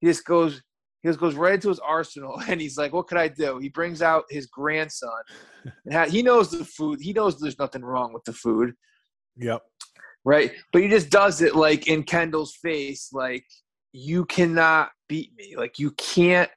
he 0.00 0.06
just 0.06 0.24
goes. 0.24 0.62
He 1.02 1.08
just 1.08 1.18
goes 1.20 1.34
right 1.34 1.54
into 1.54 1.68
his 1.70 1.78
arsenal, 1.78 2.40
and 2.48 2.60
he's 2.60 2.76
like, 2.76 2.92
"What 2.92 3.06
could 3.06 3.18
I 3.18 3.28
do?" 3.28 3.58
He 3.58 3.68
brings 3.68 4.02
out 4.02 4.24
his 4.30 4.46
grandson, 4.46 5.10
and 5.90 6.10
he 6.10 6.22
knows 6.22 6.50
the 6.50 6.64
food. 6.64 6.98
He 7.00 7.12
knows 7.12 7.38
there's 7.38 7.58
nothing 7.58 7.82
wrong 7.82 8.12
with 8.12 8.24
the 8.24 8.32
food, 8.32 8.74
Yep. 9.36 9.62
right? 10.24 10.52
But 10.72 10.82
he 10.82 10.88
just 10.88 11.10
does 11.10 11.40
it 11.42 11.54
like 11.54 11.86
in 11.86 12.02
Kendall's 12.02 12.54
face, 12.56 13.10
like 13.12 13.44
you 13.92 14.24
cannot 14.24 14.90
beat 15.08 15.30
me. 15.36 15.54
Like 15.56 15.78
you 15.78 15.92
can't, 15.92 16.50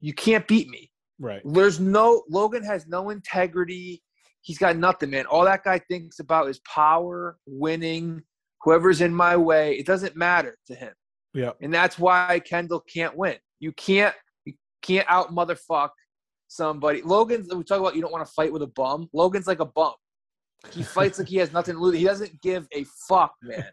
you 0.00 0.14
can't 0.14 0.46
beat 0.48 0.68
me. 0.68 0.90
Right. 1.18 1.42
There's 1.44 1.78
no 1.78 2.22
Logan 2.30 2.64
has 2.64 2.86
no 2.86 3.10
integrity. 3.10 4.02
He's 4.42 4.58
got 4.58 4.76
nothing, 4.76 5.10
man. 5.10 5.26
All 5.26 5.44
that 5.44 5.64
guy 5.64 5.78
thinks 5.88 6.18
about 6.18 6.48
is 6.48 6.60
power, 6.60 7.36
winning, 7.46 8.22
whoever's 8.62 9.00
in 9.00 9.14
my 9.14 9.36
way. 9.36 9.74
It 9.74 9.86
doesn't 9.86 10.16
matter 10.16 10.56
to 10.66 10.74
him. 10.74 10.92
Yeah. 11.34 11.50
And 11.60 11.72
that's 11.72 11.98
why 11.98 12.40
Kendall 12.44 12.80
can't 12.92 13.16
win. 13.16 13.36
You 13.60 13.72
can't 13.72 14.14
you 14.46 14.54
can't 14.82 15.06
out 15.10 15.30
motherfuck 15.34 15.90
somebody. 16.48 17.02
Logan's 17.02 17.54
we 17.54 17.62
talk 17.64 17.80
about 17.80 17.94
you 17.94 18.02
don't 18.02 18.12
want 18.12 18.26
to 18.26 18.32
fight 18.32 18.52
with 18.52 18.62
a 18.62 18.66
bum. 18.68 19.08
Logan's 19.12 19.46
like 19.46 19.60
a 19.60 19.66
bum. 19.66 19.92
He 20.72 20.82
fights 20.82 21.18
like 21.18 21.28
he 21.28 21.36
has 21.36 21.52
nothing 21.52 21.74
to 21.74 21.80
lose. 21.80 21.96
He 21.96 22.04
doesn't 22.04 22.40
give 22.42 22.66
a 22.72 22.84
fuck, 23.08 23.32
man. 23.42 23.64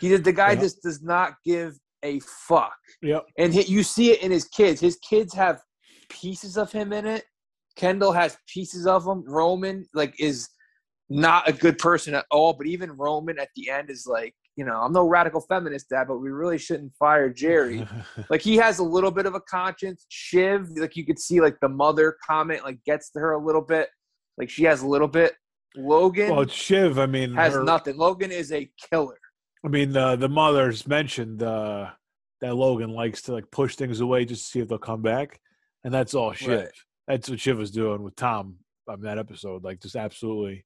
He 0.00 0.08
did 0.08 0.24
the 0.24 0.32
guy 0.32 0.52
Yeah. 0.52 0.60
just 0.60 0.82
does 0.82 1.02
not 1.02 1.34
give 1.44 1.78
a 2.04 2.18
fuck 2.20 2.76
Yep. 3.02 3.26
and 3.38 3.54
he, 3.54 3.62
you 3.62 3.82
see 3.84 4.10
it 4.10 4.22
in 4.22 4.30
his 4.32 4.44
kids. 4.46 4.80
His 4.80 4.96
kids 5.08 5.32
have 5.34 5.60
pieces 6.08 6.56
of 6.58 6.72
him 6.72 6.92
in 6.92 7.06
it. 7.06 7.24
Kendall 7.76 8.12
has 8.12 8.36
pieces 8.46 8.86
of 8.86 9.06
him. 9.06 9.24
Roman 9.26 9.86
like 9.94 10.14
is 10.20 10.48
not 11.08 11.48
a 11.48 11.52
good 11.52 11.78
person 11.78 12.14
at 12.14 12.26
all. 12.30 12.52
But 12.52 12.66
even 12.66 12.92
Roman 12.92 13.38
at 13.38 13.48
the 13.54 13.70
end 13.70 13.90
is 13.90 14.06
like, 14.06 14.34
you 14.56 14.64
know, 14.64 14.76
I'm 14.76 14.92
no 14.92 15.06
radical 15.06 15.40
feminist, 15.40 15.88
dad, 15.88 16.08
but 16.08 16.18
we 16.18 16.30
really 16.30 16.58
shouldn't 16.58 16.94
fire 16.96 17.32
Gerri. 17.32 17.88
like 18.30 18.42
he 18.42 18.56
has 18.56 18.78
a 18.78 18.84
little 18.84 19.10
bit 19.10 19.26
of 19.26 19.34
a 19.34 19.40
conscience. 19.40 20.06
Shiv, 20.08 20.70
like 20.76 20.96
you 20.96 21.06
could 21.06 21.18
see, 21.18 21.40
like 21.40 21.58
the 21.60 21.68
mother 21.68 22.16
comment, 22.26 22.64
like 22.64 22.82
gets 22.84 23.10
to 23.10 23.20
her 23.20 23.32
a 23.32 23.42
little 23.42 23.62
bit. 23.62 23.88
Like 24.36 24.50
she 24.50 24.64
has 24.64 24.82
a 24.82 24.86
little 24.86 25.08
bit. 25.08 25.34
Logan 25.74 26.34
well, 26.34 26.46
Shiv. 26.46 26.98
I 26.98 27.06
mean, 27.06 27.34
has 27.34 27.54
her- 27.54 27.64
nothing. 27.64 27.96
Logan 27.96 28.30
is 28.30 28.52
a 28.52 28.70
killer. 28.90 29.18
I 29.64 29.68
mean, 29.68 29.92
the 29.92 30.16
the 30.16 30.28
mothers 30.28 30.86
mentioned 30.86 31.42
uh, 31.42 31.90
that 32.40 32.54
Logan 32.54 32.90
likes 32.90 33.22
to 33.22 33.32
like 33.32 33.50
push 33.50 33.76
things 33.76 34.00
away 34.00 34.24
just 34.26 34.44
to 34.44 34.50
see 34.50 34.60
if 34.60 34.68
they'll 34.68 34.78
come 34.78 35.00
back, 35.02 35.40
and 35.84 35.94
that's 35.94 36.14
all 36.14 36.32
Shiv. 36.32 36.60
Right. 36.60 36.68
That's 37.08 37.28
what 37.28 37.40
Shiv 37.40 37.58
was 37.58 37.70
doing 37.70 38.02
with 38.02 38.16
Tom 38.16 38.56
on 38.88 39.00
that 39.02 39.18
episode, 39.18 39.64
like 39.64 39.80
just 39.80 39.96
absolutely 39.96 40.64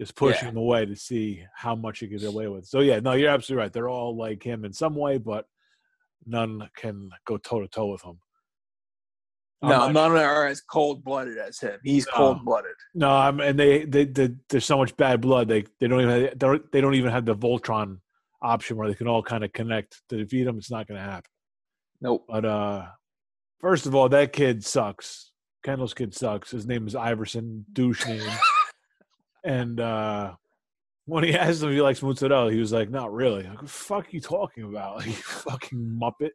just 0.00 0.14
pushing 0.14 0.44
Yeah. 0.46 0.50
him 0.52 0.56
away 0.56 0.86
to 0.86 0.96
see 0.96 1.44
how 1.54 1.74
much 1.74 1.98
he 1.98 2.08
could 2.08 2.20
get 2.20 2.28
away 2.28 2.48
with. 2.48 2.66
So 2.66 2.80
yeah, 2.80 3.00
no, 3.00 3.12
you're 3.12 3.30
absolutely 3.30 3.62
right. 3.64 3.72
They're 3.72 3.88
all 3.88 4.16
like 4.16 4.42
him 4.42 4.64
in 4.64 4.72
some 4.72 4.94
way, 4.94 5.18
but 5.18 5.44
none 6.26 6.68
can 6.76 7.10
go 7.26 7.36
toe 7.36 7.60
to 7.60 7.68
toe 7.68 7.88
with 7.92 8.02
him. 8.02 8.18
I'm 9.62 9.68
No, 9.68 9.76
not- 9.78 9.92
none 9.92 10.12
are 10.16 10.46
as 10.46 10.62
cold 10.62 11.04
blooded 11.04 11.36
as 11.36 11.58
him. 11.60 11.78
He's 11.84 12.06
No. 12.06 12.12
cold 12.14 12.44
blooded. 12.44 12.72
No, 12.94 13.10
I'm, 13.10 13.40
and 13.40 13.58
they, 13.58 13.84
they, 13.84 14.06
they, 14.06 14.30
there's 14.48 14.64
so 14.64 14.78
much 14.78 14.96
bad 14.96 15.20
blood. 15.20 15.48
They, 15.48 15.64
they 15.78 15.86
don't 15.86 16.00
even, 16.00 16.22
have, 16.22 16.30
they 16.30 16.46
don't, 16.46 16.72
they 16.72 16.80
don't 16.80 16.94
even 16.94 17.10
have 17.10 17.26
the 17.26 17.36
Voltron 17.36 17.98
option 18.42 18.78
where 18.78 18.88
they 18.88 18.94
can 18.94 19.06
all 19.06 19.22
kind 19.22 19.44
of 19.44 19.52
connect 19.52 20.00
to 20.08 20.16
defeat 20.16 20.46
him. 20.46 20.56
It's 20.56 20.70
not 20.70 20.88
going 20.88 20.98
to 20.98 21.04
happen. 21.04 21.30
Nope. 22.00 22.24
But 22.26 22.46
uh, 22.46 22.86
first 23.60 23.84
of 23.84 23.94
all, 23.94 24.08
that 24.08 24.32
kid 24.32 24.64
sucks. 24.64 25.29
Kendall's 25.62 25.94
kid 25.94 26.14
sucks. 26.14 26.50
His 26.50 26.66
name 26.66 26.86
is 26.86 26.94
Iverson, 26.94 27.64
douche 27.72 28.06
name. 28.06 28.30
and 29.44 29.78
uh, 29.80 30.32
when 31.06 31.24
he 31.24 31.34
asked 31.34 31.62
him 31.62 31.68
if 31.70 31.74
he 31.74 31.82
likes 31.82 32.02
mozzarella, 32.02 32.50
he 32.52 32.58
was 32.60 32.72
like, 32.72 32.90
"Not 32.90 33.12
really." 33.12 33.42
Like, 33.42 33.54
what 33.56 33.62
the 33.62 33.68
fuck 33.68 34.06
are 34.06 34.10
you 34.10 34.20
talking 34.20 34.64
about? 34.64 35.04
you 35.06 35.12
fucking 35.12 35.98
muppet. 36.00 36.30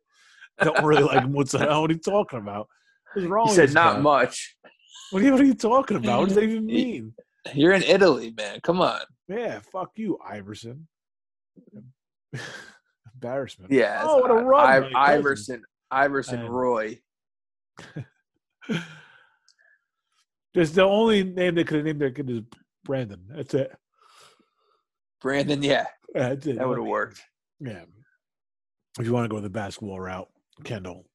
Don't 0.61 0.83
really 0.83 1.03
like 1.03 1.27
mozzarella. 1.29 1.81
What 1.81 1.89
are 1.89 1.93
you 1.93 1.99
talking 1.99 2.39
about? 2.39 2.67
What's 3.13 3.27
wrong? 3.27 3.47
He 3.47 3.51
with 3.51 3.69
said 3.69 3.73
not 3.73 3.95
guy? 3.95 4.01
much. 4.01 4.55
What 5.11 5.21
are, 5.21 5.25
you, 5.25 5.31
what 5.31 5.41
are 5.41 5.45
you 5.45 5.53
talking 5.53 5.97
about? 5.97 6.19
What 6.19 6.25
does 6.29 6.35
that 6.35 6.43
even 6.43 6.65
mean? 6.65 7.13
You're 7.53 7.73
in 7.73 7.83
Italy, 7.83 8.33
man. 8.35 8.59
Come 8.63 8.81
on. 8.81 9.01
Yeah, 9.27 9.59
fuck 9.71 9.91
you, 9.95 10.17
Iverson. 10.27 10.87
Embarrassment. 13.13 13.71
Yeah. 13.71 14.01
Oh, 14.03 14.17
what 14.17 14.31
a 14.31 14.33
I- 14.35 14.41
run! 14.41 14.65
I- 14.67 14.79
by. 14.91 15.13
Iverson. 15.13 15.63
Iverson 15.91 16.39
And- 16.41 16.49
Roy. 16.49 16.99
Just 20.55 20.73
the 20.73 20.83
only 20.83 21.21
name 21.23 21.55
they 21.55 21.65
could 21.65 21.77
have 21.77 21.85
named 21.85 21.99
their 21.99 22.11
kid 22.11 22.29
is 22.29 22.41
Brandon. 22.85 23.21
That's 23.27 23.53
it. 23.53 23.71
Brandon, 25.21 25.61
yeah. 25.61 25.87
That's 26.13 26.47
it. 26.47 26.57
That 26.57 26.67
would 26.67 26.77
have 26.77 26.87
worked. 26.87 27.21
Yeah. 27.59 27.83
If 28.97 29.05
you 29.05 29.11
want 29.11 29.25
to 29.25 29.35
go 29.35 29.41
the 29.41 29.49
basketball 29.49 29.99
route, 29.99 30.29
Kendall. 30.63 31.05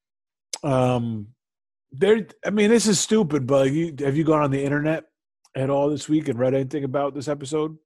Um, 0.63 1.29
there. 1.91 2.27
I 2.45 2.51
mean, 2.51 2.69
this 2.69 2.87
is 2.87 3.01
stupid, 3.01 3.47
but 3.47 3.73
you 3.73 3.95
have 4.01 4.15
you 4.15 4.25
gone 4.25 4.43
on 4.43 4.51
the 4.51 4.63
internet 4.63 5.05
at 5.57 5.71
all 5.71 5.89
this 5.89 6.07
week 6.07 6.29
and 6.29 6.39
read 6.39 6.53
anything 6.53 6.85
about 6.85 7.15
this 7.15 7.27
episode? 7.27 7.79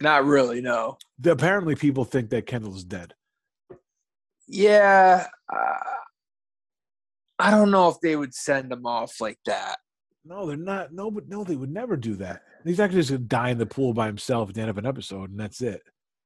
Not 0.00 0.24
really, 0.24 0.60
no. 0.60 0.98
Apparently, 1.24 1.76
people 1.76 2.04
think 2.04 2.30
that 2.30 2.46
Kendall's 2.46 2.82
dead. 2.82 3.14
Yeah. 4.48 5.28
Uh, 5.48 5.78
I 7.38 7.52
don't 7.52 7.70
know 7.70 7.88
if 7.88 8.00
they 8.00 8.16
would 8.16 8.34
send 8.34 8.72
him 8.72 8.84
off 8.84 9.20
like 9.20 9.38
that. 9.46 9.76
No, 10.24 10.46
they're 10.46 10.56
not. 10.56 10.92
No, 10.92 11.10
but 11.10 11.28
no, 11.28 11.42
they 11.44 11.56
would 11.56 11.70
never 11.72 11.96
do 11.96 12.14
that. 12.16 12.42
He's 12.64 12.78
actually 12.80 13.00
just 13.00 13.10
gonna 13.10 13.20
die 13.24 13.50
in 13.50 13.58
the 13.58 13.66
pool 13.66 13.92
by 13.92 14.06
himself 14.06 14.48
at 14.48 14.54
the 14.54 14.60
end 14.60 14.70
of 14.70 14.78
an 14.78 14.86
episode, 14.86 15.30
and 15.30 15.40
that's 15.40 15.60
it. 15.60 15.82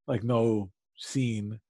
Like 0.06 0.22
no 0.22 0.70
scene. 0.96 1.60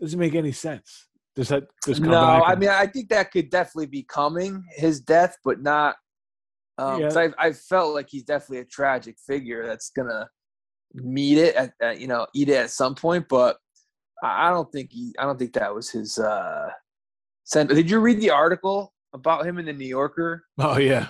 Doesn't 0.00 0.18
make 0.18 0.34
any 0.34 0.52
sense. 0.52 1.08
Does 1.36 1.48
that 1.48 1.64
just 1.84 2.00
come 2.02 2.10
No, 2.12 2.20
I 2.20 2.52
and- 2.52 2.60
mean, 2.60 2.68
I 2.70 2.86
think 2.86 3.08
that 3.10 3.30
could 3.32 3.50
definitely 3.50 3.86
be 3.86 4.02
coming, 4.04 4.64
his 4.76 5.00
death, 5.00 5.36
but 5.44 5.60
not. 5.60 5.96
Um, 6.78 7.00
Yeah. 7.00 7.10
I, 7.16 7.46
I 7.48 7.52
felt 7.52 7.94
like 7.94 8.08
he's 8.08 8.22
definitely 8.24 8.58
a 8.58 8.64
tragic 8.64 9.16
figure 9.26 9.66
that's 9.66 9.90
gonna 9.90 10.28
meet 10.94 11.38
it 11.38 11.54
at, 11.54 11.72
at 11.82 12.00
you 12.00 12.06
know 12.06 12.26
eat 12.34 12.48
it 12.48 12.56
at 12.56 12.70
some 12.70 12.94
point. 12.94 13.26
But 13.28 13.56
I, 14.22 14.48
I 14.48 14.50
don't 14.50 14.70
think 14.72 14.90
he. 14.92 15.12
I 15.18 15.24
don't 15.24 15.38
think 15.38 15.52
that 15.54 15.74
was 15.74 15.90
his. 15.90 16.18
uh 16.18 16.68
sent. 17.44 17.70
Did 17.70 17.90
you 17.90 17.98
read 18.00 18.20
the 18.20 18.30
article 18.30 18.92
about 19.12 19.44
him 19.44 19.58
in 19.58 19.66
the 19.66 19.72
New 19.72 19.86
Yorker? 19.88 20.44
Oh 20.58 20.78
yeah, 20.78 21.08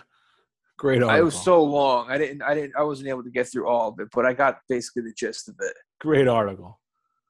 great 0.81 1.03
article. 1.03 1.11
I 1.17 1.21
was 1.21 1.41
so 1.41 1.63
long. 1.63 2.11
I 2.11 2.17
didn't. 2.19 2.43
I 2.43 2.55
didn't. 2.55 2.75
I 2.77 2.83
wasn't 2.83 3.09
able 3.11 3.23
to 3.23 3.31
get 3.31 3.47
through 3.49 3.69
all 3.69 3.91
of 3.91 4.01
it, 4.01 4.09
but 4.15 4.25
I 4.25 4.33
got 4.33 4.59
basically 4.69 5.03
the 5.03 5.13
gist 5.17 5.49
of 5.49 5.55
it. 5.61 5.75
great 6.01 6.27
article. 6.27 6.81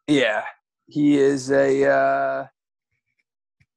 Yeah, 0.07 0.45
he 0.87 1.17
is 1.19 1.51
a 1.51 1.85
uh, 1.91 2.47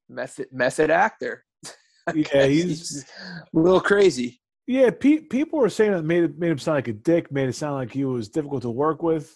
method 0.08 0.46
method 0.52 0.90
actor. 0.90 1.44
Yeah, 2.14 2.44
he's 2.44 3.02
a 3.56 3.58
little 3.58 3.80
crazy. 3.80 4.38
yeah. 4.66 4.90
Pe- 4.90 5.22
people 5.22 5.58
were 5.58 5.70
saying 5.70 5.94
it 5.94 6.04
made 6.04 6.24
it 6.24 6.38
made 6.38 6.50
him 6.50 6.58
sound 6.58 6.76
like 6.76 6.88
a 6.88 6.92
dick. 6.92 7.32
Made 7.32 7.48
it 7.48 7.54
sound 7.54 7.76
like 7.76 7.90
he 7.92 8.04
was 8.04 8.28
difficult 8.28 8.60
to 8.62 8.70
work 8.70 9.02
with. 9.02 9.34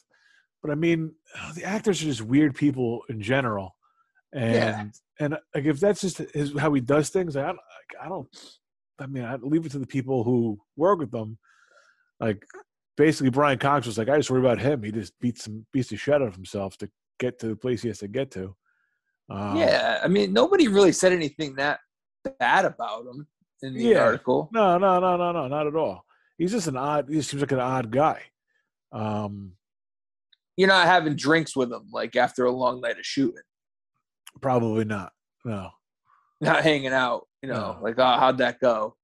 But 0.62 0.70
I 0.70 0.74
mean, 0.74 1.14
the 1.54 1.64
actors 1.64 2.02
are 2.02 2.04
just 2.04 2.20
weird 2.20 2.54
people 2.54 3.00
in 3.08 3.22
general, 3.22 3.74
and 4.34 4.54
Yeah. 4.54 4.84
and 5.18 5.38
like 5.54 5.64
if 5.64 5.80
that's 5.80 6.02
just 6.02 6.18
his, 6.34 6.52
how 6.58 6.70
he 6.74 6.82
does 6.82 7.08
things, 7.08 7.36
I 7.36 7.46
don't, 7.46 7.58
I 8.04 8.08
don't. 8.10 8.28
I 9.00 9.06
mean, 9.06 9.24
I 9.24 9.36
leave 9.36 9.64
it 9.66 9.72
to 9.72 9.78
the 9.78 9.86
people 9.86 10.24
who 10.24 10.58
work 10.76 10.98
with 10.98 11.10
them. 11.10 11.38
Like 12.20 12.44
basically, 12.96 13.30
Brian 13.30 13.58
Cox 13.58 13.86
was 13.86 13.96
like, 13.98 14.08
I 14.08 14.16
just 14.16 14.30
worry 14.30 14.40
about 14.40 14.58
him. 14.60 14.82
He 14.82 14.90
just 14.92 15.12
beats 15.20 15.44
some 15.44 15.64
beats 15.72 15.88
the 15.90 15.96
shit 15.96 16.14
out 16.14 16.22
of 16.22 16.34
himself 16.34 16.76
to 16.78 16.90
get 17.20 17.38
to 17.40 17.48
the 17.48 17.56
place 17.56 17.82
he 17.82 17.88
has 17.88 17.98
to 17.98 18.08
get 18.08 18.30
to. 18.32 18.54
Um, 19.30 19.56
yeah, 19.56 20.00
I 20.02 20.08
mean, 20.08 20.32
nobody 20.32 20.68
really 20.68 20.92
said 20.92 21.12
anything 21.12 21.54
that 21.56 21.80
bad 22.40 22.64
about 22.64 23.06
him 23.06 23.26
in 23.62 23.74
the 23.74 23.80
Yeah. 23.82 24.00
article. 24.04 24.48
No, 24.52 24.78
no, 24.78 24.98
no, 24.98 25.16
no, 25.16 25.32
no, 25.32 25.48
not 25.48 25.66
at 25.66 25.76
all. 25.76 26.04
He's 26.38 26.50
just 26.52 26.66
an 26.66 26.76
odd. 26.76 27.08
He 27.08 27.20
seems 27.22 27.40
like 27.42 27.52
an 27.52 27.60
odd 27.60 27.90
guy. 27.90 28.22
Um, 28.90 29.52
you're 30.56 30.68
not 30.68 30.86
having 30.86 31.14
drinks 31.14 31.54
with 31.54 31.70
him 31.72 31.88
like 31.92 32.16
after 32.16 32.44
a 32.46 32.50
long 32.50 32.80
night 32.80 32.98
of 32.98 33.04
shooting, 33.06 33.42
Probably 34.40 34.84
not. 34.84 35.12
No. 35.44 35.70
not 36.40 36.62
hanging 36.64 36.92
out. 36.92 37.27
You 37.42 37.48
know, 37.50 37.72
No. 37.74 37.78
like 37.82 37.94
oh, 37.98 38.02
how'd 38.18 38.38
that 38.38 38.60
go? 38.60 38.96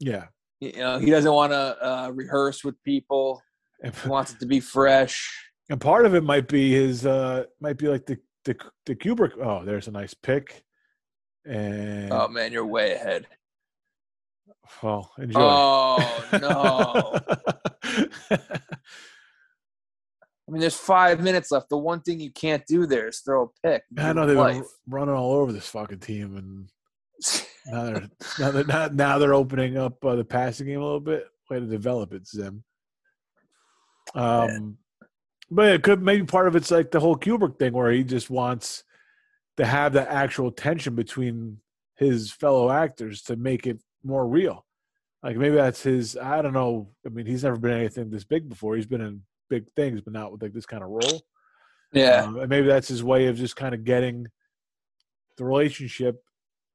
Yeah. 0.00 0.26
You 0.60 0.72
know, 0.72 0.98
he 0.98 1.10
doesn't 1.10 1.32
want 1.32 1.52
to 1.52 1.76
uh, 1.84 2.10
rehearse 2.14 2.62
with 2.64 2.82
people. 2.84 3.42
He 3.82 4.08
wants 4.08 4.32
it 4.32 4.40
to 4.40 4.46
be 4.46 4.60
fresh. 4.60 5.30
and 5.68 5.80
part 5.80 6.06
of 6.06 6.14
it 6.14 6.22
might 6.24 6.48
be 6.48 6.72
his 6.72 7.04
uh 7.06 7.44
might 7.60 7.76
be 7.76 7.88
like 7.88 8.06
the 8.06 8.18
the 8.44 8.56
the 8.86 8.94
Kubrick. 8.94 9.32
Oh, 9.42 9.64
there's 9.64 9.88
a 9.88 9.90
nice 9.90 10.14
pick. 10.14 10.64
And 11.44 12.12
Oh 12.12 12.28
man, 12.28 12.52
you're 12.52 12.64
way 12.66 12.92
ahead. 12.94 13.26
well, 14.82 15.10
enjoy. 15.18 15.40
Oh 15.40 16.28
no! 16.40 17.18
I 20.46 20.50
mean, 20.50 20.60
there's 20.60 20.76
five 20.76 21.20
minutes 21.20 21.50
left. 21.50 21.70
The 21.70 21.78
one 21.78 22.00
thing 22.02 22.20
you 22.20 22.30
can't 22.30 22.64
do 22.66 22.86
there 22.86 23.08
is 23.08 23.20
throw 23.20 23.44
a 23.44 23.66
pick. 23.68 23.82
I 23.98 24.12
know 24.12 24.26
they've 24.26 24.36
been 24.36 24.64
running 24.88 25.14
all 25.14 25.32
over 25.32 25.52
this 25.52 25.68
fucking 25.68 26.00
team, 26.00 26.36
and 26.36 26.68
now 27.66 27.84
they're 27.84 28.08
now 28.38 28.50
they're 28.50 28.64
now, 28.64 28.88
now 28.92 29.18
they're 29.18 29.34
opening 29.34 29.76
up 29.76 30.04
uh, 30.04 30.16
the 30.16 30.24
passing 30.24 30.66
game 30.66 30.80
a 30.80 30.84
little 30.84 31.00
bit. 31.00 31.26
Way 31.50 31.60
to 31.60 31.66
develop 31.66 32.12
it, 32.12 32.26
Zim. 32.26 32.64
Um, 34.14 34.78
but 35.50 35.72
it 35.72 35.82
could 35.82 36.02
maybe 36.02 36.24
part 36.24 36.48
of 36.48 36.56
it's 36.56 36.70
like 36.70 36.90
the 36.90 37.00
whole 37.00 37.16
Kubrick 37.16 37.58
thing, 37.58 37.72
where 37.72 37.90
he 37.90 38.04
just 38.04 38.30
wants 38.30 38.84
to 39.56 39.64
have 39.64 39.92
that 39.92 40.08
actual 40.08 40.50
tension 40.50 40.94
between 40.94 41.58
his 41.96 42.32
fellow 42.32 42.70
actors 42.70 43.22
to 43.22 43.36
make 43.36 43.66
it 43.66 43.78
more 44.02 44.26
real. 44.26 44.64
Like 45.22 45.36
maybe 45.36 45.56
that's 45.56 45.82
his. 45.82 46.16
I 46.16 46.42
don't 46.42 46.52
know. 46.52 46.90
I 47.06 47.08
mean, 47.08 47.26
he's 47.26 47.44
never 47.44 47.56
been 47.56 47.72
anything 47.72 48.10
this 48.10 48.24
big 48.24 48.48
before. 48.48 48.76
He's 48.76 48.86
been 48.86 49.00
in 49.00 49.22
big 49.48 49.64
things, 49.76 50.00
but 50.00 50.12
not 50.12 50.32
with 50.32 50.42
like 50.42 50.52
this 50.52 50.66
kind 50.66 50.82
of 50.82 50.90
role. 50.90 51.22
yeah, 51.92 52.24
Um, 52.24 52.38
and 52.38 52.48
maybe 52.48 52.66
that's 52.66 52.88
his 52.88 53.02
way 53.02 53.26
of 53.26 53.36
just 53.36 53.56
kind 53.56 53.74
of 53.74 53.84
getting 53.84 54.26
the 55.36 55.44
relationship 55.44 56.22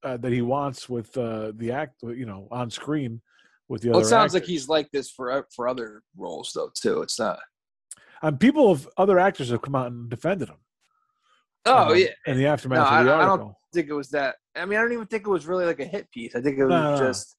uh, 0.03 0.17
that 0.17 0.31
he 0.31 0.41
wants 0.41 0.87
with 0.89 1.15
uh, 1.17 1.51
the 1.55 1.71
act, 1.71 2.01
you 2.03 2.25
know, 2.25 2.47
on 2.51 2.69
screen 2.69 3.21
with 3.67 3.81
the 3.81 3.89
other. 3.89 3.97
well, 3.97 3.99
other. 3.99 4.07
it 4.07 4.09
sounds 4.09 4.33
like 4.33 4.45
he's 4.45 4.67
like 4.67 4.89
this 4.91 5.09
for 5.11 5.45
for 5.55 5.67
other 5.67 6.01
roles 6.17 6.51
though 6.53 6.71
too. 6.75 7.01
It's 7.01 7.19
not. 7.19 7.39
And 8.21 8.39
people 8.39 8.69
of 8.71 8.87
other 8.97 9.19
actors 9.19 9.49
have 9.49 9.61
come 9.61 9.75
out 9.75 9.87
and 9.91 10.09
defended 10.09 10.49
him. 10.49 10.57
Oh 11.65 11.91
um, 11.91 11.97
yeah, 11.97 12.07
In 12.25 12.37
the 12.37 12.47
aftermath 12.47 12.77
No, 12.79 12.99
of 12.99 13.05
the 13.05 13.11
I- 13.11 13.21
I 13.21 13.25
don't- 13.37 13.53
think 13.71 13.87
it 13.87 13.93
was 13.93 14.09
that. 14.09 14.35
I 14.55 14.65
mean, 14.65 14.79
I 14.79 14.81
don't 14.81 14.93
even 14.93 15.05
think 15.05 15.27
it 15.27 15.29
was 15.29 15.45
really 15.45 15.65
like 15.65 15.79
a 15.79 15.85
hit 15.85 16.09
piece. 16.09 16.35
I 16.35 16.41
think 16.41 16.57
it 16.57 16.63
was 16.63 16.71
No, 16.71 16.81
no, 16.81 16.99
no. 16.99 17.07
just 17.07 17.35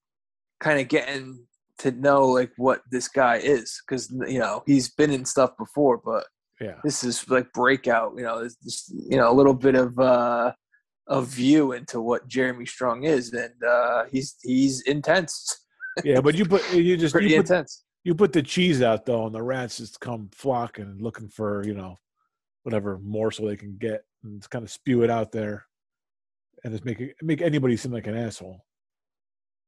kind 0.60 0.78
of 0.80 0.86
getting 0.86 1.44
to 1.78 1.90
know 1.90 2.26
like 2.26 2.52
what 2.56 2.82
this 2.90 3.08
guy 3.08 3.36
is 3.38 3.82
because 3.84 4.08
you 4.28 4.38
know 4.38 4.62
he's 4.66 4.90
been 4.90 5.10
in 5.10 5.24
stuff 5.24 5.56
before, 5.58 5.96
but 5.98 6.26
yeah. 6.60 6.76
this 6.84 7.02
is 7.02 7.28
like 7.28 7.52
breakout. 7.52 8.12
You 8.16 8.22
know, 8.22 8.44
this, 8.44 8.54
just 8.62 8.92
you 8.94 9.16
know 9.16 9.28
a 9.30 9.34
little 9.34 9.54
bit 9.54 9.74
of 9.74 9.98
uh, 9.98 10.52
a 11.10 11.20
view 11.20 11.72
into 11.72 12.00
what 12.00 12.28
Jeremy 12.28 12.64
Strong 12.64 13.02
is, 13.02 13.32
and 13.32 13.52
uh, 13.64 14.04
he's 14.10 14.36
he's 14.42 14.80
intense, 14.82 15.66
Yeah, 16.04 16.20
but 16.20 16.36
you 16.36 16.44
put 16.46 16.72
you 16.72 16.96
just 16.96 17.12
pretty 17.12 17.30
you 17.30 17.36
put, 17.36 17.50
intense. 17.50 17.84
you 18.04 18.14
put 18.14 18.32
the 18.32 18.42
cheese 18.42 18.80
out 18.80 19.04
though, 19.04 19.26
and 19.26 19.34
the 19.34 19.42
rats 19.42 19.78
just 19.78 20.00
come 20.00 20.30
flocking 20.32 20.84
and 20.84 21.02
looking 21.02 21.28
for 21.28 21.66
you 21.66 21.74
know 21.74 21.96
whatever 22.62 22.98
morsel 23.02 23.46
they 23.46 23.56
can 23.56 23.76
get, 23.76 24.02
and 24.22 24.40
just 24.40 24.50
kind 24.50 24.62
of 24.64 24.70
spew 24.70 25.02
it 25.02 25.10
out 25.10 25.32
there, 25.32 25.66
and 26.64 26.72
just 26.72 26.84
make 26.84 27.00
it, 27.00 27.16
make 27.22 27.42
anybody 27.42 27.76
seem 27.76 27.92
like 27.92 28.06
an 28.06 28.16
asshole. 28.16 28.64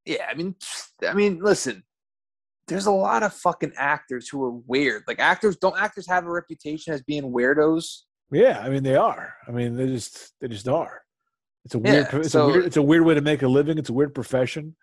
Yeah, 0.05 0.27
I 0.31 0.35
mean, 0.35 0.55
I 1.06 1.12
mean, 1.12 1.40
listen. 1.43 1.82
There's 2.69 2.86
a 2.86 2.93
lot 2.93 3.24
of 3.24 3.35
fucking 3.35 3.73
actors 3.77 4.28
who 4.28 4.43
are 4.44 4.52
weird. 4.52 5.02
Like 5.09 5.19
actors, 5.19 5.56
don't 5.56 5.77
actors 5.77 6.06
have 6.06 6.24
a 6.27 6.31
reputation 6.31 6.94
as 6.94 7.02
being 7.02 7.24
weirdos? 7.24 8.02
Yeah, 8.31 8.60
I 8.64 8.69
mean 8.69 8.85
they 8.85 8.94
are. 8.94 9.35
I 9.48 9.51
mean 9.51 9.77
they 9.77 9.89
just 9.89 10.32
they 10.40 10.47
just 10.47 10.69
are. 10.69 11.02
It's 11.64 11.74
a 11.74 11.78
weird. 11.78 12.09
Yeah, 12.12 12.18
it's 12.20 12.32
so- 12.32 12.48
a 12.48 12.52
weird. 12.52 12.64
It's 12.66 12.76
a 12.76 12.82
weird 12.82 13.05
way 13.05 13.14
to 13.14 13.20
make 13.20 13.43
a 13.43 13.48
living. 13.48 13.78
It's 13.78 13.90
a 13.90 13.93
weird 13.93 14.14
profession. 14.14 14.76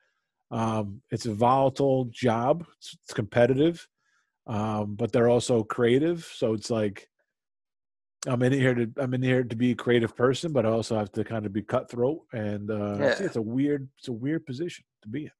Um, 0.51 1.01
it's 1.11 1.25
a 1.25 1.33
volatile 1.33 2.05
job. 2.11 2.65
It's, 2.77 2.97
it's 3.03 3.13
competitive, 3.13 3.87
um, 4.47 4.95
but 4.95 5.11
they're 5.11 5.29
also 5.29 5.63
creative. 5.63 6.25
So 6.35 6.53
it's 6.53 6.71
like 6.71 7.07
I'm 8.27 8.41
in 8.41 8.53
here 8.53 8.73
to 8.73 8.89
I'm 8.97 9.13
in 9.13 9.21
here 9.21 9.43
to 9.43 9.55
be 9.55 9.71
a 9.71 9.75
creative 9.75 10.15
person, 10.15 10.51
but 10.51 10.65
I 10.65 10.69
also 10.69 10.97
have 10.97 11.11
to 11.13 11.23
kind 11.23 11.45
of 11.45 11.53
be 11.53 11.61
cutthroat. 11.61 12.19
And 12.33 12.71
uh, 12.71 12.97
it's, 12.99 13.19
Yeah. 13.19 13.25
it's 13.27 13.35
a 13.35 13.41
weird. 13.41 13.87
It's 13.99 14.07
a 14.07 14.13
weird 14.13 14.45
position 14.45 14.85
to 15.03 15.09
be 15.09 15.25
in. 15.25 15.31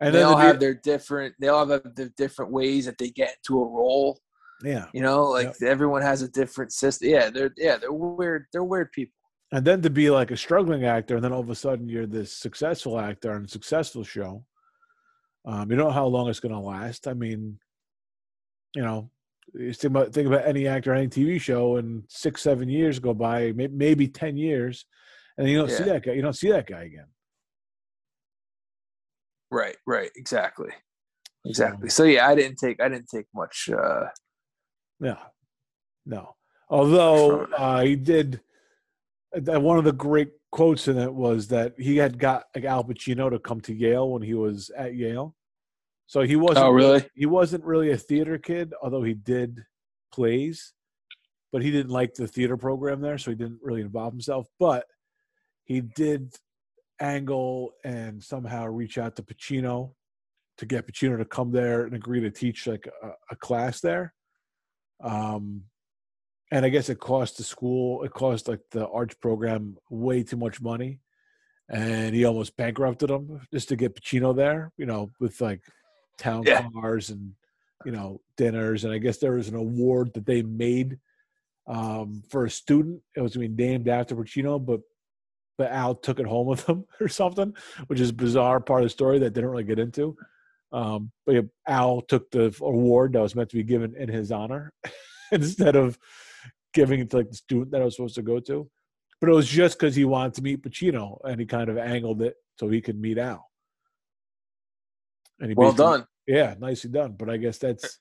And 0.00 0.14
they 0.14 0.20
then 0.20 0.28
all 0.28 0.34
to 0.36 0.40
be- 0.40 0.46
have 0.46 0.60
their 0.60 0.74
different 0.74 1.34
they 1.40 1.48
all 1.48 1.66
have 1.66 1.94
their 1.96 2.10
different 2.16 2.52
ways 2.52 2.86
that 2.86 2.98
they 2.98 3.10
get 3.10 3.36
into 3.38 3.60
a 3.60 3.66
role 3.66 4.18
yeah. 4.64 4.86
you 4.94 5.02
know 5.02 5.24
like 5.24 5.52
everyone 5.62 6.00
has 6.00 6.22
a 6.22 6.28
different 6.28 6.72
system 6.72 7.08
yeah 7.10 7.28
they're 7.28 7.52
yeah 7.58 7.76
they're 7.76 7.92
weird 7.92 8.46
they're 8.50 8.64
weird 8.64 8.90
people 8.92 9.12
and 9.52 9.64
then 9.64 9.82
to 9.82 9.90
be 9.90 10.10
like 10.10 10.30
a 10.30 10.36
struggling 10.36 10.84
actor, 10.84 11.16
and 11.16 11.24
then 11.24 11.32
all 11.32 11.40
of 11.40 11.50
a 11.50 11.54
sudden 11.54 11.88
you're 11.88 12.06
this 12.06 12.32
successful 12.32 12.98
actor 12.98 13.32
on 13.32 13.44
a 13.44 13.48
successful 13.48 14.04
show. 14.04 14.44
Um, 15.44 15.70
you 15.70 15.76
don't 15.76 15.88
know 15.88 15.92
how 15.92 16.06
long 16.06 16.28
it's 16.28 16.40
going 16.40 16.54
to 16.54 16.60
last. 16.60 17.08
I 17.08 17.14
mean, 17.14 17.58
you 18.76 18.82
know, 18.82 19.10
you 19.54 19.72
think 19.72 19.90
about 19.90 20.12
think 20.12 20.26
about 20.28 20.46
any 20.46 20.66
actor, 20.68 20.94
any 20.94 21.08
TV 21.08 21.40
show, 21.40 21.76
and 21.76 22.04
six, 22.08 22.42
seven 22.42 22.68
years 22.68 22.98
go 22.98 23.14
by, 23.14 23.52
may- 23.52 23.66
maybe 23.68 24.06
ten 24.06 24.36
years, 24.36 24.84
and 25.38 25.48
you 25.48 25.58
don't 25.58 25.70
see 25.70 25.84
that 25.84 26.04
guy. 26.04 26.12
You 26.12 26.22
don't 26.22 26.36
see 26.36 26.50
that 26.52 26.66
guy 26.66 26.82
again. 26.84 27.06
right 29.50 29.76
right 29.84 30.10
exactly 30.14 30.70
exactly 31.44 31.88
so 31.88 32.04
yeah 32.04 32.28
i 32.28 32.36
didn't 32.36 32.56
take 32.56 32.80
i 32.80 32.88
didn't 32.88 33.08
take 33.12 33.26
much 33.34 33.68
uh 33.76 34.04
No, 35.00 35.16
no. 36.06 36.36
Although 36.68 37.46
uh, 37.56 37.82
he 37.82 37.96
did, 37.96 38.40
one 39.32 39.78
of 39.78 39.84
the 39.84 39.92
great 39.92 40.30
quotes 40.50 40.88
in 40.88 40.98
it 40.98 41.12
was 41.12 41.48
that 41.48 41.74
he 41.78 41.96
had 41.96 42.18
got 42.18 42.44
like 42.54 42.64
Al 42.64 42.84
Pacino 42.84 43.30
to 43.30 43.38
come 43.38 43.60
to 43.62 43.74
Yale 43.74 44.10
when 44.10 44.22
he 44.22 44.34
was 44.34 44.70
at 44.76 44.94
Yale. 44.94 45.34
So 46.06 46.22
he 46.22 46.36
wasn't. 46.36 46.66
Oh, 46.66 46.70
really? 46.70 47.04
He 47.14 47.26
wasn't 47.26 47.64
really 47.64 47.90
a 47.92 47.96
theater 47.96 48.38
kid, 48.38 48.74
although 48.82 49.02
he 49.02 49.14
did 49.14 49.64
plays, 50.12 50.72
but 51.52 51.62
he 51.62 51.70
didn't 51.70 51.92
like 51.92 52.14
the 52.14 52.26
theater 52.26 52.56
program 52.56 53.00
there, 53.00 53.18
so 53.18 53.30
he 53.30 53.36
didn't 53.36 53.60
really 53.62 53.82
involve 53.82 54.12
himself. 54.12 54.48
But 54.58 54.86
he 55.64 55.80
did 55.80 56.34
angle 57.00 57.72
and 57.84 58.22
somehow 58.22 58.66
reach 58.66 58.98
out 58.98 59.16
to 59.16 59.22
Pacino 59.22 59.92
to 60.58 60.66
get 60.66 60.86
Pacino 60.86 61.16
to 61.16 61.24
come 61.24 61.52
there 61.52 61.84
and 61.84 61.94
agree 61.94 62.20
to 62.20 62.30
teach 62.30 62.66
like 62.66 62.88
a, 63.02 63.10
a 63.30 63.36
class 63.36 63.80
there. 63.80 64.12
Um, 65.02 65.62
and 66.50 66.64
I 66.64 66.68
guess 66.68 66.88
it 66.88 66.98
cost 66.98 67.36
the 67.36 67.44
school, 67.44 68.02
it 68.02 68.12
cost 68.12 68.48
like 68.48 68.60
the 68.70 68.88
arts 68.88 69.14
program 69.14 69.76
way 69.88 70.22
too 70.22 70.36
much 70.36 70.60
money, 70.60 71.00
and 71.68 72.14
he 72.14 72.24
almost 72.24 72.56
bankrupted 72.56 73.10
them 73.10 73.46
just 73.52 73.68
to 73.68 73.76
get 73.76 73.94
Pacino 73.94 74.34
there. 74.34 74.72
You 74.76 74.86
know, 74.86 75.10
with 75.20 75.40
like 75.40 75.62
town 76.18 76.44
Yeah. 76.44 76.68
cars 76.74 77.10
and 77.10 77.32
you 77.84 77.92
know 77.92 78.20
dinners, 78.36 78.84
and 78.84 78.92
I 78.92 78.98
guess 78.98 79.18
there 79.18 79.32
was 79.32 79.48
an 79.48 79.54
award 79.56 80.12
that 80.14 80.26
they 80.26 80.42
made 80.42 80.98
um, 81.66 82.22
for 82.28 82.44
a 82.44 82.50
student. 82.50 83.02
It 83.14 83.20
was 83.20 83.36
going 83.36 83.48
to 83.48 83.54
be 83.54 83.62
named 83.62 83.88
after 83.88 84.16
Pacino, 84.16 84.64
but 84.64 84.80
but 85.56 85.70
Al 85.70 85.94
took 85.94 86.18
it 86.18 86.26
home 86.26 86.46
with 86.46 86.66
him 86.68 86.84
or 87.00 87.08
something, 87.08 87.54
which 87.86 88.00
is 88.00 88.10
a 88.10 88.14
bizarre 88.14 88.60
part 88.60 88.82
of 88.82 88.86
the 88.86 88.90
story 88.90 89.18
that 89.20 89.34
didn't 89.34 89.50
really 89.50 89.64
get 89.64 89.78
into. 89.78 90.16
Um, 90.72 91.10
but 91.26 91.34
yeah, 91.34 91.40
Al 91.66 92.00
took 92.00 92.30
the 92.30 92.54
award 92.60 93.12
that 93.12 93.20
was 93.22 93.34
meant 93.34 93.50
to 93.50 93.56
be 93.56 93.62
given 93.62 93.94
in 93.96 94.08
his 94.08 94.32
honor 94.32 94.72
instead 95.32 95.76
of 95.76 95.98
giving 96.72 97.00
it 97.00 97.10
to 97.10 97.18
like 97.18 97.30
the 97.30 97.36
student 97.36 97.72
that 97.72 97.82
I 97.82 97.84
was 97.84 97.96
supposed 97.96 98.14
to 98.16 98.22
go 98.22 98.40
to. 98.40 98.68
But 99.20 99.30
it 99.30 99.34
was 99.34 99.48
just 99.48 99.78
because 99.78 99.94
he 99.94 100.04
wanted 100.04 100.34
to 100.34 100.42
meet 100.42 100.62
Pacino, 100.62 101.18
and 101.24 101.38
he 101.38 101.46
kind 101.46 101.68
of 101.68 101.76
angled 101.76 102.22
it 102.22 102.36
so 102.58 102.68
he 102.68 102.80
could 102.80 102.98
meet 102.98 103.18
Al. 103.18 103.46
And 105.40 105.50
he 105.50 105.54
well 105.54 105.72
done 105.72 106.06
yeah, 106.30 106.54
nicely 106.58 106.90
done. 106.90 107.16
But 107.18 107.28
I 107.28 107.36
guess 107.36 107.58
that's 107.58 107.98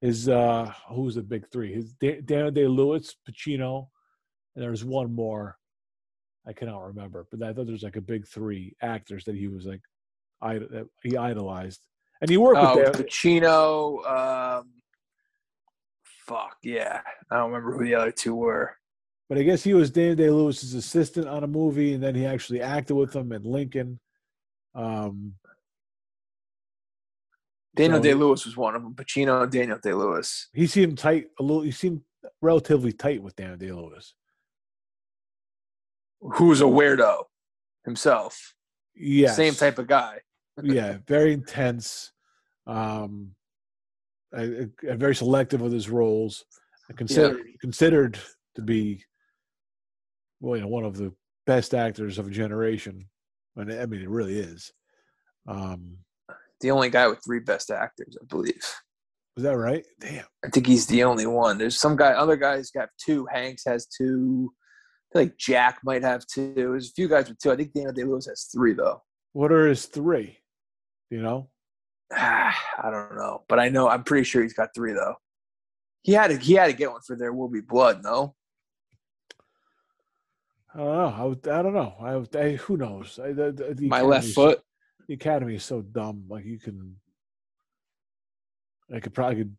his. 0.00 0.28
uh 0.28 0.72
Who's 0.88 1.16
the 1.16 1.22
big 1.22 1.50
three? 1.50 1.72
His 1.74 1.92
Da- 1.94 2.20
Daniel 2.22 2.50
Day 2.50 2.66
Lewis, 2.66 3.14
Pacino, 3.28 3.88
and 4.56 4.64
there's 4.64 4.84
one 4.84 5.12
more. 5.12 5.58
I 6.46 6.52
cannot 6.52 6.86
remember, 6.86 7.26
but 7.30 7.42
I 7.42 7.52
thought 7.52 7.66
there's 7.66 7.84
like 7.84 7.96
a 7.96 8.00
big 8.00 8.26
three 8.26 8.74
actors 8.82 9.24
that 9.26 9.36
he 9.36 9.46
was 9.46 9.64
like, 9.64 9.82
that 10.40 10.88
he 11.02 11.16
idolized, 11.16 11.86
and 12.20 12.28
he 12.30 12.36
worked 12.36 12.58
oh 12.60 12.76
with. 12.76 12.92
Dan- 12.94 13.04
pacino 13.04 14.58
um 14.60 14.70
fuck 16.26 16.56
yeah 16.62 17.00
i 17.30 17.36
don't 17.36 17.50
remember 17.50 17.76
who 17.76 17.84
the 17.84 17.94
other 17.94 18.12
two 18.12 18.34
were 18.34 18.76
But 19.28 19.38
I 19.38 19.44
guess 19.44 19.64
he 19.64 19.72
was 19.74 19.90
Daniel 19.90 20.16
Day 20.16 20.30
Lewis's 20.30 20.74
assistant 20.74 21.26
on 21.26 21.42
a 21.42 21.46
movie, 21.46 21.94
and 21.94 22.02
then 22.02 22.14
he 22.14 22.26
actually 22.26 22.60
acted 22.60 22.94
with 22.96 23.14
him 23.16 23.32
in 23.32 23.42
Lincoln. 23.44 23.98
Um, 24.74 25.34
daniel 27.74 27.98
So- 27.98 28.02
day 28.02 28.14
lewis 28.14 28.44
was 28.44 28.56
one 28.56 28.74
of 28.76 28.82
them 28.82 28.94
pacino 28.94 29.42
and 29.42 29.50
daniel 29.52 29.78
day 29.78 29.94
lewis 29.94 30.48
he 30.52 30.66
seemed 30.66 30.98
tight 30.98 31.28
a 31.38 31.42
little. 31.42 31.62
He 31.62 31.70
seemed 31.70 32.02
relatively 32.42 32.92
tight 32.92 33.22
with 33.22 33.34
Daniel 33.36 33.56
Day 33.56 33.72
Lewis. 33.72 34.14
who's 36.20 36.60
a 36.60 36.64
weirdo 36.64 37.24
himself 37.84 38.54
Yeah, 38.94 39.32
same 39.32 39.54
type 39.54 39.78
of 39.78 39.86
guy 39.86 40.20
yeah, 40.62 40.98
very 41.08 41.32
intense. 41.32 42.12
Um, 42.66 43.34
uh, 44.36 44.96
very 44.96 45.14
selective 45.14 45.60
with 45.60 45.72
his 45.72 45.90
roles, 45.90 46.44
considered 46.96 47.40
considered 47.60 48.18
to 48.54 48.62
be 48.62 49.04
well, 50.40 50.56
you 50.56 50.62
know, 50.62 50.68
one 50.68 50.84
of 50.84 50.96
the 50.96 51.12
best 51.46 51.72
actors 51.72 52.18
of 52.18 52.26
a 52.26 52.30
generation. 52.30 53.08
And 53.56 53.72
I 53.72 53.86
mean, 53.86 54.02
it 54.02 54.08
really 54.08 54.38
is. 54.38 54.72
Um, 55.48 55.98
the 56.60 56.70
only 56.70 56.90
guy 56.90 57.06
with 57.08 57.20
three 57.24 57.40
best 57.40 57.70
actors, 57.70 58.16
I 58.20 58.24
believe. 58.26 58.62
Is 59.36 59.44
that 59.44 59.56
right? 59.56 59.84
Damn. 60.00 60.24
I 60.44 60.48
think 60.48 60.66
he's 60.66 60.86
the 60.86 61.04
only 61.04 61.26
one. 61.26 61.58
There's 61.58 61.78
some 61.78 61.96
guy, 61.96 62.12
other 62.12 62.36
guys 62.36 62.70
got 62.70 62.90
two. 62.98 63.26
Hanks 63.32 63.62
has 63.66 63.86
two. 63.86 64.52
I 65.10 65.18
feel 65.18 65.22
like 65.22 65.38
Jack 65.38 65.78
might 65.84 66.02
have 66.02 66.26
two. 66.26 66.52
There's 66.54 66.90
a 66.90 66.92
few 66.92 67.08
guys 67.08 67.28
with 67.28 67.38
two. 67.38 67.50
I 67.50 67.56
think 67.56 67.72
Daniel 67.72 67.92
Day 67.92 68.04
Lewis 68.04 68.26
has 68.26 68.48
three 68.52 68.74
though. 68.74 69.02
What 69.32 69.52
are 69.52 69.68
his 69.68 69.86
three? 69.86 70.38
You 71.10 71.22
know? 71.22 71.48
I 72.16 72.90
don't 72.90 73.16
know, 73.16 73.42
but 73.48 73.58
I 73.58 73.68
know 73.68 73.88
I'm 73.88 74.04
pretty 74.04 74.24
sure 74.24 74.42
he's 74.42 74.52
got 74.52 74.74
three 74.74 74.92
though. 74.92 75.14
He 76.02 76.12
had 76.12 76.28
to 76.28 76.36
he 76.36 76.54
had 76.54 76.66
to 76.66 76.72
get 76.72 76.90
one 76.90 77.00
for 77.00 77.16
There 77.16 77.32
Will 77.32 77.48
Be 77.48 77.60
Blood, 77.60 78.02
no? 78.02 78.34
I 80.74 80.78
don't 80.78 80.86
know. 80.86 81.14
I, 81.16 81.24
would, 81.24 81.48
I 81.48 81.62
don't 81.62 81.74
know. 81.74 81.94
I, 82.34 82.38
I 82.38 82.56
who 82.56 82.76
knows? 82.76 83.18
I, 83.22 83.32
the, 83.32 83.74
the 83.76 83.88
My 83.88 84.00
left 84.00 84.28
foot. 84.28 84.60
The 85.06 85.14
Academy 85.14 85.56
is 85.56 85.64
so 85.64 85.82
dumb. 85.82 86.24
Like 86.28 86.44
you 86.44 86.58
can, 86.58 86.96
I 88.94 89.00
could 89.00 89.12
probably 89.12 89.36
could, 89.36 89.56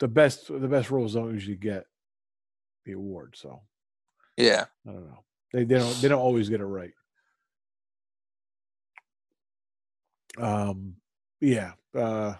the 0.00 0.08
best 0.08 0.48
the 0.48 0.68
best 0.68 0.90
roles 0.90 1.14
don't 1.14 1.32
usually 1.32 1.56
get 1.56 1.84
the 2.84 2.92
award. 2.92 3.34
So 3.36 3.60
yeah, 4.36 4.64
I 4.88 4.92
don't 4.92 5.06
know. 5.06 5.24
They 5.52 5.64
they 5.64 5.78
don't 5.78 6.00
they 6.00 6.08
don't 6.08 6.20
always 6.20 6.48
get 6.48 6.60
it 6.60 6.64
right. 6.64 6.92
Um, 10.38 10.94
yeah. 11.40 11.72
Uh, 11.94 12.34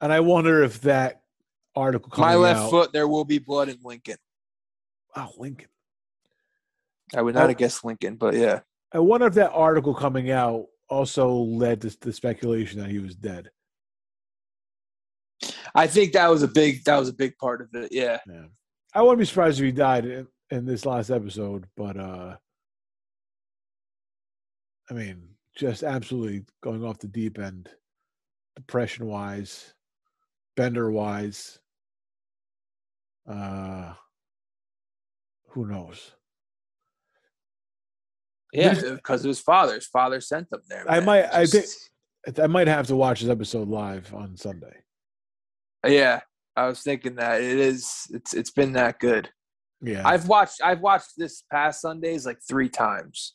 and 0.00 0.12
I 0.12 0.20
wonder 0.20 0.62
if 0.62 0.80
that 0.82 1.22
article. 1.76 2.12
My 2.18 2.34
left 2.34 2.60
out, 2.60 2.70
foot. 2.70 2.92
There 2.92 3.08
will 3.08 3.24
be 3.24 3.38
blood 3.38 3.68
in 3.68 3.78
Lincoln. 3.82 4.16
Oh, 5.16 5.30
Lincoln. 5.36 5.68
I 7.14 7.22
would 7.22 7.34
not 7.34 7.48
have 7.48 7.58
guessed 7.58 7.84
Lincoln, 7.84 8.16
but 8.16 8.34
yeah. 8.34 8.60
I 8.92 8.98
wonder 8.98 9.26
if 9.26 9.34
that 9.34 9.52
article 9.52 9.94
coming 9.94 10.30
out 10.30 10.66
also 10.88 11.30
led 11.32 11.80
to 11.82 11.96
the 12.00 12.12
speculation 12.12 12.80
that 12.80 12.90
he 12.90 12.98
was 12.98 13.14
dead. 13.14 13.50
I 15.74 15.86
think 15.86 16.12
that 16.12 16.28
was 16.28 16.42
a 16.42 16.48
big 16.48 16.84
that 16.84 16.98
was 16.98 17.08
a 17.08 17.14
big 17.14 17.36
part 17.38 17.60
of 17.62 17.68
it. 17.74 17.92
Yeah. 17.92 18.18
Yeah. 18.28 18.46
I 18.94 19.02
wouldn't 19.02 19.20
be 19.20 19.24
surprised 19.24 19.58
if 19.58 19.64
he 19.64 19.72
died 19.72 20.04
in, 20.04 20.26
in 20.50 20.66
this 20.66 20.84
last 20.84 21.10
episode, 21.10 21.66
but 21.76 21.96
uh 21.96 22.36
I 24.90 24.94
mean, 24.94 25.29
just 25.60 25.82
absolutely 25.82 26.42
going 26.62 26.82
off 26.82 26.98
the 26.98 27.06
deep 27.06 27.38
end, 27.38 27.68
depression 28.56 29.06
wise, 29.06 29.74
bender 30.56 30.90
wise. 30.90 31.58
Uh 33.30 33.92
who 35.50 35.66
knows? 35.66 36.12
Yeah, 38.52 38.74
because 38.74 39.24
of 39.24 39.28
his 39.28 39.40
father. 39.40 39.74
His 39.74 39.86
father 39.86 40.20
sent 40.20 40.48
them 40.50 40.62
there. 40.68 40.84
Man. 40.84 40.94
I 40.94 41.00
might. 41.00 41.30
Just... 41.44 41.90
I 42.26 42.30
think 42.30 42.44
I 42.44 42.46
might 42.46 42.66
have 42.66 42.86
to 42.86 42.96
watch 42.96 43.20
this 43.20 43.30
episode 43.30 43.68
live 43.68 44.12
on 44.14 44.36
Sunday. 44.36 44.82
Yeah, 45.86 46.20
I 46.56 46.66
was 46.66 46.80
thinking 46.80 47.16
that 47.16 47.40
it 47.42 47.58
is. 47.58 48.06
It's 48.10 48.34
it's 48.34 48.50
been 48.50 48.72
that 48.72 48.98
good. 48.98 49.28
Yeah, 49.82 50.06
I've 50.06 50.26
watched. 50.26 50.60
I've 50.64 50.80
watched 50.80 51.12
this 51.16 51.44
past 51.50 51.82
Sundays 51.82 52.26
like 52.26 52.38
three 52.48 52.68
times. 52.68 53.34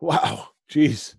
Wow, 0.00 0.48
jeez. 0.70 1.14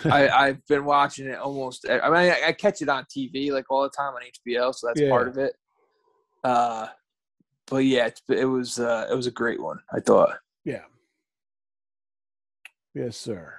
I, 0.04 0.28
I've 0.28 0.66
been 0.66 0.84
watching 0.84 1.26
it 1.26 1.38
almost. 1.38 1.86
I 1.88 2.08
mean, 2.08 2.14
I, 2.14 2.48
I, 2.48 2.52
catch 2.52 2.82
it 2.82 2.88
on 2.88 3.04
TV 3.04 3.50
like 3.50 3.70
all 3.70 3.82
the 3.82 3.90
time 3.90 4.14
on 4.14 4.22
HBO, 4.22 4.74
so 4.74 4.86
that's 4.86 5.00
yeah. 5.00 5.08
part 5.08 5.28
of 5.28 5.38
it. 5.38 5.54
Uh, 6.44 6.86
but 7.66 7.78
yeah, 7.78 8.08
it 8.28 8.44
was 8.44 8.78
uh, 8.78 9.06
it 9.10 9.14
was 9.14 9.26
a 9.26 9.32
great 9.32 9.60
one. 9.60 9.78
I 9.92 10.00
thought. 10.00 10.38
Yeah. 10.64 10.84
Yes, 12.94 13.16
sir. 13.16 13.54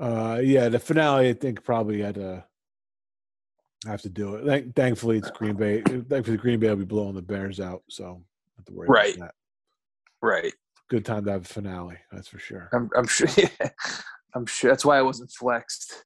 Uh, 0.00 0.40
yeah, 0.42 0.68
the 0.68 0.78
finale. 0.78 1.28
I 1.28 1.32
think 1.32 1.64
probably 1.64 2.00
had 2.00 2.16
to 2.16 2.44
have 3.86 4.02
to 4.02 4.08
do 4.08 4.36
it. 4.36 4.46
Thank, 4.46 4.74
thankfully, 4.74 5.18
it's 5.18 5.30
Green 5.30 5.54
Bay. 5.54 5.82
Thankfully, 5.82 6.36
the 6.36 6.42
Green 6.42 6.60
Bay 6.60 6.68
will 6.68 6.76
be 6.76 6.84
blowing 6.84 7.14
the 7.14 7.22
Bears 7.22 7.60
out, 7.60 7.82
so 7.88 8.22
have 8.56 8.64
to 8.66 8.72
worry 8.72 8.88
right. 8.88 9.16
about 9.16 9.28
that. 9.28 9.34
Right. 10.26 10.52
Good 10.88 11.04
time 11.04 11.24
to 11.24 11.32
have 11.32 11.42
a 11.42 11.48
finale. 11.48 11.98
That's 12.10 12.28
for 12.28 12.38
sure. 12.38 12.68
I'm, 12.72 12.90
I'm 12.96 13.06
sure. 13.06 13.28
Yeah. 13.36 13.70
I'm 14.34 14.46
sure 14.46 14.70
that's 14.70 14.84
why 14.84 14.98
I 14.98 15.02
wasn't 15.02 15.30
flexed. 15.30 16.04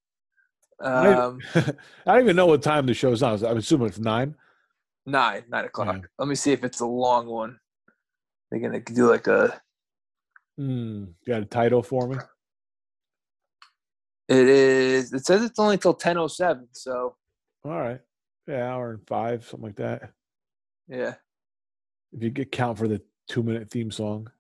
Um, 0.81 1.39
I, 1.55 1.75
don't 2.07 2.23
even 2.23 2.37
know 2.37 2.47
what 2.47 2.63
time 2.63 2.87
the 2.87 2.95
show's 2.95 3.23
on. 3.23 3.45
I'm 3.45 3.57
assuming 3.57 3.89
it's 3.89 3.99
nine. 3.99 4.35
Nine, 5.07 5.45
nine 5.49 5.65
o'clock. 5.65 5.97
Yeah. 5.97 6.01
Let 6.19 6.29
me 6.29 6.35
see 6.35 6.53
if 6.53 6.65
it's 6.65 6.81
a 6.81 6.87
long 6.87 7.27
one. 7.27 7.59
They're 8.51 8.61
gonna 8.61 8.81
do 8.81 9.09
like 9.09 9.27
a. 9.27 9.61
Mm, 10.61 11.15
got 11.27 11.43
a 11.43 11.47
title 11.47 11.83
for 11.83 12.07
me. 12.07 12.17
It 14.29 14.49
is. 14.49 15.13
It 15.13 15.25
says 15.27 15.43
it's 15.43 15.59
only 15.59 15.75
until 15.75 15.95
ten 15.95 16.19
oh 16.19 16.29
seven. 16.29 16.69
So. 16.73 17.17
All 17.65 17.81
right. 17.81 18.01
Yeah, 18.47 18.73
hour 18.73 18.91
and 18.91 19.07
five, 19.07 19.45
something 19.45 19.69
like 19.69 19.77
that. 19.77 20.11
Yeah. 20.89 21.15
If 22.13 22.23
you 22.23 22.31
get 22.31 22.53
count 22.53 22.79
for 22.79 22.89
the 22.89 23.01
two 23.29 23.43
minute 23.43 23.71
theme 23.71 23.91
song. 23.91 24.31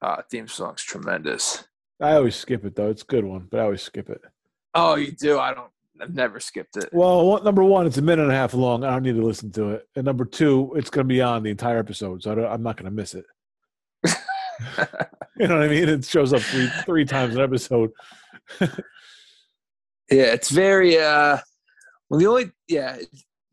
Ah, 0.00 0.22
theme 0.30 0.46
song's 0.46 0.82
tremendous. 0.82 1.64
I 2.00 2.14
always 2.14 2.36
skip 2.36 2.64
it 2.64 2.76
though. 2.76 2.90
It's 2.90 3.02
a 3.02 3.06
good 3.06 3.24
one, 3.24 3.48
but 3.50 3.60
I 3.60 3.64
always 3.64 3.82
skip 3.82 4.08
it. 4.08 4.20
Oh, 4.74 4.96
you 4.96 5.12
do? 5.12 5.38
I 5.38 5.54
don't. 5.54 5.70
I've 6.00 6.14
never 6.14 6.38
skipped 6.38 6.76
it. 6.76 6.88
Well, 6.92 7.42
number 7.42 7.64
one, 7.64 7.86
it's 7.86 7.96
a 7.96 8.02
minute 8.02 8.22
and 8.22 8.30
a 8.30 8.34
half 8.34 8.54
long. 8.54 8.84
I 8.84 8.90
don't 8.90 9.02
need 9.02 9.16
to 9.16 9.22
listen 9.26 9.50
to 9.52 9.70
it. 9.70 9.88
And 9.96 10.04
number 10.04 10.24
two, 10.24 10.72
it's 10.76 10.90
going 10.90 11.08
to 11.08 11.12
be 11.12 11.20
on 11.20 11.42
the 11.42 11.50
entire 11.50 11.78
episode, 11.78 12.22
so 12.22 12.38
I 12.38 12.54
am 12.54 12.62
not 12.62 12.76
going 12.76 12.84
to 12.84 12.92
miss 12.92 13.14
it. 13.14 13.24
you 15.36 15.48
know 15.48 15.56
what 15.56 15.64
I 15.64 15.68
mean? 15.68 15.88
It 15.88 16.04
shows 16.04 16.32
up 16.32 16.42
three 16.42 16.68
three 16.84 17.04
times 17.04 17.34
an 17.34 17.40
episode. 17.40 17.90
yeah, 18.60 18.68
it's 20.10 20.50
very. 20.50 20.98
uh 20.98 21.38
Well, 22.08 22.20
the 22.20 22.26
only 22.26 22.50
yeah, 22.68 22.98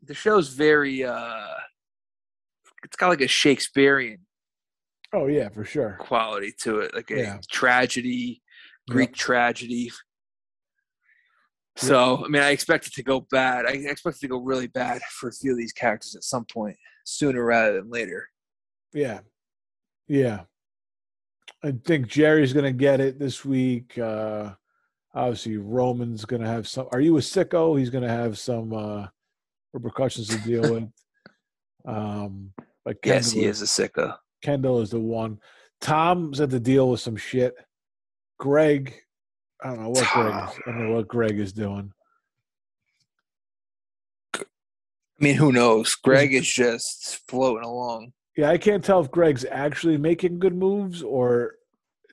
the 0.03 0.13
show's 0.13 0.49
very. 0.49 1.03
uh 1.03 1.47
It's 2.83 2.95
got 2.95 3.09
like 3.09 3.21
a 3.21 3.27
Shakespearean. 3.27 4.24
Oh 5.15 5.27
yeah, 5.27 5.49
for 5.49 5.63
sure. 5.63 5.97
Quality 5.99 6.53
to 6.61 6.79
it, 6.79 6.93
like 6.93 7.09
a 7.11 7.17
yeah. 7.17 7.37
tragedy, 7.49 8.41
Greek 8.89 9.09
yep. 9.09 9.17
tragedy 9.17 9.91
so, 11.77 12.23
I 12.23 12.29
mean, 12.29 12.41
I 12.41 12.51
expect 12.51 12.87
it 12.87 12.93
to 12.93 13.03
go 13.03 13.21
bad. 13.31 13.65
I 13.65 13.71
expect 13.71 14.17
it 14.17 14.21
to 14.21 14.27
go 14.29 14.37
really 14.37 14.67
bad 14.67 15.01
for 15.19 15.27
a 15.27 15.33
few 15.33 15.51
of 15.51 15.57
these 15.57 15.73
characters 15.73 16.15
at 16.15 16.23
some 16.23 16.45
point, 16.45 16.77
sooner 17.03 17.43
rather 17.43 17.73
than 17.73 17.89
later. 17.89 18.29
Yeah. 18.93 19.19
Yeah. 20.07 20.41
I 21.63 21.73
think 21.83 22.07
Gerri's 22.07 22.53
going 22.53 22.65
to 22.65 22.71
get 22.71 23.01
it 23.01 23.19
this 23.19 23.43
week. 23.43 23.97
Uh, 23.97 24.51
obviously, 25.13 25.57
Roman's 25.57 26.23
going 26.23 26.41
to 26.41 26.47
have 26.47 26.67
some. 26.67 26.87
Are 26.93 27.01
you 27.01 27.17
a 27.17 27.21
sicko? 27.21 27.77
He's 27.77 27.89
going 27.89 28.03
to 28.03 28.09
have 28.09 28.37
some 28.37 28.71
uh, 28.71 29.07
repercussions 29.73 30.29
to 30.29 30.37
deal 30.37 30.61
with. 30.73 30.89
Um, 31.85 32.53
but 32.85 33.01
Kendall 33.01 33.17
yes, 33.17 33.31
he 33.31 33.43
is 33.43 33.61
a 33.61 33.65
sicko. 33.65 34.15
Kendall 34.45 34.81
is 34.81 34.91
the 34.91 34.99
one. 34.99 35.39
Tom's 35.81 36.37
had 36.37 36.51
to 36.51 36.59
deal 36.59 36.91
with 36.91 36.99
some 36.99 37.17
shit. 37.17 37.55
Greg 38.37 38.93
I 39.63 39.69
don't 39.69 39.81
know 39.81 39.89
what 39.89 40.07
Greg. 40.13 40.27
Is, 40.27 40.59
I 40.67 40.71
don't 40.71 40.87
know 40.87 40.95
what 40.95 41.07
Greg 41.07 41.39
is 41.39 41.53
doing. 41.53 41.91
I 44.35 44.43
mean, 45.19 45.35
who 45.35 45.51
knows? 45.51 45.95
Greg 45.95 46.33
is 46.33 46.47
just 46.47 47.21
floating 47.27 47.63
along. 47.63 48.13
Yeah, 48.37 48.49
I 48.49 48.57
can't 48.57 48.83
tell 48.83 48.99
if 48.99 49.09
Greg's 49.09 49.45
actually 49.49 49.97
making 49.97 50.39
good 50.39 50.55
moves 50.55 51.01
or 51.01 51.55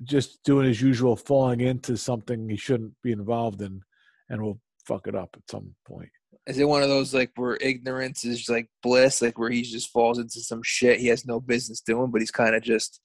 just 0.04 0.42
doing 0.44 0.66
his 0.66 0.80
usual 0.80 1.16
falling 1.16 1.60
into 1.60 1.96
something 1.96 2.48
he 2.48 2.56
shouldn't 2.56 2.94
be 3.02 3.12
involved 3.12 3.60
in 3.60 3.82
and 4.30 4.40
will 4.40 4.60
fuck 4.86 5.06
it 5.06 5.14
up 5.14 5.30
at 5.36 5.50
some 5.50 5.74
point. 5.84 6.10
Is 6.46 6.59
it 6.59 6.68
one 6.68 6.82
of 6.82 6.88
those 6.88 7.14
like 7.14 7.30
where 7.36 7.56
ignorance 7.60 8.24
is 8.24 8.48
like 8.48 8.68
bliss, 8.82 9.22
like 9.22 9.38
where 9.38 9.50
he 9.50 9.62
just 9.62 9.90
falls 9.90 10.18
into 10.18 10.40
some 10.40 10.62
shit 10.62 11.00
he 11.00 11.06
has 11.09 11.26
no 11.26 11.40
business 11.40 11.80
doing, 11.80 12.10
but 12.10 12.20
he's 12.20 12.30
kind 12.30 12.54
of 12.54 12.62
just 12.62 13.00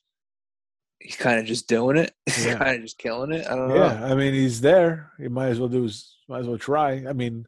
he's 0.99 1.15
kind 1.15 1.39
of 1.39 1.45
just 1.45 1.67
doing 1.67 1.97
it. 1.97 2.13
He's 2.25 2.45
yeah. 2.45 2.57
kind 2.57 2.75
of 2.75 2.81
just 2.81 2.97
killing 2.97 3.31
it. 3.31 3.47
I 3.47 3.55
don't 3.55 3.69
know. 3.69 3.75
Yeah, 3.75 4.05
I 4.05 4.15
mean, 4.15 4.33
he's 4.33 4.61
there. 4.61 5.11
He 5.17 5.27
might 5.27 5.47
as 5.47 5.59
well 5.59 5.69
do 5.69 5.83
his, 5.83 6.15
might 6.27 6.39
as 6.39 6.47
well 6.47 6.57
try. 6.57 7.05
I 7.07 7.13
mean, 7.13 7.45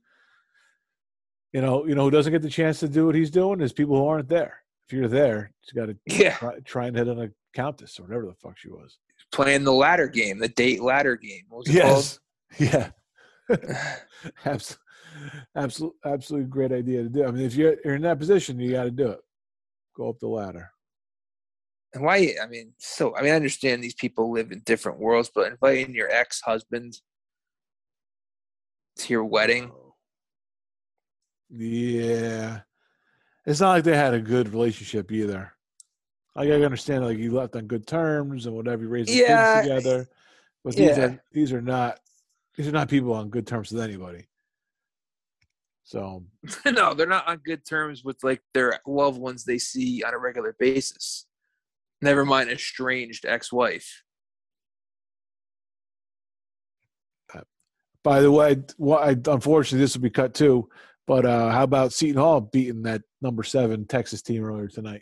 you 1.54 1.62
know, 1.62 1.86
you 1.86 1.96
know 1.96 2.04
who 2.04 2.12
doesn't 2.12 2.32
get 2.32 2.42
the 2.42 2.50
chance 2.50 2.80
to 2.80 2.88
do 2.88 3.06
what 3.06 3.16
he's 3.16 3.32
doing 3.32 3.62
is 3.62 3.74
people 3.74 3.98
who 3.98 4.08
aren't 4.08 4.30
there. 4.30 4.62
If 4.88 4.94
you're 4.94 5.08
there, 5.08 5.52
you 5.68 5.80
got 5.80 5.88
to 5.88 5.98
yeah. 6.06 6.36
try, 6.36 6.60
try, 6.66 6.88
and 6.88 6.98
hit 6.98 7.10
on 7.10 7.20
a 7.20 7.30
countess 7.54 8.00
or 8.00 8.04
whatever 8.04 8.26
the 8.26 8.34
fuck 8.34 8.58
she 8.58 8.70
was. 8.70 8.98
Playing 9.32 9.64
the 9.64 9.74
ladder 9.74 10.08
game, 10.08 10.40
the 10.40 10.48
date 10.48 10.82
ladder 10.82 11.16
game. 11.16 11.44
What 11.50 11.60
was 11.60 11.70
it 11.70 11.74
yes. 11.74 12.20
called? 12.20 12.20
Yeah. 12.60 12.90
absolutely, 14.46 14.84
absolutely, 15.56 15.98
absolutely 16.06 16.50
great 16.50 16.72
idea 16.72 17.04
to 17.04 17.10
do. 17.10 17.26
I 17.26 17.32
mean, 17.32 17.46
if 17.46 17.56
you're, 17.56 17.76
you're 17.84 17.96
in 17.96 18.02
that 18.04 18.20
position, 18.20 18.60
you 18.60 18.72
got 18.72 18.84
to 18.84 18.92
do 18.92 19.10
it. 19.10 19.20
Go 19.96 20.10
up 20.10 20.20
the 20.20 20.28
ladder 20.28 20.72
and 21.94 22.04
why 22.04 22.36
i 22.40 22.46
mean 22.46 22.72
so 22.78 23.16
i 23.16 23.22
mean 23.24 23.32
i 23.32 23.36
understand 23.36 23.84
these 23.84 23.96
people 23.96 24.32
live 24.32 24.52
in 24.52 24.60
different 24.60 25.00
worlds 25.00 25.32
but 25.34 25.52
inviting 25.52 25.96
your 25.96 26.08
ex-husband 26.12 27.02
to 28.96 29.12
your 29.12 29.26
wedding 29.26 29.72
Yeah, 31.50 32.60
it's 33.46 33.60
not 33.60 33.72
like 33.72 33.84
they 33.84 33.98
had 33.98 34.14
a 34.14 34.22
good 34.22 34.50
relationship 34.50 35.12
either. 35.12 35.52
Like 36.36 36.50
I 36.50 36.62
understand, 36.62 37.06
like 37.06 37.18
you 37.18 37.32
left 37.32 37.56
on 37.56 37.66
good 37.66 37.88
terms 37.88 38.46
and 38.46 38.56
whatever, 38.56 38.84
you 38.84 38.90
raised 38.90 39.10
Yeah. 39.10 39.56
kids 39.56 39.64
together. 39.64 40.08
But 40.64 40.76
these 40.76 40.98
are 40.98 41.24
these 41.32 41.52
are 41.52 41.62
not 41.62 42.00
these 42.56 42.68
are 42.68 42.72
not 42.72 42.88
people 42.88 43.14
on 43.14 43.30
good 43.30 43.48
terms 43.48 43.72
with 43.72 43.82
anybody. 43.82 44.29
So 45.90 46.24
no, 46.68 46.94
they're 46.94 47.08
not 47.08 47.28
on 47.28 47.42
good 47.44 47.66
terms 47.66 48.04
with 48.04 48.18
like 48.22 48.44
their 48.54 48.80
loved 48.86 49.20
ones 49.20 49.44
they 49.44 49.58
see 49.58 50.04
on 50.04 50.14
a 50.14 50.20
regular 50.20 50.56
basis. 50.60 51.26
Never 52.00 52.26
mind 52.26 52.52
estranged 52.52 53.26
ex-wife. 53.26 54.04
By 58.04 58.22
the 58.22 58.32
way, 58.32 58.58
well, 58.78 59.00
I, 59.00 59.10
unfortunately, 59.10 59.84
this 59.84 59.96
will 59.96 60.04
be 60.04 60.12
cut 60.12 60.36
too. 60.36 60.70
But 61.08 61.26
uh, 61.26 61.50
how 61.50 61.64
about 61.64 61.92
Seton 61.92 62.22
Hall 62.22 62.40
beating 62.40 62.84
that 62.84 63.02
number 63.22 63.42
seven 63.44 63.86
Texas 63.88 64.22
team 64.22 64.46
earlier 64.46 64.68
tonight? 64.68 65.02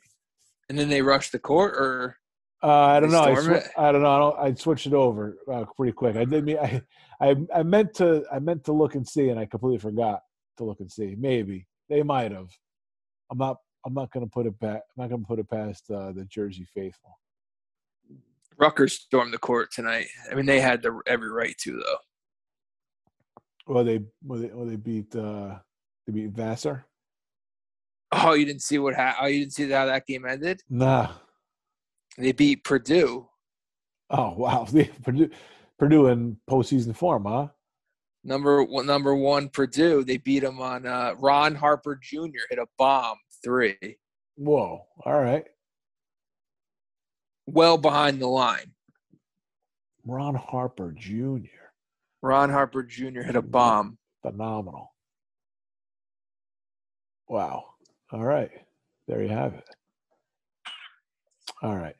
And 0.69 0.80
then 0.80 0.88
they 0.88 1.01
rushed 1.01 1.34
the 1.34 1.39
court, 1.39 1.76
or 1.76 2.18
Uh, 2.64 2.72
I 2.72 2.99
don't 3.01 3.11
know. 3.11 3.23
I, 3.23 3.35
sw-? 3.35 3.69
I 3.77 3.91
don't 3.91 4.01
know. 4.01 4.15
I, 4.15 4.19
don't, 4.19 4.39
I 4.39 4.53
switched 4.55 4.88
it 4.88 4.93
over 4.93 5.38
uh, 5.51 5.65
pretty 5.76 5.91
quick. 5.91 6.15
I 6.15 6.23
did. 6.23 6.49
I, 6.57 6.81
I 7.19 7.35
I 7.53 7.64
meant 7.64 7.93
to. 7.95 8.23
I 8.31 8.39
meant 8.39 8.64
to 8.64 8.72
look 8.72 8.95
and 8.95 9.07
see, 9.07 9.27
and 9.30 9.39
I 9.39 9.45
completely 9.45 9.80
forgot 9.80 10.22
to 10.57 10.63
look 10.63 10.79
and 10.79 10.91
see. 10.91 11.15
Maybe 11.17 11.67
they 11.89 12.03
might 12.03 12.31
have. 12.31 12.49
I'm 13.31 13.38
not. 13.38 13.57
I'm 13.85 13.93
not 13.93 14.11
going 14.11 14.25
to 14.25 14.29
put 14.29 14.45
it 14.45 14.59
back. 14.59 14.81
I'm 14.97 15.03
not 15.03 15.09
going 15.09 15.21
to 15.21 15.27
put 15.27 15.39
it 15.39 15.49
past 15.49 15.89
uh, 15.89 16.11
the 16.11 16.25
Jersey 16.25 16.67
faithful. 16.73 17.17
Rutgers 18.57 18.93
stormed 18.93 19.34
the 19.34 19.38
court 19.38 19.71
tonight. 19.71 20.07
I 20.29 20.35
mean, 20.35 20.45
they 20.45 20.59
had 20.59 20.81
the 20.81 20.99
every 21.05 21.29
right 21.29 21.55
to 21.59 21.71
though. 21.71 21.97
Well, 23.73 23.84
they 23.84 24.01
well 24.23 24.39
they, 24.39 24.47
well, 24.47 24.65
they 24.65 24.75
beat 24.75 25.15
uh, 25.15 25.55
they 26.05 26.13
beat 26.13 26.31
Vassar. 26.31 26.85
Oh, 28.11 28.34
you 28.34 28.45
didn't 28.45 28.61
see 28.61 28.79
what? 28.79 28.95
Ha- 28.95 29.17
oh, 29.21 29.27
you 29.27 29.39
didn't 29.39 29.53
see 29.53 29.69
how 29.69 29.85
that 29.85 30.05
game 30.05 30.25
ended? 30.25 30.61
Nah. 30.69 31.11
They 32.17 32.31
beat 32.31 32.63
Purdue. 32.63 33.27
Oh 34.09 34.34
wow. 34.38 34.67
Purdue, 35.03 35.29
Purdue 35.77 36.07
in 36.07 36.38
postseason 36.49 36.95
form, 36.95 37.25
huh? 37.25 37.47
Number 38.27 38.61
one, 38.61 38.85
number 38.85 39.15
one 39.15 39.47
Purdue. 39.47 40.03
They 40.03 40.17
beat 40.17 40.41
them 40.41 40.59
on 40.59 40.85
uh, 40.85 41.15
Ron 41.17 41.55
Harper 41.55 41.95
Jr. 41.95 42.43
hit 42.49 42.59
a 42.59 42.67
bomb 42.77 43.15
three, 43.41 43.77
Whoa. 44.35 44.85
All 45.05 45.19
right. 45.21 45.45
well 47.45 47.77
behind 47.77 48.21
the 48.21 48.27
line. 48.27 48.73
Ron 50.05 50.35
Harper 50.35 50.91
Jr. 50.91 51.45
Ron 52.21 52.49
Harper 52.49 52.83
Jr. 52.83 53.21
hit 53.21 53.37
a 53.37 53.41
bomb. 53.41 53.97
Phenomenal. 54.21 54.93
Wow. 57.29 57.63
All 58.11 58.25
right. 58.25 58.51
There 59.07 59.23
you 59.23 59.29
have 59.29 59.53
it. 59.53 59.69
All 61.61 61.77
right. 61.77 61.95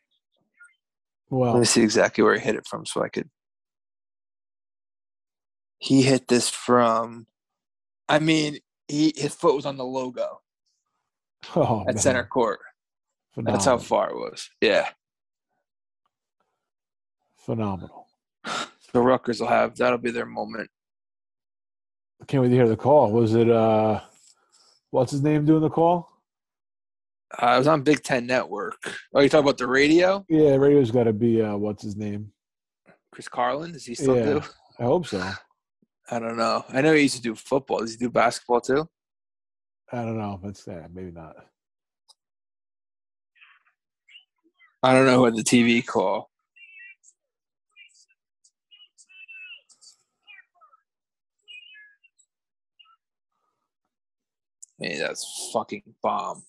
Let 1.30 1.60
me 1.60 1.66
see 1.66 1.84
exactly 1.84 2.22
where 2.22 2.34
he 2.34 2.42
hit 2.42 2.56
it 2.56 2.68
from, 2.68 2.86
so 2.86 3.02
I 3.02 3.08
could. 3.08 3.30
He 5.80 6.02
hit 6.02 6.28
this 6.28 6.50
from. 6.50 7.28
I 8.10 8.20
mean, 8.20 8.60
he 8.88 9.14
his 9.16 9.36
foot 9.36 9.56
was 9.56 9.66
on 9.66 9.78
the 9.78 9.86
logo 9.86 10.42
oh, 11.56 11.82
at 11.82 11.88
man. 11.88 11.98
center 11.98 12.24
court. 12.24 12.60
That's 13.36 13.66
how 13.66 13.78
far 13.78 14.10
it 14.10 14.16
was. 14.16 14.50
Yeah. 14.62 14.88
Phenomenal. 17.38 18.08
So 18.46 19.02
Rutgers 19.02 19.40
will 19.40 19.48
have 19.48 19.76
that'll 19.76 19.98
be 20.00 20.12
their 20.12 20.26
moment. 20.26 20.70
I 22.22 22.26
can't 22.26 22.42
wait 22.42 22.50
to 22.50 22.56
hear 22.56 22.68
the 22.68 22.76
call. 22.76 23.12
Was 23.12 23.36
it 23.36 23.50
uh 23.50 24.02
what's 24.90 25.12
his 25.12 25.22
name 25.22 25.46
doing 25.46 25.62
the 25.62 25.70
call? 25.70 26.10
Uh, 27.40 27.46
I 27.46 27.58
was 27.58 27.68
on 27.68 27.84
Big 27.84 28.02
Ten 28.02 28.26
Network. 28.26 28.78
Oh, 29.14 29.20
you 29.22 29.30
talking 29.30 29.46
about 29.46 29.58
the 29.58 29.68
radio? 29.68 30.26
Yeah, 30.30 30.56
radio's 30.56 30.92
gotta 30.92 31.14
be 31.14 31.42
uh 31.42 31.56
what's 31.58 31.84
his 31.84 31.96
name? 31.96 32.32
Chris 33.12 33.28
Carlin? 33.28 33.72
Does 33.74 33.86
he 33.86 33.94
still 33.94 34.18
Yeah. 34.18 34.24
do? 34.24 34.42
I 34.80 34.84
hope 34.84 35.06
so. 35.06 35.32
I 36.10 36.20
don't 36.20 36.38
know. 36.38 36.64
I 36.70 36.82
know 36.82 36.94
he 36.94 37.04
used 37.04 37.18
to 37.18 37.22
do 37.22 37.36
football. 37.36 37.80
Does 37.80 37.92
he 37.92 37.98
do 37.98 38.10
basketball 38.10 38.62
too? 38.62 38.88
I 39.92 40.04
don't 40.04 40.18
know. 40.18 40.40
That's 40.42 40.66
yeah, 40.68 40.88
maybe 40.94 41.12
not. 41.12 41.36
I 44.84 44.94
don't 44.94 45.06
know 45.06 45.18
who 45.18 45.26
had 45.26 45.36
the 45.36 45.44
TV 45.44 45.86
call. 45.86 46.30
Hey, 54.80 54.98
that's 55.00 55.50
fucking 55.52 55.82
bomb. 56.02 56.44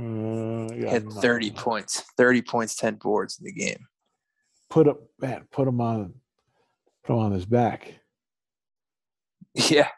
Uh, 0.00 0.72
yeah, 0.74 0.90
Hit 0.90 1.02
I'm 1.02 1.08
not- 1.10 1.22
30 1.22 1.50
points. 1.50 2.00
30 2.16 2.42
points, 2.42 2.74
10 2.76 2.94
boards 2.96 3.38
in 3.38 3.44
the 3.44 3.52
game. 3.52 3.86
Put 4.70 4.88
up 4.88 5.00
man, 5.20 5.46
put 5.52 5.66
him 5.68 5.80
on 5.80 6.14
put 7.04 7.12
him 7.14 7.18
on 7.18 7.32
his 7.32 7.44
back. 7.46 7.94
Yeah. 9.68 9.88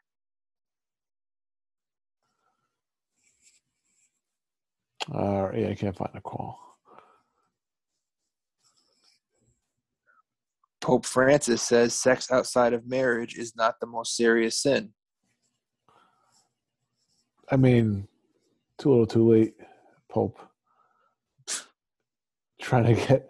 Uh 5.12 5.51
yeah, 5.55 5.69
I 5.69 5.74
can't 5.74 5.97
find 5.97 6.11
the 6.15 6.20
call. 6.20 6.59
Pope 10.81 11.07
Francis 11.07 11.62
says 11.62 11.95
sex 11.95 12.31
outside 12.31 12.73
of 12.73 12.89
marriage 12.89 13.37
is 13.37 13.55
not 13.55 13.79
the 13.81 13.87
most 13.87 14.16
serious 14.16 14.59
sin. 14.61 14.93
I 17.51 17.57
mean, 17.57 18.09
too 18.79 18.89
little, 18.91 19.07
too 19.07 19.29
late, 19.31 19.55
Pope. 20.12 20.39
Trying 22.60 22.84
to 22.84 22.94
get, 22.94 23.28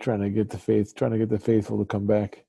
trying 0.00 0.20
to 0.20 0.30
get 0.30 0.50
the 0.50 0.58
faith, 0.58 0.94
trying 0.94 1.12
to 1.12 1.18
get 1.18 1.30
the 1.30 1.38
faithful 1.38 1.78
to 1.78 1.84
come 1.84 2.06
back. 2.06 2.44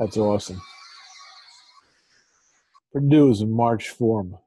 That's 0.00 0.16
awesome. 0.16 0.62
Purdue 2.90 3.30
is 3.30 3.42
in 3.42 3.52
March 3.52 3.90
form. 3.90 4.38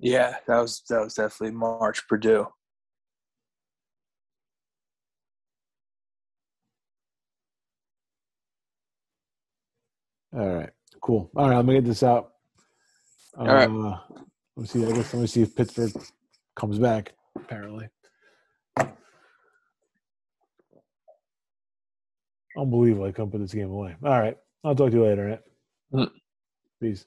Yeah, 0.00 0.36
that 0.46 0.60
was 0.60 0.82
that 0.88 1.04
was 1.04 1.12
definitely 1.14 1.54
March 1.54 2.08
Purdue. 2.08 2.46
All 10.32 10.54
right, 10.54 10.70
cool. 11.02 11.30
All 11.36 11.50
right, 11.50 11.56
let 11.56 11.66
me 11.66 11.74
get 11.74 11.84
this 11.84 12.02
out. 12.02 12.30
Uh, 13.38 13.44
right. 13.44 13.68
Let 14.56 14.62
me 14.62 14.66
see. 14.66 14.86
I 14.86 14.92
guess 14.92 15.12
let 15.12 15.20
me 15.20 15.26
see 15.26 15.42
if 15.42 15.54
Pittsburgh 15.54 15.92
comes 16.56 16.78
back. 16.78 17.12
Apparently, 17.36 17.88
unbelievable. 22.58 23.06
I 23.06 23.12
couldn't 23.12 23.30
put 23.32 23.40
this 23.40 23.54
game 23.54 23.70
away. 23.70 23.96
All 24.04 24.20
right, 24.20 24.36
I'll 24.64 24.74
talk 24.74 24.90
to 24.90 24.96
you 24.96 25.04
later. 25.04 25.26
Right? 25.26 25.40
Mm. 26.06 26.10
Peace. 26.80 27.06